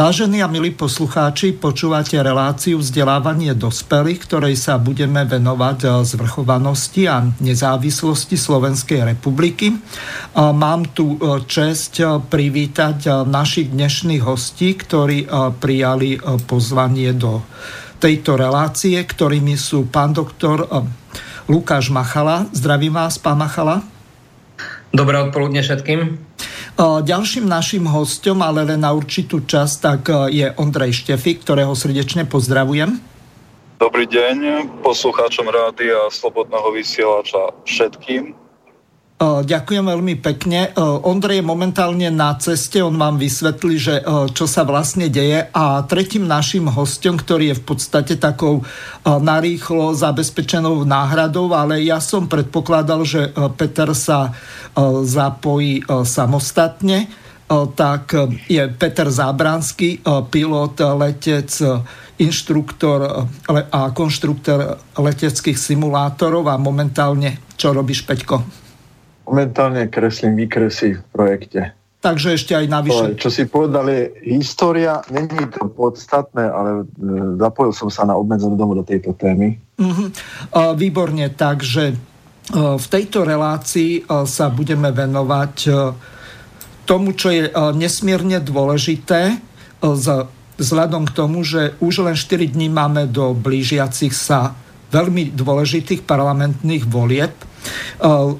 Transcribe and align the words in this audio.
Vážení 0.00 0.40
a 0.40 0.48
milí 0.48 0.72
poslucháči, 0.72 1.60
počúvate 1.60 2.16
reláciu 2.16 2.80
vzdelávanie 2.80 3.52
dospelých, 3.52 4.24
ktorej 4.24 4.56
sa 4.56 4.80
budeme 4.80 5.28
venovať 5.28 5.78
eh, 5.84 5.88
zvrchovanosti 6.08 7.04
a 7.04 7.28
nezávislosti 7.36 8.32
Slovenskej 8.32 9.04
republiky. 9.04 9.76
Mám 10.32 10.96
tu 10.96 11.20
eh, 11.20 11.44
čest 11.44 12.00
eh, 12.00 12.16
privítať 12.16 13.28
našich 13.28 13.76
dnešných 13.76 14.24
hostí, 14.24 14.72
ktorí 14.72 15.28
prijali 15.60 16.16
pozvanie 16.48 17.12
do 17.12 17.44
tejto 18.00 18.40
relácie, 18.40 18.96
ktorými 18.96 19.52
sú 19.60 19.84
pán 19.84 20.16
doktor 20.16 20.64
Lukáš 21.44 21.92
Machala. 21.92 22.48
Zdravím 22.56 22.96
vás, 22.96 23.20
pán 23.20 23.36
Machala. 23.36 23.84
Dobré 24.96 25.20
odpoludne 25.20 25.60
všetkým. 25.60 26.29
Ďalším 26.80 27.44
našim 27.44 27.84
hostom, 27.84 28.40
ale 28.40 28.64
len 28.64 28.80
na 28.80 28.96
určitú 28.96 29.44
časť, 29.44 29.76
tak 29.84 30.00
je 30.32 30.48
Ondrej 30.56 31.04
Štefik, 31.04 31.44
ktorého 31.44 31.76
srdečne 31.76 32.24
pozdravujem. 32.24 32.96
Dobrý 33.76 34.08
deň 34.08 34.64
poslucháčom 34.80 35.44
rádia 35.52 36.08
Slobodného 36.08 36.72
vysielača 36.72 37.52
všetkým. 37.68 38.32
Ďakujem 39.20 39.84
veľmi 39.84 40.16
pekne. 40.24 40.72
Ondrej 40.80 41.44
je 41.44 41.44
momentálne 41.44 42.08
na 42.08 42.32
ceste, 42.40 42.80
on 42.80 42.96
vám 42.96 43.20
vysvetlí, 43.20 43.74
že 43.76 44.00
čo 44.32 44.48
sa 44.48 44.64
vlastne 44.64 45.12
deje. 45.12 45.44
A 45.52 45.84
tretím 45.84 46.24
našim 46.24 46.64
hostom, 46.72 47.20
ktorý 47.20 47.52
je 47.52 47.60
v 47.60 47.64
podstate 47.68 48.16
takou 48.16 48.64
narýchlo 49.04 49.92
zabezpečenou 49.92 50.88
náhradou, 50.88 51.52
ale 51.52 51.84
ja 51.84 52.00
som 52.00 52.32
predpokladal, 52.32 53.04
že 53.04 53.28
Peter 53.60 53.92
sa 53.92 54.32
zapojí 55.04 55.84
samostatne 56.08 57.12
tak 57.74 58.14
je 58.46 58.62
Peter 58.78 59.10
Zábranský, 59.10 59.98
pilot, 60.30 60.86
letec, 60.94 61.50
inštruktor 62.22 63.26
a 63.50 63.80
konštruktor 63.90 64.78
leteckých 64.94 65.58
simulátorov 65.58 66.46
a 66.46 66.54
momentálne, 66.54 67.42
čo 67.58 67.74
robíš, 67.74 68.06
Peťko? 68.06 68.59
Momentálne 69.30 69.86
kreslím 69.86 70.34
výkresy 70.34 70.98
v 70.98 71.02
projekte. 71.14 71.60
Takže 72.00 72.32
ešte 72.32 72.56
aj 72.56 72.66
navyše. 72.66 73.04
Čo 73.20 73.28
si 73.28 73.44
povedali, 73.44 74.08
história, 74.24 75.04
není 75.12 75.46
to 75.52 75.68
podstatné, 75.68 76.48
ale 76.48 76.70
e, 76.82 76.84
zapojil 77.36 77.76
som 77.76 77.92
sa 77.92 78.08
na 78.08 78.16
obmedzenú 78.16 78.56
domu 78.56 78.72
do 78.72 78.80
tejto 78.80 79.12
témy. 79.12 79.60
Uh-huh. 79.76 80.08
Výborne, 80.80 81.28
takže 81.28 81.92
e, 81.92 81.94
v 82.56 82.86
tejto 82.88 83.28
relácii 83.28 84.08
sa 84.24 84.48
budeme 84.48 84.88
venovať 84.96 85.54
tomu, 86.88 87.14
čo 87.14 87.30
je 87.30 87.52
nesmierne 87.76 88.42
dôležité 88.42 89.38
vzhľadom 90.60 91.06
k 91.08 91.12
tomu, 91.14 91.46
že 91.46 91.78
už 91.78 92.04
len 92.04 92.16
4 92.16 92.50
dní 92.50 92.66
máme 92.66 93.06
do 93.06 93.32
blížiacich 93.32 94.10
sa 94.10 94.58
veľmi 94.90 95.32
dôležitých 95.32 96.02
parlamentných 96.02 96.84
volieb 96.90 97.32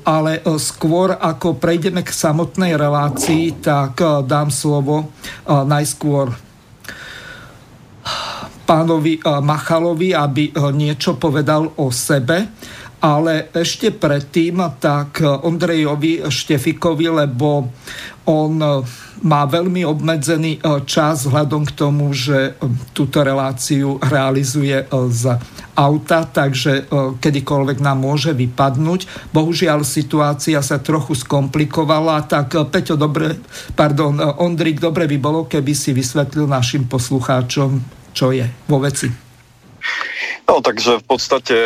ale 0.04 0.40
eh, 0.40 0.56
skôr 0.56 1.14
ako 1.16 1.60
prejdeme 1.60 2.00
k 2.00 2.10
samotnej 2.10 2.76
relácii, 2.76 3.60
tak 3.60 4.00
eh, 4.00 4.08
dám 4.24 4.48
slovo 4.48 5.12
najskôr 5.46 6.32
pánovi 8.64 9.18
Machalovi, 9.22 10.14
aby 10.14 10.54
niečo 10.72 11.18
povedal 11.18 11.74
o 11.74 11.90
sebe. 11.90 12.46
Ale 13.00 13.48
ešte 13.56 13.88
predtým 13.96 14.60
tak 14.76 15.24
Ondrejovi 15.24 16.28
Štefikovi, 16.28 17.08
lebo 17.08 17.72
on 18.28 18.60
má 19.20 19.42
veľmi 19.48 19.88
obmedzený 19.88 20.60
čas 20.84 21.24
vzhľadom 21.24 21.64
k 21.64 21.72
tomu, 21.72 22.12
že 22.12 22.60
túto 22.92 23.24
reláciu 23.24 23.96
realizuje 24.04 24.84
z 24.92 25.40
auta, 25.80 26.28
takže 26.28 26.72
e, 26.72 26.82
kedykoľvek 27.16 27.78
nám 27.80 28.04
môže 28.04 28.36
vypadnúť. 28.36 29.32
Bohužiaľ 29.32 29.80
situácia 29.86 30.60
sa 30.60 30.76
trochu 30.76 31.16
skomplikovala, 31.16 32.28
tak 32.28 32.52
e, 32.52 32.68
Peťo, 32.68 33.00
dobre, 33.00 33.40
pardon, 33.72 34.12
e, 34.20 34.24
Ondrik, 34.44 34.76
dobre 34.76 35.08
by 35.08 35.16
bolo, 35.16 35.48
keby 35.48 35.72
si 35.72 35.96
vysvetlil 35.96 36.44
našim 36.44 36.84
poslucháčom, 36.84 37.80
čo 38.12 38.26
je 38.34 38.44
vo 38.68 38.78
veci. 38.82 39.29
No, 40.50 40.58
takže 40.58 40.98
v 40.98 41.04
podstate 41.06 41.56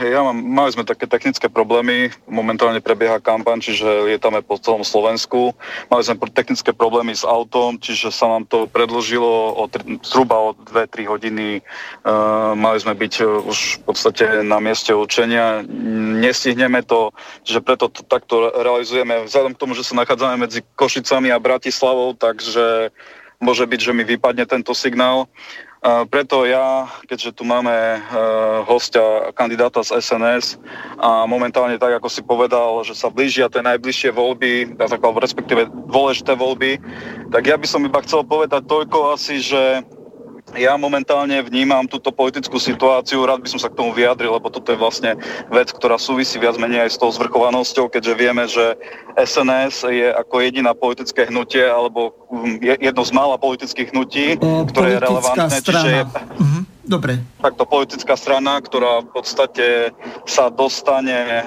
ja 0.00 0.20
mám, 0.24 0.36
mali 0.40 0.72
sme 0.72 0.88
také 0.88 1.04
technické 1.04 1.52
problémy, 1.52 2.08
momentálne 2.24 2.80
prebieha 2.80 3.20
kampaň, 3.20 3.60
čiže 3.60 4.08
lietame 4.08 4.40
po 4.40 4.56
celom 4.56 4.80
Slovensku. 4.80 5.52
Mali 5.92 6.02
sme 6.02 6.16
technické 6.32 6.72
problémy 6.72 7.12
s 7.12 7.22
autom, 7.26 7.76
čiže 7.76 8.08
sa 8.08 8.32
nám 8.32 8.48
to 8.48 8.64
predložilo 8.70 9.54
o, 9.60 9.64
zhruba 10.00 10.36
o 10.40 10.56
2-3 10.56 11.04
hodiny. 11.04 11.60
Uh, 12.00 12.56
mali 12.56 12.80
sme 12.80 12.96
byť 12.96 13.14
už 13.44 13.58
v 13.58 13.82
podstate 13.84 14.24
na 14.40 14.56
mieste 14.56 14.96
učenia. 14.96 15.60
Nestihneme 16.24 16.80
to, 16.86 17.12
čiže 17.44 17.60
preto 17.60 17.92
to 17.92 18.00
takto 18.06 18.50
realizujeme. 18.56 19.28
Vzhľadom 19.28 19.52
k 19.52 19.60
tomu, 19.60 19.72
že 19.76 19.84
sa 19.84 19.98
nachádzame 20.00 20.40
medzi 20.40 20.64
Košicami 20.80 21.28
a 21.28 21.42
Bratislavou, 21.42 22.16
takže 22.16 22.88
môže 23.40 23.64
byť, 23.64 23.80
že 23.80 23.92
mi 23.92 24.04
vypadne 24.04 24.44
tento 24.44 24.72
signál. 24.76 25.28
Preto 25.80 26.44
ja, 26.44 26.92
keďže 27.08 27.40
tu 27.40 27.48
máme 27.48 27.72
e, 27.72 27.98
hostia, 28.68 29.32
kandidáta 29.32 29.80
z 29.80 29.96
SNS 29.96 30.60
a 31.00 31.24
momentálne 31.24 31.80
tak, 31.80 31.96
ako 31.96 32.08
si 32.12 32.20
povedal, 32.20 32.84
že 32.84 32.92
sa 32.92 33.08
blížia 33.08 33.48
tie 33.48 33.64
najbližšie 33.64 34.12
voľby, 34.12 34.76
respektíve 34.76 35.72
dôležité 35.88 36.36
voľby, 36.36 36.76
tak 37.32 37.48
ja 37.48 37.56
by 37.56 37.64
som 37.64 37.80
iba 37.88 37.96
chcel 38.04 38.28
povedať 38.28 38.68
toľko 38.68 39.16
asi, 39.16 39.40
že 39.40 39.80
ja 40.58 40.74
momentálne 40.74 41.38
vnímam 41.46 41.86
túto 41.86 42.10
politickú 42.10 42.58
situáciu, 42.58 43.22
rád 43.22 43.42
by 43.44 43.48
som 43.50 43.60
sa 43.62 43.70
k 43.70 43.78
tomu 43.78 43.94
vyjadril, 43.94 44.34
lebo 44.34 44.50
toto 44.50 44.74
je 44.74 44.78
vlastne 44.78 45.14
vec, 45.50 45.70
ktorá 45.70 46.00
súvisí 46.00 46.40
viac 46.42 46.58
menej 46.58 46.88
aj 46.88 46.90
s 46.96 47.00
tou 47.00 47.10
zvrchovanosťou, 47.12 47.86
keďže 47.90 48.14
vieme, 48.18 48.44
že 48.50 48.74
SNS 49.14 49.86
je 49.90 50.08
ako 50.10 50.42
jediná 50.42 50.74
politické 50.74 51.26
hnutie, 51.30 51.62
alebo 51.62 52.14
mm, 52.30 52.82
jedno 52.82 53.02
z 53.06 53.12
mála 53.14 53.36
politických 53.38 53.94
hnutí, 53.94 54.26
o, 54.42 54.66
ktoré 54.66 54.96
je 54.96 54.98
relevantné. 55.02 55.56
Strana. 55.60 55.62
Čiže 55.62 55.88
je, 55.90 56.02
uh-huh. 56.06 56.59
Dobre. 56.90 57.22
Takto 57.38 57.70
politická 57.70 58.18
strana, 58.18 58.58
ktorá 58.58 59.06
v 59.06 59.14
podstate 59.14 59.94
sa 60.26 60.50
dostane, 60.50 61.46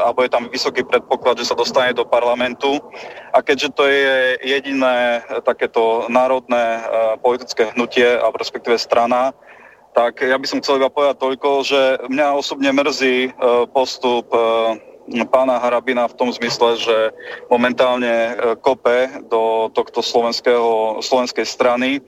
alebo 0.00 0.24
je 0.24 0.32
tam 0.32 0.48
vysoký 0.48 0.88
predpoklad, 0.88 1.36
že 1.36 1.52
sa 1.52 1.58
dostane 1.58 1.92
do 1.92 2.08
parlamentu. 2.08 2.80
A 3.36 3.44
keďže 3.44 3.76
to 3.76 3.84
je 3.84 4.40
jediné 4.40 5.20
takéto 5.44 6.08
národné 6.08 6.80
e, 6.80 6.82
politické 7.20 7.68
hnutie, 7.76 8.08
alebo 8.08 8.40
respektíve 8.40 8.80
strana, 8.80 9.36
tak 9.92 10.24
ja 10.24 10.40
by 10.40 10.48
som 10.48 10.64
chcel 10.64 10.80
iba 10.80 10.88
povedať 10.88 11.20
toľko, 11.20 11.48
že 11.60 11.80
mňa 12.08 12.40
osobne 12.40 12.72
mrzí 12.72 13.28
e, 13.28 13.30
postup 13.76 14.32
e, 14.32 14.40
pána 15.28 15.60
Harabina 15.60 16.08
v 16.08 16.16
tom 16.16 16.32
zmysle, 16.32 16.80
že 16.80 16.96
momentálne 17.52 18.32
kope 18.64 19.12
do 19.28 19.68
tohto 19.76 20.00
slovenskej 20.00 21.44
strany 21.44 22.00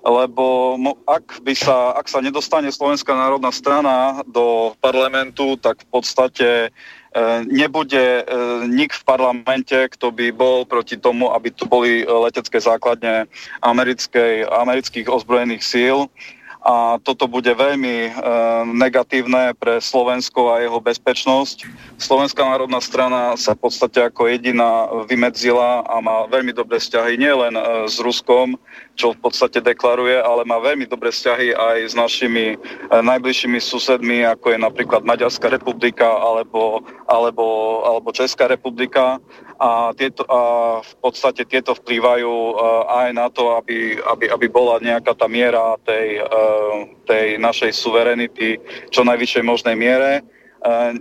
lebo 0.00 0.76
ak, 1.04 1.44
by 1.44 1.52
sa, 1.52 1.92
ak 1.92 2.08
sa 2.08 2.24
nedostane 2.24 2.72
Slovenská 2.72 3.12
národná 3.12 3.52
strana 3.52 4.24
do 4.24 4.72
parlamentu, 4.80 5.60
tak 5.60 5.84
v 5.84 5.88
podstate 5.92 6.48
e, 6.48 6.68
nebude 7.44 8.24
e, 8.24 8.32
nik 8.64 8.96
v 8.96 9.02
parlamente, 9.04 9.76
kto 9.76 10.08
by 10.08 10.32
bol 10.32 10.64
proti 10.64 10.96
tomu, 10.96 11.28
aby 11.36 11.52
tu 11.52 11.68
boli 11.68 12.08
letecké 12.08 12.56
základne 12.56 13.28
americkej, 13.60 14.48
amerických 14.48 15.04
ozbrojených 15.12 15.64
síl 15.64 16.08
a 16.60 17.00
toto 17.00 17.24
bude 17.24 17.48
veľmi 17.56 17.96
e, 18.04 18.10
negatívne 18.76 19.56
pre 19.56 19.80
Slovensko 19.80 20.52
a 20.52 20.60
jeho 20.60 20.76
bezpečnosť. 20.76 21.64
Slovenská 21.96 22.44
národná 22.44 22.84
strana 22.84 23.36
sa 23.40 23.56
v 23.56 23.68
podstate 23.68 24.04
ako 24.04 24.28
jediná 24.28 24.88
vymedzila 25.08 25.88
a 25.88 26.04
má 26.04 26.28
veľmi 26.28 26.52
dobré 26.52 26.76
vzťahy 26.76 27.16
nielen 27.16 27.56
s 27.88 27.96
Ruskom, 27.96 28.60
čo 29.00 29.16
v 29.16 29.22
podstate 29.24 29.64
deklaruje, 29.64 30.20
ale 30.20 30.44
má 30.44 30.60
veľmi 30.60 30.84
dobré 30.84 31.08
vzťahy 31.08 31.56
aj 31.56 31.76
s 31.88 31.94
našimi 31.96 32.60
najbližšími 32.92 33.56
susedmi, 33.56 34.28
ako 34.28 34.52
je 34.52 34.58
napríklad 34.60 35.08
Maďarská 35.08 35.48
republika 35.48 36.04
alebo, 36.04 36.84
alebo, 37.08 37.80
alebo 37.88 38.12
Česká 38.12 38.44
republika 38.44 39.16
a, 39.56 39.96
tieto, 39.96 40.28
a 40.28 40.40
v 40.84 40.94
podstate 41.00 41.48
tieto 41.48 41.72
vplývajú 41.72 42.60
aj 42.92 43.08
na 43.16 43.32
to, 43.32 43.56
aby, 43.56 43.96
aby, 44.04 44.28
aby 44.28 44.46
bola 44.52 44.76
nejaká 44.84 45.16
tá 45.16 45.24
miera 45.24 45.80
tej, 45.88 46.20
tej 47.08 47.40
našej 47.40 47.72
suverenity 47.72 48.60
čo 48.92 49.00
najvyššej 49.08 49.44
možnej 49.48 49.80
miere. 49.80 50.20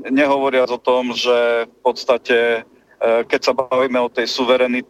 Nehovoriac 0.08 0.72
o 0.72 0.80
tom, 0.80 1.12
že 1.12 1.68
v 1.68 1.78
podstate, 1.84 2.64
keď 3.04 3.40
sa 3.44 3.52
bavíme 3.52 4.00
o 4.00 4.08
tej 4.08 4.32
suverenite, 4.32 4.88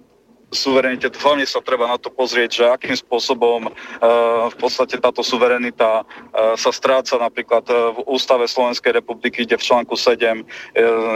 suverenite, 0.50 1.14
hlavne 1.14 1.46
sa 1.46 1.62
treba 1.62 1.86
na 1.86 1.98
to 2.02 2.10
pozrieť, 2.10 2.50
že 2.50 2.64
akým 2.66 2.98
spôsobom 2.98 3.70
uh, 3.70 4.50
v 4.50 4.56
podstate 4.58 4.98
táto 4.98 5.22
suverenita 5.22 6.02
uh, 6.02 6.58
sa 6.58 6.74
stráca 6.74 7.22
napríklad 7.22 7.66
uh, 7.70 7.94
v 7.94 8.00
Ústave 8.10 8.50
Slovenskej 8.50 8.98
republiky, 8.98 9.46
kde 9.46 9.62
v 9.62 9.66
článku 9.66 9.94
7 9.94 10.42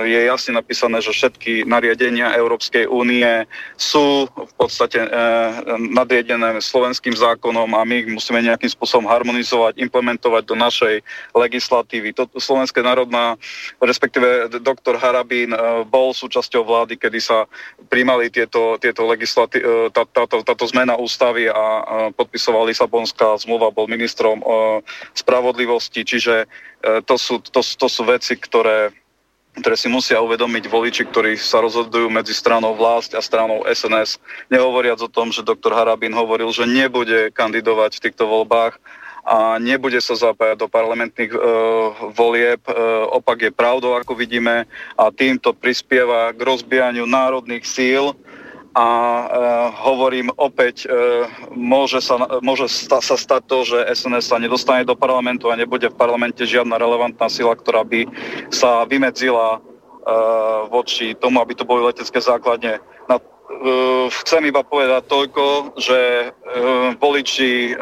je 0.05 0.19
jasne 0.27 0.53
napísané, 0.53 1.01
že 1.01 1.15
všetky 1.15 1.65
nariadenia 1.65 2.35
Európskej 2.37 2.85
únie 2.89 3.47
sú 3.79 4.27
v 4.29 4.53
podstate 4.57 4.99
nadriedené 5.79 6.59
slovenským 6.59 7.15
zákonom 7.15 7.73
a 7.73 7.81
my 7.87 8.03
ich 8.03 8.09
musíme 8.09 8.43
nejakým 8.43 8.69
spôsobom 8.69 9.09
harmonizovať, 9.09 9.79
implementovať 9.79 10.43
do 10.45 10.55
našej 10.57 10.95
legislatívy. 11.33 12.13
To, 12.17 12.29
Slovenská 12.35 12.83
národná, 12.83 13.39
respektíve 13.79 14.51
doktor 14.61 14.99
Harabín 14.99 15.55
bol 15.87 16.11
súčasťou 16.13 16.63
vlády, 16.67 16.99
kedy 16.99 17.19
sa 17.23 17.47
príjmali 17.87 18.29
tieto, 18.29 18.77
tieto 18.77 19.07
legislatívy 19.07 19.22
legislatí- 19.23 19.63
e, 19.63 19.87
tá, 19.95 20.03
táto, 20.03 20.43
táto 20.43 20.65
zmena 20.67 20.99
ústavy 20.99 21.47
a 21.47 21.63
podpisoval 22.11 22.67
Lisabonská 22.67 23.39
zmluva, 23.39 23.71
bol 23.71 23.87
ministrom 23.87 24.43
e, 24.43 24.45
spravodlivosti, 25.15 26.03
čiže 26.03 26.43
e, 26.43 26.47
to 27.07 27.15
sú, 27.15 27.39
to, 27.39 27.63
to 27.63 27.87
sú 27.87 28.03
veci, 28.03 28.35
ktoré 28.35 28.91
ktoré 29.53 29.77
si 29.77 29.85
musia 29.85 30.17
uvedomiť 30.17 30.65
voliči, 30.65 31.05
ktorí 31.13 31.37
sa 31.37 31.61
rozhodujú 31.61 32.09
medzi 32.09 32.33
stranou 32.33 32.73
vlásť 32.73 33.13
a 33.13 33.21
stranou 33.21 33.61
SNS. 33.69 34.17
Nehovoriac 34.49 34.97
o 34.97 35.05
tom, 35.05 35.29
že 35.29 35.45
doktor 35.45 35.77
Harabín 35.77 36.09
hovoril, 36.09 36.49
že 36.49 36.65
nebude 36.65 37.29
kandidovať 37.29 38.01
v 38.01 38.03
týchto 38.09 38.25
voľbách 38.25 38.81
a 39.23 39.55
nebude 39.55 40.01
sa 40.03 40.19
zapájať 40.19 40.57
do 40.59 40.67
parlamentných 40.67 41.31
e, 41.31 41.39
volieb. 42.11 42.59
E, 42.67 42.73
opak 43.13 43.45
je 43.45 43.51
pravdou, 43.55 43.95
ako 43.95 44.17
vidíme, 44.19 44.67
a 44.99 45.03
týmto 45.13 45.55
prispieva 45.55 46.35
k 46.35 46.39
rozbijaniu 46.43 47.07
národných 47.07 47.63
síl 47.63 48.17
a 48.73 48.87
e, 48.89 49.25
hovorím 49.85 50.33
opäť, 50.33 50.89
e, 50.89 51.29
môže, 51.53 52.01
sa, 52.01 52.17
môže 52.41 52.65
sta, 52.65 53.05
sa 53.05 53.13
stať 53.13 53.41
to, 53.45 53.59
že 53.69 53.77
SNS 53.85 54.33
sa 54.33 54.41
nedostane 54.41 54.81
do 54.81 54.97
parlamentu 54.97 55.53
a 55.53 55.57
nebude 55.57 55.93
v 55.93 55.99
parlamente 55.99 56.41
žiadna 56.41 56.81
relevantná 56.81 57.29
sila, 57.29 57.53
ktorá 57.53 57.85
by 57.85 58.09
sa 58.49 58.81
vymedzila 58.89 59.57
e, 59.57 59.59
voči 60.73 61.13
tomu, 61.13 61.37
aby 61.45 61.53
to 61.53 61.69
boli 61.69 61.85
letecké 61.85 62.17
základne. 62.17 62.81
Na, 63.05 63.21
e, 63.21 63.23
chcem 64.25 64.41
iba 64.49 64.65
povedať 64.65 65.05
toľko, 65.05 65.77
že 65.77 65.99
e, 66.01 66.27
voliči 66.97 67.51
e, 67.69 67.73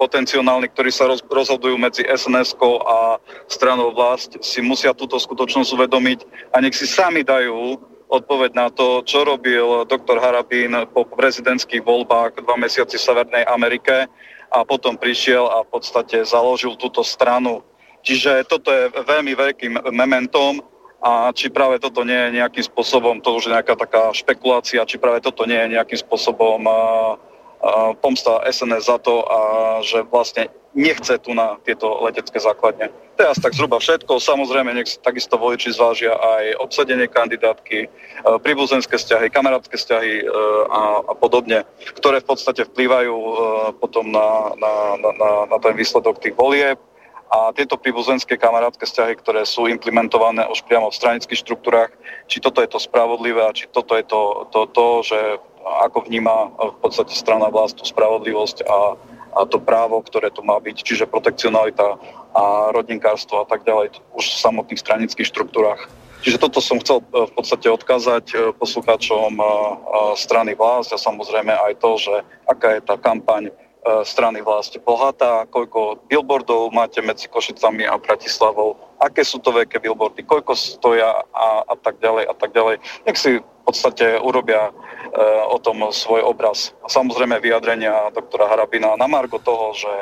potenciálni, 0.00 0.72
ktorí 0.72 0.88
sa 0.88 1.04
roz, 1.04 1.20
rozhodujú 1.20 1.76
medzi 1.76 2.08
sns 2.08 2.56
a 2.88 3.20
stranou 3.44 3.92
vlast, 3.92 4.40
si 4.40 4.64
musia 4.64 4.96
túto 4.96 5.20
skutočnosť 5.20 5.68
uvedomiť 5.76 6.18
a 6.56 6.64
nech 6.64 6.72
si 6.72 6.88
sami 6.88 7.20
dajú 7.28 7.90
odpoveď 8.10 8.50
na 8.58 8.68
to, 8.74 9.06
čo 9.06 9.22
robil 9.22 9.86
doktor 9.86 10.18
Harabín 10.18 10.74
po 10.90 11.06
prezidentských 11.06 11.80
voľbách 11.86 12.42
dva 12.42 12.58
mesiaci 12.58 12.98
v 12.98 13.06
Severnej 13.06 13.44
Amerike 13.46 14.10
a 14.50 14.66
potom 14.66 14.98
prišiel 14.98 15.46
a 15.46 15.62
v 15.62 15.78
podstate 15.78 16.26
založil 16.26 16.74
túto 16.74 17.06
stranu. 17.06 17.62
Čiže 18.02 18.50
toto 18.50 18.74
je 18.74 18.90
veľmi 18.90 19.32
veľkým 19.38 19.72
mementom 19.94 20.58
a 21.00 21.30
či 21.30 21.48
práve 21.48 21.78
toto 21.78 22.02
nie 22.02 22.18
je 22.18 22.42
nejakým 22.42 22.64
spôsobom, 22.66 23.22
to 23.22 23.38
už 23.38 23.48
je 23.48 23.54
nejaká 23.54 23.78
taká 23.78 24.10
špekulácia, 24.12 24.84
či 24.84 25.00
práve 25.00 25.22
toto 25.22 25.46
nie 25.46 25.56
je 25.56 25.78
nejakým 25.78 26.00
spôsobom 26.02 26.60
uh, 26.66 27.16
pomsta 28.00 28.40
SNS 28.48 28.88
za 28.88 28.98
to, 28.98 29.20
a 29.28 29.40
že 29.84 30.00
vlastne 30.08 30.48
nechce 30.74 31.18
tu 31.18 31.34
na 31.34 31.58
tieto 31.66 32.00
letecké 32.06 32.38
základne. 32.38 32.88
Asi 33.20 33.42
tak 33.42 33.52
zhruba 33.52 33.76
všetko. 33.76 34.16
Samozrejme, 34.16 34.72
nech 34.72 34.96
takisto 35.04 35.36
voliči 35.36 35.76
zvážia 35.76 36.16
aj 36.16 36.56
obsadenie 36.64 37.04
kandidátky, 37.04 37.78
e, 37.84 37.88
príbuzenské 38.40 38.96
vzťahy, 38.96 39.28
kamarátske 39.28 39.76
vzťahy 39.76 40.24
e, 40.24 40.26
a, 40.72 41.04
a 41.04 41.12
podobne, 41.12 41.68
ktoré 42.00 42.24
v 42.24 42.28
podstate 42.32 42.64
vplývajú 42.64 43.12
e, 43.12 43.32
potom 43.76 44.08
na, 44.08 44.56
na, 44.56 44.72
na, 44.96 45.30
na 45.52 45.56
ten 45.60 45.76
výsledok 45.76 46.22
tých 46.22 46.32
volieb. 46.32 46.80
A 47.30 47.54
tieto 47.54 47.78
príbuzenské 47.78 48.34
kamarátske 48.34 48.88
vzťahy, 48.88 49.14
ktoré 49.22 49.46
sú 49.46 49.70
implementované 49.70 50.42
už 50.50 50.66
priamo 50.66 50.90
v 50.90 50.98
stranických 50.98 51.46
štruktúrach, 51.46 51.92
či 52.26 52.42
toto 52.42 52.58
je 52.58 52.66
to 52.66 52.82
spravodlivé 52.82 53.46
a 53.46 53.54
či 53.54 53.70
toto 53.70 53.94
je 53.94 54.02
to, 54.02 54.50
to, 54.50 54.66
to 54.66 54.84
že 55.06 55.20
ako 55.64 56.08
vníma 56.08 56.52
v 56.56 56.76
podstate 56.80 57.12
strana 57.12 57.52
vlast 57.52 57.76
tú 57.76 57.84
spravodlivosť 57.84 58.64
a, 58.64 58.78
a 59.36 59.40
to 59.46 59.60
právo, 59.60 60.00
ktoré 60.02 60.32
tu 60.32 60.40
má 60.42 60.56
byť, 60.58 60.76
čiže 60.82 61.10
protekcionalita 61.10 62.00
a 62.30 62.70
rodinkárstvo 62.70 63.42
a 63.42 63.46
tak 63.46 63.66
ďalej 63.66 63.98
už 64.14 64.24
v 64.24 64.40
samotných 64.40 64.80
stranických 64.80 65.28
štruktúrach. 65.28 65.90
Čiže 66.20 66.36
toto 66.36 66.60
som 66.60 66.76
chcel 66.84 67.00
e, 67.00 67.26
v 67.26 67.32
podstate 67.32 67.66
odkázať 67.72 68.24
e, 68.32 68.36
poslucháčom 68.60 69.40
strany 70.20 70.52
vlast 70.52 70.92
a 70.92 71.00
samozrejme 71.00 71.50
aj 71.50 71.72
to, 71.80 71.96
že 71.96 72.14
aká 72.44 72.76
je 72.76 72.80
tá 72.84 73.00
kampaň 73.00 73.48
strany 74.04 74.44
vlast 74.44 74.76
bohatá, 74.84 75.48
koľko 75.48 76.04
billboardov 76.04 76.68
máte 76.68 77.00
medzi 77.00 77.32
Košicami 77.32 77.88
a 77.88 77.96
Bratislavou, 77.96 78.76
aké 79.00 79.24
sú 79.24 79.40
to 79.40 79.56
veľké 79.56 79.80
billboardy, 79.80 80.20
koľko 80.28 80.52
stoja 80.52 81.24
a, 81.32 81.64
a 81.64 81.74
tak 81.80 81.96
ďalej 81.96 82.28
a 82.28 82.34
tak 82.36 82.52
ďalej. 82.52 82.76
Nech 83.08 83.16
si 83.16 83.40
v 83.40 83.62
podstate 83.64 84.20
urobia 84.20 84.68
o 85.48 85.56
tom 85.58 85.80
svoj 85.88 86.22
obraz. 86.28 86.76
A 86.84 86.92
samozrejme 86.92 87.40
vyjadrenia 87.40 88.12
doktora 88.12 88.52
Harabina 88.52 89.00
na 89.00 89.08
margo 89.08 89.40
toho, 89.40 89.72
že, 89.72 89.94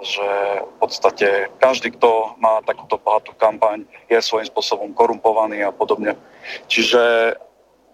že 0.00 0.28
v 0.64 0.74
podstate 0.80 1.28
každý, 1.60 1.92
kto 1.92 2.32
má 2.40 2.64
takúto 2.64 2.96
bohatú 2.96 3.36
kampaň, 3.36 3.84
je 4.08 4.18
svojím 4.24 4.48
spôsobom 4.48 4.90
korumpovaný 4.96 5.68
a 5.68 5.70
podobne. 5.74 6.16
Čiže 6.66 7.36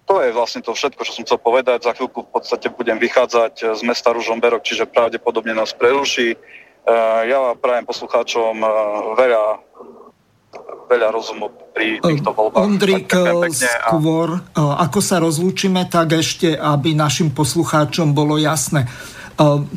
to 0.08 0.24
je 0.24 0.32
vlastne 0.32 0.64
to 0.64 0.72
všetko, 0.72 1.04
čo 1.04 1.12
som 1.12 1.28
chcel 1.28 1.36
povedať. 1.36 1.84
Za 1.84 1.92
chvíľku 1.92 2.24
v 2.24 2.30
podstate 2.32 2.72
budem 2.72 2.96
vychádzať 2.96 3.76
z 3.76 3.82
mesta 3.84 4.16
Ružomberok, 4.16 4.64
čiže 4.64 4.88
pravdepodobne 4.88 5.52
nás 5.52 5.76
preruší. 5.76 6.40
Ja 7.28 7.52
prajem 7.52 7.84
poslucháčom 7.84 8.64
veľa 9.12 9.44
veľa 10.88 11.12
rozumu 11.12 11.52
pri 11.76 12.00
týchto 12.00 12.32
voľbách. 12.32 12.64
Ondrik, 12.64 13.12
skôr 13.12 14.40
ako 14.56 14.98
sa 15.04 15.20
rozlúčime, 15.20 15.84
tak 15.84 16.16
ešte, 16.16 16.56
aby 16.56 16.96
našim 16.96 17.36
poslucháčom 17.36 18.16
bolo 18.16 18.40
jasné. 18.40 18.88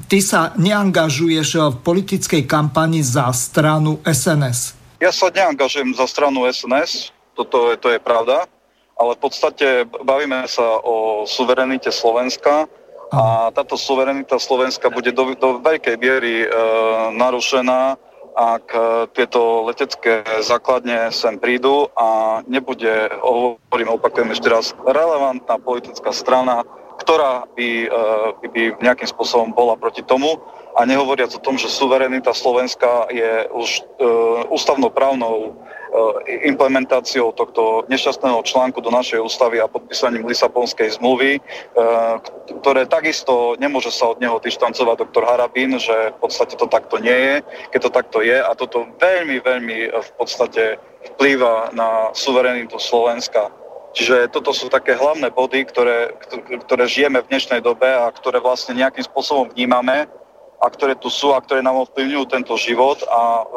Ty 0.08 0.20
sa 0.24 0.56
neangažuješ 0.56 1.50
v 1.60 1.78
politickej 1.84 2.48
kampani 2.48 3.04
za 3.04 3.28
stranu 3.36 4.00
SNS. 4.08 4.80
Ja 5.04 5.12
sa 5.12 5.28
neangažujem 5.28 5.92
za 5.92 6.08
stranu 6.08 6.48
SNS, 6.48 7.12
toto 7.36 7.70
je, 7.70 7.76
to 7.76 7.92
je 7.92 8.00
pravda, 8.00 8.48
ale 9.02 9.18
v 9.18 9.22
podstate 9.26 9.68
bavíme 10.06 10.46
sa 10.46 10.78
o 10.86 11.26
suverenite 11.26 11.90
Slovenska 11.90 12.70
a 13.10 13.50
táto 13.50 13.76
suverenita 13.76 14.38
Slovenska 14.38 14.94
bude 14.94 15.10
do, 15.12 15.34
do 15.34 15.58
veľkej 15.60 15.98
miery 15.98 16.46
e, 16.46 16.48
narušená 17.18 17.98
ak 18.32 18.66
e, 18.72 18.80
tieto 19.12 19.68
letecké 19.68 20.24
základne 20.40 21.12
sem 21.12 21.36
prídu 21.36 21.92
a 22.00 22.40
nebude, 22.48 23.12
hovorím, 23.20 24.00
opakujem 24.00 24.32
ešte 24.32 24.48
raz, 24.48 24.72
relevantná 24.88 25.60
politická 25.60 26.16
strana, 26.16 26.64
ktorá 27.04 27.52
by, 27.52 27.70
e, 27.92 28.48
by, 28.48 28.62
nejakým 28.80 29.10
spôsobom 29.12 29.52
bola 29.52 29.76
proti 29.76 30.06
tomu. 30.06 30.40
A 30.72 30.88
nehovoriac 30.88 31.36
o 31.36 31.44
tom, 31.44 31.60
že 31.60 31.68
suverenita 31.68 32.32
Slovenska 32.32 33.12
je 33.12 33.44
už 33.52 33.84
uh, 34.00 34.48
ústavnoprávnou 34.56 35.60
implementáciou 36.48 37.36
tohto 37.36 37.84
nešťastného 37.92 38.40
článku 38.48 38.80
do 38.80 38.92
našej 38.92 39.20
ústavy 39.20 39.60
a 39.60 39.68
podpísaním 39.68 40.24
Lisabonskej 40.24 40.96
zmluvy, 40.98 41.38
eh, 41.38 42.14
ktoré 42.64 42.88
takisto 42.88 43.60
nemôže 43.60 43.92
sa 43.92 44.16
od 44.16 44.24
neho 44.24 44.40
dištancovať 44.40 44.96
doktor 45.04 45.28
Harabín, 45.28 45.76
že 45.76 46.16
v 46.16 46.18
podstate 46.24 46.56
to 46.56 46.68
takto 46.72 46.98
nie 47.04 47.14
je, 47.14 47.36
keď 47.76 47.80
to 47.84 47.92
takto 47.92 48.18
je 48.24 48.40
a 48.40 48.52
toto 48.56 48.88
veľmi, 49.00 49.44
veľmi 49.44 49.78
eh, 49.88 50.00
v 50.00 50.12
podstate 50.16 50.80
vplýva 51.16 51.76
na 51.76 52.16
suverenitu 52.16 52.80
Slovenska. 52.80 53.52
Čiže 53.92 54.32
toto 54.32 54.56
sú 54.56 54.72
také 54.72 54.96
hlavné 54.96 55.36
body, 55.36 55.68
ktoré, 55.68 56.16
ktoré 56.64 56.88
žijeme 56.88 57.20
v 57.20 57.28
dnešnej 57.28 57.60
dobe 57.60 57.92
a 57.92 58.08
ktoré 58.08 58.40
vlastne 58.40 58.80
nejakým 58.80 59.04
spôsobom 59.04 59.52
vnímame 59.52 60.08
a 60.62 60.70
ktoré 60.70 60.94
tu 60.94 61.10
sú 61.10 61.34
a 61.34 61.42
ktoré 61.42 61.66
nám 61.66 61.90
ovplyvňujú 61.90 62.24
tento 62.30 62.54
život 62.54 63.02
a 63.10 63.50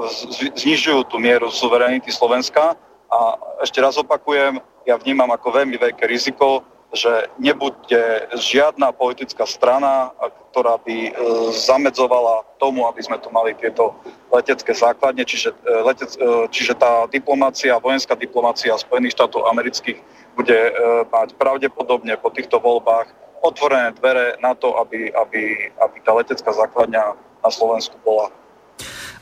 znižujú 0.56 1.12
tú 1.12 1.20
mieru 1.20 1.52
suverenity 1.52 2.08
Slovenska. 2.08 2.72
A 3.12 3.18
ešte 3.60 3.84
raz 3.84 4.00
opakujem, 4.00 4.56
ja 4.88 4.96
vnímam 4.96 5.28
ako 5.28 5.52
veľmi 5.52 5.76
veľké 5.76 6.08
riziko, 6.08 6.64
že 6.94 7.28
nebude 7.36 8.30
žiadna 8.38 8.94
politická 8.94 9.44
strana, 9.44 10.14
ktorá 10.54 10.78
by 10.78 10.96
e, 11.10 11.12
zamedzovala 11.50 12.46
tomu, 12.62 12.86
aby 12.86 13.02
sme 13.02 13.18
tu 13.18 13.26
mali 13.34 13.50
tieto 13.58 13.98
letecké 14.30 14.70
základne, 14.70 15.26
čiže, 15.26 15.50
e, 15.50 15.70
letec, 15.82 16.14
e, 16.14 16.46
čiže 16.54 16.78
tá 16.78 17.10
diplomácia, 17.10 17.82
vojenská 17.82 18.14
diplomácia 18.14 18.78
Spojených 18.78 19.18
štátov 19.18 19.50
amerických 19.50 19.98
bude 20.38 20.58
mať 21.14 21.38
pravdepodobne 21.38 22.18
po 22.18 22.26
týchto 22.26 22.58
voľbách 22.58 23.06
otvorené 23.44 23.92
dvere 24.00 24.40
na 24.40 24.56
to, 24.56 24.72
aby, 24.80 25.12
aby, 25.12 25.68
aby 25.76 25.96
tá 26.00 26.16
letecká 26.16 26.48
základňa 26.48 27.12
na 27.44 27.50
Slovensku 27.52 28.00
bola. 28.00 28.32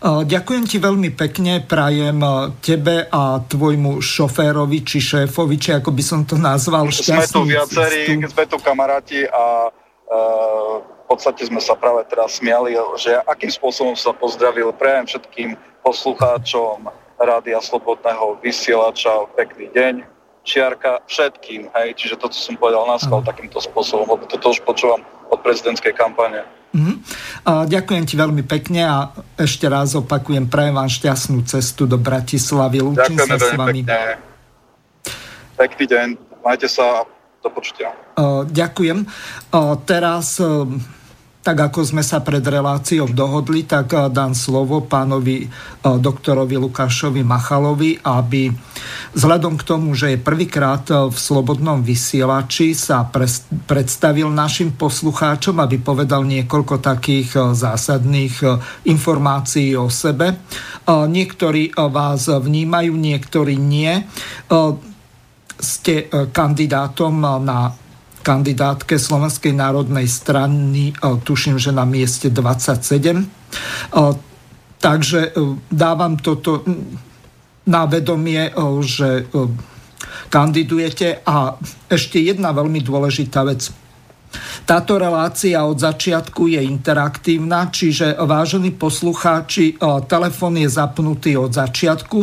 Ďakujem 0.02 0.64
ti 0.66 0.82
veľmi 0.82 1.14
pekne, 1.14 1.62
prajem 1.62 2.18
tebe 2.58 3.06
a 3.06 3.38
tvojmu 3.38 4.02
šoférovi 4.02 4.82
či 4.82 4.98
šéfovi, 4.98 5.54
či 5.58 5.78
ako 5.78 5.94
by 5.94 6.02
som 6.02 6.20
to 6.26 6.34
nazval, 6.34 6.90
šťastný 6.90 7.22
Sme 7.22 7.30
tu 7.30 7.42
viacerí, 7.46 8.02
sme 8.26 8.44
tu 8.50 8.58
kamaráti 8.58 9.22
a 9.30 9.70
uh, 9.70 10.82
v 10.82 11.04
podstate 11.06 11.46
sme 11.46 11.62
sa 11.62 11.78
práve 11.78 12.02
teraz 12.10 12.42
smiali, 12.42 12.74
že 12.98 13.14
akým 13.30 13.54
spôsobom 13.54 13.94
sa 13.94 14.10
pozdravil. 14.10 14.74
Prajem 14.74 15.06
všetkým 15.06 15.54
poslucháčom 15.86 16.90
Rádia 17.22 17.62
Slobodného 17.62 18.42
vysielača. 18.42 19.30
Pekný 19.38 19.70
deň 19.70 19.94
čiarka 20.42 21.06
všetkým, 21.06 21.70
hej, 21.70 21.88
čiže 21.94 22.18
to, 22.18 22.26
čo 22.26 22.50
som 22.50 22.54
povedal 22.58 22.82
na 22.84 22.98
skval 22.98 23.22
takýmto 23.22 23.62
spôsobom, 23.62 24.10
lebo 24.10 24.26
toto 24.26 24.50
už 24.50 24.60
počúvam 24.66 25.06
od 25.30 25.38
prezidentskej 25.38 25.94
kampane. 25.94 26.42
Mm-hmm. 26.72 26.96
A 27.46 27.52
ďakujem 27.68 28.04
ti 28.08 28.14
veľmi 28.16 28.42
pekne 28.48 28.80
a 28.88 28.96
ešte 29.36 29.68
raz 29.68 29.92
opakujem, 29.92 30.48
prajem 30.48 30.74
vám 30.74 30.88
šťastnú 30.88 31.44
cestu 31.44 31.84
do 31.86 32.00
Bratislavy. 32.00 32.80
Lúčim 32.80 33.16
sa 33.20 33.36
s 33.36 33.54
vami. 33.54 33.84
Pekne. 33.84 34.18
Pekný 35.60 35.84
deň, 35.84 36.08
majte 36.42 36.66
sa 36.66 37.04
do 37.44 37.48
počutia. 37.52 37.92
Ďakujem. 38.48 39.04
Teraz 39.84 40.40
tak 41.42 41.58
ako 41.58 41.82
sme 41.82 42.02
sa 42.06 42.22
pred 42.22 42.40
reláciou 42.40 43.10
dohodli, 43.10 43.66
tak 43.66 43.90
eh, 43.92 44.06
dám 44.06 44.32
slovo 44.32 44.86
pánovi 44.86 45.42
eh, 45.42 45.48
doktorovi 45.82 46.54
Lukášovi 46.54 47.26
Machalovi, 47.26 47.98
aby 47.98 48.46
vzhľadom 49.18 49.58
k 49.58 49.66
tomu, 49.66 49.90
že 49.98 50.14
je 50.14 50.18
prvýkrát 50.22 50.86
eh, 50.88 51.10
v 51.10 51.16
Slobodnom 51.18 51.82
vysielači 51.82 52.78
sa 52.78 53.02
predstavil 53.66 54.30
našim 54.30 54.78
poslucháčom, 54.78 55.58
aby 55.58 55.82
povedal 55.82 56.22
niekoľko 56.22 56.78
takých 56.78 57.58
zásadných 57.58 58.62
informácií 58.86 59.74
o 59.74 59.90
sebe. 59.90 60.38
Niektorí 60.86 61.74
vás 61.74 62.26
vnímajú, 62.30 62.94
niektorí 62.94 63.58
nie. 63.58 64.06
Ste 65.58 65.94
kandidátom 66.30 67.14
na 67.42 67.81
kandidátke 68.22 68.96
Slovenskej 68.96 69.52
národnej 69.52 70.06
strany, 70.06 70.90
e, 70.90 70.94
tuším, 71.22 71.58
že 71.58 71.74
na 71.74 71.84
mieste 71.84 72.30
27. 72.30 73.18
E, 73.18 73.24
takže 74.78 75.20
e, 75.28 75.30
dávam 75.68 76.16
toto 76.16 76.62
na 77.62 77.86
vedomie, 77.86 78.50
že 78.82 79.30
kandidujete. 80.26 81.22
A 81.22 81.54
ešte 81.86 82.18
jedna 82.18 82.50
veľmi 82.50 82.82
dôležitá 82.82 83.46
vec. 83.46 83.70
Táto 84.62 84.96
relácia 84.96 85.60
od 85.66 85.76
začiatku 85.76 86.48
je 86.48 86.60
interaktívna, 86.62 87.68
čiže 87.68 88.16
vážení 88.22 88.70
poslucháči, 88.72 89.76
telefón 90.08 90.56
je 90.56 90.70
zapnutý 90.70 91.36
od 91.36 91.52
začiatku. 91.52 92.20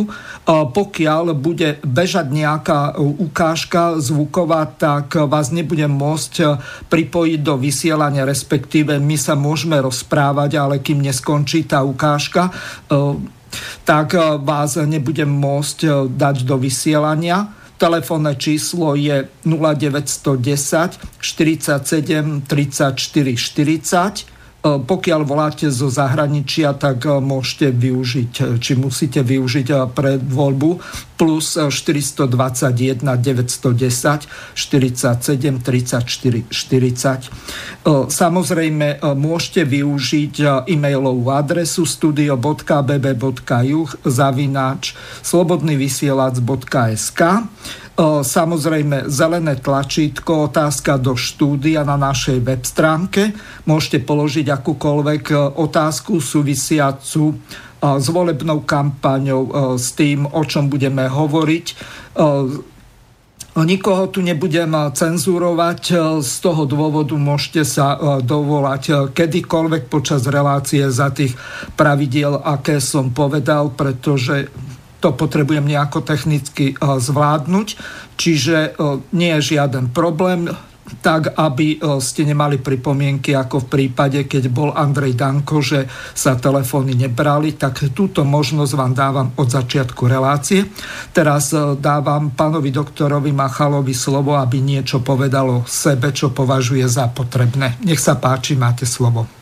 Pokiaľ 0.48 1.36
bude 1.36 1.78
bežať 1.84 2.26
nejaká 2.32 2.96
ukážka 2.98 4.00
zvuková, 4.00 4.66
tak 4.66 5.14
vás 5.28 5.52
nebudem 5.54 5.92
môcť 5.92 6.34
pripojiť 6.88 7.40
do 7.44 7.54
vysielania, 7.60 8.26
respektíve 8.26 8.98
my 8.98 9.16
sa 9.20 9.38
môžeme 9.38 9.78
rozprávať, 9.78 10.56
ale 10.58 10.82
kým 10.82 11.04
neskončí 11.04 11.68
tá 11.68 11.84
ukážka, 11.84 12.50
tak 13.84 14.14
vás 14.42 14.80
nebudem 14.80 15.28
môcť 15.28 16.10
dať 16.10 16.36
do 16.42 16.56
vysielania 16.58 17.59
Telefónne 17.80 18.36
číslo 18.36 18.92
je 18.92 19.24
0910 19.48 21.00
47 21.20 22.44
34 22.44 23.36
40 23.36 24.20
E, 24.20 24.39
pokiaľ 24.60 25.24
voláte 25.24 25.72
zo 25.72 25.88
zahraničia, 25.88 26.76
tak 26.76 27.08
e, 27.08 27.16
môžete 27.16 27.72
využiť, 27.72 28.32
e, 28.44 28.60
či 28.60 28.76
musíte 28.76 29.24
využiť 29.24 29.72
pre 29.96 30.20
voľbu 30.20 30.70
plus 31.16 31.56
421 31.56 33.00
910 33.00 34.28
47 34.56 35.60
34 35.60 36.48
40. 36.48 37.28
Samozrejme, 38.08 39.04
môžete 39.20 39.68
využiť 39.68 40.64
e-mailovú 40.64 41.28
adresu 41.28 41.84
studio.bb.juh 41.84 43.90
zavináč 44.08 44.96
slobodnyvysielac.sk 45.20 47.20
Samozrejme, 48.24 49.12
zelené 49.12 49.60
tlačítko, 49.60 50.48
otázka 50.48 50.96
do 50.96 51.12
štúdia 51.20 51.84
na 51.84 52.00
našej 52.00 52.40
web 52.40 52.64
stránke. 52.64 53.36
Môžete 53.68 54.00
položiť 54.08 54.48
akúkoľvek 54.48 55.24
e, 55.28 55.36
otázku 55.60 56.16
súvisiacu 56.16 57.24
e, 57.28 57.34
s 57.84 58.06
volebnou 58.08 58.64
kampaňou, 58.64 59.42
e, 59.44 59.50
s 59.76 59.92
tým, 59.92 60.24
o 60.24 60.42
čom 60.48 60.72
budeme 60.72 61.12
hovoriť. 61.12 61.66
Nikoho 63.50 64.08
tu 64.08 64.24
nebudem 64.24 64.72
cenzurovať, 64.72 65.82
z 66.22 66.34
toho 66.40 66.64
dôvodu 66.64 67.12
môžete 67.18 67.66
sa 67.66 67.98
dovolať 68.22 69.10
kedykoľvek 69.10 69.90
počas 69.90 70.22
relácie 70.30 70.86
za 70.86 71.10
tých 71.10 71.34
pravidiel, 71.74 72.40
aké 72.40 72.78
som 72.78 73.10
povedal, 73.10 73.74
pretože 73.74 74.48
to 75.00 75.16
potrebujem 75.16 75.64
nejako 75.64 76.04
technicky 76.04 76.72
e, 76.72 76.74
zvládnuť, 76.76 77.68
čiže 78.20 78.56
e, 78.56 78.70
nie 79.16 79.32
je 79.40 79.56
žiaden 79.56 79.88
problém, 79.90 80.52
tak 81.00 81.32
aby 81.40 81.80
e, 81.80 81.98
ste 82.04 82.28
nemali 82.28 82.60
pripomienky 82.60 83.32
ako 83.32 83.64
v 83.64 83.70
prípade, 83.72 84.28
keď 84.28 84.52
bol 84.52 84.76
Andrej 84.76 85.16
Danko, 85.16 85.64
že 85.64 85.88
sa 86.12 86.36
telefóny 86.36 86.92
nebrali, 86.92 87.56
tak 87.56 87.80
túto 87.96 88.28
možnosť 88.28 88.72
vám 88.76 88.92
dávam 88.92 89.28
od 89.40 89.48
začiatku 89.48 90.04
relácie. 90.04 90.68
Teraz 91.16 91.56
dávam 91.80 92.36
pánovi 92.36 92.68
doktorovi 92.68 93.32
Machalovi 93.32 93.96
slovo, 93.96 94.36
aby 94.36 94.60
niečo 94.60 95.00
povedalo 95.00 95.64
sebe, 95.64 96.12
čo 96.12 96.28
považuje 96.28 96.84
za 96.84 97.08
potrebné. 97.08 97.80
Nech 97.88 97.98
sa 97.98 98.20
páči, 98.20 98.52
máte 98.58 98.84
slovo. 98.84 99.39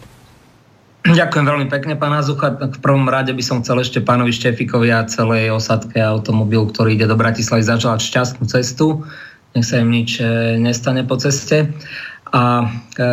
Ďakujem 1.07 1.47
veľmi 1.47 1.67
pekne, 1.71 1.95
pán 1.95 2.11
Azucha. 2.11 2.59
V 2.59 2.81
prvom 2.83 3.07
rade 3.07 3.31
by 3.31 3.45
som 3.45 3.62
chcel 3.62 3.78
ešte 3.78 4.02
pánovi 4.02 4.35
Štefikovi 4.35 4.90
a 4.90 5.07
celej 5.07 5.55
osadke 5.55 6.02
automobil, 6.02 6.67
ktorý 6.69 6.99
ide 6.99 7.07
do 7.07 7.14
Bratislavy, 7.14 7.62
zaželať 7.62 8.02
šťastnú 8.02 8.45
cestu. 8.50 9.07
Nech 9.55 9.64
sa 9.64 9.78
im 9.78 9.95
nič 9.95 10.19
e, 10.19 10.59
nestane 10.59 11.07
po 11.07 11.14
ceste. 11.17 11.71
A 12.35 12.67
e, 12.99 13.07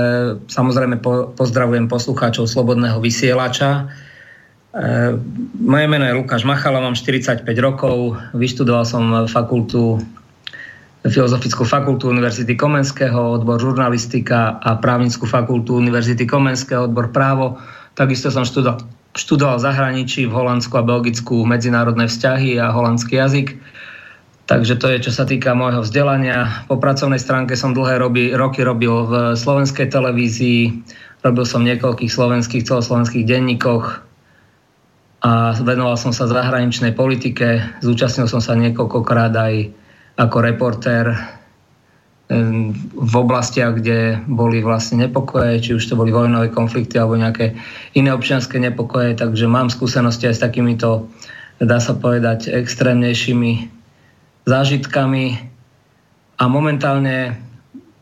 samozrejme 0.50 1.00
po, 1.00 1.32
pozdravujem 1.38 1.86
poslucháčov 1.86 2.50
Slobodného 2.50 2.98
vysielača. 3.00 3.86
E, 4.74 5.16
moje 5.62 5.86
meno 5.86 6.04
je 6.10 6.18
Lukáš 6.18 6.44
Machala, 6.44 6.84
mám 6.84 6.98
45 6.98 7.46
rokov, 7.62 8.18
vyštudoval 8.34 8.84
som 8.84 9.30
fakultu 9.30 10.02
Filozofickú 11.06 11.70
fakultu 11.70 12.10
Univerzity 12.10 12.58
Komenského, 12.58 13.38
odbor 13.38 13.62
žurnalistika 13.62 14.58
a 14.58 14.74
právnickú 14.82 15.30
fakultu 15.30 15.78
Univerzity 15.78 16.26
Komenského, 16.26 16.90
odbor 16.90 17.14
právo. 17.14 17.62
Takisto 17.94 18.34
som 18.34 18.42
študoval, 18.42 18.82
študoval 19.14 19.62
v 19.62 19.66
zahraničí, 19.70 20.26
v 20.26 20.34
Holandsku 20.34 20.74
a 20.82 20.84
Belgicku 20.84 21.46
medzinárodné 21.46 22.10
vzťahy 22.10 22.58
a 22.58 22.74
holandský 22.74 23.22
jazyk. 23.22 23.54
Takže 24.46 24.78
to 24.82 24.90
je, 24.94 24.98
čo 25.06 25.12
sa 25.14 25.30
týka 25.30 25.54
môjho 25.54 25.86
vzdelania. 25.86 26.66
Po 26.66 26.82
pracovnej 26.82 27.22
stránke 27.22 27.54
som 27.54 27.78
dlhé 27.78 28.02
roby, 28.02 28.34
roky 28.34 28.66
robil 28.66 29.06
v 29.06 29.14
slovenskej 29.38 29.94
televízii, 29.94 30.62
robil 31.22 31.46
som 31.46 31.62
v 31.62 31.74
niekoľkých 31.74 32.10
slovenských, 32.10 32.66
celoslovenských 32.66 33.26
denníkoch 33.26 33.86
a 35.26 35.54
venoval 35.62 35.98
som 35.98 36.14
sa 36.14 36.30
zahraničnej 36.30 36.94
politike. 36.94 37.62
Zúčastnil 37.82 38.30
som 38.30 38.42
sa 38.42 38.54
niekoľkokrát 38.54 39.34
aj 39.34 39.85
ako 40.16 40.38
reportér 40.44 41.12
v 42.26 43.14
oblastiach, 43.14 43.78
kde 43.78 44.18
boli 44.26 44.66
vlastne 44.66 45.06
nepokoje, 45.06 45.62
či 45.62 45.72
už 45.78 45.86
to 45.86 45.94
boli 45.94 46.10
vojnové 46.10 46.50
konflikty 46.50 46.98
alebo 46.98 47.22
nejaké 47.22 47.54
iné 47.94 48.10
občianské 48.10 48.58
nepokoje, 48.58 49.14
takže 49.14 49.46
mám 49.46 49.70
skúsenosti 49.70 50.26
aj 50.26 50.36
s 50.42 50.42
takýmito, 50.42 51.06
dá 51.62 51.78
sa 51.78 51.94
povedať, 51.94 52.50
extrémnejšími 52.50 53.70
zážitkami. 54.50 55.26
A 56.36 56.44
momentálne 56.50 57.38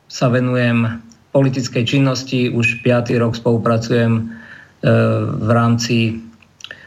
sa 0.07 0.31
venujem 0.31 1.03
politickej 1.35 1.83
činnosti, 1.83 2.47
už 2.47 2.79
5. 2.79 3.11
rok 3.19 3.35
spolupracujem 3.35 4.11
e, 4.17 4.23
v 5.43 5.49
rámci 5.51 6.23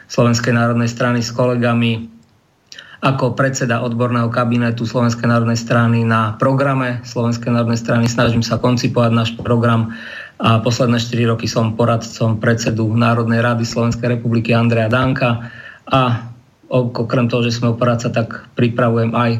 Slovenskej 0.09 0.55
národnej 0.57 0.89
strany 0.89 1.21
s 1.21 1.29
kolegami 1.35 2.16
ako 2.97 3.37
predseda 3.37 3.85
odborného 3.85 4.29
kabinetu 4.33 4.89
Slovenskej 4.89 5.29
národnej 5.29 5.59
strany 5.59 6.01
na 6.01 6.33
programe 6.41 7.05
Slovenskej 7.05 7.53
národnej 7.53 7.77
strany. 7.77 8.09
Snažím 8.09 8.41
sa 8.41 8.57
koncipovať 8.57 9.11
náš 9.13 9.29
program 9.37 9.93
a 10.41 10.61
posledné 10.61 10.97
4 11.01 11.31
roky 11.33 11.45
som 11.49 11.77
poradcom 11.77 12.37
predsedu 12.41 12.89
Národnej 12.93 13.41
rady 13.41 13.65
Slovenskej 13.65 14.17
republiky 14.17 14.53
Andreja 14.53 14.89
Danka 14.89 15.49
a 15.89 16.29
okrem 16.69 17.25
toho, 17.31 17.41
že 17.45 17.57
sme 17.57 17.73
poradca, 17.77 18.13
tak 18.13 18.45
pripravujem 18.53 19.15
aj 19.15 19.31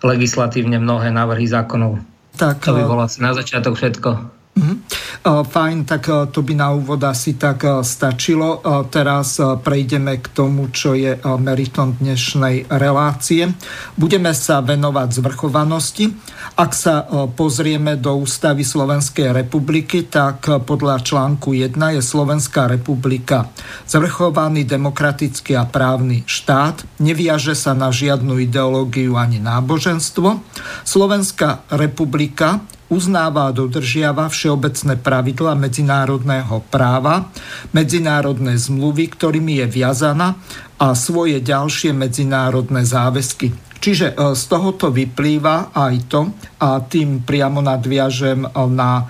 legislatívne 0.00 0.80
mnohé 0.80 1.12
návrhy 1.12 1.44
zákonov. 1.44 2.00
Tak, 2.34 2.62
to 2.62 2.72
by 2.72 2.82
bolo 2.88 3.04
asi 3.04 3.20
na 3.20 3.36
začiatok 3.36 3.76
všetko. 3.76 4.39
Mm-hmm. 4.50 4.78
Fajn, 5.20 5.84
tak 5.84 6.08
to 6.32 6.40
by 6.40 6.56
na 6.56 6.72
úvod 6.72 7.04
asi 7.04 7.36
tak 7.36 7.62
stačilo. 7.84 8.64
Teraz 8.88 9.36
prejdeme 9.36 10.16
k 10.16 10.26
tomu, 10.32 10.72
čo 10.72 10.96
je 10.96 11.16
meritom 11.22 11.92
dnešnej 12.00 12.72
relácie. 12.72 13.52
Budeme 14.00 14.32
sa 14.32 14.64
venovať 14.64 15.08
zvrchovanosti. 15.20 16.08
Ak 16.56 16.72
sa 16.72 17.04
pozrieme 17.36 18.00
do 18.00 18.16
ústavy 18.16 18.64
Slovenskej 18.64 19.36
republiky, 19.36 20.08
tak 20.08 20.48
podľa 20.64 21.04
článku 21.04 21.52
1 21.52 22.00
je 22.00 22.02
Slovenská 22.02 22.66
republika 22.72 23.52
zvrchovaný 23.84 24.64
demokratický 24.64 25.52
a 25.56 25.68
právny 25.68 26.24
štát, 26.24 26.84
neviaže 26.96 27.52
sa 27.52 27.76
na 27.76 27.92
žiadnu 27.92 28.40
ideológiu 28.40 29.20
ani 29.20 29.36
náboženstvo. 29.36 30.40
Slovenská 30.88 31.68
republika 31.76 32.64
uznáva 32.90 33.48
a 33.48 33.54
dodržiava 33.54 34.26
všeobecné 34.28 34.98
pravidla 34.98 35.54
medzinárodného 35.54 36.60
práva, 36.68 37.30
medzinárodné 37.70 38.58
zmluvy, 38.58 39.14
ktorými 39.14 39.62
je 39.64 39.66
viazaná 39.70 40.36
a 40.76 40.92
svoje 40.98 41.38
ďalšie 41.38 41.94
medzinárodné 41.94 42.82
záväzky. 42.82 43.70
Čiže 43.80 44.12
e, 44.12 44.36
z 44.36 44.42
tohoto 44.44 44.92
vyplýva 44.92 45.72
aj 45.72 45.94
to, 46.12 46.20
a 46.60 46.84
tým 46.84 47.24
priamo 47.24 47.64
nadviažem 47.64 48.44
na 48.76 48.92
e, 49.00 49.04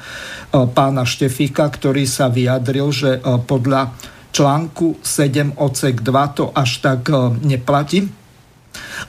pána 0.70 1.02
Štefika, 1.02 1.66
ktorý 1.66 2.06
sa 2.06 2.30
vyjadril, 2.30 2.94
že 2.94 3.18
e, 3.18 3.20
podľa 3.42 3.98
článku 4.30 5.02
7 5.02 5.58
odsek 5.58 6.06
2 6.06 6.38
to 6.38 6.54
až 6.54 6.78
tak 6.78 7.10
neplatí, 7.42 8.19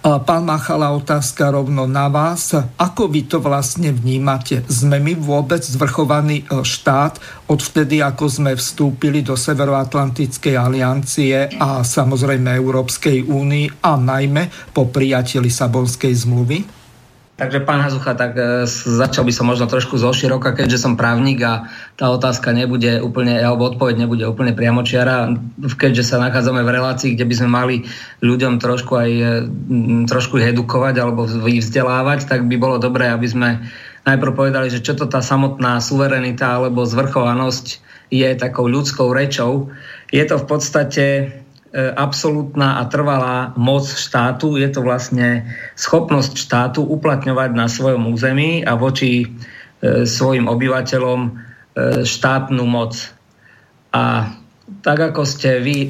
Pán 0.01 0.43
Machala, 0.43 0.91
otázka 0.97 1.53
rovno 1.53 1.85
na 1.85 2.09
vás. 2.09 2.57
Ako 2.57 3.05
vy 3.07 3.29
to 3.29 3.37
vlastne 3.37 3.93
vnímate? 3.93 4.65
Sme 4.65 4.97
my 4.97 5.13
vôbec 5.13 5.61
zvrchovaný 5.61 6.43
e, 6.43 6.65
štát 6.65 7.21
od 7.45 7.61
vtedy, 7.61 8.01
ako 8.01 8.25
sme 8.25 8.51
vstúpili 8.57 9.21
do 9.21 9.37
Severoatlantickej 9.37 10.55
aliancie 10.57 11.53
a 11.61 11.85
samozrejme 11.85 12.49
Európskej 12.57 13.29
únii 13.29 13.85
a 13.85 13.93
najmä 13.95 14.73
po 14.73 14.89
prijatí 14.89 15.37
Lisabonskej 15.37 16.13
zmluvy? 16.25 16.80
Takže 17.41 17.65
pán 17.65 17.81
Hazucha, 17.81 18.13
tak 18.13 18.37
e, 18.37 18.69
začal 18.69 19.25
by 19.25 19.33
som 19.33 19.49
možno 19.49 19.65
trošku 19.65 19.97
zo 19.97 20.13
široka, 20.13 20.53
keďže 20.53 20.77
som 20.77 20.93
právnik 20.93 21.41
a 21.41 21.65
tá 21.97 22.13
otázka 22.13 22.53
nebude 22.53 23.01
úplne, 23.01 23.41
alebo 23.41 23.65
odpoveď 23.65 24.05
nebude 24.05 24.29
úplne 24.29 24.53
priamočiara, 24.53 25.33
keďže 25.73 26.05
sa 26.05 26.21
nachádzame 26.21 26.61
v 26.61 26.69
relácii, 26.69 27.17
kde 27.17 27.25
by 27.25 27.33
sme 27.33 27.49
mali 27.49 27.75
ľuďom 28.21 28.61
trošku 28.61 28.93
aj 28.93 29.09
e, 29.09 29.25
trošku 30.05 30.37
edukovať 30.37 31.01
alebo 31.01 31.25
vzdelávať, 31.25 32.29
tak 32.29 32.45
by 32.45 32.61
bolo 32.61 32.77
dobré, 32.77 33.09
aby 33.09 33.25
sme 33.25 33.65
najprv 34.05 34.37
povedali, 34.37 34.69
že 34.69 34.85
čo 34.85 34.93
to 34.93 35.09
tá 35.09 35.25
samotná 35.25 35.81
suverenita 35.81 36.61
alebo 36.61 36.85
zvrchovanosť 36.85 37.81
je 38.13 38.29
takou 38.37 38.69
ľudskou 38.69 39.17
rečou. 39.17 39.73
Je 40.13 40.21
to 40.29 40.37
v 40.37 40.45
podstate 40.45 41.05
absolútna 41.71 42.83
a 42.83 42.87
trvalá 42.91 43.55
moc 43.55 43.87
štátu. 43.87 44.59
Je 44.59 44.67
to 44.67 44.83
vlastne 44.83 45.47
schopnosť 45.79 46.35
štátu 46.35 46.83
uplatňovať 46.83 47.51
na 47.55 47.71
svojom 47.71 48.11
území 48.11 48.59
a 48.67 48.75
voči 48.75 49.23
e, 49.23 49.27
svojim 50.03 50.51
obyvateľom 50.51 51.19
e, 51.23 51.31
štátnu 52.03 52.63
moc. 52.67 53.15
A 53.95 54.35
tak 54.83 54.99
ako 54.99 55.23
ste 55.23 55.63
vy 55.63 55.77
e, 55.79 55.89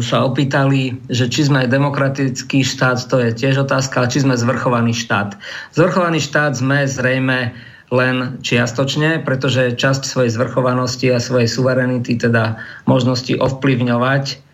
sa 0.00 0.24
opýtali, 0.24 0.96
že 1.12 1.28
či 1.28 1.44
sme 1.44 1.68
demokratický 1.68 2.64
štát, 2.64 2.96
to 3.04 3.20
je 3.20 3.36
tiež 3.36 3.68
otázka, 3.68 4.08
či 4.08 4.24
sme 4.24 4.32
zvrchovaný 4.32 4.96
štát. 4.96 5.36
Zvrchovaný 5.76 6.24
štát 6.24 6.56
sme 6.56 6.88
zrejme 6.88 7.52
len 7.88 8.40
čiastočne, 8.40 9.24
pretože 9.24 9.76
časť 9.76 10.08
svojej 10.08 10.32
zvrchovanosti 10.32 11.08
a 11.12 11.20
svojej 11.20 11.48
suverenity, 11.48 12.16
teda 12.16 12.60
možnosti 12.84 13.32
ovplyvňovať 13.36 14.47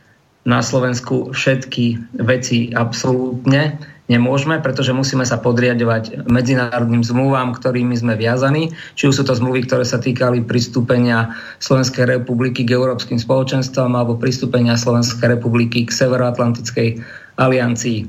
na 0.45 0.61
Slovensku 0.61 1.33
všetky 1.33 2.17
veci 2.21 2.69
absolútne 2.77 3.81
nemôžeme, 4.13 4.61
pretože 4.61 4.93
musíme 4.93 5.25
sa 5.25 5.41
podriadovať 5.41 6.29
medzinárodným 6.29 7.01
zmluvám, 7.01 7.57
ktorými 7.57 7.97
sme 7.97 8.21
viazaní. 8.21 8.77
Či 8.93 9.09
už 9.09 9.15
sú 9.17 9.25
to 9.25 9.33
zmluvy, 9.33 9.65
ktoré 9.65 9.89
sa 9.89 9.97
týkali 9.97 10.45
pristúpenia 10.45 11.33
Slovenskej 11.65 12.05
republiky 12.21 12.69
k 12.69 12.77
európskym 12.77 13.17
spoločenstvom 13.17 13.97
alebo 13.97 14.21
pristúpenia 14.21 14.77
Slovenskej 14.77 15.41
republiky 15.41 15.89
k 15.89 15.97
Severoatlantickej 15.97 17.01
aliancii. 17.41 18.05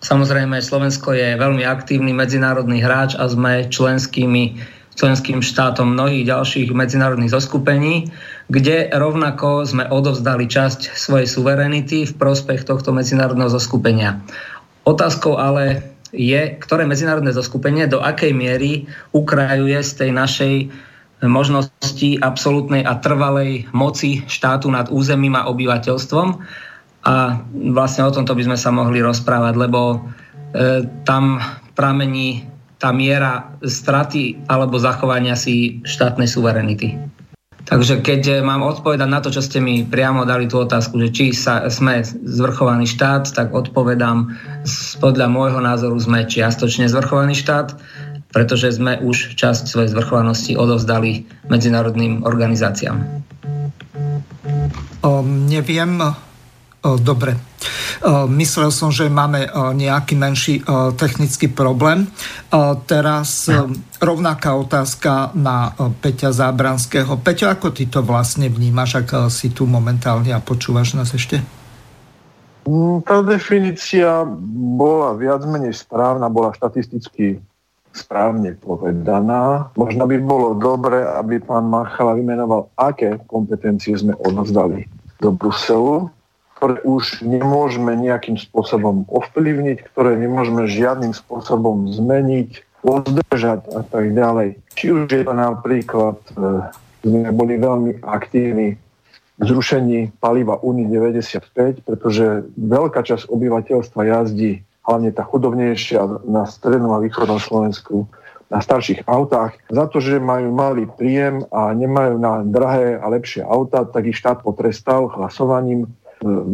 Samozrejme, 0.00 0.60
Slovensko 0.60 1.16
je 1.16 1.36
veľmi 1.36 1.64
aktívny 1.64 2.12
medzinárodný 2.12 2.80
hráč 2.80 3.16
a 3.16 3.28
sme 3.28 3.68
členskými 3.68 4.56
členským 4.94 5.42
štátom 5.42 5.90
mnohých 5.90 6.22
ďalších 6.30 6.70
medzinárodných 6.70 7.34
zoskupení, 7.34 8.14
kde 8.48 8.92
rovnako 8.92 9.64
sme 9.64 9.84
odovzdali 9.88 10.44
časť 10.44 10.92
svojej 10.92 11.28
suverenity 11.28 12.04
v 12.04 12.12
prospech 12.16 12.68
tohto 12.68 12.92
medzinárodného 12.92 13.48
zoskupenia. 13.48 14.20
Otázkou 14.84 15.40
ale 15.40 15.94
je, 16.14 16.54
ktoré 16.60 16.86
medzinárodné 16.86 17.34
zoskupenie 17.34 17.88
do 17.90 18.04
akej 18.04 18.36
miery 18.36 18.86
ukrajuje 19.10 19.80
z 19.82 19.92
tej 20.04 20.10
našej 20.14 20.54
možnosti 21.24 22.20
absolútnej 22.20 22.84
a 22.84 23.00
trvalej 23.00 23.66
moci 23.72 24.22
štátu 24.28 24.68
nad 24.68 24.92
územím 24.92 25.34
a 25.40 25.48
obyvateľstvom. 25.48 26.28
A 27.04 27.44
vlastne 27.72 28.02
o 28.08 28.14
tomto 28.14 28.32
by 28.32 28.42
sme 28.44 28.58
sa 28.60 28.72
mohli 28.72 29.00
rozprávať, 29.04 29.54
lebo 29.56 29.80
e, 29.92 29.98
tam 31.04 31.40
pramení 31.76 32.48
tá 32.80 32.92
miera 32.92 33.56
straty 33.64 34.44
alebo 34.48 34.76
zachovania 34.76 35.36
si 35.36 35.80
štátnej 35.84 36.28
suverenity. 36.28 36.96
Takže 37.64 38.04
keď 38.04 38.20
eh, 38.28 38.34
mám 38.44 38.60
odpovedať 38.64 39.08
na 39.08 39.20
to, 39.24 39.32
čo 39.32 39.40
ste 39.40 39.60
mi 39.60 39.84
priamo 39.84 40.28
dali 40.28 40.44
tú 40.44 40.60
otázku, 40.60 41.00
že 41.00 41.08
či 41.12 41.24
sa, 41.32 41.64
sme 41.72 42.04
zvrchovaný 42.04 42.84
štát, 42.84 43.32
tak 43.32 43.56
odpovedám, 43.56 44.36
podľa 45.00 45.26
môjho 45.32 45.60
názoru 45.64 45.96
sme 45.96 46.28
čiastočne 46.28 46.88
zvrchovaný 46.88 47.32
štát, 47.32 47.76
pretože 48.34 48.76
sme 48.76 49.00
už 49.00 49.38
časť 49.38 49.70
svojej 49.70 49.92
zvrchovanosti 49.94 50.58
odovzdali 50.58 51.24
medzinárodným 51.48 52.26
organizáciám. 52.26 53.24
Um, 55.04 55.46
neviem, 55.46 56.00
Dobre. 56.84 57.53
Myslel 58.30 58.70
som, 58.70 58.92
že 58.92 59.08
máme 59.08 59.48
nejaký 59.76 60.14
menší 60.16 60.54
technický 60.98 61.48
problém. 61.52 62.08
Teraz 62.88 63.48
rovnaká 63.98 64.56
otázka 64.56 65.32
na 65.34 65.72
Peťa 65.74 66.30
Zábranského. 66.34 67.16
Peťo, 67.20 67.48
ako 67.48 67.72
ty 67.72 67.88
to 67.88 68.04
vlastne 68.04 68.48
vnímaš, 68.52 69.04
ak 69.04 69.30
si 69.32 69.50
tu 69.50 69.64
momentálne 69.64 70.32
a 70.32 70.44
počúvaš 70.44 70.94
nás 70.94 71.12
ešte? 71.14 71.40
Mm, 72.64 73.04
tá 73.04 73.20
definícia 73.20 74.24
bola 74.56 75.12
viac 75.12 75.44
menej 75.44 75.76
správna, 75.76 76.32
bola 76.32 76.56
štatisticky 76.56 77.36
správne 77.92 78.56
povedaná. 78.56 79.68
Možno 79.76 80.08
by 80.08 80.16
bolo 80.24 80.56
dobre, 80.56 81.04
aby 81.04 81.44
pán 81.44 81.68
Machala 81.68 82.16
vymenoval, 82.16 82.72
aké 82.74 83.20
kompetencie 83.28 83.94
sme 83.94 84.16
odovzdali 84.16 84.88
do 85.20 85.30
Bruselu, 85.30 86.08
ktoré 86.64 86.80
už 86.80 87.20
nemôžeme 87.20 87.92
nejakým 87.92 88.40
spôsobom 88.40 89.04
ovplyvniť, 89.12 89.84
ktoré 89.92 90.16
nemôžeme 90.16 90.64
žiadnym 90.64 91.12
spôsobom 91.12 91.92
zmeniť, 91.92 92.80
udržať 92.80 93.68
a 93.68 93.84
tak 93.84 94.16
ďalej. 94.16 94.56
Či 94.72 94.96
už 94.96 95.12
je 95.12 95.28
to 95.28 95.36
napríklad, 95.36 96.16
e, 96.32 96.64
sme 97.04 97.28
boli 97.36 97.60
veľmi 97.60 98.00
aktívni 98.00 98.80
v 99.36 99.42
zrušení 99.44 100.16
paliva 100.16 100.56
Uni 100.64 100.88
95, 100.88 101.84
pretože 101.84 102.48
veľká 102.56 103.04
časť 103.04 103.28
obyvateľstva 103.28 104.00
jazdí, 104.08 104.64
hlavne 104.88 105.12
tá 105.12 105.20
chudobnejšia 105.20 106.24
na 106.24 106.48
strednom 106.48 106.96
a 106.96 107.04
východnom 107.04 107.44
Slovensku, 107.44 108.08
na 108.48 108.64
starších 108.64 109.04
autách. 109.04 109.60
Za 109.68 109.84
to, 109.92 110.00
že 110.00 110.16
majú 110.16 110.48
malý 110.48 110.88
príjem 110.88 111.44
a 111.52 111.76
nemajú 111.76 112.16
na 112.16 112.40
drahé 112.40 112.96
a 112.96 113.04
lepšie 113.12 113.44
auta, 113.44 113.84
tak 113.84 114.08
ich 114.08 114.16
štát 114.16 114.40
potrestal 114.40 115.12
hlasovaním 115.12 115.92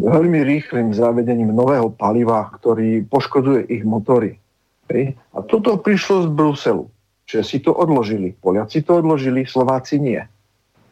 veľmi 0.02 0.42
rýchlým 0.42 0.90
zavedením 0.90 1.54
nového 1.54 1.94
paliva, 1.94 2.50
ktorý 2.58 3.06
poškodzuje 3.06 3.70
ich 3.70 3.86
motory. 3.86 4.42
A 4.90 5.38
toto 5.46 5.78
prišlo 5.78 6.26
z 6.26 6.28
Bruselu. 6.34 6.84
Čiže 7.30 7.42
si 7.46 7.58
to 7.62 7.70
odložili. 7.70 8.34
Poliaci 8.34 8.82
to 8.82 8.98
odložili, 8.98 9.46
Slováci 9.46 10.02
nie. 10.02 10.18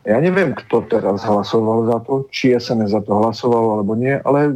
Ja 0.07 0.23
neviem, 0.23 0.55
kto 0.55 0.87
teraz 0.87 1.27
hlasoval 1.27 1.91
za 1.91 1.99
to, 2.07 2.31
či 2.31 2.55
SNS 2.55 2.95
za 2.95 3.03
to 3.03 3.19
hlasoval 3.19 3.83
alebo 3.83 3.99
nie, 3.99 4.17
ale 4.23 4.55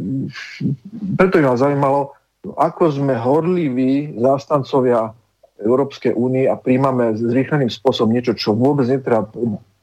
preto 1.19 1.43
ma 1.43 1.59
zaujímalo, 1.59 2.15
ako 2.55 2.89
sme 2.89 3.13
horliví 3.13 4.15
zástancovia 4.15 5.11
Európskej 5.59 6.15
únie 6.15 6.47
a 6.47 6.57
príjmame 6.57 7.13
zrýchleným 7.19 7.69
spôsobom 7.69 8.15
niečo, 8.15 8.33
čo 8.33 8.55
vôbec 8.55 8.87
netreba 8.87 9.27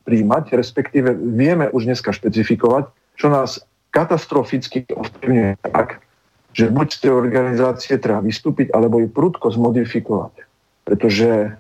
príjmať, 0.09 0.57
respektíve 0.57 1.15
vieme 1.15 1.69
už 1.71 1.87
dneska 1.87 2.11
špecifikovať, 2.11 2.89
čo 3.21 3.29
nás 3.29 3.63
katastroficky 3.91 4.87
ovplyvňuje 4.91 5.63
tak, 5.67 6.03
že 6.55 6.71
buď 6.71 6.89
z 6.91 6.99
tej 7.07 7.13
organizácie 7.15 7.95
treba 7.99 8.23
vystúpiť, 8.23 8.75
alebo 8.75 8.99
ju 8.99 9.09
prudko 9.11 9.51
zmodifikovať. 9.55 10.35
Pretože 10.83 11.55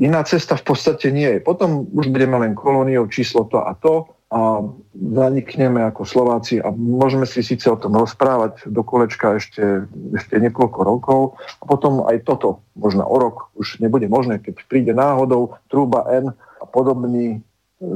iná 0.00 0.20
cesta 0.24 0.54
v 0.60 0.64
podstate 0.64 1.08
nie 1.10 1.38
je. 1.38 1.40
Potom 1.40 1.88
už 1.90 2.12
budeme 2.12 2.36
len 2.38 2.52
kolóniou 2.52 3.08
číslo 3.08 3.48
to 3.48 3.64
a 3.64 3.72
to 3.78 4.08
a 4.34 4.66
zanikneme 5.14 5.78
ako 5.86 6.02
Slováci 6.02 6.58
a 6.58 6.74
môžeme 6.74 7.22
si 7.22 7.38
síce 7.38 7.70
o 7.70 7.78
tom 7.78 7.94
rozprávať 7.94 8.66
do 8.66 8.82
kolečka 8.82 9.38
ešte, 9.38 9.86
ešte 10.10 10.42
niekoľko 10.42 10.80
rokov 10.82 11.20
a 11.62 11.64
potom 11.68 12.02
aj 12.02 12.26
toto, 12.26 12.58
možno 12.74 13.06
o 13.06 13.14
rok, 13.14 13.54
už 13.54 13.78
nebude 13.78 14.10
možné, 14.10 14.42
keď 14.42 14.58
príde 14.66 14.90
náhodou 14.90 15.54
trúba 15.70 16.10
N 16.10 16.34
a 16.34 16.64
podobný 16.66 17.38
e, 17.38 17.88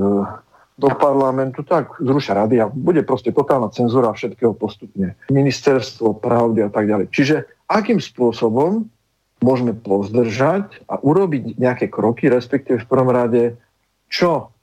do 0.79 0.89
parlamentu, 0.95 1.67
tak 1.67 1.99
zrušia 1.99 2.39
rady 2.47 2.63
a 2.63 2.71
bude 2.71 3.03
proste 3.03 3.35
totálna 3.35 3.75
cenzúra 3.75 4.15
všetkého 4.15 4.55
postupne. 4.55 5.19
Ministerstvo 5.27 6.23
pravdy 6.23 6.63
a 6.63 6.71
tak 6.71 6.87
ďalej. 6.87 7.11
Čiže 7.11 7.37
akým 7.67 7.99
spôsobom 7.99 8.87
môžeme 9.43 9.75
pozdržať 9.75 10.87
a 10.87 11.03
urobiť 11.03 11.59
nejaké 11.59 11.91
kroky, 11.91 12.31
respektíve 12.31 12.87
v 12.87 12.91
prvom 12.91 13.11
rade, 13.11 13.59
čo 14.07 14.55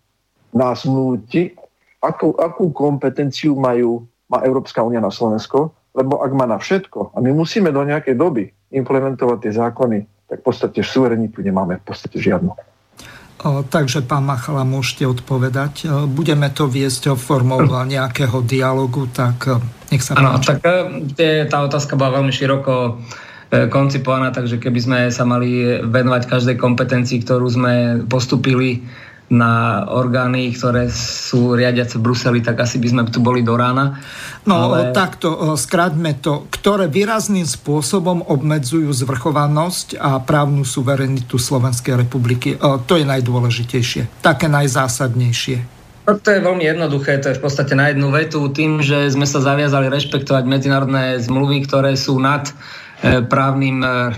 nás 0.55 0.87
núti 0.87 1.51
akú, 1.99 2.31
akú 2.39 2.71
kompetenciu 2.71 3.59
majú, 3.59 4.07
má 4.31 4.39
Európska 4.47 4.81
únia 4.81 5.03
na 5.03 5.11
Slovensko, 5.11 5.75
lebo 5.95 6.23
ak 6.23 6.31
má 6.31 6.47
na 6.47 6.59
všetko 6.59 7.15
a 7.15 7.17
my 7.19 7.31
musíme 7.35 7.71
do 7.75 7.83
nejakej 7.83 8.15
doby 8.15 8.51
implementovať 8.71 9.37
tie 9.47 9.53
zákony, 9.55 9.99
tak 10.31 10.41
v 10.41 10.45
podstate 10.47 10.79
suverenitu 10.83 11.39
nemáme 11.43 11.79
v 11.79 11.83
podstate 11.85 12.17
žiadnu. 12.19 12.51
Takže, 13.43 14.07
pán 14.07 14.23
Machala, 14.23 14.63
môžete 14.63 15.03
odpovedať. 15.05 15.91
Budeme 16.07 16.47
to 16.55 16.71
viesť 16.71 17.19
formou 17.19 17.61
nejakého 17.67 18.41
dialogu, 18.41 19.11
tak 19.11 19.51
nech 19.91 20.01
sa 20.01 20.17
Áno, 20.17 20.39
tak 20.41 20.63
e, 21.19 21.45
tá 21.45 21.61
otázka 21.61 21.93
bola 21.99 22.17
veľmi 22.21 22.33
široko 22.33 22.73
e, 22.89 22.91
koncipovaná, 23.69 24.33
takže 24.33 24.57
keby 24.57 24.79
sme 24.81 24.99
sa 25.13 25.27
mali 25.27 25.83
venovať 25.83 26.25
každej 26.25 26.55
kompetencii, 26.57 27.21
ktorú 27.21 27.45
sme 27.45 27.73
postupili 28.09 28.81
na 29.25 29.81
orgány, 29.89 30.53
ktoré 30.53 30.85
sú 30.93 31.57
riadiace 31.57 31.97
v 31.97 32.05
Bruseli, 32.05 32.39
tak 32.45 32.61
asi 32.61 32.77
by 32.77 32.87
sme 32.93 33.01
tu 33.09 33.17
boli 33.25 33.41
do 33.41 33.57
rána. 33.57 33.97
No 34.45 34.69
ale... 34.69 34.93
takto, 34.93 35.57
skráťme 35.57 36.21
to. 36.21 36.45
Ktoré 36.53 36.85
výrazným 36.85 37.49
spôsobom 37.49 38.21
obmedzujú 38.21 38.93
zvrchovanosť 38.93 39.97
a 39.97 40.21
právnu 40.21 40.61
suverenitu 40.61 41.41
Slovenskej 41.41 42.05
republiky. 42.05 42.53
To 42.61 42.93
je 42.93 43.05
najdôležitejšie. 43.05 44.21
Také 44.21 44.45
najzásadnejšie. 44.45 45.73
To 46.05 46.29
je 46.29 46.37
veľmi 46.37 46.61
jednoduché, 46.61 47.17
to 47.17 47.33
je 47.33 47.37
v 47.41 47.43
podstate 47.49 47.73
na 47.73 47.89
jednu 47.89 48.13
vetu 48.13 48.45
tým, 48.53 48.77
že 48.85 49.09
sme 49.09 49.25
sa 49.25 49.41
zaviazali 49.41 49.89
rešpektovať 49.89 50.45
medzinárodné 50.45 51.17
zmluvy, 51.17 51.65
ktoré 51.65 51.97
sú 51.97 52.21
nad 52.21 52.45
e, 53.01 53.25
právnym 53.25 53.81
e, 53.81 54.13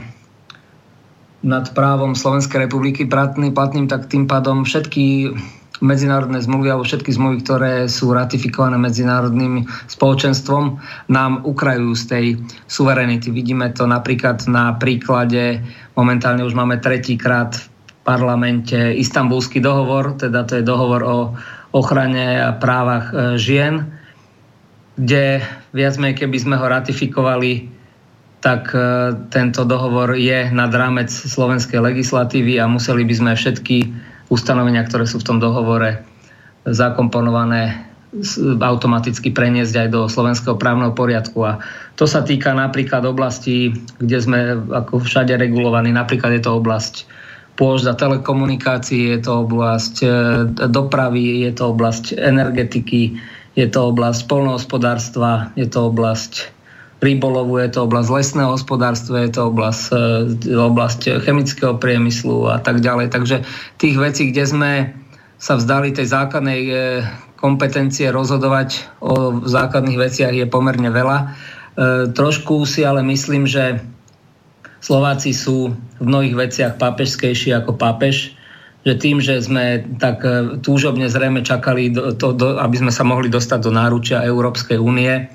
nad 1.46 1.70
právom 1.78 2.18
Slovenskej 2.18 2.66
republiky 2.66 3.06
platný, 3.06 3.54
platným, 3.54 3.86
tak 3.86 4.10
tým 4.10 4.26
pádom 4.26 4.66
všetky 4.66 5.34
medzinárodné 5.78 6.42
zmluvy 6.42 6.74
alebo 6.74 6.86
všetky 6.86 7.14
zmluvy, 7.14 7.38
ktoré 7.46 7.74
sú 7.86 8.10
ratifikované 8.10 8.82
medzinárodným 8.82 9.70
spoločenstvom, 9.86 10.82
nám 11.14 11.46
ukrajujú 11.46 11.94
z 11.94 12.04
tej 12.10 12.26
suverenity. 12.66 13.30
Vidíme 13.30 13.70
to 13.70 13.86
napríklad 13.86 14.42
na 14.50 14.74
príklade, 14.74 15.62
momentálne 15.94 16.42
už 16.42 16.58
máme 16.58 16.82
tretíkrát 16.82 17.54
v 17.54 17.66
parlamente 18.02 18.78
istambulský 18.98 19.62
dohovor, 19.62 20.18
teda 20.18 20.48
to 20.50 20.58
je 20.58 20.66
dohovor 20.66 21.02
o 21.06 21.18
ochrane 21.76 22.42
a 22.42 22.56
právach 22.58 23.12
e, 23.12 23.38
žien, 23.38 23.86
kde 24.98 25.46
viac 25.78 25.94
menej, 26.02 26.26
keby 26.26 26.38
sme 26.42 26.56
ho 26.58 26.66
ratifikovali 26.66 27.77
tak 28.42 28.70
e, 28.74 28.80
tento 29.34 29.66
dohovor 29.66 30.14
je 30.14 30.50
nad 30.54 30.70
rámec 30.70 31.10
slovenskej 31.10 31.82
legislatívy 31.82 32.62
a 32.62 32.70
museli 32.70 33.02
by 33.04 33.14
sme 33.18 33.32
všetky 33.34 33.78
ustanovenia, 34.30 34.86
ktoré 34.86 35.10
sú 35.10 35.24
v 35.24 35.28
tom 35.34 35.38
dohovore 35.42 36.06
zakomponované, 36.68 37.88
automaticky 38.64 39.36
preniesť 39.36 39.88
aj 39.88 39.88
do 39.92 40.02
slovenského 40.08 40.56
právneho 40.56 40.96
poriadku. 40.96 41.44
A 41.44 41.60
to 42.00 42.08
sa 42.08 42.24
týka 42.24 42.56
napríklad 42.56 43.04
oblasti, 43.04 43.76
kde 44.00 44.18
sme 44.20 44.40
ako 44.72 45.04
všade 45.04 45.36
regulovaní. 45.36 45.92
Napríklad 45.92 46.40
je 46.40 46.44
to 46.44 46.58
oblasť 46.58 47.08
pôžda 47.58 47.98
telekomunikácií, 47.98 49.18
je 49.18 49.20
to 49.26 49.44
oblasť 49.44 49.96
e, 50.06 50.10
dopravy, 50.70 51.42
je 51.50 51.52
to 51.58 51.74
oblasť 51.74 52.14
energetiky, 52.16 53.18
je 53.58 53.66
to 53.66 53.80
oblasť 53.90 54.30
polnohospodárstva, 54.30 55.52
je 55.58 55.66
to 55.66 55.90
oblasť 55.90 56.57
rybolovu, 56.98 57.62
je 57.62 57.70
to 57.70 57.86
oblasť 57.86 58.10
lesného 58.10 58.50
hospodárstva, 58.58 59.26
je 59.26 59.32
to 59.38 59.54
oblasť, 59.54 59.84
e, 60.50 60.54
oblasť 60.58 61.02
chemického 61.22 61.78
priemyslu 61.78 62.50
a 62.50 62.58
tak 62.58 62.82
ďalej. 62.82 63.14
Takže 63.14 63.46
tých 63.78 63.96
vecí, 64.02 64.34
kde 64.34 64.44
sme 64.46 64.72
sa 65.38 65.54
vzdali 65.62 65.94
tej 65.94 66.10
základnej 66.10 66.62
e, 66.66 66.74
kompetencie 67.38 68.10
rozhodovať 68.10 68.98
o 68.98 69.46
základných 69.46 70.00
veciach 70.02 70.34
je 70.34 70.50
pomerne 70.50 70.90
veľa. 70.90 71.18
E, 71.22 71.26
trošku 72.10 72.66
si 72.66 72.82
ale 72.82 73.06
myslím, 73.06 73.46
že 73.46 73.78
Slováci 74.82 75.38
sú 75.38 75.74
v 76.02 76.06
mnohých 76.06 76.50
veciach 76.50 76.74
pápežskejší 76.82 77.54
ako 77.54 77.78
pápež, 77.78 78.34
že 78.86 78.94
tým, 78.98 79.20
že 79.20 79.42
sme 79.42 79.84
tak 80.00 80.24
túžobne 80.64 81.12
zrejme 81.12 81.44
čakali, 81.44 81.92
do, 81.92 82.16
to, 82.16 82.32
do, 82.32 82.56
aby 82.62 82.78
sme 82.78 82.94
sa 82.94 83.04
mohli 83.04 83.28
dostať 83.28 83.60
do 83.68 83.72
náručia 83.74 84.24
Európskej 84.24 84.80
únie, 84.80 85.28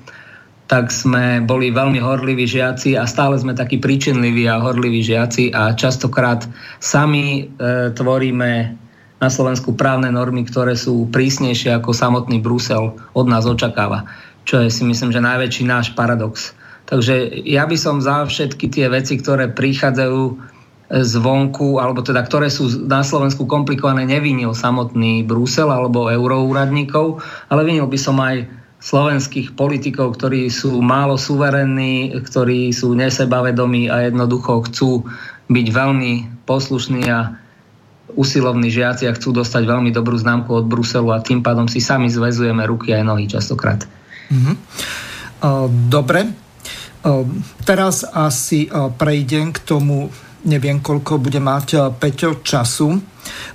tak 0.67 0.89
sme 0.89 1.43
boli 1.43 1.69
veľmi 1.69 1.99
horliví 1.99 2.47
žiaci 2.47 2.95
a 2.95 3.03
stále 3.03 3.35
sme 3.35 3.51
takí 3.51 3.77
príčinliví 3.77 4.47
a 4.47 4.63
horliví 4.63 5.03
žiaci 5.03 5.51
a 5.51 5.75
častokrát 5.75 6.47
sami 6.79 7.45
e, 7.45 7.91
tvoríme 7.91 8.51
na 9.19 9.29
Slovensku 9.31 9.75
právne 9.75 10.11
normy, 10.11 10.43
ktoré 10.47 10.75
sú 10.75 11.07
prísnejšie 11.11 11.79
ako 11.79 11.95
samotný 11.95 12.43
Brusel 12.43 12.95
od 13.15 13.25
nás 13.27 13.47
očakáva. 13.47 14.07
Čo 14.43 14.63
je 14.63 14.69
si 14.71 14.83
myslím, 14.83 15.15
že 15.15 15.23
najväčší 15.23 15.63
náš 15.63 15.95
paradox. 15.95 16.51
Takže 16.87 17.43
ja 17.47 17.63
by 17.63 17.77
som 17.79 18.03
za 18.03 18.27
všetky 18.27 18.67
tie 18.67 18.91
veci, 18.91 19.15
ktoré 19.15 19.47
prichádzajú 19.55 20.51
zvonku, 20.91 21.79
alebo 21.79 22.03
teda 22.03 22.21
ktoré 22.21 22.51
sú 22.51 22.85
na 22.85 23.01
Slovensku 23.01 23.47
komplikované, 23.47 24.03
nevinil 24.03 24.51
samotný 24.51 25.23
Brusel 25.23 25.71
alebo 25.71 26.11
euroúradníkov, 26.11 27.23
ale 27.47 27.61
vinil 27.63 27.87
by 27.87 27.97
som 27.97 28.19
aj 28.19 28.45
slovenských 28.83 29.55
politikov, 29.55 30.19
ktorí 30.19 30.51
sú 30.51 30.83
málo 30.83 31.15
suverenní, 31.15 32.11
ktorí 32.19 32.75
sú 32.75 32.91
nesebavedomí 32.99 33.87
a 33.87 34.11
jednoducho 34.11 34.67
chcú 34.67 35.07
byť 35.47 35.67
veľmi 35.71 36.43
poslušní 36.43 37.07
a 37.07 37.39
usilovní 38.13 38.67
žiaci 38.67 39.07
a 39.07 39.15
chcú 39.15 39.31
dostať 39.31 39.63
veľmi 39.63 39.95
dobrú 39.95 40.19
známku 40.19 40.51
od 40.51 40.67
Bruselu 40.67 41.15
a 41.15 41.23
tým 41.23 41.39
pádom 41.39 41.71
si 41.71 41.79
sami 41.79 42.11
zväzujeme 42.11 42.67
ruky 42.67 42.91
aj 42.91 43.07
nohy 43.07 43.25
častokrát. 43.31 43.87
Mm-hmm. 44.27 44.55
Dobre. 45.87 46.27
Teraz 47.63 48.03
asi 48.03 48.67
prejdem 48.99 49.55
k 49.55 49.59
tomu, 49.63 50.11
neviem 50.43 50.79
koľko 50.79 51.19
bude 51.19 51.39
mať 51.39 51.95
Peťo 51.99 52.43
času 52.43 53.13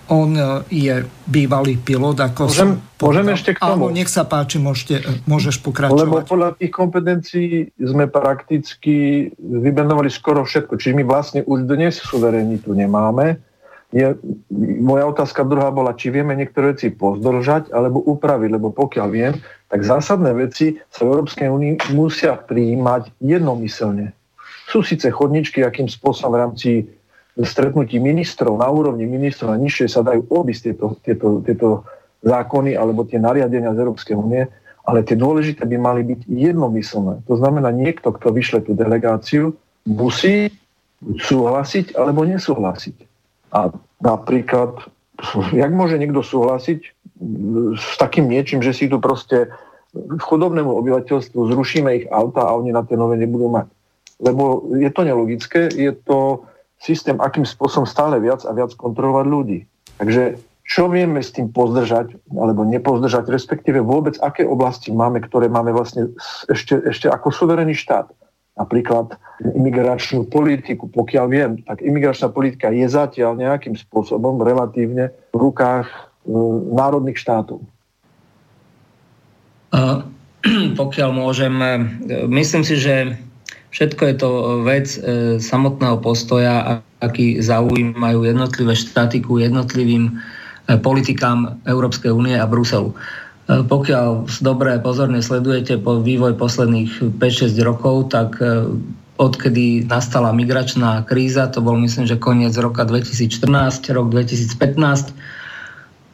on 0.08 0.32
e, 0.36 0.44
je 0.72 0.94
bývalý 1.28 1.76
pilot. 1.76 2.16
Ako 2.16 2.48
môžem, 2.48 2.80
som 2.80 3.04
môžem 3.04 3.26
ešte 3.36 3.50
k 3.56 3.58
tomu? 3.60 3.92
Áno, 3.92 3.94
nech 3.94 4.08
sa 4.08 4.24
páči, 4.24 4.56
môžete, 4.56 5.04
e, 5.04 5.12
môžeš 5.28 5.60
pokračovať. 5.60 6.08
Lebo 6.08 6.24
podľa 6.24 6.56
tých 6.56 6.72
kompetencií 6.72 7.52
sme 7.76 8.08
prakticky 8.08 9.28
vybenovali 9.36 10.08
skoro 10.08 10.44
všetko. 10.44 10.80
Čiže 10.80 10.94
my 10.96 11.04
vlastne 11.04 11.40
už 11.44 11.68
dnes 11.68 12.00
suverenitu 12.00 12.72
nemáme. 12.72 13.40
Je, 13.88 14.04
moja 14.84 15.08
otázka 15.08 15.48
druhá 15.48 15.72
bola, 15.72 15.96
či 15.96 16.12
vieme 16.12 16.36
niektoré 16.36 16.76
veci 16.76 16.92
pozdržať 16.92 17.72
alebo 17.72 18.04
upraviť, 18.04 18.50
lebo 18.52 18.68
pokiaľ 18.68 19.08
viem, 19.08 19.32
tak 19.72 19.80
zásadné 19.80 20.36
veci 20.36 20.76
sa 20.92 21.08
v 21.08 21.16
Európskej 21.16 21.48
únii 21.48 21.96
musia 21.96 22.36
prijímať 22.36 23.16
jednomyselne. 23.24 24.12
Sú 24.68 24.84
síce 24.84 25.08
chodničky, 25.08 25.64
akým 25.64 25.88
spôsobom 25.88 26.36
v 26.36 26.40
rámci 26.44 26.70
stretnutí 27.40 27.96
ministrov, 28.02 28.60
na 28.60 28.68
úrovni 28.68 29.08
ministrov 29.08 29.54
na 29.54 29.58
nižšie 29.62 29.86
sa 29.88 30.04
dajú 30.04 30.28
obísť 30.28 30.60
tieto, 30.74 30.86
tieto, 31.00 31.28
tieto 31.40 31.68
zákony 32.20 32.74
alebo 32.74 33.06
tie 33.06 33.22
nariadenia 33.22 33.72
z 33.72 33.80
Európskej 33.80 34.14
únie, 34.18 34.44
ale 34.84 35.04
tie 35.06 35.14
dôležité 35.14 35.64
by 35.68 35.76
mali 35.78 36.02
byť 36.02 36.20
jednomyselné. 36.26 37.22
To 37.30 37.34
znamená, 37.38 37.70
niekto, 37.70 38.10
kto 38.10 38.34
vyšle 38.34 38.66
tú 38.66 38.74
delegáciu, 38.74 39.54
musí 39.86 40.50
súhlasiť 41.04 41.94
alebo 41.94 42.26
nesúhlasiť. 42.26 42.96
A 43.54 43.70
napríklad, 44.02 44.82
jak 45.54 45.70
môže 45.70 45.96
niekto 45.96 46.20
súhlasiť 46.26 46.80
s 47.78 47.88
takým 47.96 48.26
niečím, 48.26 48.60
že 48.60 48.74
si 48.74 48.90
tu 48.90 48.98
proste 48.98 49.48
chudobnému 49.96 50.68
obyvateľstvu 50.68 51.38
zrušíme 51.54 51.90
ich 52.02 52.06
auta 52.10 52.44
a 52.44 52.54
oni 52.58 52.74
na 52.74 52.82
tie 52.82 52.98
nové 52.98 53.16
nebudú 53.16 53.48
mať. 53.48 53.70
Lebo 54.18 54.66
je 54.74 54.90
to 54.90 55.02
nelogické, 55.06 55.70
je 55.70 55.94
to 55.94 56.42
systém, 56.78 57.18
akým 57.18 57.46
spôsobom 57.46 57.86
stále 57.86 58.18
viac 58.22 58.46
a 58.46 58.54
viac 58.54 58.74
kontrolovať 58.74 59.26
ľudí. 59.26 59.58
Takže 59.98 60.38
čo 60.68 60.92
vieme 60.92 61.24
s 61.24 61.32
tým 61.32 61.48
pozdržať 61.48 62.12
alebo 62.36 62.62
nepozdržať, 62.68 63.32
respektíve 63.32 63.80
vôbec 63.80 64.20
aké 64.20 64.44
oblasti 64.44 64.92
máme, 64.92 65.24
ktoré 65.24 65.48
máme 65.48 65.72
vlastne 65.72 66.12
ešte, 66.46 66.76
ešte 66.84 67.08
ako 67.08 67.32
suverený 67.32 67.72
štát. 67.72 68.12
Napríklad 68.58 69.16
imigračnú 69.54 70.28
politiku, 70.28 70.90
pokiaľ 70.90 71.26
viem, 71.30 71.50
tak 71.62 71.80
imigračná 71.80 72.28
politika 72.28 72.68
je 72.74 72.84
zatiaľ 72.90 73.38
nejakým 73.38 73.78
spôsobom 73.78 74.42
relatívne 74.42 75.14
v 75.30 75.36
rukách 75.38 75.86
e, 75.88 75.96
národných 76.74 77.16
štátov. 77.22 77.62
Uh, 79.68 80.02
pokiaľ 80.80 81.10
môžem, 81.14 81.54
e, 81.62 81.72
myslím 82.28 82.66
si, 82.66 82.76
že 82.76 83.14
všetko 83.70 84.02
je 84.04 84.14
to 84.14 84.30
vec 84.64 84.86
e, 84.94 85.00
samotného 85.40 85.98
postoja, 86.00 86.82
aký 86.98 87.38
zaujímajú 87.38 88.26
jednotlivé 88.26 88.74
štáty 88.74 89.22
ku 89.22 89.38
jednotlivým 89.38 90.10
e, 90.10 90.12
politikám 90.78 91.62
Európskej 91.64 92.12
únie 92.12 92.36
a 92.36 92.48
Bruselu. 92.48 92.94
Pokiaľ 93.48 94.28
dobre 94.44 94.76
pozorne 94.76 95.24
sledujete 95.24 95.80
po 95.80 96.04
vývoj 96.04 96.36
posledných 96.36 97.16
5-6 97.16 97.56
rokov, 97.64 98.12
tak 98.12 98.36
odkedy 99.18 99.84
nastala 99.90 100.30
migračná 100.30 101.02
kríza, 101.02 101.50
to 101.50 101.58
bol 101.58 101.74
myslím, 101.82 102.06
že 102.06 102.22
koniec 102.22 102.54
roka 102.54 102.86
2014, 102.86 103.90
rok 103.90 104.06
2015, 104.14 105.10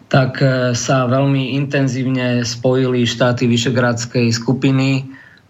tak 0.08 0.40
e, 0.40 0.72
sa 0.72 1.04
veľmi 1.04 1.58
intenzívne 1.60 2.42
spojili 2.42 3.04
štáty 3.04 3.44
Vyšegrádskej 3.44 4.32
skupiny 4.32 5.04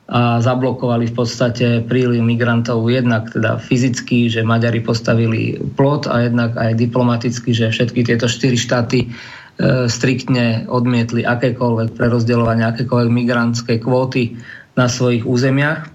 a 0.05 0.37
zablokovali 0.37 1.09
v 1.09 1.17
podstate 1.17 1.67
príliv 1.89 2.21
migrantov 2.21 2.85
jednak 2.93 3.33
teda 3.33 3.57
fyzicky, 3.57 4.29
že 4.29 4.45
Maďari 4.45 4.85
postavili 4.85 5.57
plot 5.81 6.13
a 6.13 6.29
jednak 6.29 6.53
aj 6.61 6.77
diplomaticky, 6.77 7.57
že 7.57 7.73
všetky 7.73 8.05
tieto 8.05 8.29
štyri 8.29 8.61
štáty 8.61 8.99
e, 9.01 9.89
striktne 9.89 10.69
odmietli 10.69 11.25
akékoľvek 11.25 11.97
prerozdeľovanie, 11.97 12.69
akékoľvek 12.69 13.11
migrantské 13.17 13.81
kvóty 13.81 14.37
na 14.77 14.93
svojich 14.93 15.25
územiach. 15.25 15.89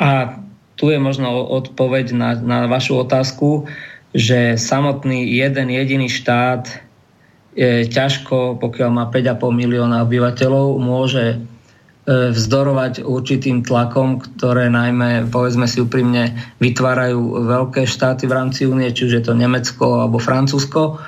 A 0.00 0.40
tu 0.80 0.88
je 0.88 0.96
možno 0.96 1.44
odpoveď 1.44 2.16
na, 2.16 2.40
na 2.40 2.58
vašu 2.64 2.96
otázku, 3.04 3.68
že 4.16 4.56
samotný 4.56 5.36
jeden 5.36 5.68
jediný 5.68 6.08
štát 6.08 6.80
je 7.52 7.86
ťažko, 7.86 8.56
pokiaľ 8.56 8.90
má 8.90 9.04
5,5 9.12 9.52
milióna 9.52 10.00
obyvateľov, 10.08 10.80
môže 10.80 11.44
vzdorovať 12.04 13.00
určitým 13.00 13.64
tlakom, 13.64 14.20
ktoré 14.20 14.68
najmä, 14.68 15.28
povedzme 15.32 15.64
si 15.64 15.80
úprimne, 15.80 16.36
vytvárajú 16.60 17.48
veľké 17.48 17.88
štáty 17.88 18.28
v 18.28 18.36
rámci 18.36 18.68
únie, 18.68 18.92
či 18.92 19.08
už 19.08 19.12
je 19.20 19.24
to 19.24 19.32
Nemecko 19.32 20.04
alebo 20.04 20.20
Francúzsko. 20.20 21.00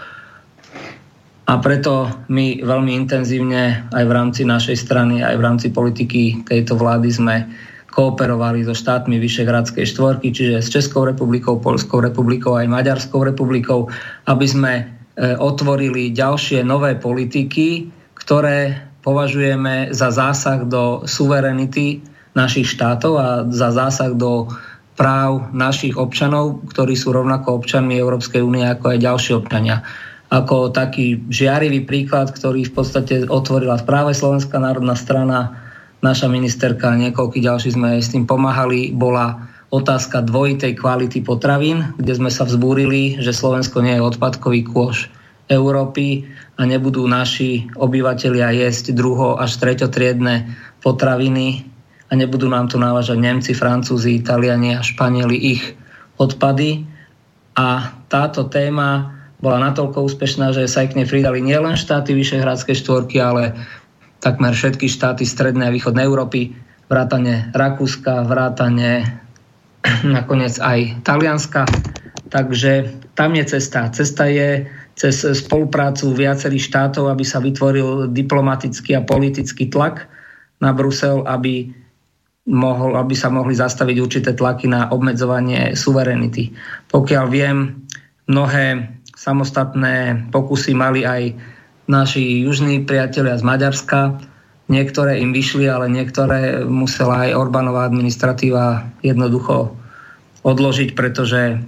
A 1.46 1.52
preto 1.62 2.10
my 2.32 2.64
veľmi 2.64 2.96
intenzívne 2.96 3.86
aj 3.92 4.04
v 4.08 4.12
rámci 4.12 4.42
našej 4.42 4.76
strany, 4.80 5.22
aj 5.22 5.36
v 5.36 5.44
rámci 5.44 5.68
politiky 5.70 6.42
tejto 6.48 6.74
vlády 6.74 7.12
sme 7.12 7.46
kooperovali 7.92 8.66
so 8.66 8.74
štátmi 8.74 9.20
Vyšehradskej 9.20 9.86
štvorky, 9.88 10.32
čiže 10.32 10.64
s 10.64 10.68
Českou 10.68 11.06
republikou, 11.06 11.60
Polskou 11.60 12.02
republikou 12.02 12.58
aj 12.58 12.72
Maďarskou 12.72 13.24
republikou, 13.24 13.88
aby 14.26 14.46
sme 14.48 14.96
E, 15.16 15.32
otvorili 15.32 16.12
ďalšie 16.12 16.60
nové 16.60 16.92
politiky, 16.92 17.88
ktoré 18.20 18.85
považujeme 19.06 19.94
za 19.94 20.10
zásah 20.10 20.66
do 20.66 21.06
suverenity 21.06 22.02
našich 22.34 22.74
štátov 22.74 23.12
a 23.14 23.28
za 23.46 23.70
zásah 23.70 24.10
do 24.18 24.50
práv 24.98 25.46
našich 25.54 25.94
občanov, 25.94 26.66
ktorí 26.74 26.98
sú 26.98 27.14
rovnako 27.14 27.62
občanmi 27.62 27.94
Európskej 27.94 28.42
únie 28.42 28.66
ako 28.66 28.96
aj 28.96 28.98
ďalší 28.98 29.32
občania. 29.38 29.86
Ako 30.26 30.74
taký 30.74 31.22
žiarivý 31.30 31.86
príklad, 31.86 32.34
ktorý 32.34 32.66
v 32.66 32.74
podstate 32.74 33.30
otvorila 33.30 33.78
práve 33.86 34.10
Slovenská 34.10 34.58
národná 34.58 34.98
strana, 34.98 35.54
naša 36.02 36.26
ministerka 36.26 36.90
a 36.90 36.98
niekoľký 36.98 37.38
ďalší 37.38 37.78
sme 37.78 38.02
s 38.02 38.10
tým 38.10 38.26
pomáhali, 38.26 38.90
bola 38.90 39.46
otázka 39.70 40.26
dvojitej 40.26 40.74
kvality 40.76 41.22
potravín, 41.22 41.94
kde 41.94 42.12
sme 42.18 42.30
sa 42.30 42.42
vzbúrili, 42.42 43.22
že 43.22 43.30
Slovensko 43.30 43.80
nie 43.86 43.96
je 43.96 44.02
odpadkový 44.02 44.66
kôš 44.66 45.14
Európy 45.46 46.26
a 46.58 46.66
nebudú 46.66 47.06
naši 47.06 47.70
obyvateľia 47.78 48.50
jesť 48.66 48.96
druho 48.96 49.38
až 49.38 49.62
treťotriedne 49.62 50.50
potraviny 50.82 51.66
a 52.06 52.12
nebudú 52.14 52.46
nám 52.50 52.70
tu 52.70 52.78
návažať 52.78 53.18
Nemci, 53.18 53.52
Francúzi, 53.54 54.18
Italiani 54.18 54.78
a 54.78 54.82
Španieli 54.82 55.38
ich 55.38 55.62
odpady. 56.18 56.86
A 57.56 57.94
táto 58.06 58.46
téma 58.46 59.16
bola 59.42 59.58
natoľko 59.70 60.06
úspešná, 60.06 60.54
že 60.54 60.70
sa 60.70 60.86
k 60.86 60.96
nej 60.98 61.08
pridali 61.08 61.42
nielen 61.42 61.74
štáty 61.74 62.14
Vyšehradskej 62.14 62.76
štvorky, 62.78 63.18
ale 63.18 63.54
takmer 64.22 64.54
všetky 64.54 64.86
štáty 64.88 65.28
Strednej 65.28 65.68
a 65.70 65.74
Východnej 65.74 66.06
Európy, 66.06 66.54
vrátane 66.90 67.50
Rakúska, 67.52 68.26
vrátane 68.26 69.22
nakoniec 70.16 70.58
aj 70.58 71.02
Talianska. 71.06 71.66
Takže 72.26 72.90
tam 73.14 73.34
je 73.38 73.44
cesta. 73.46 73.86
Cesta 73.94 74.26
je 74.26 74.66
cez 74.96 75.22
spoluprácu 75.22 76.16
viacerých 76.16 76.72
štátov, 76.72 77.12
aby 77.12 77.24
sa 77.24 77.38
vytvoril 77.38 78.10
diplomatický 78.10 78.96
a 78.96 79.04
politický 79.04 79.68
tlak 79.68 80.08
na 80.58 80.72
Brusel, 80.72 81.20
aby, 81.28 81.68
mohol, 82.48 82.96
aby 82.96 83.12
sa 83.12 83.28
mohli 83.28 83.52
zastaviť 83.52 83.96
určité 84.00 84.30
tlaky 84.32 84.72
na 84.72 84.88
obmedzovanie 84.88 85.76
suverenity. 85.76 86.56
Pokiaľ 86.88 87.24
viem, 87.28 87.86
mnohé 88.24 88.96
samostatné 89.12 90.26
pokusy 90.32 90.72
mali 90.72 91.04
aj 91.04 91.36
naši 91.86 92.48
južní 92.48 92.88
priatelia 92.88 93.36
z 93.36 93.44
Maďarska, 93.44 94.16
Niektoré 94.66 95.22
im 95.22 95.30
vyšli, 95.30 95.70
ale 95.70 95.86
niektoré 95.86 96.66
musela 96.66 97.22
aj 97.22 97.38
Orbánová 97.38 97.86
administratíva 97.86 98.90
jednoducho 98.98 99.78
odložiť, 100.42 100.98
pretože 100.98 101.62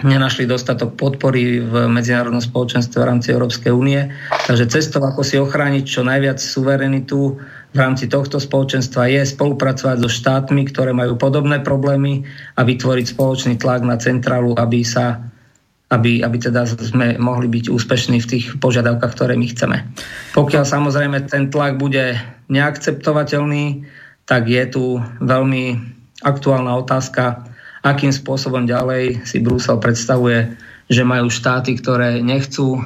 nenašli 0.00 0.46
dostatok 0.46 0.94
podpory 0.94 1.58
v 1.60 1.90
medzinárodnom 1.90 2.40
spoločenstve 2.40 3.02
v 3.02 3.08
rámci 3.10 3.28
Európskej 3.34 3.74
únie. 3.74 4.06
Takže 4.46 4.70
cestou, 4.70 5.02
ako 5.02 5.26
si 5.26 5.36
ochrániť 5.36 5.84
čo 5.84 6.06
najviac 6.06 6.38
suverenitu 6.38 7.36
v 7.70 7.78
rámci 7.78 8.10
tohto 8.10 8.42
spoločenstva 8.42 9.06
je 9.10 9.22
spolupracovať 9.22 9.96
so 10.02 10.10
štátmi, 10.10 10.66
ktoré 10.70 10.90
majú 10.90 11.14
podobné 11.14 11.62
problémy 11.62 12.26
a 12.58 12.66
vytvoriť 12.66 13.14
spoločný 13.14 13.54
tlak 13.62 13.86
na 13.86 13.98
centrálu, 13.98 14.54
aby 14.58 14.82
sa 14.82 15.22
aby, 15.90 16.22
aby 16.22 16.38
teda 16.38 16.70
sme 16.70 17.18
mohli 17.18 17.50
byť 17.50 17.66
úspešní 17.66 18.22
v 18.22 18.30
tých 18.30 18.46
požiadavkách, 18.62 19.10
ktoré 19.10 19.34
my 19.34 19.46
chceme. 19.50 19.90
Pokiaľ 20.38 20.62
samozrejme 20.62 21.26
ten 21.26 21.50
tlak 21.50 21.82
bude 21.82 22.14
neakceptovateľný, 22.46 23.90
tak 24.22 24.46
je 24.46 24.62
tu 24.70 25.02
veľmi 25.18 25.82
aktuálna 26.22 26.78
otázka, 26.78 27.49
akým 27.80 28.12
spôsobom 28.12 28.68
ďalej 28.68 29.24
si 29.24 29.40
Brusel 29.40 29.80
predstavuje, 29.80 30.56
že 30.90 31.06
majú 31.06 31.32
štáty, 31.32 31.78
ktoré 31.78 32.20
nechcú 32.20 32.82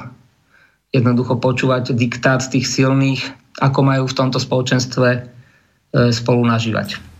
jednoducho 0.93 1.41
počúvať 1.41 1.91
diktát 1.91 2.39
tých 2.45 2.69
silných, 2.69 3.21
ako 3.59 3.79
majú 3.83 4.03
v 4.07 4.17
tomto 4.17 4.39
spoločenstve 4.39 5.09
e, 5.11 5.21
spolu 6.15 6.47
nažívať. 6.47 7.15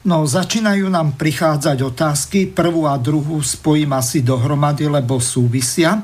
No, 0.00 0.24
začínajú 0.24 0.88
nám 0.88 1.20
prichádzať 1.20 1.78
otázky. 1.84 2.48
Prvú 2.48 2.88
a 2.88 2.96
druhú 2.96 3.36
spojím 3.44 3.92
asi 3.92 4.24
dohromady, 4.24 4.88
lebo 4.88 5.20
súvisia. 5.20 6.00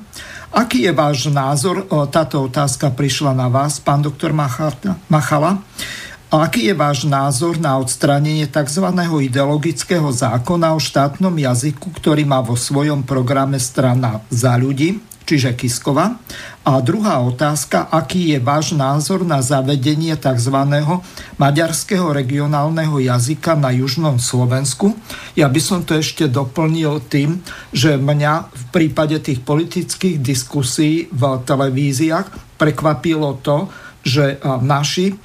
Aký 0.53 0.85
je 0.85 0.92
váš 0.92 1.33
názor? 1.33 1.88
Táto 2.12 2.44
otázka 2.44 2.92
prišla 2.92 3.33
na 3.33 3.49
vás, 3.49 3.81
pán 3.81 4.05
doktor 4.05 4.37
Machala. 4.37 5.64
Aký 6.27 6.67
je 6.67 6.75
váš 6.75 7.07
názor 7.07 7.62
na 7.62 7.79
odstranenie 7.79 8.51
tzv. 8.51 8.83
ideologického 9.23 10.11
zákona 10.11 10.75
o 10.75 10.81
štátnom 10.83 11.31
jazyku, 11.31 11.95
ktorý 12.03 12.27
má 12.27 12.43
vo 12.43 12.59
svojom 12.59 13.07
programe 13.07 13.62
strana 13.62 14.27
za 14.27 14.59
ľudí? 14.59 14.99
čiže 15.27 15.59
Kiskova. 15.59 16.23
A 16.62 16.79
druhá 16.79 17.19
otázka, 17.19 17.91
aký 17.91 18.35
je 18.35 18.39
váš 18.39 18.79
názor 18.79 19.27
na 19.27 19.43
zavedenie 19.43 20.15
tzv. 20.15 20.55
maďarského 21.35 22.15
regionálneho 22.15 22.95
jazyka 23.03 23.59
na 23.59 23.75
južnom 23.75 24.23
Slovensku. 24.23 24.95
Ja 25.35 25.51
by 25.51 25.59
som 25.59 25.83
to 25.83 25.99
ešte 25.99 26.31
doplnil 26.31 27.03
tým, 27.11 27.43
že 27.75 27.99
mňa 27.99 28.33
v 28.55 28.65
prípade 28.71 29.19
tých 29.19 29.43
politických 29.43 30.23
diskusí 30.23 31.11
v 31.11 31.23
televíziách 31.43 32.59
prekvapilo 32.59 33.43
to, 33.43 33.67
že 34.07 34.39
naši 34.62 35.19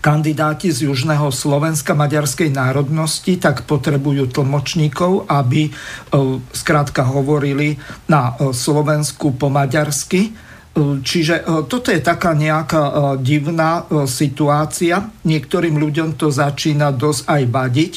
kandidáti 0.00 0.72
z 0.72 0.88
Južného 0.88 1.28
Slovenska 1.32 1.92
maďarskej 1.96 2.52
národnosti, 2.52 3.36
tak 3.36 3.64
potrebujú 3.64 4.28
tlmočníkov, 4.32 5.28
aby 5.28 5.68
e, 5.68 5.70
skrátka 6.52 7.04
hovorili 7.04 7.76
na 8.08 8.34
e, 8.36 8.52
Slovensku 8.56 9.36
po 9.36 9.52
maďarsky. 9.52 10.20
E, 10.28 10.30
čiže 11.04 11.66
toto 11.68 11.92
je 11.92 12.00
taká 12.00 12.32
nejaká 12.32 13.16
divná 13.20 13.84
situácia. 14.06 15.10
Niektorým 15.26 15.76
ľuďom 15.76 16.16
to 16.16 16.32
začína 16.32 16.92
dosť 16.94 17.22
aj 17.28 17.42
vadiť. 17.48 17.92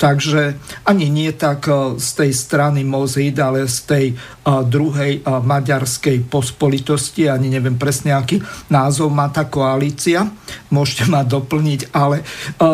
Takže 0.00 0.56
ani 0.88 1.12
nie 1.12 1.28
tak 1.36 1.68
z 2.00 2.08
tej 2.16 2.32
strany 2.32 2.80
Mozid, 2.80 3.36
ale 3.36 3.68
z 3.68 3.78
tej 3.84 4.06
druhej 4.44 5.20
maďarskej 5.20 6.32
pospolitosti, 6.32 7.28
ani 7.28 7.52
neviem 7.52 7.76
presne, 7.76 8.16
aký 8.16 8.40
názov 8.72 9.12
má 9.12 9.28
tá 9.28 9.44
koalícia. 9.44 10.24
Môžete 10.72 11.12
ma 11.12 11.20
doplniť, 11.20 11.92
ale 11.92 12.24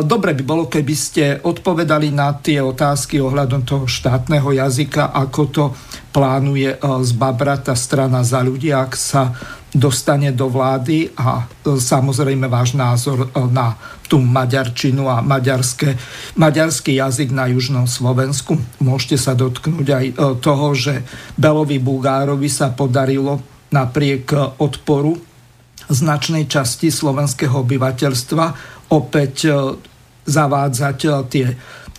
dobre 0.07 0.31
by 0.39 0.43
bolo, 0.47 0.71
keby 0.71 0.95
ste 0.95 1.43
odpovedali 1.43 2.15
na 2.15 2.39
tie 2.39 2.63
otázky 2.63 3.19
ohľadom 3.19 3.67
toho 3.67 3.91
štátneho 3.91 4.55
jazyka, 4.55 5.11
ako 5.11 5.43
to 5.51 5.65
plánuje 6.15 6.79
zbabrať 6.83 7.71
tá 7.71 7.75
strana 7.75 8.23
za 8.23 8.47
ľudia, 8.47 8.87
ak 8.87 8.95
sa 8.95 9.35
dostane 9.71 10.35
do 10.35 10.51
vlády 10.51 11.15
a 11.15 11.47
e, 11.47 11.79
samozrejme 11.79 12.51
váš 12.51 12.75
názor 12.75 13.27
e, 13.27 13.39
na 13.55 13.79
tú 14.11 14.19
maďarčinu 14.19 15.07
a 15.07 15.23
maďarské, 15.23 15.95
maďarský 16.35 16.99
jazyk 16.99 17.31
na 17.31 17.47
južnom 17.47 17.87
Slovensku. 17.87 18.59
Môžete 18.83 19.17
sa 19.17 19.39
dotknúť 19.39 19.87
aj 19.87 20.07
e, 20.11 20.15
toho, 20.43 20.67
že 20.75 21.07
Belovi 21.39 21.79
Bulgárovi 21.79 22.51
sa 22.51 22.75
podarilo 22.75 23.39
napriek 23.71 24.59
odporu 24.59 25.15
značnej 25.87 26.51
časti 26.51 26.91
slovenského 26.91 27.63
obyvateľstva 27.63 28.45
opäť 28.91 29.47
zavádzať 30.27 30.99
tie 31.31 31.47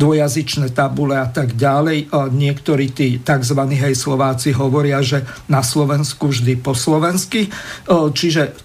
dvojazyčné 0.01 0.73
tabule 0.73 1.13
a 1.13 1.29
tak 1.29 1.53
ďalej. 1.53 2.09
Niektorí 2.33 2.89
tí 2.89 3.21
tzv. 3.21 3.59
hej 3.69 3.93
Slováci 3.93 4.49
hovoria, 4.57 5.05
že 5.05 5.21
na 5.45 5.61
Slovensku 5.61 6.33
vždy 6.33 6.57
po 6.57 6.73
slovensky. 6.73 7.53
Čiže 7.87 8.57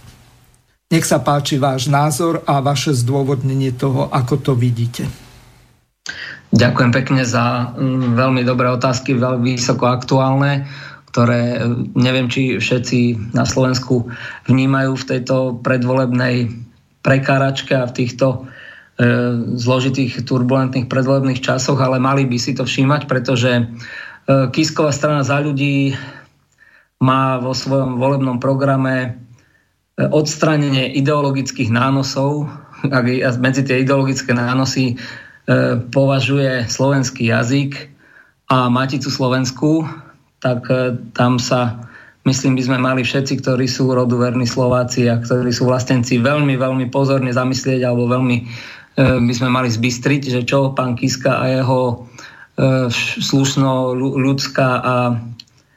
nech 0.89 1.05
sa 1.05 1.21
páči 1.21 1.61
váš 1.61 1.93
názor 1.93 2.41
a 2.49 2.65
vaše 2.65 2.97
zdôvodnenie 2.97 3.77
toho, 3.77 4.09
ako 4.09 4.35
to 4.41 4.53
vidíte. 4.57 5.05
Ďakujem 6.55 6.91
pekne 6.95 7.27
za 7.27 7.75
mm, 7.75 8.15
veľmi 8.15 8.47
dobré 8.47 8.71
otázky, 8.71 9.19
veľmi 9.19 9.59
vysoko 9.59 9.91
aktuálne, 9.91 10.63
ktoré 11.11 11.59
mm, 11.59 11.99
neviem, 11.99 12.31
či 12.31 12.63
všetci 12.63 13.35
na 13.35 13.43
Slovensku 13.43 14.07
vnímajú 14.47 14.95
v 14.95 15.09
tejto 15.11 15.59
predvolebnej 15.59 16.55
prekáračke 17.03 17.75
a 17.75 17.91
v 17.91 17.97
týchto 17.99 18.47
E, 18.47 18.56
zložitých 19.61 20.25
turbulentných 20.25 20.89
predvolebných 20.89 21.45
časoch, 21.45 21.77
ale 21.77 22.01
mali 22.01 22.25
by 22.25 22.39
si 22.41 22.57
to 22.57 22.65
všímať, 22.65 23.05
pretože 23.05 23.53
e, 23.61 23.65
Kisková 24.49 24.89
strana 24.89 25.21
za 25.21 25.37
ľudí 25.37 25.93
má 27.05 27.37
vo 27.37 27.53
svojom 27.53 28.01
volebnom 28.01 28.41
programe 28.41 28.97
e, 29.05 29.09
odstranenie 30.09 30.97
ideologických 30.97 31.69
nánosov, 31.69 32.49
ak 32.89 33.05
medzi 33.37 33.65
tie 33.65 33.85
ideologické 33.85 34.37
nánosy 34.37 35.01
považuje 35.95 36.67
slovenský 36.67 37.31
jazyk 37.31 37.87
a 38.51 38.67
Maticu 38.67 39.15
Slovensku, 39.15 39.87
tak 40.43 40.67
tam 41.15 41.39
sa 41.39 41.87
myslím, 42.27 42.59
by 42.59 42.63
sme 42.67 42.79
mali 42.83 43.07
všetci, 43.07 43.39
ktorí 43.41 43.71
sú 43.71 43.95
rodu 43.95 44.19
verní 44.19 44.45
Slováci 44.45 45.07
a 45.07 45.23
ktorí 45.23 45.55
sú 45.55 45.71
vlastenci, 45.71 46.19
veľmi, 46.19 46.59
veľmi 46.59 46.91
pozorne 46.91 47.31
zamyslieť 47.31 47.87
alebo 47.87 48.11
veľmi 48.11 48.37
E, 48.97 49.21
by 49.21 49.33
sme 49.37 49.53
mali 49.53 49.69
zbystriť, 49.69 50.23
že 50.33 50.41
čo 50.49 50.73
pán 50.73 50.97
Kiska 50.97 51.37
a 51.37 51.45
jeho 51.53 51.81
e, 51.93 51.95
slušno 53.21 53.93
ľudská 53.97 54.71
a 54.81 54.97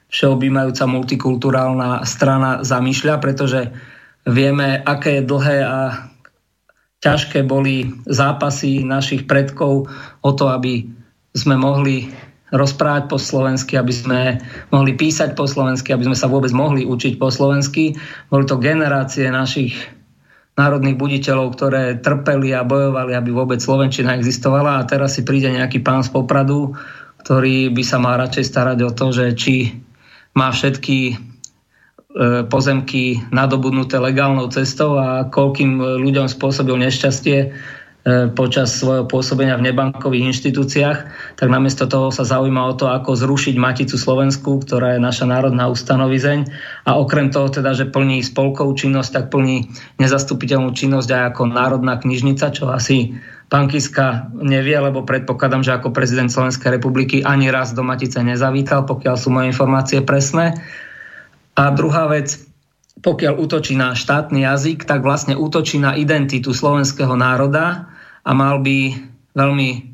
všeobjímajúca 0.09 0.87
multikulturálna 0.87 2.07
strana 2.07 2.63
zamýšľa, 2.63 3.19
pretože 3.19 3.75
vieme, 4.23 4.79
aké 4.79 5.21
dlhé 5.21 5.57
a 5.67 5.79
ťažké 7.03 7.43
boli 7.43 7.91
zápasy 8.07 8.87
našich 8.87 9.27
predkov 9.27 9.91
o 10.23 10.31
to, 10.33 10.45
aby 10.51 10.87
sme 11.35 11.55
mohli 11.59 12.09
rozprávať 12.49 13.03
po 13.05 13.21
slovensky, 13.21 13.77
aby 13.77 13.93
sme 13.93 14.19
mohli 14.73 14.97
písať 14.97 15.37
po 15.37 15.45
slovensky, 15.45 15.93
aby 15.93 16.09
sme 16.09 16.17
sa 16.17 16.25
vôbec 16.25 16.49
mohli 16.49 16.81
učiť 16.81 17.21
po 17.21 17.29
slovensky. 17.29 17.93
Boli 18.33 18.49
to 18.49 18.57
generácie 18.57 19.29
našich 19.29 19.77
národných 20.59 20.99
buditeľov, 20.99 21.55
ktoré 21.55 21.83
trpeli 22.03 22.51
a 22.51 22.67
bojovali, 22.67 23.15
aby 23.15 23.31
vôbec 23.31 23.63
Slovenčina 23.63 24.19
existovala. 24.19 24.83
A 24.83 24.87
teraz 24.87 25.15
si 25.15 25.23
príde 25.23 25.47
nejaký 25.47 25.79
pán 25.79 26.03
z 26.03 26.11
Popradu, 26.11 26.75
ktorý 27.23 27.71
by 27.71 27.83
sa 27.87 27.97
mal 28.03 28.19
radšej 28.19 28.43
starať 28.43 28.77
o 28.83 28.91
to, 28.91 29.15
že 29.15 29.25
či 29.39 29.55
má 30.35 30.51
všetky 30.51 30.99
e, 31.07 31.15
pozemky 32.51 33.23
nadobudnuté 33.31 33.95
legálnou 34.03 34.51
cestou 34.51 34.99
a 34.99 35.31
koľkým 35.31 35.79
ľuďom 35.79 36.27
spôsobil 36.27 36.75
nešťastie 36.75 37.37
počas 38.33 38.79
svojho 38.79 39.05
pôsobenia 39.05 39.59
v 39.59 39.69
nebankových 39.69 40.33
inštitúciách, 40.33 40.97
tak 41.37 41.47
namiesto 41.47 41.85
toho 41.85 42.09
sa 42.09 42.25
zaujíma 42.25 42.61
o 42.69 42.73
to, 42.73 42.89
ako 42.89 43.13
zrušiť 43.13 43.55
Maticu 43.59 43.99
Slovensku, 43.99 44.61
ktorá 44.65 44.97
je 44.97 45.01
naša 45.03 45.29
národná 45.29 45.69
ustanovizeň 45.69 46.49
a 46.89 46.97
okrem 46.97 47.29
toho 47.29 47.51
teda, 47.51 47.77
že 47.77 47.91
plní 47.91 48.25
spolkovú 48.25 48.73
činnosť, 48.73 49.09
tak 49.13 49.25
plní 49.29 49.69
nezastupiteľnú 50.01 50.73
činnosť 50.73 51.09
aj 51.11 51.23
ako 51.35 51.43
národná 51.53 51.99
knižnica, 51.99 52.55
čo 52.55 52.71
asi 52.73 53.19
pán 53.49 53.69
Kiska 53.69 54.29
nevie, 54.37 54.77
lebo 54.77 55.05
predpokladám, 55.05 55.65
že 55.65 55.75
ako 55.75 55.93
prezident 55.93 56.29
Slovenskej 56.29 56.77
republiky 56.77 57.21
ani 57.25 57.49
raz 57.49 57.73
do 57.73 57.81
Matice 57.81 58.21
nezavítal, 58.21 58.85
pokiaľ 58.85 59.15
sú 59.17 59.29
moje 59.33 59.49
informácie 59.49 60.01
presné. 60.05 60.57
A 61.57 61.73
druhá 61.73 62.07
vec, 62.07 62.39
pokiaľ 63.01 63.33
útočí 63.37 63.75
na 63.75 63.97
štátny 63.97 64.45
jazyk, 64.45 64.85
tak 64.87 65.03
vlastne 65.03 65.35
útočí 65.35 65.81
na 65.81 65.97
identitu 65.97 66.55
slovenského 66.55 67.17
národa 67.17 67.98
a 68.29 68.31
mal 68.37 68.61
by 68.61 68.93
veľmi 69.33 69.89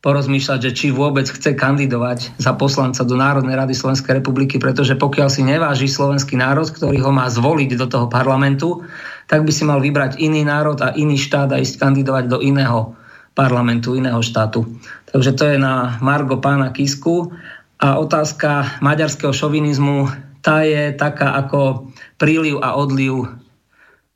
porozmýšľať, 0.00 0.58
že 0.70 0.72
či 0.72 0.86
vôbec 0.94 1.28
chce 1.28 1.52
kandidovať 1.52 2.40
za 2.40 2.56
poslanca 2.56 3.04
do 3.04 3.20
Národnej 3.20 3.52
rady 3.52 3.76
Slovenskej 3.76 4.22
republiky, 4.22 4.56
pretože 4.56 4.96
pokiaľ 4.96 5.28
si 5.28 5.44
neváži 5.44 5.90
slovenský 5.90 6.40
národ, 6.40 6.70
ktorý 6.72 7.02
ho 7.04 7.12
má 7.12 7.28
zvoliť 7.28 7.76
do 7.76 7.84
toho 7.84 8.06
parlamentu, 8.08 8.80
tak 9.28 9.44
by 9.44 9.52
si 9.52 9.68
mal 9.68 9.82
vybrať 9.82 10.16
iný 10.16 10.46
národ 10.46 10.80
a 10.80 10.96
iný 10.96 11.20
štát 11.20 11.52
a 11.52 11.60
ísť 11.60 11.76
kandidovať 11.76 12.24
do 12.32 12.38
iného 12.40 12.96
parlamentu, 13.36 13.92
iného 13.92 14.24
štátu. 14.24 14.64
Takže 15.12 15.36
to 15.36 15.44
je 15.52 15.56
na 15.60 16.00
Margo 16.00 16.40
pána 16.40 16.72
Kisku. 16.72 17.34
A 17.80 17.96
otázka 17.96 18.80
maďarského 18.84 19.32
šovinizmu, 19.32 20.08
tá 20.40 20.64
je 20.64 20.92
taká 20.96 21.36
ako 21.36 21.92
príliv 22.16 22.60
a 22.60 22.76
odliv 22.76 23.39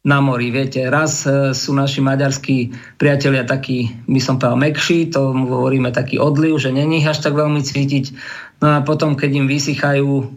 na 0.04 0.20
mori. 0.20 0.52
Viete, 0.52 0.84
raz 0.92 1.24
e, 1.24 1.56
sú 1.56 1.72
naši 1.72 2.04
maďarskí 2.04 2.56
priatelia 3.00 3.48
takí, 3.48 4.04
by 4.04 4.20
som 4.20 4.36
povedal, 4.36 4.60
mekší, 4.60 5.08
to 5.08 5.32
hovoríme 5.32 5.88
taký 5.96 6.20
odliv, 6.20 6.60
že 6.60 6.76
není 6.76 7.00
až 7.00 7.24
tak 7.24 7.32
veľmi 7.32 7.64
cítiť. 7.64 8.12
No 8.60 8.76
a 8.76 8.78
potom, 8.84 9.16
keď 9.16 9.30
im 9.40 9.46
vysychajú 9.48 10.28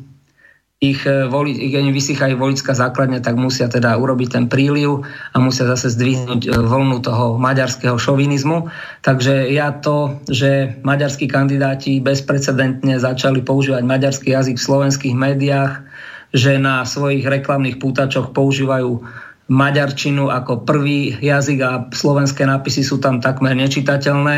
ich, 0.80 1.03
e, 1.03 1.27
voli, 1.27 1.51
ich 1.51 1.75
im 1.75 1.91
vysychajú 1.91 2.39
volická 2.39 2.71
základňa, 2.71 3.19
tak 3.19 3.36
musia 3.36 3.67
teda 3.67 3.99
urobiť 3.99 4.30
ten 4.39 4.45
príliv 4.47 5.03
a 5.34 5.38
musia 5.43 5.67
zase 5.67 5.91
zdvihnúť 5.99 6.47
e, 6.47 6.49
vlnu 6.53 7.03
toho 7.03 7.36
maďarského 7.36 7.99
šovinizmu. 7.99 8.71
Takže 9.03 9.51
ja 9.51 9.75
to, 9.75 10.23
že 10.32 10.80
maďarskí 10.88 11.27
kandidáti 11.27 11.99
bezprecedentne 11.99 13.03
začali 13.03 13.43
používať 13.43 13.84
maďarský 13.84 14.32
jazyk 14.32 14.56
v 14.56 14.67
slovenských 14.69 15.15
médiách, 15.17 15.84
že 16.32 16.56
na 16.56 16.88
svojich 16.88 17.28
reklamných 17.28 17.84
pútačoch 17.84 18.32
používajú 18.32 19.26
maďarčinu 19.48 20.28
ako 20.28 20.68
prvý 20.68 21.16
jazyk 21.24 21.60
a 21.64 21.72
slovenské 21.91 22.43
nápisy 22.43 22.84
sú 22.84 23.00
tam 23.00 23.24
takmer 23.24 23.56
nečitateľné. 23.56 24.38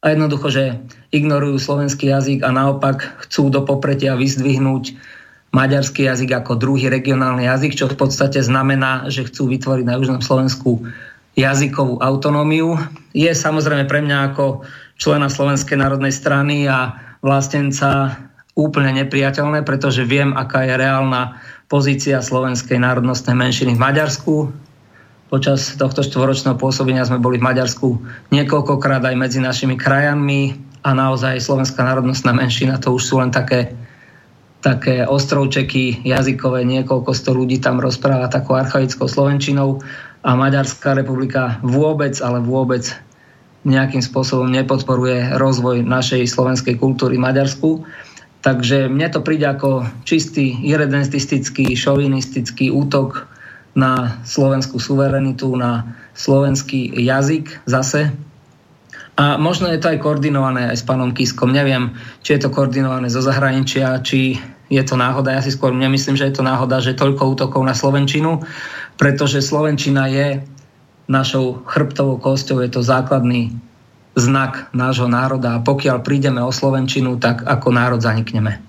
A 0.00 0.04
jednoducho, 0.16 0.48
že 0.48 0.80
ignorujú 1.12 1.60
slovenský 1.60 2.08
jazyk 2.08 2.40
a 2.40 2.50
naopak 2.50 3.04
chcú 3.28 3.52
do 3.52 3.60
popretia 3.68 4.16
vyzdvihnúť 4.16 4.96
maďarský 5.52 6.08
jazyk 6.08 6.40
ako 6.40 6.56
druhý 6.56 6.88
regionálny 6.88 7.44
jazyk, 7.44 7.76
čo 7.76 7.86
v 7.92 7.98
podstate 8.00 8.40
znamená, 8.40 9.12
že 9.12 9.28
chcú 9.28 9.52
vytvoriť 9.52 9.84
na 9.84 10.00
Južnom 10.00 10.22
Slovensku 10.24 10.88
jazykovú 11.36 12.00
autonómiu. 12.00 12.80
Je 13.12 13.28
samozrejme 13.28 13.84
pre 13.84 14.00
mňa 14.00 14.32
ako 14.32 14.64
člena 14.96 15.28
Slovenskej 15.28 15.76
národnej 15.76 16.14
strany 16.14 16.64
a 16.64 16.96
vlastenca 17.20 18.16
úplne 18.56 19.04
nepriateľné, 19.04 19.62
pretože 19.62 20.08
viem, 20.08 20.32
aká 20.32 20.64
je 20.64 20.74
reálna 20.80 21.40
pozícia 21.70 22.18
slovenskej 22.18 22.82
národnostnej 22.82 23.38
menšiny 23.38 23.78
v 23.78 23.82
Maďarsku. 23.86 24.34
Počas 25.30 25.78
tohto 25.78 26.02
štvoročného 26.02 26.58
pôsobenia 26.58 27.06
sme 27.06 27.22
boli 27.22 27.38
v 27.38 27.46
Maďarsku 27.46 27.94
niekoľkokrát 28.34 29.06
aj 29.06 29.14
medzi 29.14 29.38
našimi 29.38 29.78
krajami 29.78 30.58
a 30.82 30.90
naozaj 30.90 31.38
slovenská 31.38 31.86
národnostná 31.86 32.34
menšina 32.34 32.82
to 32.82 32.90
už 32.90 33.02
sú 33.06 33.22
len 33.22 33.30
také, 33.30 33.70
také 34.58 35.06
ostrovčeky 35.06 36.02
jazykové, 36.02 36.66
niekoľko 36.66 37.14
sto 37.14 37.30
ľudí 37.38 37.62
tam 37.62 37.78
rozpráva 37.78 38.26
takou 38.26 38.58
archaickou 38.58 39.06
slovenčinou 39.06 39.78
a 40.26 40.34
Maďarská 40.34 40.98
republika 40.98 41.62
vôbec, 41.62 42.18
ale 42.18 42.42
vôbec 42.42 42.90
nejakým 43.62 44.02
spôsobom 44.02 44.50
nepodporuje 44.50 45.38
rozvoj 45.38 45.86
našej 45.86 46.26
slovenskej 46.26 46.74
kultúry 46.82 47.14
v 47.14 47.24
Maďarsku. 47.30 47.86
Takže 48.40 48.88
mne 48.88 49.08
to 49.12 49.20
príde 49.20 49.44
ako 49.44 49.84
čistý 50.08 50.56
irredentistický, 50.64 51.76
šovinistický 51.76 52.72
útok 52.72 53.28
na 53.76 54.18
slovenskú 54.24 54.80
suverenitu, 54.80 55.52
na 55.60 55.92
slovenský 56.16 56.90
jazyk 56.96 57.68
zase. 57.68 58.10
A 59.20 59.36
možno 59.36 59.68
je 59.68 59.76
to 59.76 59.92
aj 59.92 60.00
koordinované 60.00 60.72
aj 60.72 60.80
s 60.80 60.84
pánom 60.88 61.12
Kiskom. 61.12 61.52
Neviem, 61.52 61.92
či 62.24 62.40
je 62.40 62.48
to 62.48 62.48
koordinované 62.48 63.12
zo 63.12 63.20
zahraničia, 63.20 64.00
či 64.00 64.40
je 64.72 64.82
to 64.86 64.96
náhoda. 64.96 65.36
Ja 65.36 65.44
si 65.44 65.52
skôr 65.52 65.76
nemyslím, 65.76 66.16
že 66.16 66.32
je 66.32 66.40
to 66.40 66.46
náhoda, 66.46 66.80
že 66.80 66.96
toľko 66.96 67.36
útokov 67.36 67.60
na 67.60 67.76
Slovenčinu, 67.76 68.40
pretože 68.96 69.44
Slovenčina 69.44 70.08
je 70.08 70.40
našou 71.10 71.66
chrbtovou 71.66 72.22
kosťou, 72.22 72.62
je 72.62 72.70
to 72.70 72.80
základný 72.86 73.52
znak 74.18 74.74
nášho 74.74 75.06
národa 75.06 75.58
a 75.58 75.62
pokiaľ 75.62 76.02
prídeme 76.02 76.42
o 76.42 76.50
Slovenčinu, 76.50 77.18
tak 77.18 77.46
ako 77.46 77.68
národ 77.70 78.02
zanikneme. 78.02 78.62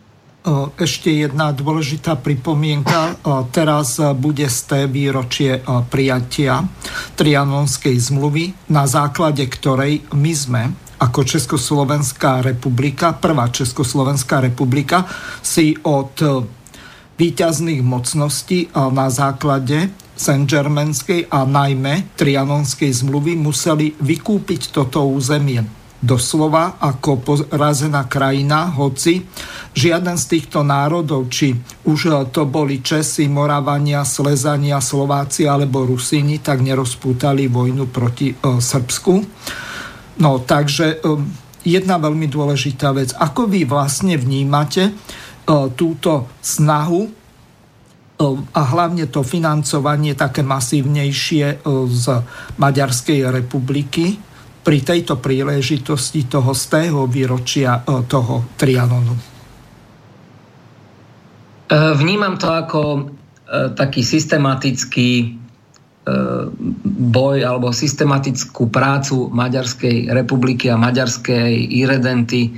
Ešte 0.74 1.14
jedna 1.14 1.54
dôležitá 1.54 2.18
pripomienka. 2.18 3.14
Teraz 3.54 4.02
bude 4.18 4.50
z 4.50 4.90
výročie 4.90 5.62
prijatia 5.90 6.66
Trianonskej 7.14 7.94
zmluvy, 7.94 8.74
na 8.74 8.90
základe 8.90 9.46
ktorej 9.46 10.02
my 10.18 10.34
sme 10.34 10.64
ako 10.98 11.26
Československá 11.26 12.42
republika, 12.42 13.14
prvá 13.14 13.54
Československá 13.54 14.42
republika, 14.42 15.06
si 15.46 15.78
od 15.86 16.18
výťazných 17.22 17.86
mocností 17.86 18.74
na 18.74 19.14
základe 19.14 19.94
Saint-Germainskej 20.22 21.34
a 21.34 21.42
najmä 21.50 22.14
Trianonskej 22.14 22.94
zmluvy 22.94 23.34
museli 23.34 23.98
vykúpiť 23.98 24.70
toto 24.70 25.02
územie 25.10 25.82
doslova 26.02 26.82
ako 26.82 27.22
porazená 27.22 28.10
krajina, 28.10 28.74
hoci 28.74 29.22
žiaden 29.78 30.18
z 30.18 30.26
týchto 30.38 30.66
národov, 30.66 31.30
či 31.30 31.54
už 31.86 32.34
to 32.34 32.50
boli 32.50 32.82
Česi, 32.82 33.30
Moravania, 33.30 34.02
Slezania, 34.02 34.82
Slováci 34.82 35.46
alebo 35.46 35.86
Rusíni, 35.86 36.42
tak 36.42 36.66
nerozpútali 36.66 37.46
vojnu 37.46 37.86
proti 37.94 38.34
e, 38.34 38.36
Srbsku. 38.58 39.14
No 40.26 40.42
takže 40.42 40.98
e, 40.98 41.18
jedna 41.70 42.02
veľmi 42.02 42.26
dôležitá 42.26 42.90
vec. 42.98 43.14
Ako 43.14 43.46
vy 43.46 43.70
vlastne 43.70 44.18
vnímate 44.18 44.90
e, 44.90 44.94
túto 45.78 46.34
snahu 46.42 47.21
a 48.54 48.62
hlavne 48.62 49.10
to 49.10 49.26
financovanie 49.26 50.14
také 50.14 50.46
masívnejšie 50.46 51.46
e, 51.48 51.56
z 51.90 52.06
Maďarskej 52.62 53.28
republiky 53.34 54.16
pri 54.62 54.78
tejto 54.86 55.18
príležitosti 55.18 56.30
toho 56.30 56.54
stého 56.54 57.10
výročia 57.10 57.82
e, 57.82 58.06
toho 58.06 58.56
Trianonu? 58.56 59.16
Vnímam 61.72 62.36
to 62.36 62.52
ako 62.52 62.82
taký 63.80 64.04
systematický 64.04 65.40
boj 66.84 67.38
alebo 67.48 67.72
systematickú 67.72 68.68
prácu 68.68 69.32
Maďarskej 69.32 70.12
republiky 70.12 70.68
a 70.68 70.76
maďarskej 70.76 71.72
iredenty 71.72 72.52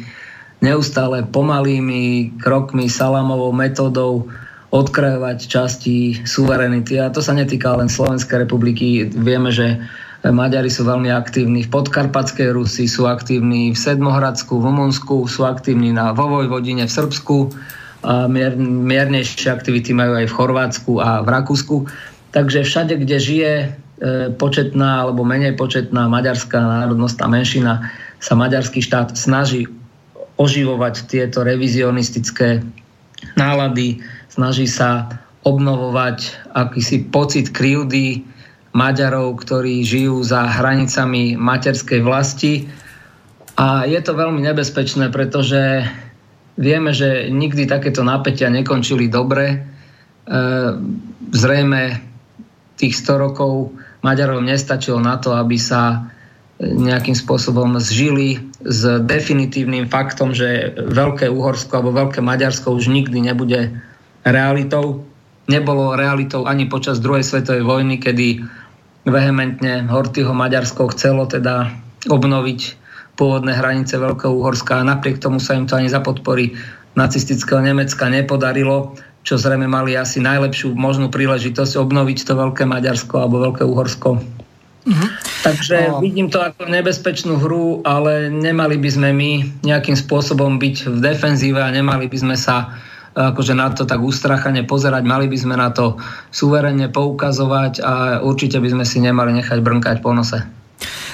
neustále 0.64 1.28
pomalými 1.28 2.40
krokmi, 2.40 2.88
salamovou 2.88 3.52
metódou 3.52 4.32
odkrajovať 4.74 5.38
časti 5.46 6.26
suverenity. 6.26 6.98
A 6.98 7.14
to 7.14 7.22
sa 7.22 7.38
netýka 7.38 7.78
len 7.78 7.86
Slovenskej 7.86 8.50
republiky. 8.50 9.06
Vieme, 9.06 9.54
že 9.54 9.78
Maďari 10.26 10.72
sú 10.72 10.88
veľmi 10.88 11.14
aktívni 11.14 11.68
v 11.68 11.70
podkarpatskej 11.70 12.58
Rusi, 12.58 12.90
sú 12.90 13.06
aktívni 13.06 13.76
v 13.76 13.78
Sedmohradsku, 13.78 14.58
v 14.58 14.66
Rumunsku, 14.66 15.30
sú 15.30 15.46
aktívni 15.46 15.94
na 15.94 16.16
Vovojvodine 16.16 16.90
v 16.90 16.96
Srbsku, 16.96 17.38
a 18.04 18.28
mier, 18.28 18.56
miernejšie 18.60 19.48
aktivity 19.48 19.96
majú 19.96 20.20
aj 20.20 20.28
v 20.28 20.36
Chorvátsku 20.36 20.92
a 21.00 21.24
v 21.24 21.28
Rakúsku. 21.32 21.88
Takže 22.36 22.68
všade, 22.68 23.00
kde 23.00 23.18
žije 23.20 23.52
e, 23.56 23.68
početná 24.36 25.08
alebo 25.08 25.24
menej 25.24 25.56
početná 25.56 26.12
maďarská 26.12 26.60
národnostná 26.60 27.32
menšina, 27.32 27.88
sa 28.20 28.36
maďarský 28.36 28.84
štát 28.84 29.16
snaží 29.16 29.72
oživovať 30.36 31.08
tieto 31.08 31.48
revizionistické 31.48 32.64
nálady, 33.40 34.04
snaží 34.34 34.66
sa 34.66 35.22
obnovovať 35.46 36.50
akýsi 36.58 37.06
pocit 37.14 37.54
krivdy, 37.54 38.26
Maďarov, 38.74 39.38
ktorí 39.46 39.86
žijú 39.86 40.26
za 40.26 40.50
hranicami 40.50 41.38
materskej 41.38 42.02
vlasti. 42.02 42.66
A 43.54 43.86
je 43.86 44.02
to 44.02 44.18
veľmi 44.18 44.42
nebezpečné, 44.42 45.14
pretože 45.14 45.86
vieme, 46.58 46.90
že 46.90 47.30
nikdy 47.30 47.70
takéto 47.70 48.02
napätia 48.02 48.50
nekončili 48.50 49.14
dobre. 49.14 49.46
E, 49.54 49.58
zrejme 51.38 52.02
tých 52.82 52.98
100 52.98 53.14
rokov 53.30 53.78
Maďarov 54.02 54.42
nestačilo 54.42 54.98
na 54.98 55.22
to, 55.22 55.38
aby 55.38 55.62
sa 55.62 56.10
nejakým 56.58 57.14
spôsobom 57.14 57.78
zžili 57.78 58.42
s 58.66 59.06
definitívnym 59.06 59.86
faktom, 59.86 60.34
že 60.34 60.74
Veľké 60.78 61.30
Uhorsko 61.30 61.78
alebo 61.78 61.94
Veľké 61.94 62.26
Maďarsko 62.26 62.74
už 62.74 62.90
nikdy 62.90 63.22
nebude 63.22 63.74
realitou. 64.28 65.04
Nebolo 65.48 66.00
realitou 66.00 66.48
ani 66.48 66.72
počas 66.72 67.04
druhej 67.04 67.24
svetovej 67.24 67.68
vojny, 67.68 68.00
kedy 68.00 68.44
vehementne 69.04 69.88
Hortyho 69.92 70.32
Maďarsko 70.32 70.88
chcelo 70.96 71.28
teda 71.28 71.76
obnoviť 72.08 72.80
pôvodné 73.20 73.54
hranice 73.54 74.00
Veľkého 74.00 74.32
Uhorska 74.32 74.82
a 74.82 74.88
napriek 74.88 75.20
tomu 75.20 75.38
sa 75.38 75.54
im 75.54 75.68
to 75.68 75.76
ani 75.76 75.92
za 75.92 76.00
podpory 76.00 76.56
nacistického 76.96 77.62
Nemecka 77.62 78.10
nepodarilo, 78.10 78.96
čo 79.24 79.36
zrejme 79.40 79.68
mali 79.68 79.96
asi 79.96 80.24
najlepšiu 80.24 80.76
možnú 80.76 81.12
príležitosť 81.12 81.80
obnoviť 81.80 82.18
to 82.24 82.34
Veľké 82.36 82.64
Maďarsko 82.64 83.16
alebo 83.20 83.44
Veľké 83.44 83.64
Uhorsko. 83.68 84.20
Mm-hmm. 84.84 85.10
Takže 85.48 85.78
oh. 85.96 86.04
vidím 86.04 86.28
to 86.28 86.44
ako 86.44 86.68
nebezpečnú 86.68 87.40
hru, 87.40 87.80
ale 87.88 88.28
nemali 88.28 88.76
by 88.76 88.90
sme 88.92 89.10
my 89.16 89.32
nejakým 89.64 89.96
spôsobom 89.96 90.60
byť 90.60 90.92
v 90.92 90.98
defenzíve 91.00 91.60
a 91.60 91.72
nemali 91.72 92.12
by 92.12 92.18
sme 92.20 92.36
sa 92.36 92.76
akože 93.14 93.54
na 93.54 93.70
to 93.70 93.86
tak 93.86 94.02
ústrachane 94.02 94.66
pozerať, 94.66 95.06
mali 95.06 95.30
by 95.30 95.38
sme 95.38 95.56
na 95.56 95.70
to 95.70 96.02
suverenne 96.34 96.90
poukazovať 96.90 97.74
a 97.80 97.94
určite 98.26 98.58
by 98.58 98.70
sme 98.74 98.86
si 98.86 98.98
nemali 99.00 99.32
nechať 99.38 99.62
brnkať 99.62 100.02
po 100.02 100.12
nose. 100.12 100.42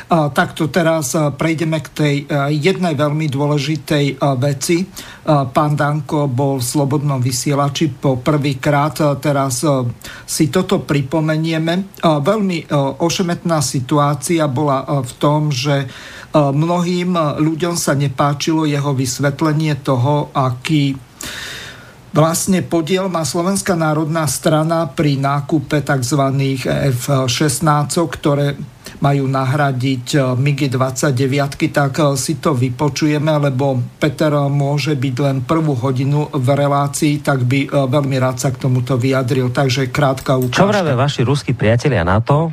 Takto 0.09 0.73
teraz 0.73 1.13
prejdeme 1.13 1.85
k 1.85 1.89
tej 1.93 2.15
jednej 2.49 2.97
veľmi 2.97 3.29
dôležitej 3.29 4.17
veci. 4.41 4.81
Pán 5.29 5.77
Danko 5.77 6.25
bol 6.25 6.57
v 6.57 6.65
Slobodnom 6.65 7.21
vysielači 7.21 7.93
po 7.93 8.17
prvýkrát, 8.17 8.97
teraz 9.21 9.61
si 10.25 10.49
toto 10.49 10.81
pripomenieme. 10.81 12.01
Veľmi 12.01 12.73
ošemetná 12.97 13.61
situácia 13.61 14.49
bola 14.49 15.05
v 15.05 15.11
tom, 15.21 15.53
že 15.53 15.85
mnohým 16.33 17.13
ľuďom 17.37 17.77
sa 17.77 17.93
nepáčilo 17.93 18.65
jeho 18.65 18.97
vysvetlenie 18.97 19.77
toho, 19.85 20.33
aký 20.33 20.97
Vlastne 22.10 22.66
podiel 22.66 23.05
má 23.05 23.22
Slovenská 23.22 23.78
národná 23.78 24.26
strana 24.26 24.89
pri 24.89 25.22
nákupe 25.22 25.86
tzv. 25.86 26.22
F-16, 26.89 27.93
ktoré 28.18 28.57
majú 28.99 29.25
nahradiť 29.27 30.05
eh, 30.15 30.21
MiG-29, 30.35 31.71
tak 31.71 31.93
eh, 31.99 32.15
si 32.19 32.37
to 32.39 32.55
vypočujeme, 32.55 33.31
lebo 33.39 33.79
Peter 33.97 34.31
môže 34.47 34.95
byť 34.95 35.15
len 35.19 35.37
prvú 35.43 35.75
hodinu 35.75 36.27
v 36.31 36.47
relácii, 36.47 37.23
tak 37.23 37.43
by 37.47 37.71
veľmi 37.89 38.15
rád 38.19 38.37
sa 38.39 38.49
k 38.51 38.61
tomuto 38.61 38.99
vyjadril. 38.99 39.51
Takže 39.51 39.91
krátka 39.91 40.35
ukážka. 40.35 40.59
Čo 40.59 40.69
vravia 40.69 40.95
vaši 40.95 41.21
ruskí 41.23 41.51
priatelia 41.55 42.03
na 42.03 42.19
to, 42.23 42.51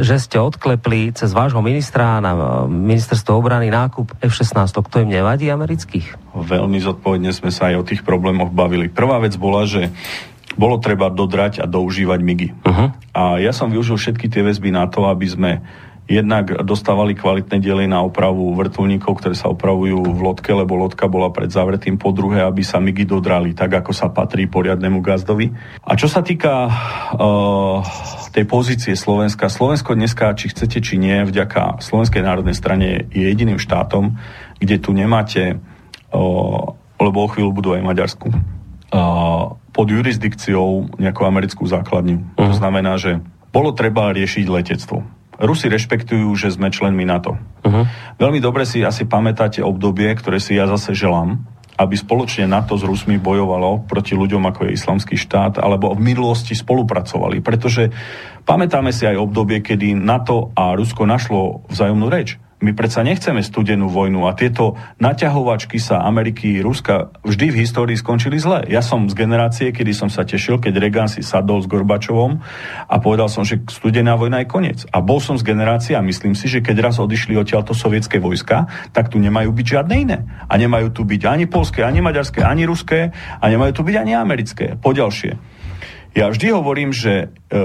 že 0.00 0.16
ste 0.16 0.40
odklepli 0.40 1.12
cez 1.12 1.36
vášho 1.36 1.60
ministra 1.60 2.24
na 2.24 2.64
ministerstvo 2.64 3.36
obrany 3.36 3.68
nákup 3.68 4.16
F-16, 4.24 4.72
to 4.72 4.96
im 5.04 5.12
nevadí 5.12 5.52
amerických? 5.52 6.32
Veľmi 6.32 6.80
zodpovedne 6.80 7.28
sme 7.34 7.52
sa 7.52 7.68
aj 7.68 7.74
o 7.76 7.86
tých 7.86 8.00
problémoch 8.00 8.48
bavili. 8.48 8.88
Prvá 8.88 9.20
vec 9.20 9.36
bola, 9.36 9.68
že 9.68 9.92
bolo 10.60 10.76
treba 10.76 11.08
dodrať 11.08 11.64
a 11.64 11.66
doužívať 11.66 12.20
migy. 12.20 12.52
Uh-huh. 12.52 12.92
A 13.16 13.40
ja 13.40 13.56
som 13.56 13.72
využil 13.72 13.96
všetky 13.96 14.28
tie 14.28 14.44
väzby 14.44 14.68
na 14.68 14.84
to, 14.92 15.08
aby 15.08 15.24
sme 15.24 15.50
jednak 16.10 16.50
dostávali 16.66 17.14
kvalitné 17.14 17.62
diely 17.62 17.86
na 17.86 18.02
opravu 18.02 18.50
vrtulníkov, 18.58 19.22
ktoré 19.22 19.38
sa 19.38 19.46
opravujú 19.54 20.10
v 20.10 20.20
lodke, 20.20 20.50
lebo 20.50 20.74
lodka 20.74 21.06
bola 21.06 21.30
pred 21.30 21.46
zavretým. 21.46 22.02
Po 22.02 22.10
druhé, 22.10 22.42
aby 22.42 22.66
sa 22.66 22.82
migy 22.82 23.06
dodrali 23.06 23.54
tak, 23.54 23.78
ako 23.78 23.94
sa 23.94 24.10
patrí 24.10 24.50
poriadnemu 24.50 24.98
gazdovi. 24.98 25.54
A 25.86 25.94
čo 25.94 26.10
sa 26.10 26.26
týka 26.26 26.66
uh, 26.66 27.78
tej 28.34 28.42
pozície 28.50 28.98
Slovenska, 28.98 29.46
Slovensko 29.46 29.94
dneska, 29.94 30.34
či 30.34 30.50
chcete, 30.50 30.82
či 30.82 30.98
nie, 30.98 31.22
vďaka 31.22 31.78
Slovenskej 31.78 32.26
národnej 32.26 32.58
strane 32.58 33.06
je 33.14 33.30
jediným 33.30 33.62
štátom, 33.62 34.18
kde 34.58 34.76
tu 34.82 34.90
nemáte, 34.90 35.62
uh, 36.10 36.74
lebo 36.98 37.18
o 37.22 37.30
chvíľu 37.30 37.54
budú 37.54 37.78
aj 37.78 37.86
Maďarsku, 37.86 38.34
pod 39.70 39.86
jurisdikciou 39.86 40.98
nejakú 40.98 41.22
americkú 41.22 41.64
základňu. 41.64 42.18
Uh-huh. 42.18 42.50
To 42.50 42.52
mhm. 42.54 42.58
znamená, 42.58 42.92
že 42.98 43.22
bolo 43.50 43.74
treba 43.74 44.10
riešiť 44.14 44.46
letectvo. 44.46 45.02
Rusi 45.40 45.72
rešpektujú, 45.72 46.28
že 46.36 46.52
sme 46.52 46.68
členmi 46.68 47.08
NATO. 47.08 47.40
Uh-huh. 47.64 47.88
Veľmi 48.20 48.44
dobre 48.44 48.68
si 48.68 48.84
asi 48.84 49.08
pamätáte 49.08 49.64
obdobie, 49.64 50.12
ktoré 50.12 50.36
si 50.36 50.52
ja 50.60 50.68
zase 50.68 50.92
želám, 50.92 51.40
aby 51.80 51.96
spoločne 51.96 52.44
NATO 52.44 52.76
s 52.76 52.84
Rusmi 52.84 53.16
bojovalo 53.16 53.88
proti 53.88 54.12
ľuďom 54.12 54.44
ako 54.52 54.68
je 54.68 54.76
islamský 54.76 55.16
štát, 55.16 55.56
alebo 55.56 55.96
v 55.96 56.12
minulosti 56.12 56.52
spolupracovali. 56.52 57.40
Pretože 57.40 57.88
pamätáme 58.44 58.92
si 58.92 59.08
aj 59.08 59.16
obdobie, 59.16 59.64
kedy 59.64 59.96
NATO 59.96 60.52
a 60.52 60.76
Rusko 60.76 61.08
našlo 61.08 61.64
vzájomnú 61.72 62.12
reč 62.12 62.36
My 62.60 62.76
predsa 62.76 63.00
nechceme 63.00 63.40
studenú 63.40 63.88
vojnu 63.88 64.28
a 64.28 64.36
tieto 64.36 64.76
naťahovačky 65.00 65.80
sa 65.80 66.04
Ameriky, 66.04 66.60
Ruska 66.60 67.08
vždy 67.24 67.56
v 67.56 67.60
histórii 67.64 67.96
skončili 67.96 68.36
zle. 68.36 68.68
Ja 68.68 68.84
som 68.84 69.08
z 69.08 69.16
generácie, 69.16 69.72
kedy 69.72 69.96
som 69.96 70.12
sa 70.12 70.28
tešil, 70.28 70.60
keď 70.60 70.76
Reagan 70.76 71.08
si 71.08 71.24
sadol 71.24 71.64
s 71.64 71.70
Gorbačovom 71.72 72.36
a 72.84 72.94
povedal 73.00 73.32
som, 73.32 73.48
že 73.48 73.64
studená 73.64 74.12
vojna 74.20 74.44
je 74.44 74.52
koniec. 74.52 74.84
A 74.92 75.00
bol 75.00 75.24
som 75.24 75.40
z 75.40 75.48
generácie 75.48 75.96
a 75.96 76.04
myslím 76.04 76.36
si, 76.36 76.52
že 76.52 76.60
keď 76.60 76.92
raz 76.92 77.00
odišli 77.00 77.32
odtiaľto 77.32 77.72
sovietské 77.72 78.20
vojska, 78.20 78.68
tak 78.92 79.08
tu 79.08 79.16
nemajú 79.16 79.56
byť 79.56 79.66
žiadne 79.80 79.96
iné. 79.96 80.18
A 80.44 80.52
nemajú 80.60 80.92
tu 80.92 81.08
byť 81.08 81.22
ani 81.24 81.48
polské, 81.48 81.80
ani 81.80 82.04
maďarské, 82.04 82.44
ani 82.44 82.68
ruské 82.68 83.16
a 83.40 83.44
nemajú 83.48 83.80
tu 83.80 83.82
byť 83.88 83.96
ani 83.96 84.12
americké. 84.12 84.76
Poďalšie. 84.76 85.40
Ja 86.12 86.28
vždy 86.28 86.52
hovorím, 86.52 86.92
že 86.92 87.32
e, 87.48 87.56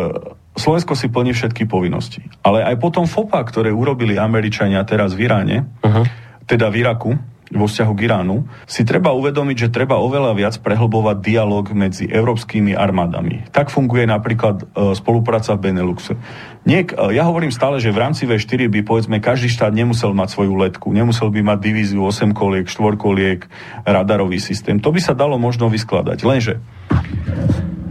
Slovensko 0.56 0.96
si 0.96 1.12
plní 1.12 1.36
všetky 1.36 1.68
povinnosti. 1.68 2.24
Ale 2.40 2.64
aj 2.64 2.80
potom 2.80 3.04
FOPA, 3.04 3.44
ktoré 3.44 3.76
urobili 3.76 4.16
Američania 4.16 4.82
teraz 4.88 5.12
v 5.12 5.28
Iráne, 5.28 5.68
uh-huh. 5.84 6.08
teda 6.48 6.72
v 6.72 6.76
Iraku, 6.80 7.12
vo 7.54 7.70
vzťahu 7.70 7.94
k 7.94 8.04
Iránu, 8.10 8.50
si 8.66 8.82
treba 8.82 9.14
uvedomiť, 9.14 9.68
že 9.68 9.74
treba 9.74 10.02
oveľa 10.02 10.34
viac 10.34 10.56
prehlbovať 10.66 11.18
dialog 11.22 11.66
medzi 11.78 12.10
európskymi 12.10 12.74
armádami. 12.74 13.54
Tak 13.54 13.70
funguje 13.70 14.10
napríklad 14.10 14.66
e, 14.66 14.98
spolupráca 14.98 15.54
v 15.54 15.70
Beneluxe. 15.70 16.18
Niek, 16.66 16.98
e, 16.98 17.14
ja 17.14 17.30
hovorím 17.30 17.54
stále, 17.54 17.78
že 17.78 17.94
v 17.94 18.02
rámci 18.02 18.26
V4 18.26 18.66
by 18.66 18.80
povedzme 18.82 19.22
každý 19.22 19.54
štát 19.54 19.72
nemusel 19.72 20.18
mať 20.18 20.34
svoju 20.34 20.58
letku, 20.58 20.90
nemusel 20.90 21.30
by 21.30 21.46
mať 21.46 21.58
divíziu 21.62 22.02
8 22.02 22.34
koliek, 22.34 22.66
4 22.66 22.98
koliek, 22.98 23.46
radarový 23.86 24.42
systém. 24.42 24.82
To 24.82 24.90
by 24.90 25.00
sa 25.00 25.14
dalo 25.14 25.38
možno 25.38 25.70
vyskladať. 25.70 26.26
Lenže 26.26 26.54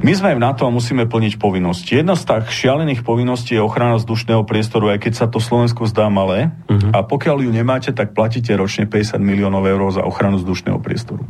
my 0.05 0.13
sme 0.13 0.37
v 0.37 0.45
NATO 0.45 0.69
a 0.69 0.71
musíme 0.71 1.09
plniť 1.09 1.41
povinnosti. 1.41 1.97
Jedna 1.97 2.13
z 2.13 2.29
tak 2.29 2.53
šialených 2.53 3.01
povinností 3.01 3.57
je 3.57 3.65
ochrana 3.65 3.97
vzdušného 3.97 4.45
priestoru, 4.45 4.93
aj 4.93 5.01
keď 5.01 5.13
sa 5.17 5.27
to 5.33 5.41
Slovensku 5.41 5.89
zdá 5.89 6.13
malé. 6.13 6.53
Uh-huh. 6.69 6.93
A 6.93 7.01
pokiaľ 7.01 7.49
ju 7.49 7.51
nemáte, 7.51 7.89
tak 7.89 8.13
platíte 8.13 8.53
ročne 8.53 8.85
50 8.85 9.17
miliónov 9.17 9.65
eur 9.65 9.81
za 9.89 10.05
ochranu 10.05 10.37
vzdušného 10.37 10.77
priestoru. 10.85 11.25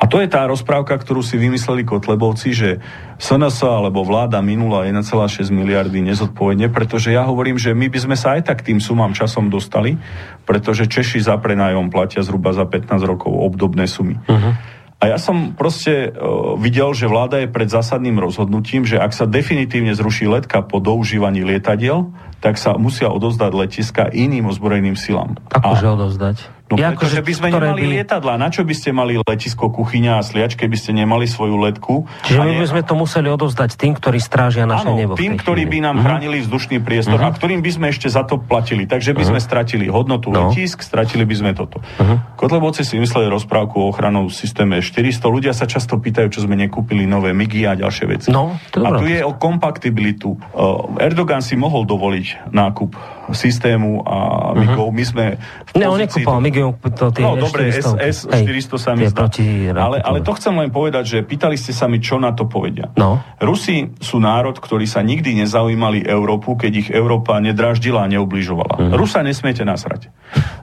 A 0.00 0.08
to 0.08 0.24
je 0.24 0.28
tá 0.32 0.48
rozprávka, 0.48 0.96
ktorú 0.96 1.20
si 1.20 1.36
vymysleli 1.36 1.84
Kotlebovci, 1.84 2.56
že 2.56 2.80
SNS 3.20 3.60
alebo 3.68 4.00
vláda 4.00 4.40
minula 4.40 4.88
1,6 4.88 5.52
miliardy 5.52 6.00
nezodpovedne, 6.00 6.72
pretože 6.72 7.12
ja 7.12 7.28
hovorím, 7.28 7.60
že 7.60 7.76
my 7.76 7.92
by 7.92 7.98
sme 8.08 8.16
sa 8.16 8.40
aj 8.40 8.48
tak 8.48 8.64
tým 8.64 8.80
sumám 8.80 9.12
časom 9.12 9.52
dostali, 9.52 10.00
pretože 10.48 10.88
Češi 10.88 11.20
za 11.20 11.36
prenajom 11.36 11.92
platia 11.92 12.24
zhruba 12.24 12.56
za 12.56 12.64
15 12.64 13.04
rokov 13.04 13.36
obdobné 13.36 13.84
sumy. 13.84 14.16
Uh-huh. 14.24 14.56
A 15.04 15.12
ja 15.12 15.18
som 15.20 15.52
proste 15.52 16.08
uh, 16.08 16.56
videl, 16.56 16.96
že 16.96 17.04
vláda 17.04 17.44
je 17.44 17.52
pred 17.52 17.68
zásadným 17.68 18.16
rozhodnutím, 18.16 18.88
že 18.88 18.96
ak 18.96 19.12
sa 19.12 19.28
definitívne 19.28 19.92
zruší 19.92 20.24
letka 20.24 20.64
po 20.64 20.80
doužívaní 20.80 21.44
lietadiel, 21.44 22.08
tak 22.40 22.56
sa 22.56 22.80
musia 22.80 23.12
odozdať 23.12 23.52
letiska 23.52 24.08
iným 24.08 24.48
ozbrojeným 24.48 24.96
silám. 24.96 25.36
Akože 25.52 25.92
odozdať? 25.92 26.36
No 26.64 26.80
ja 26.80 26.96
pretože 26.96 27.20
by 27.20 27.32
sme 27.36 27.48
nemali 27.52 27.82
by... 27.84 27.92
lietadla. 28.00 28.40
Na 28.40 28.48
čo 28.48 28.64
by 28.64 28.72
ste 28.72 28.88
mali 28.96 29.20
letisko, 29.20 29.68
kuchyňa 29.68 30.16
a 30.16 30.22
sliač, 30.24 30.56
keby 30.56 30.80
ste 30.80 30.96
nemali 30.96 31.28
svoju 31.28 31.60
letku? 31.60 32.08
Čiže 32.24 32.40
my 32.40 32.56
by 32.56 32.66
sme 32.72 32.82
to 32.88 32.94
museli 32.96 33.28
odozdať 33.28 33.76
tým, 33.76 33.92
ktorí 33.92 34.16
strážia 34.16 34.64
naše 34.64 34.88
Áno, 34.88 34.96
nebo. 34.96 35.12
tým, 35.12 35.36
ktorí 35.36 35.68
by 35.68 35.78
nám 35.84 36.00
uh-huh. 36.00 36.04
chránili 36.08 36.40
vzdušný 36.40 36.80
priestor 36.80 37.20
uh-huh. 37.20 37.28
a 37.28 37.36
ktorým 37.36 37.60
by 37.60 37.68
sme 37.68 37.86
ešte 37.92 38.08
za 38.08 38.24
to 38.24 38.40
platili. 38.40 38.88
Takže 38.88 39.12
by 39.12 39.20
uh-huh. 39.20 39.36
sme 39.36 39.40
stratili 39.44 39.92
hodnotu 39.92 40.32
no. 40.32 40.48
letisk, 40.48 40.80
stratili 40.80 41.28
by 41.28 41.34
sme 41.36 41.50
toto. 41.52 41.84
Uh-huh. 41.84 42.16
Kotlebovci 42.40 42.80
si 42.80 42.96
mysleli 42.96 43.28
rozprávku 43.28 43.84
o 43.84 43.92
ochranou 43.92 44.32
systéme 44.32 44.80
400. 44.80 45.20
Ľudia 45.20 45.52
sa 45.52 45.68
často 45.68 46.00
pýtajú, 46.00 46.32
čo 46.32 46.48
sme 46.48 46.56
nekúpili 46.56 47.04
nové 47.04 47.36
MIGI 47.36 47.60
a 47.68 47.72
ďalšie 47.76 48.04
veci. 48.08 48.28
No, 48.32 48.56
a 48.56 48.88
tu 48.96 49.04
je 49.04 49.20
o 49.20 49.36
kompaktibilitu. 49.36 50.32
Uh, 50.56 50.96
Erdogan 50.96 51.44
si 51.44 51.60
mohol 51.60 51.84
dovoliť 51.84 52.48
nákup 52.56 53.13
systému 53.32 54.04
a 54.04 54.16
MIGov. 54.52 54.90
Uh-huh. 54.90 54.96
My 54.96 55.04
sme. 55.06 55.24
Ne, 55.72 55.86
on 55.88 55.96
nekúpal 55.96 56.42
MIGov, 56.44 56.76
to 56.92 57.08
tie 57.14 57.24
No 57.24 57.40
dobre, 57.40 57.72
S400 57.72 58.76
sa 58.76 58.92
mi 58.92 59.08
zdá. 59.08 59.30
Ale, 59.72 60.02
ale 60.04 60.18
to 60.20 60.36
chcem 60.36 60.52
len 60.58 60.68
povedať, 60.68 61.04
že 61.08 61.18
pýtali 61.24 61.56
ste 61.56 61.72
sa 61.72 61.88
mi, 61.88 62.02
čo 62.02 62.20
na 62.20 62.36
to 62.36 62.44
povedia. 62.44 62.92
No. 63.00 63.24
Rusi 63.40 63.96
sú 64.02 64.20
národ, 64.20 64.58
ktorý 64.58 64.84
sa 64.84 65.00
nikdy 65.00 65.40
nezaujímali 65.46 66.04
Európu, 66.04 66.58
keď 66.60 66.72
ich 66.74 66.88
Európa 66.92 67.40
nedráždila 67.40 68.04
a 68.04 68.10
neubližovala. 68.10 68.74
Uh-huh. 68.76 68.98
Rusa 68.98 69.24
nesmiete 69.24 69.64
nasrať. 69.64 70.12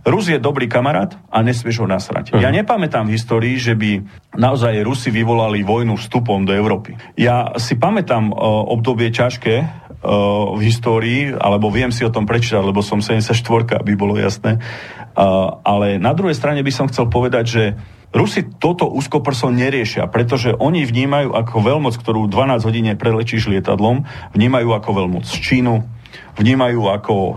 Rus 0.06 0.30
je 0.30 0.38
dobrý 0.38 0.70
kamarát 0.70 1.18
a 1.34 1.42
nesmieš 1.42 1.82
ho 1.82 1.88
nasrať. 1.90 2.36
Uh-huh. 2.36 2.44
Ja 2.44 2.54
nepamätám 2.54 3.10
v 3.10 3.16
histórii, 3.18 3.58
že 3.58 3.74
by 3.74 4.04
naozaj 4.38 4.86
Rusi 4.86 5.10
vyvolali 5.10 5.66
vojnu 5.66 5.98
vstupom 5.98 6.44
do 6.46 6.54
Európy. 6.54 7.00
Ja 7.16 7.56
si 7.58 7.80
pamätám 7.80 8.30
uh, 8.30 8.36
obdobie 8.70 9.10
ťažké, 9.10 9.82
v 10.02 10.60
histórii, 10.66 11.30
alebo 11.30 11.70
viem 11.70 11.94
si 11.94 12.02
o 12.02 12.10
tom 12.10 12.26
prečítať, 12.26 12.66
lebo 12.66 12.82
som 12.82 13.06
74, 13.06 13.38
aby 13.78 13.94
bolo 13.94 14.18
jasné. 14.18 14.58
ale 15.62 16.02
na 16.02 16.18
druhej 16.18 16.34
strane 16.34 16.66
by 16.66 16.74
som 16.74 16.90
chcel 16.90 17.06
povedať, 17.06 17.46
že 17.46 17.64
Rusi 18.12 18.44
toto 18.44 18.92
úzkoprso 18.92 19.48
neriešia, 19.56 20.04
pretože 20.12 20.52
oni 20.52 20.84
vnímajú 20.84 21.32
ako 21.32 21.56
veľmoc, 21.64 21.96
ktorú 21.96 22.28
12 22.28 22.68
hodín 22.68 22.92
prelečíš 23.00 23.48
lietadlom, 23.48 24.04
vnímajú 24.36 24.68
ako 24.76 24.90
veľmoc 24.92 25.24
Čínu, 25.32 25.88
vnímajú 26.36 26.92
ako 26.92 27.16
o, 27.16 27.34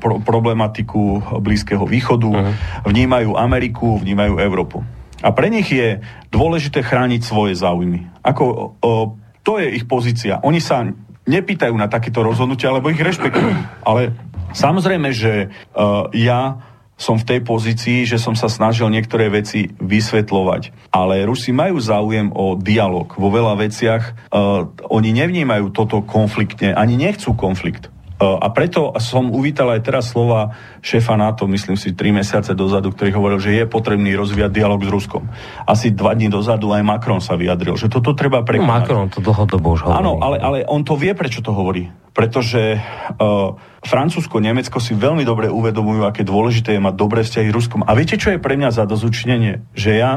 pro, 0.00 0.24
problematiku 0.24 1.20
Blízkeho 1.44 1.84
východu, 1.84 2.30
uh-huh. 2.32 2.52
vnímajú 2.88 3.36
Ameriku, 3.36 4.00
vnímajú 4.00 4.40
Európu. 4.40 4.80
A 5.20 5.36
pre 5.36 5.52
nich 5.52 5.68
je 5.68 6.00
dôležité 6.32 6.80
chrániť 6.80 7.20
svoje 7.20 7.52
záujmy. 7.60 8.08
Ako, 8.24 8.44
o, 8.80 9.20
to 9.44 9.60
je 9.60 9.68
ich 9.68 9.84
pozícia. 9.84 10.40
Oni 10.40 10.64
sa 10.64 10.88
nepýtajú 11.28 11.74
na 11.76 11.90
takéto 11.90 12.24
rozhodnutia, 12.24 12.72
lebo 12.72 12.88
ich 12.88 13.00
rešpektujú. 13.00 13.52
Ale 13.84 14.16
samozrejme, 14.56 15.10
že 15.12 15.52
uh, 15.76 16.08
ja 16.16 16.62
som 17.00 17.16
v 17.16 17.24
tej 17.24 17.40
pozícii, 17.40 18.04
že 18.04 18.20
som 18.20 18.36
sa 18.36 18.52
snažil 18.52 18.92
niektoré 18.92 19.32
veci 19.32 19.72
vysvetľovať. 19.80 20.92
Ale 20.92 21.24
Rusi 21.24 21.48
majú 21.48 21.80
záujem 21.80 22.28
o 22.36 22.60
dialog. 22.60 23.08
Vo 23.16 23.32
veľa 23.32 23.56
veciach 23.56 24.28
uh, 24.28 24.68
oni 24.92 25.16
nevnímajú 25.16 25.72
toto 25.72 26.04
konfliktne, 26.04 26.76
ani 26.76 27.00
nechcú 27.00 27.32
konflikt. 27.32 27.88
A 28.20 28.52
preto 28.52 28.92
som 29.00 29.32
uvítal 29.32 29.72
aj 29.72 29.80
teraz 29.80 30.12
slova 30.12 30.52
šéfa 30.84 31.16
NATO, 31.16 31.48
myslím 31.48 31.80
si, 31.80 31.96
tri 31.96 32.12
mesiace 32.12 32.52
dozadu, 32.52 32.92
ktorý 32.92 33.16
hovoril, 33.16 33.40
že 33.40 33.56
je 33.56 33.64
potrebný 33.64 34.12
rozvíjať 34.12 34.52
dialog 34.52 34.76
s 34.84 34.92
Ruskom. 34.92 35.24
Asi 35.64 35.88
dva 35.88 36.12
dní 36.12 36.28
dozadu 36.28 36.68
aj 36.76 36.84
Macron 36.84 37.24
sa 37.24 37.40
vyjadril, 37.40 37.80
že 37.80 37.88
toto 37.88 38.12
treba 38.12 38.44
prekonať. 38.44 38.68
No, 38.68 38.76
Macron 38.76 39.06
to 39.08 39.24
dlhodobo 39.24 39.72
už 39.72 39.88
hovorí. 39.88 39.96
Áno, 40.04 40.20
ale, 40.20 40.36
ale 40.36 40.58
on 40.68 40.84
to 40.84 41.00
vie, 41.00 41.16
prečo 41.16 41.40
to 41.40 41.56
hovorí. 41.56 41.88
Pretože 42.12 42.76
uh, 42.76 43.56
Francúzsko, 43.80 44.36
Nemecko 44.36 44.76
si 44.84 44.92
veľmi 44.92 45.24
dobre 45.24 45.48
uvedomujú, 45.48 46.04
aké 46.04 46.20
dôležité 46.20 46.76
je 46.76 46.84
mať 46.84 46.94
dobré 47.00 47.24
vzťahy 47.24 47.48
s 47.48 47.56
Ruskom. 47.56 47.88
A 47.88 47.96
viete, 47.96 48.20
čo 48.20 48.36
je 48.36 48.42
pre 48.42 48.60
mňa 48.60 48.68
za 48.68 48.84
dozučnenie? 48.84 49.64
Že 49.72 49.90
ja 49.96 50.12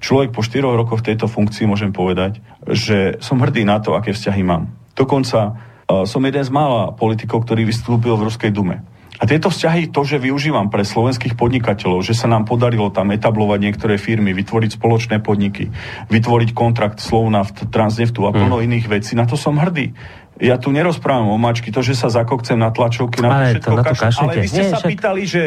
človek 0.00 0.32
po 0.32 0.40
4 0.40 0.64
rokoch 0.64 1.04
v 1.04 1.12
tejto 1.12 1.28
funkcii 1.28 1.68
môžem 1.68 1.92
povedať, 1.92 2.40
že 2.64 3.20
som 3.20 3.36
hrdý 3.44 3.68
na 3.68 3.76
to, 3.84 3.92
aké 3.92 4.16
vzťahy 4.16 4.40
mám. 4.40 4.72
Dokonca 4.96 5.71
som 6.08 6.22
jeden 6.24 6.44
z 6.44 6.50
mála 6.52 6.94
politikov, 6.96 7.44
ktorý 7.44 7.68
vystúpil 7.68 8.14
v 8.16 8.26
Ruskej 8.30 8.50
dume. 8.54 8.84
A 9.22 9.28
tieto 9.28 9.54
vzťahy, 9.54 9.94
to, 9.94 10.02
že 10.02 10.18
využívam 10.18 10.66
pre 10.66 10.82
slovenských 10.82 11.38
podnikateľov, 11.38 12.02
že 12.02 12.10
sa 12.10 12.26
nám 12.26 12.42
podarilo 12.42 12.90
tam 12.90 13.14
etablovať 13.14 13.58
niektoré 13.62 13.94
firmy, 13.94 14.34
vytvoriť 14.34 14.82
spoločné 14.82 15.22
podniky, 15.22 15.70
vytvoriť 16.10 16.50
kontrakt 16.50 16.98
Slovnaft, 16.98 17.70
Transneftu 17.70 18.26
a 18.26 18.34
plno 18.34 18.58
mm. 18.58 18.64
iných 18.66 18.86
vecí, 18.90 19.14
na 19.14 19.22
to 19.22 19.38
som 19.38 19.62
hrdý. 19.62 19.94
Ja 20.42 20.58
tu 20.58 20.74
nerozprávam 20.74 21.30
o 21.30 21.38
mačky, 21.38 21.70
to, 21.70 21.86
že 21.86 21.94
sa 21.94 22.10
zakokcem 22.10 22.58
na 22.58 22.74
tlačovky, 22.74 23.22
na 23.22 23.30
to 23.30 23.42
všetko 23.54 23.70
to, 23.70 23.76
na 23.78 23.84
to 23.86 23.94
kaš... 23.94 24.14
Ale 24.18 24.34
vy 24.42 24.48
ste 24.50 24.62
Nie, 24.66 24.72
sa 24.74 24.78
však... 24.82 24.90
pýtali, 24.90 25.22
že 25.22 25.42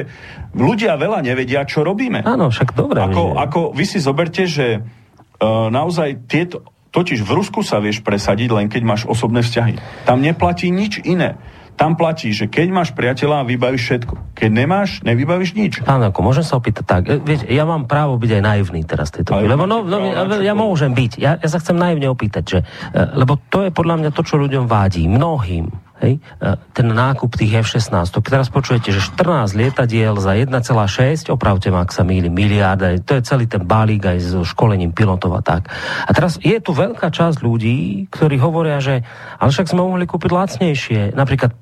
ľudia 0.56 0.96
veľa 0.96 1.20
nevedia, 1.20 1.68
čo 1.68 1.84
robíme. 1.84 2.24
Áno, 2.24 2.48
však 2.48 2.72
dobre. 2.72 3.04
Ako, 3.04 3.36
ako 3.36 3.60
vy 3.76 3.84
si 3.84 4.00
zoberte, 4.00 4.48
že 4.48 4.80
uh, 4.80 5.68
naozaj 5.68 6.32
tieto, 6.32 6.64
Totiž 6.96 7.28
v 7.28 7.32
Rusku 7.36 7.60
sa 7.60 7.84
vieš 7.84 8.00
presadiť 8.00 8.50
len 8.56 8.72
keď 8.72 8.82
máš 8.88 9.04
osobné 9.04 9.44
vzťahy. 9.44 9.76
Tam 10.08 10.24
neplatí 10.24 10.72
nič 10.72 11.04
iné. 11.04 11.36
Tam 11.76 12.00
platí, 12.00 12.32
že 12.32 12.48
keď 12.48 12.72
máš 12.72 12.90
priateľa, 12.96 13.44
vybavíš 13.44 13.84
všetko. 13.84 14.32
Keď 14.32 14.48
nemáš, 14.48 15.04
nevybavíš 15.04 15.60
nič. 15.60 15.74
Áno, 15.84 16.08
ako 16.08 16.24
môžem 16.24 16.48
sa 16.48 16.56
opýtať 16.56 16.86
tak. 16.88 17.04
E, 17.04 17.20
viete, 17.20 17.52
ja 17.52 17.68
mám 17.68 17.84
právo 17.84 18.16
byť 18.16 18.40
aj 18.40 18.42
naivný 18.48 18.88
teraz 18.88 19.12
tejto 19.12 19.36
chvíli. 19.36 19.52
Lebo 19.52 19.68
no, 19.68 19.84
no, 19.84 20.00
ja, 20.08 20.24
ja 20.40 20.54
môžem 20.56 20.96
byť. 20.96 21.12
Ja, 21.20 21.36
ja 21.36 21.48
sa 21.52 21.60
chcem 21.60 21.76
naivne 21.76 22.08
opýtať, 22.08 22.44
že, 22.48 22.60
e, 22.96 23.00
lebo 23.20 23.36
to 23.52 23.68
je 23.68 23.76
podľa 23.76 24.08
mňa 24.08 24.10
to, 24.16 24.24
čo 24.24 24.40
ľuďom 24.40 24.72
vádí. 24.72 25.04
Mnohým 25.12 25.85
Hej? 26.04 26.20
E, 26.20 26.48
ten 26.76 26.88
nákup 26.92 27.36
tých 27.40 27.64
F-16. 27.64 28.12
Teraz 28.26 28.52
počujete, 28.52 28.92
že 28.92 29.00
14 29.00 29.56
lietadiel 29.56 30.20
za 30.20 30.36
1,6, 30.36 31.32
opravte 31.32 31.72
ma, 31.72 31.88
ak 31.88 31.96
sa 31.96 32.04
mýli, 32.04 32.28
miliárda, 32.28 33.00
to 33.00 33.20
je 33.20 33.24
celý 33.24 33.48
ten 33.48 33.64
balík 33.64 34.04
aj 34.04 34.18
so 34.20 34.42
školením 34.44 34.92
pilotov 34.92 35.36
a 35.38 35.42
tak. 35.42 35.72
A 36.04 36.12
teraz 36.12 36.36
je 36.44 36.58
tu 36.60 36.76
veľká 36.76 37.08
časť 37.08 37.40
ľudí, 37.40 38.08
ktorí 38.12 38.36
hovoria, 38.42 38.84
že 38.84 39.08
ale 39.40 39.50
však 39.52 39.72
sme 39.72 39.82
mohli 39.84 40.04
kúpiť 40.04 40.32
lacnejšie. 40.32 41.02
Napríklad, 41.16 41.56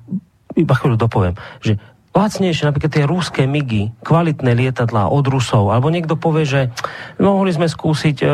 iba 0.54 0.74
chvíľu 0.74 0.96
dopoviem, 0.98 1.34
že 1.62 1.78
lacnejšie, 2.14 2.70
napríklad 2.70 2.92
tie 2.94 3.04
rúské 3.04 3.42
migy, 3.44 3.90
kvalitné 4.06 4.54
lietadlá 4.54 5.10
od 5.10 5.26
Rusov, 5.26 5.74
alebo 5.74 5.90
niekto 5.90 6.14
povie, 6.14 6.46
že 6.46 6.60
mohli 7.18 7.50
sme 7.50 7.66
skúsiť 7.66 8.22
e, 8.22 8.26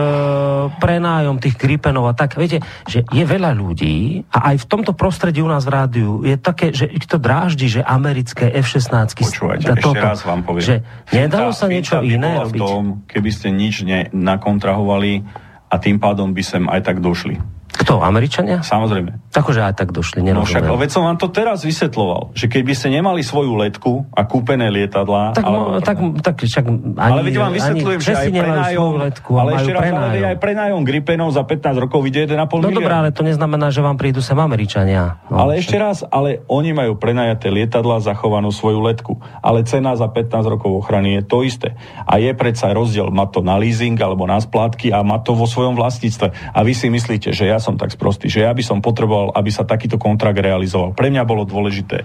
prenájom 0.76 1.40
tých 1.40 1.56
gripenov 1.56 2.04
a 2.06 2.14
tak. 2.14 2.36
Viete, 2.36 2.60
že 2.84 3.08
je 3.08 3.24
veľa 3.24 3.56
ľudí 3.56 4.28
a 4.28 4.52
aj 4.52 4.56
v 4.62 4.68
tomto 4.68 4.92
prostredí 4.92 5.40
u 5.40 5.48
nás 5.48 5.64
v 5.64 5.72
rádiu 5.72 6.20
je 6.20 6.36
také, 6.36 6.76
že 6.76 6.84
ich 6.92 7.08
to 7.08 7.16
dráždi, 7.16 7.72
že 7.72 7.80
americké 7.80 8.52
F-16. 8.60 9.16
Počúvajte, 9.16 9.72
ešte 9.72 9.80
toto, 9.80 9.96
raz 9.96 10.20
vám 10.28 10.44
poviem. 10.44 10.62
Že 10.62 10.76
nedalo 11.16 11.50
sa 11.56 11.66
niečo 11.66 12.04
iné 12.04 12.36
robiť. 12.36 12.60
V 12.60 12.62
tom, 12.62 12.82
keby 13.08 13.30
ste 13.32 13.48
nič 13.48 13.82
ne, 13.88 14.12
nakontrahovali 14.12 15.24
a 15.72 15.74
tým 15.80 15.96
pádom 15.96 16.36
by 16.36 16.42
sem 16.44 16.64
aj 16.68 16.84
tak 16.84 17.00
došli. 17.00 17.59
Kto, 17.80 18.04
Američania? 18.04 18.60
Samozrejme. 18.60 19.32
Takže 19.32 19.64
aj 19.64 19.74
tak 19.80 19.88
došli, 19.96 20.20
nerozumiem. 20.20 20.44
No 20.44 20.44
však, 20.44 20.64
veď 20.68 20.90
som 20.92 21.02
vám 21.08 21.16
to 21.16 21.32
teraz 21.32 21.64
vysvetloval, 21.64 22.36
že 22.36 22.52
keby 22.52 22.76
ste 22.76 22.92
nemali 22.92 23.24
svoju 23.24 23.56
letku 23.56 24.04
a 24.12 24.28
kúpené 24.28 24.68
lietadlá... 24.68 25.32
Tak, 25.32 25.44
alebo, 25.48 25.80
tak, 25.80 25.96
tak 26.20 26.36
však 26.44 26.64
ani, 26.68 27.16
Ale 27.16 27.20
veď 27.24 27.36
vám 27.40 27.52
vysvetľujem, 27.56 28.00
že 28.04 28.12
aj 28.12 28.28
prenájom, 28.28 28.92
letku, 29.00 29.30
ale 29.40 29.50
ešte 29.56 29.72
raz, 29.72 29.84
ale 29.96 30.18
aj 30.20 30.36
prenájom 30.36 30.80
Gripenov 30.84 31.32
za 31.32 31.42
15 31.46 31.82
rokov 31.88 31.98
vyjde 32.04 32.36
1,5 32.36 32.60
No 32.60 32.68
dobré, 32.68 32.92
ale 32.92 33.10
to 33.16 33.24
neznamená, 33.24 33.72
že 33.72 33.80
vám 33.80 33.96
prídu 33.96 34.20
sem 34.20 34.36
Američania. 34.36 35.16
No, 35.32 35.46
ale 35.46 35.62
ešte 35.62 35.80
raz, 35.80 36.04
ale 36.04 36.44
oni 36.52 36.76
majú 36.76 37.00
prenajaté 37.00 37.48
lietadla 37.48 38.04
zachovanú 38.04 38.52
svoju 38.52 38.84
letku. 38.84 39.16
Ale 39.40 39.64
cena 39.64 39.96
za 39.96 40.10
15 40.10 40.52
rokov 40.52 40.84
ochrany 40.84 41.16
je 41.16 41.22
to 41.24 41.40
isté. 41.46 41.78
A 42.04 42.20
je 42.20 42.34
predsa 42.36 42.74
rozdiel, 42.76 43.08
má 43.08 43.24
to 43.30 43.40
na 43.40 43.56
leasing 43.56 43.96
alebo 43.96 44.28
na 44.28 44.36
splátky 44.36 44.92
a 44.92 45.00
má 45.00 45.22
to 45.22 45.32
vo 45.32 45.48
svojom 45.48 45.78
vlastníctve. 45.78 46.52
A 46.52 46.58
vy 46.60 46.72
si 46.76 46.92
myslíte, 46.92 47.32
že 47.32 47.48
ja 47.48 47.56
som 47.56 47.79
tak 47.80 47.96
sprostý, 47.96 48.28
že 48.28 48.44
ja 48.44 48.52
by 48.52 48.60
som 48.60 48.84
potreboval, 48.84 49.32
aby 49.32 49.48
sa 49.48 49.64
takýto 49.64 49.96
kontrakt 49.96 50.36
realizoval. 50.36 50.92
Pre 50.92 51.08
mňa 51.08 51.24
bolo 51.24 51.48
dôležité, 51.48 52.04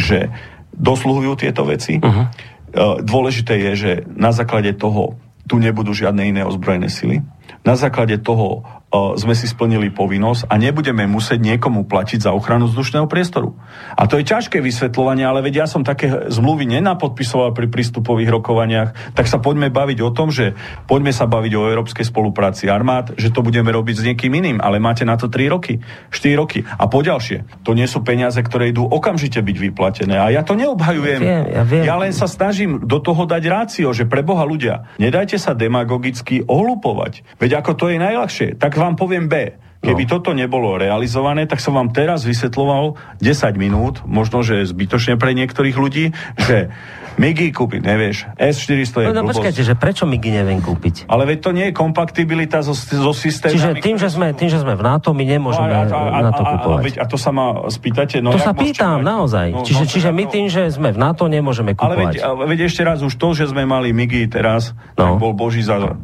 že 0.00 0.32
dosluhujú 0.72 1.36
tieto 1.36 1.68
veci. 1.68 2.00
Uh-huh. 2.00 2.24
Dôležité 3.04 3.60
je, 3.68 3.72
že 3.76 3.92
na 4.16 4.32
základe 4.32 4.72
toho 4.80 5.20
tu 5.44 5.60
nebudú 5.60 5.92
žiadne 5.92 6.24
iné 6.24 6.42
ozbrojené 6.46 6.88
sily. 6.88 7.20
Na 7.66 7.76
základe 7.76 8.16
toho 8.22 8.64
sme 8.90 9.38
si 9.38 9.46
splnili 9.46 9.94
povinnosť 9.94 10.50
a 10.50 10.58
nebudeme 10.58 11.06
musieť 11.06 11.38
niekomu 11.38 11.86
platiť 11.86 12.26
za 12.26 12.34
ochranu 12.34 12.66
vzdušného 12.66 13.06
priestoru. 13.06 13.54
A 13.94 14.10
to 14.10 14.18
je 14.18 14.26
ťažké 14.26 14.58
vysvetľovanie, 14.58 15.22
ale 15.22 15.46
veď 15.46 15.62
ja 15.62 15.66
som 15.70 15.86
také 15.86 16.10
zmluvy 16.26 16.66
nenapodpisoval 16.66 17.54
pri 17.54 17.70
prístupových 17.70 18.34
rokovaniach, 18.34 19.14
tak 19.14 19.30
sa 19.30 19.38
poďme 19.38 19.70
baviť 19.70 19.98
o 20.02 20.10
tom, 20.10 20.34
že 20.34 20.58
poďme 20.90 21.14
sa 21.14 21.30
baviť 21.30 21.52
o 21.54 21.70
európskej 21.70 22.02
spolupráci 22.02 22.66
armád, 22.66 23.14
že 23.14 23.30
to 23.30 23.46
budeme 23.46 23.70
robiť 23.70 23.94
s 24.02 24.06
niekým 24.10 24.34
iným, 24.34 24.58
ale 24.58 24.82
máte 24.82 25.06
na 25.06 25.14
to 25.14 25.30
3 25.30 25.54
roky, 25.54 25.78
4 26.10 26.40
roky. 26.42 26.66
A 26.66 26.90
poďalšie, 26.90 27.62
to 27.62 27.78
nie 27.78 27.86
sú 27.86 28.02
peniaze, 28.02 28.42
ktoré 28.42 28.74
idú 28.74 28.90
okamžite 28.90 29.38
byť 29.38 29.56
vyplatené. 29.70 30.18
A 30.18 30.34
ja 30.34 30.42
to 30.42 30.58
neobhajujem. 30.58 31.20
Ja, 31.22 31.30
viem, 31.30 31.42
ja, 31.46 31.62
viem. 31.62 31.84
ja 31.86 31.94
len 31.94 32.10
sa 32.10 32.26
snažím 32.26 32.82
do 32.82 32.98
toho 32.98 33.22
dať 33.22 33.42
rácio, 33.46 33.86
že 33.94 34.02
pre 34.10 34.26
Boha 34.26 34.42
ľudia, 34.42 34.90
nedajte 34.98 35.38
sa 35.38 35.54
demagogicky 35.54 36.42
ohlupovať. 36.42 37.38
Veď 37.38 37.62
ako 37.62 37.72
to 37.78 37.84
je 37.94 38.02
najľahšie. 38.02 38.48
Tak 38.58 38.79
vám 38.80 38.96
poviem 38.96 39.28
B. 39.28 39.34
Keby 39.80 40.04
no. 40.04 40.10
toto 40.12 40.36
nebolo 40.36 40.76
realizované, 40.76 41.48
tak 41.48 41.56
som 41.56 41.72
vám 41.72 41.88
teraz 41.88 42.28
vysvetloval 42.28 43.00
10 43.24 43.56
minút, 43.56 44.04
možno, 44.04 44.44
že 44.44 44.68
zbytočne 44.68 45.16
pre 45.16 45.32
niektorých 45.32 45.72
ľudí, 45.72 46.12
že 46.36 46.68
MIGI 47.16 47.48
kúpiť 47.56 47.80
nevieš, 47.88 48.28
S400 48.36 48.76
je 48.76 49.06
No, 49.08 49.24
no 49.24 49.32
počkajte, 49.32 49.64
že 49.64 49.72
prečo 49.80 50.04
MIGI 50.04 50.44
neviem 50.44 50.60
kúpiť? 50.60 51.08
Ale 51.08 51.24
veď 51.24 51.38
to 51.40 51.50
nie 51.56 51.66
je 51.68 51.74
kompatibilita 51.76 52.60
so, 52.60 52.76
so 52.76 53.16
systémami. 53.16 53.56
Čiže 53.56 53.70
tým 53.80 53.96
že, 53.96 54.08
sme, 54.12 54.36
tým, 54.36 54.52
že 54.52 54.60
sme 54.60 54.76
v 54.76 54.82
NATO, 54.84 55.16
my 55.16 55.24
nemôžeme 55.24 55.72
no, 55.72 55.80
a, 55.80 55.84
a, 55.88 56.00
a, 56.12 56.18
na 56.28 56.32
to 56.36 56.42
kúpovať. 56.44 57.00
A, 57.00 57.00
a, 57.00 57.04
a, 57.04 57.04
to 57.08 57.16
sa 57.16 57.30
ma 57.32 57.46
spýtate. 57.72 58.20
No, 58.20 58.36
to 58.36 58.40
sa 58.40 58.52
pýtam, 58.52 59.00
naozaj. 59.00 59.48
No, 59.48 59.64
čiže, 59.64 59.84
no, 59.84 59.88
čiže 59.88 60.08
my 60.12 60.24
tým, 60.28 60.46
že 60.52 60.68
sme 60.68 60.92
v 60.92 60.98
NATO, 61.00 61.24
nemôžeme 61.24 61.72
kúpovať. 61.72 62.20
Ale 62.20 62.44
veď, 62.44 62.52
veď 62.52 62.58
ešte 62.68 62.84
raz, 62.84 63.00
už 63.00 63.16
to, 63.16 63.32
že 63.32 63.48
sme 63.48 63.64
mali 63.64 63.96
MIGI 63.96 64.28
teraz, 64.28 64.76
no. 64.92 65.00
tak 65.00 65.10
bol 65.16 65.32
boží 65.32 65.64
zázrak. 65.64 65.96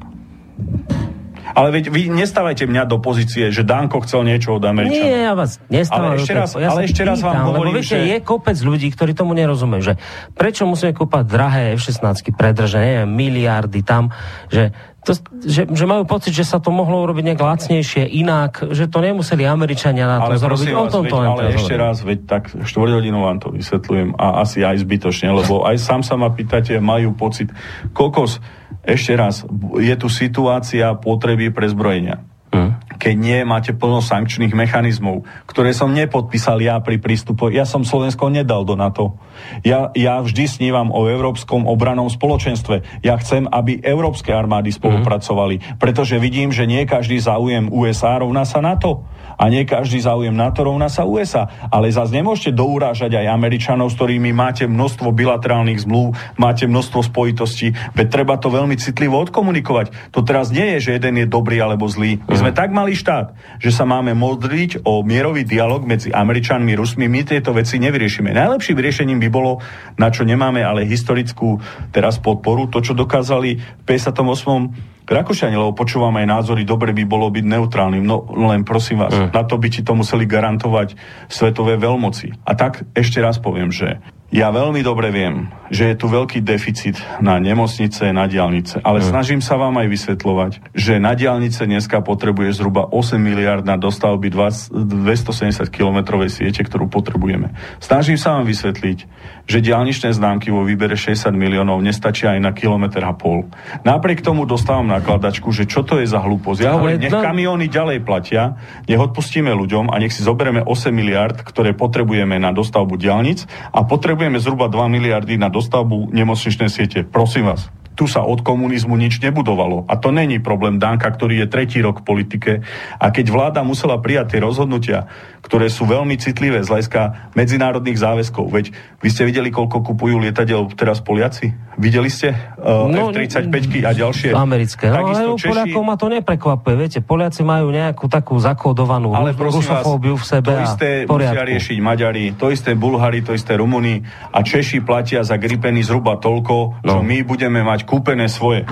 Ale 1.57 1.73
veď 1.73 1.89
vy 1.89 2.13
nestávajte 2.13 2.69
mňa 2.69 2.85
do 2.85 3.01
pozície, 3.01 3.49
že 3.49 3.65
Danko 3.65 4.05
chcel 4.05 4.29
niečo 4.29 4.61
od 4.61 4.63
Američanov. 4.69 5.09
Nie, 5.09 5.25
ja 5.25 5.33
vás 5.33 5.57
nestávam. 5.73 6.13
Ale 6.13 6.21
ešte 6.21 6.35
raz, 6.37 6.51
ja 6.53 6.69
ale 6.69 6.81
ešte 6.85 7.03
raz 7.09 7.19
vám 7.25 7.49
hovorím, 7.49 7.73
lebo 7.73 7.81
viete, 7.81 7.97
že... 7.97 8.05
je 8.13 8.17
kopec 8.21 8.59
ľudí, 8.61 8.89
ktorí 8.93 9.17
tomu 9.17 9.33
nerozumejú, 9.33 9.81
že 9.81 9.95
prečo 10.37 10.69
musíme 10.69 10.93
kúpať 10.93 11.25
drahé 11.25 11.63
F-16 11.81 12.37
predrže, 12.37 12.77
neviem, 12.77 13.09
miliardy 13.09 13.81
tam, 13.81 14.13
že 14.53 14.77
to, 15.07 15.15
že, 15.47 15.71
že 15.71 15.85
majú 15.87 16.03
pocit, 16.03 16.35
že 16.35 16.43
sa 16.43 16.59
to 16.59 16.75
mohlo 16.75 17.07
urobiť 17.07 17.23
nejak 17.31 17.41
lacnejšie, 17.41 18.11
inak, 18.11 18.67
že 18.75 18.91
to 18.91 18.99
nemuseli 18.99 19.47
Američania 19.47 20.03
na 20.03 20.19
to 20.19 20.35
ale 20.35 20.43
zrobiť. 20.43 20.75
O 20.75 20.87
tom 20.91 21.07
veď, 21.07 21.11
to 21.15 21.19
ale 21.23 21.43
ešte 21.55 21.75
raz, 21.79 21.97
veď 22.03 22.19
tak 22.27 22.51
štvrť 22.51 22.91
hodinu 22.91 23.23
vám 23.23 23.39
to 23.39 23.55
vysvetľujem 23.55 24.19
a 24.19 24.43
asi 24.43 24.67
aj 24.67 24.83
zbytočne, 24.83 25.31
lebo 25.31 25.63
aj 25.63 25.79
sám 25.79 26.03
sa 26.03 26.19
ma 26.19 26.35
pýtate, 26.35 26.83
majú 26.83 27.15
pocit, 27.15 27.55
kokos, 27.95 28.43
ešte 28.87 29.13
raz, 29.19 29.43
je 29.83 29.95
tu 29.99 30.07
situácia 30.07 30.95
potreby 30.95 31.51
pre 31.51 31.67
zbrojenia. 31.67 32.23
Hm. 32.55 32.71
Keď 32.97 33.15
nie, 33.19 33.39
máte 33.45 33.77
plno 33.77 34.01
sankčných 34.01 34.57
mechanizmov, 34.57 35.27
ktoré 35.45 35.77
som 35.77 35.93
nepodpísal 35.93 36.63
ja 36.65 36.81
pri 36.81 36.97
prístupu. 36.97 37.53
Ja 37.53 37.69
som 37.69 37.85
Slovensko 37.85 38.33
nedal 38.33 38.65
do 38.65 38.79
NATO. 38.79 39.21
Ja, 39.67 39.93
ja 39.93 40.23
vždy 40.23 40.49
snívam 40.49 40.89
o 40.95 41.05
Európskom 41.05 41.69
obranom 41.69 42.09
spoločenstve. 42.09 43.05
Ja 43.05 43.21
chcem, 43.21 43.45
aby 43.51 43.83
európske 43.85 44.33
armády 44.33 44.73
spolupracovali, 44.73 45.77
pretože 45.77 46.17
vidím, 46.17 46.55
že 46.55 46.65
nie 46.65 46.89
každý 46.89 47.21
záujem 47.21 47.69
USA 47.69 48.17
rovná 48.17 48.49
sa 48.49 48.65
NATO 48.65 49.05
a 49.37 49.49
nie 49.53 49.69
každý 49.69 50.01
záujem 50.01 50.33
NATO 50.33 50.65
rovná 50.65 50.89
sa 50.89 51.05
USA. 51.05 51.49
Ale 51.69 51.93
zase 51.93 52.17
nemôžete 52.17 52.57
dourážať 52.57 53.21
aj 53.21 53.33
Američanov, 53.33 53.93
s 53.93 53.97
ktorými 54.01 54.33
máte 54.33 54.65
množstvo 54.65 55.13
bilaterálnych 55.13 55.85
zmluv, 55.85 56.17
máte 56.41 56.65
množstvo 56.65 57.05
spojitostí, 57.05 57.77
veď 57.93 58.07
treba 58.09 58.41
to 58.41 58.49
veľmi 58.49 58.75
citlivo 58.81 59.21
odkomunikovať. 59.21 60.13
To 60.17 60.25
teraz 60.25 60.49
nie 60.49 60.77
je, 60.77 60.91
že 60.91 60.95
jeden 60.97 61.21
je 61.21 61.27
dobrý 61.29 61.61
alebo 61.61 61.85
zlý. 61.87 62.19
My 62.27 62.37
sme 62.37 62.53
tak 62.57 62.73
malý 62.73 62.97
štát, 62.97 63.37
že 63.61 63.71
sa 63.71 63.85
máme 63.85 64.17
modriť 64.17 64.83
o 64.89 65.05
mierový 65.05 65.45
dialog 65.45 65.85
medzi 65.85 66.09
Američanmi, 66.09 66.73
Rusmi. 66.73 67.07
My 67.07 67.23
tieto 67.29 67.53
veci 67.53 67.77
nevyriešime. 67.77 68.33
Najlepším 68.33 68.81
riešením 68.81 69.21
by 69.21 69.29
bolo, 69.29 69.61
na 70.01 70.09
čo 70.09 70.25
nemáme 70.25 70.65
ale 70.65 70.89
historickú 70.89 71.61
teraz 71.93 72.17
podporu, 72.17 72.73
to, 72.73 72.81
čo 72.81 72.97
dokázali 72.97 73.61
v 73.61 73.83
58 73.85 74.96
Rakúšania, 75.07 75.63
lebo 75.63 75.71
počúvam 75.71 76.15
aj 76.19 76.27
názory, 76.27 76.67
dobre 76.67 76.91
by 76.91 77.07
bolo 77.07 77.31
byť 77.31 77.45
neutrálnym, 77.47 78.03
no 78.03 78.27
len 78.27 78.67
prosím 78.67 79.07
vás, 79.07 79.15
mm. 79.15 79.31
na 79.31 79.47
to 79.47 79.55
by 79.55 79.71
ti 79.71 79.87
to 79.87 79.95
museli 79.95 80.27
garantovať 80.27 80.99
svetové 81.31 81.79
veľmoci. 81.79 82.35
A 82.43 82.59
tak 82.59 82.83
ešte 82.91 83.23
raz 83.23 83.39
poviem, 83.39 83.71
že 83.71 84.03
ja 84.35 84.51
veľmi 84.51 84.83
dobre 84.83 85.15
viem, 85.15 85.55
že 85.71 85.95
je 85.95 85.97
tu 86.03 86.11
veľký 86.11 86.43
deficit 86.43 86.99
na 87.23 87.39
nemocnice, 87.39 88.11
na 88.11 88.27
diálnice, 88.27 88.83
ale 88.83 88.99
mm. 88.99 89.07
snažím 89.07 89.39
sa 89.39 89.55
vám 89.55 89.79
aj 89.79 89.87
vysvetľovať, 89.87 90.53
že 90.75 90.99
na 90.99 91.15
diálnice 91.15 91.63
dneska 91.63 92.03
potrebuje 92.03 92.59
zhruba 92.59 92.91
8 92.91 93.23
miliard 93.23 93.63
na 93.63 93.79
dostavby 93.79 94.35
270 94.35 95.71
kilometrovej 95.71 96.35
siete, 96.35 96.67
ktorú 96.67 96.91
potrebujeme. 96.91 97.55
Snažím 97.79 98.19
sa 98.19 98.35
vám 98.35 98.51
vysvetliť, 98.51 98.99
že 99.47 99.63
diálničné 99.63 100.11
známky 100.11 100.51
vo 100.51 100.67
výbere 100.67 100.99
60 100.99 101.31
miliónov 101.33 101.79
nestačia 101.79 102.35
aj 102.35 102.41
na 102.43 102.51
kilometr 102.51 102.99
a 103.07 103.15
pol. 103.15 103.47
Napriek 103.87 104.21
tomu 104.21 104.43
dostávam 104.43 104.91
nakladačku, 104.91 105.55
že 105.55 105.71
čo 105.71 105.87
to 105.87 106.03
je 106.03 106.07
za 106.11 106.19
hlúposť. 106.19 106.67
Ja 106.67 106.75
hovorím, 106.75 107.07
nech 107.07 107.15
kamióny 107.15 107.71
ďalej 107.71 108.03
platia, 108.03 108.59
nech 108.91 108.99
odpustíme 108.99 109.55
ľuďom 109.55 109.95
a 109.95 110.03
nech 110.03 110.11
si 110.11 110.27
zoberieme 110.27 110.67
8 110.67 110.91
miliard, 110.91 111.39
ktoré 111.47 111.79
potrebujeme 111.79 112.43
na 112.43 112.51
dostavbu 112.51 112.99
diálnic 112.99 113.47
a 113.71 113.87
potrebujeme 113.87 114.43
zhruba 114.43 114.67
2 114.67 114.91
miliardy 114.91 115.39
na 115.39 115.47
dostavbu 115.47 116.11
nemocničnej 116.11 116.69
siete. 116.69 117.07
Prosím 117.07 117.55
vás, 117.55 117.71
tu 117.97 118.05
sa 118.05 118.23
od 118.23 118.45
komunizmu 118.45 118.93
nič 118.95 119.25
nebudovalo. 119.25 119.89
A 119.89 119.97
to 119.97 120.13
není 120.13 120.37
problém 120.37 120.77
Danka, 120.77 121.09
ktorý 121.09 121.43
je 121.43 121.47
tretí 121.49 121.81
rok 121.81 122.05
v 122.05 122.07
politike. 122.07 122.53
A 123.01 123.09
keď 123.09 123.33
vláda 123.33 123.61
musela 123.65 123.97
prijať 123.97 124.37
tie 124.37 124.41
rozhodnutia, 124.45 125.09
ktoré 125.47 125.71
sú 125.71 125.87
veľmi 125.87 126.19
citlivé 126.19 126.59
z 126.67 126.69
hľadiska 126.75 127.33
medzinárodných 127.39 127.95
záväzkov. 128.03 128.51
Veď 128.51 128.75
vy 128.99 129.09
ste 129.15 129.23
videli, 129.23 129.55
koľko 129.55 129.79
kupujú 129.79 130.19
lietadiel 130.19 130.67
teraz 130.75 130.99
Poliaci? 130.99 131.55
Videli 131.79 132.11
ste 132.11 132.35
uh, 132.35 132.91
no, 132.91 133.15
F-35 133.15 133.87
a 133.87 133.95
ďalšie? 133.95 134.35
Americké. 134.35 134.91
No, 134.91 135.07
ale 135.07 135.39
Češi... 135.39 135.47
Poliakov 135.47 135.83
ma 135.87 135.95
to 135.95 136.11
neprekvapuje. 136.11 136.75
Viete, 136.75 136.99
Poliaci 136.99 137.47
majú 137.47 137.71
nejakú 137.71 138.11
takú 138.11 138.35
zakódovanú 138.43 139.15
ale 139.15 139.39
rusofóbiu 139.39 140.19
v 140.19 140.25
sebe. 140.27 140.51
To 140.51 140.67
isté 140.67 140.91
musia 141.07 141.43
riešiť 141.47 141.79
Maďari, 141.79 142.35
to 142.35 142.51
isté 142.51 142.75
Bulhári, 142.75 143.23
to 143.23 143.31
isté 143.31 143.55
Rumúni 143.55 144.03
a 144.35 144.43
Češi 144.43 144.83
platia 144.83 145.23
za 145.23 145.39
Gripeny 145.39 145.87
zhruba 145.87 146.19
toľko, 146.19 146.83
no. 146.83 146.91
čo 146.91 146.99
my 147.07 147.23
budeme 147.23 147.63
mať 147.63 147.86
kúpené 147.87 148.27
svoje. 148.27 148.67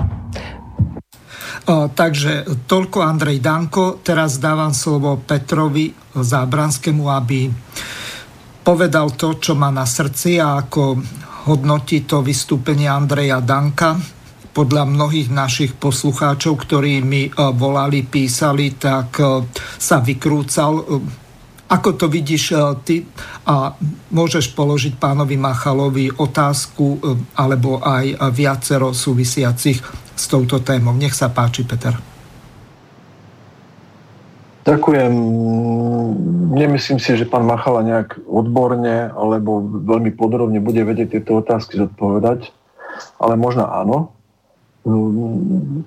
Takže 1.65 2.45
toľko 2.69 3.01
Andrej 3.01 3.41
Danko. 3.41 3.97
Teraz 4.05 4.37
dávam 4.37 4.69
slovo 4.69 5.17
Petrovi 5.17 5.89
Zábranskému, 6.13 7.09
aby 7.09 7.49
povedal 8.61 9.17
to, 9.17 9.41
čo 9.41 9.57
má 9.57 9.73
na 9.73 9.89
srdci 9.89 10.37
a 10.37 10.61
ako 10.61 11.01
hodnotí 11.49 12.05
to 12.05 12.21
vystúpenie 12.21 12.85
Andreja 12.85 13.41
Danka. 13.41 13.97
Podľa 14.55 14.87
mnohých 14.87 15.33
našich 15.33 15.73
poslucháčov, 15.75 16.63
ktorí 16.63 17.01
mi 17.01 17.27
volali, 17.33 18.05
písali, 18.05 18.77
tak 18.77 19.17
sa 19.81 19.97
vykrúcal 20.05 20.85
Ako 21.75 21.99
to 21.99 22.07
vidíš 22.07 22.55
ty 22.87 23.03
a 23.43 23.75
môžeš 24.15 24.55
položiť 24.55 24.95
pánovi 24.95 25.35
Machalovi 25.35 26.07
otázku 26.07 27.03
alebo 27.35 27.83
aj 27.83 28.15
viacero 28.31 28.95
súvisiacich 28.95 29.83
s 30.15 30.23
touto 30.31 30.63
témou. 30.63 30.95
Nech 30.95 31.11
sa 31.11 31.27
páči, 31.27 31.67
Peter. 31.67 31.91
Ďakujem. 34.63 35.13
Nemyslím 36.55 36.97
si, 36.97 37.19
že 37.19 37.27
pán 37.27 37.43
Machala 37.43 37.83
nejak 37.83 38.23
odborne 38.23 39.11
alebo 39.11 39.59
veľmi 39.61 40.15
podrobne 40.15 40.63
bude 40.63 40.79
vedieť 40.81 41.19
tieto 41.19 41.43
otázky 41.43 41.75
zodpovedať, 41.75 42.55
ale 43.19 43.35
možno 43.35 43.67
áno. 43.67 44.15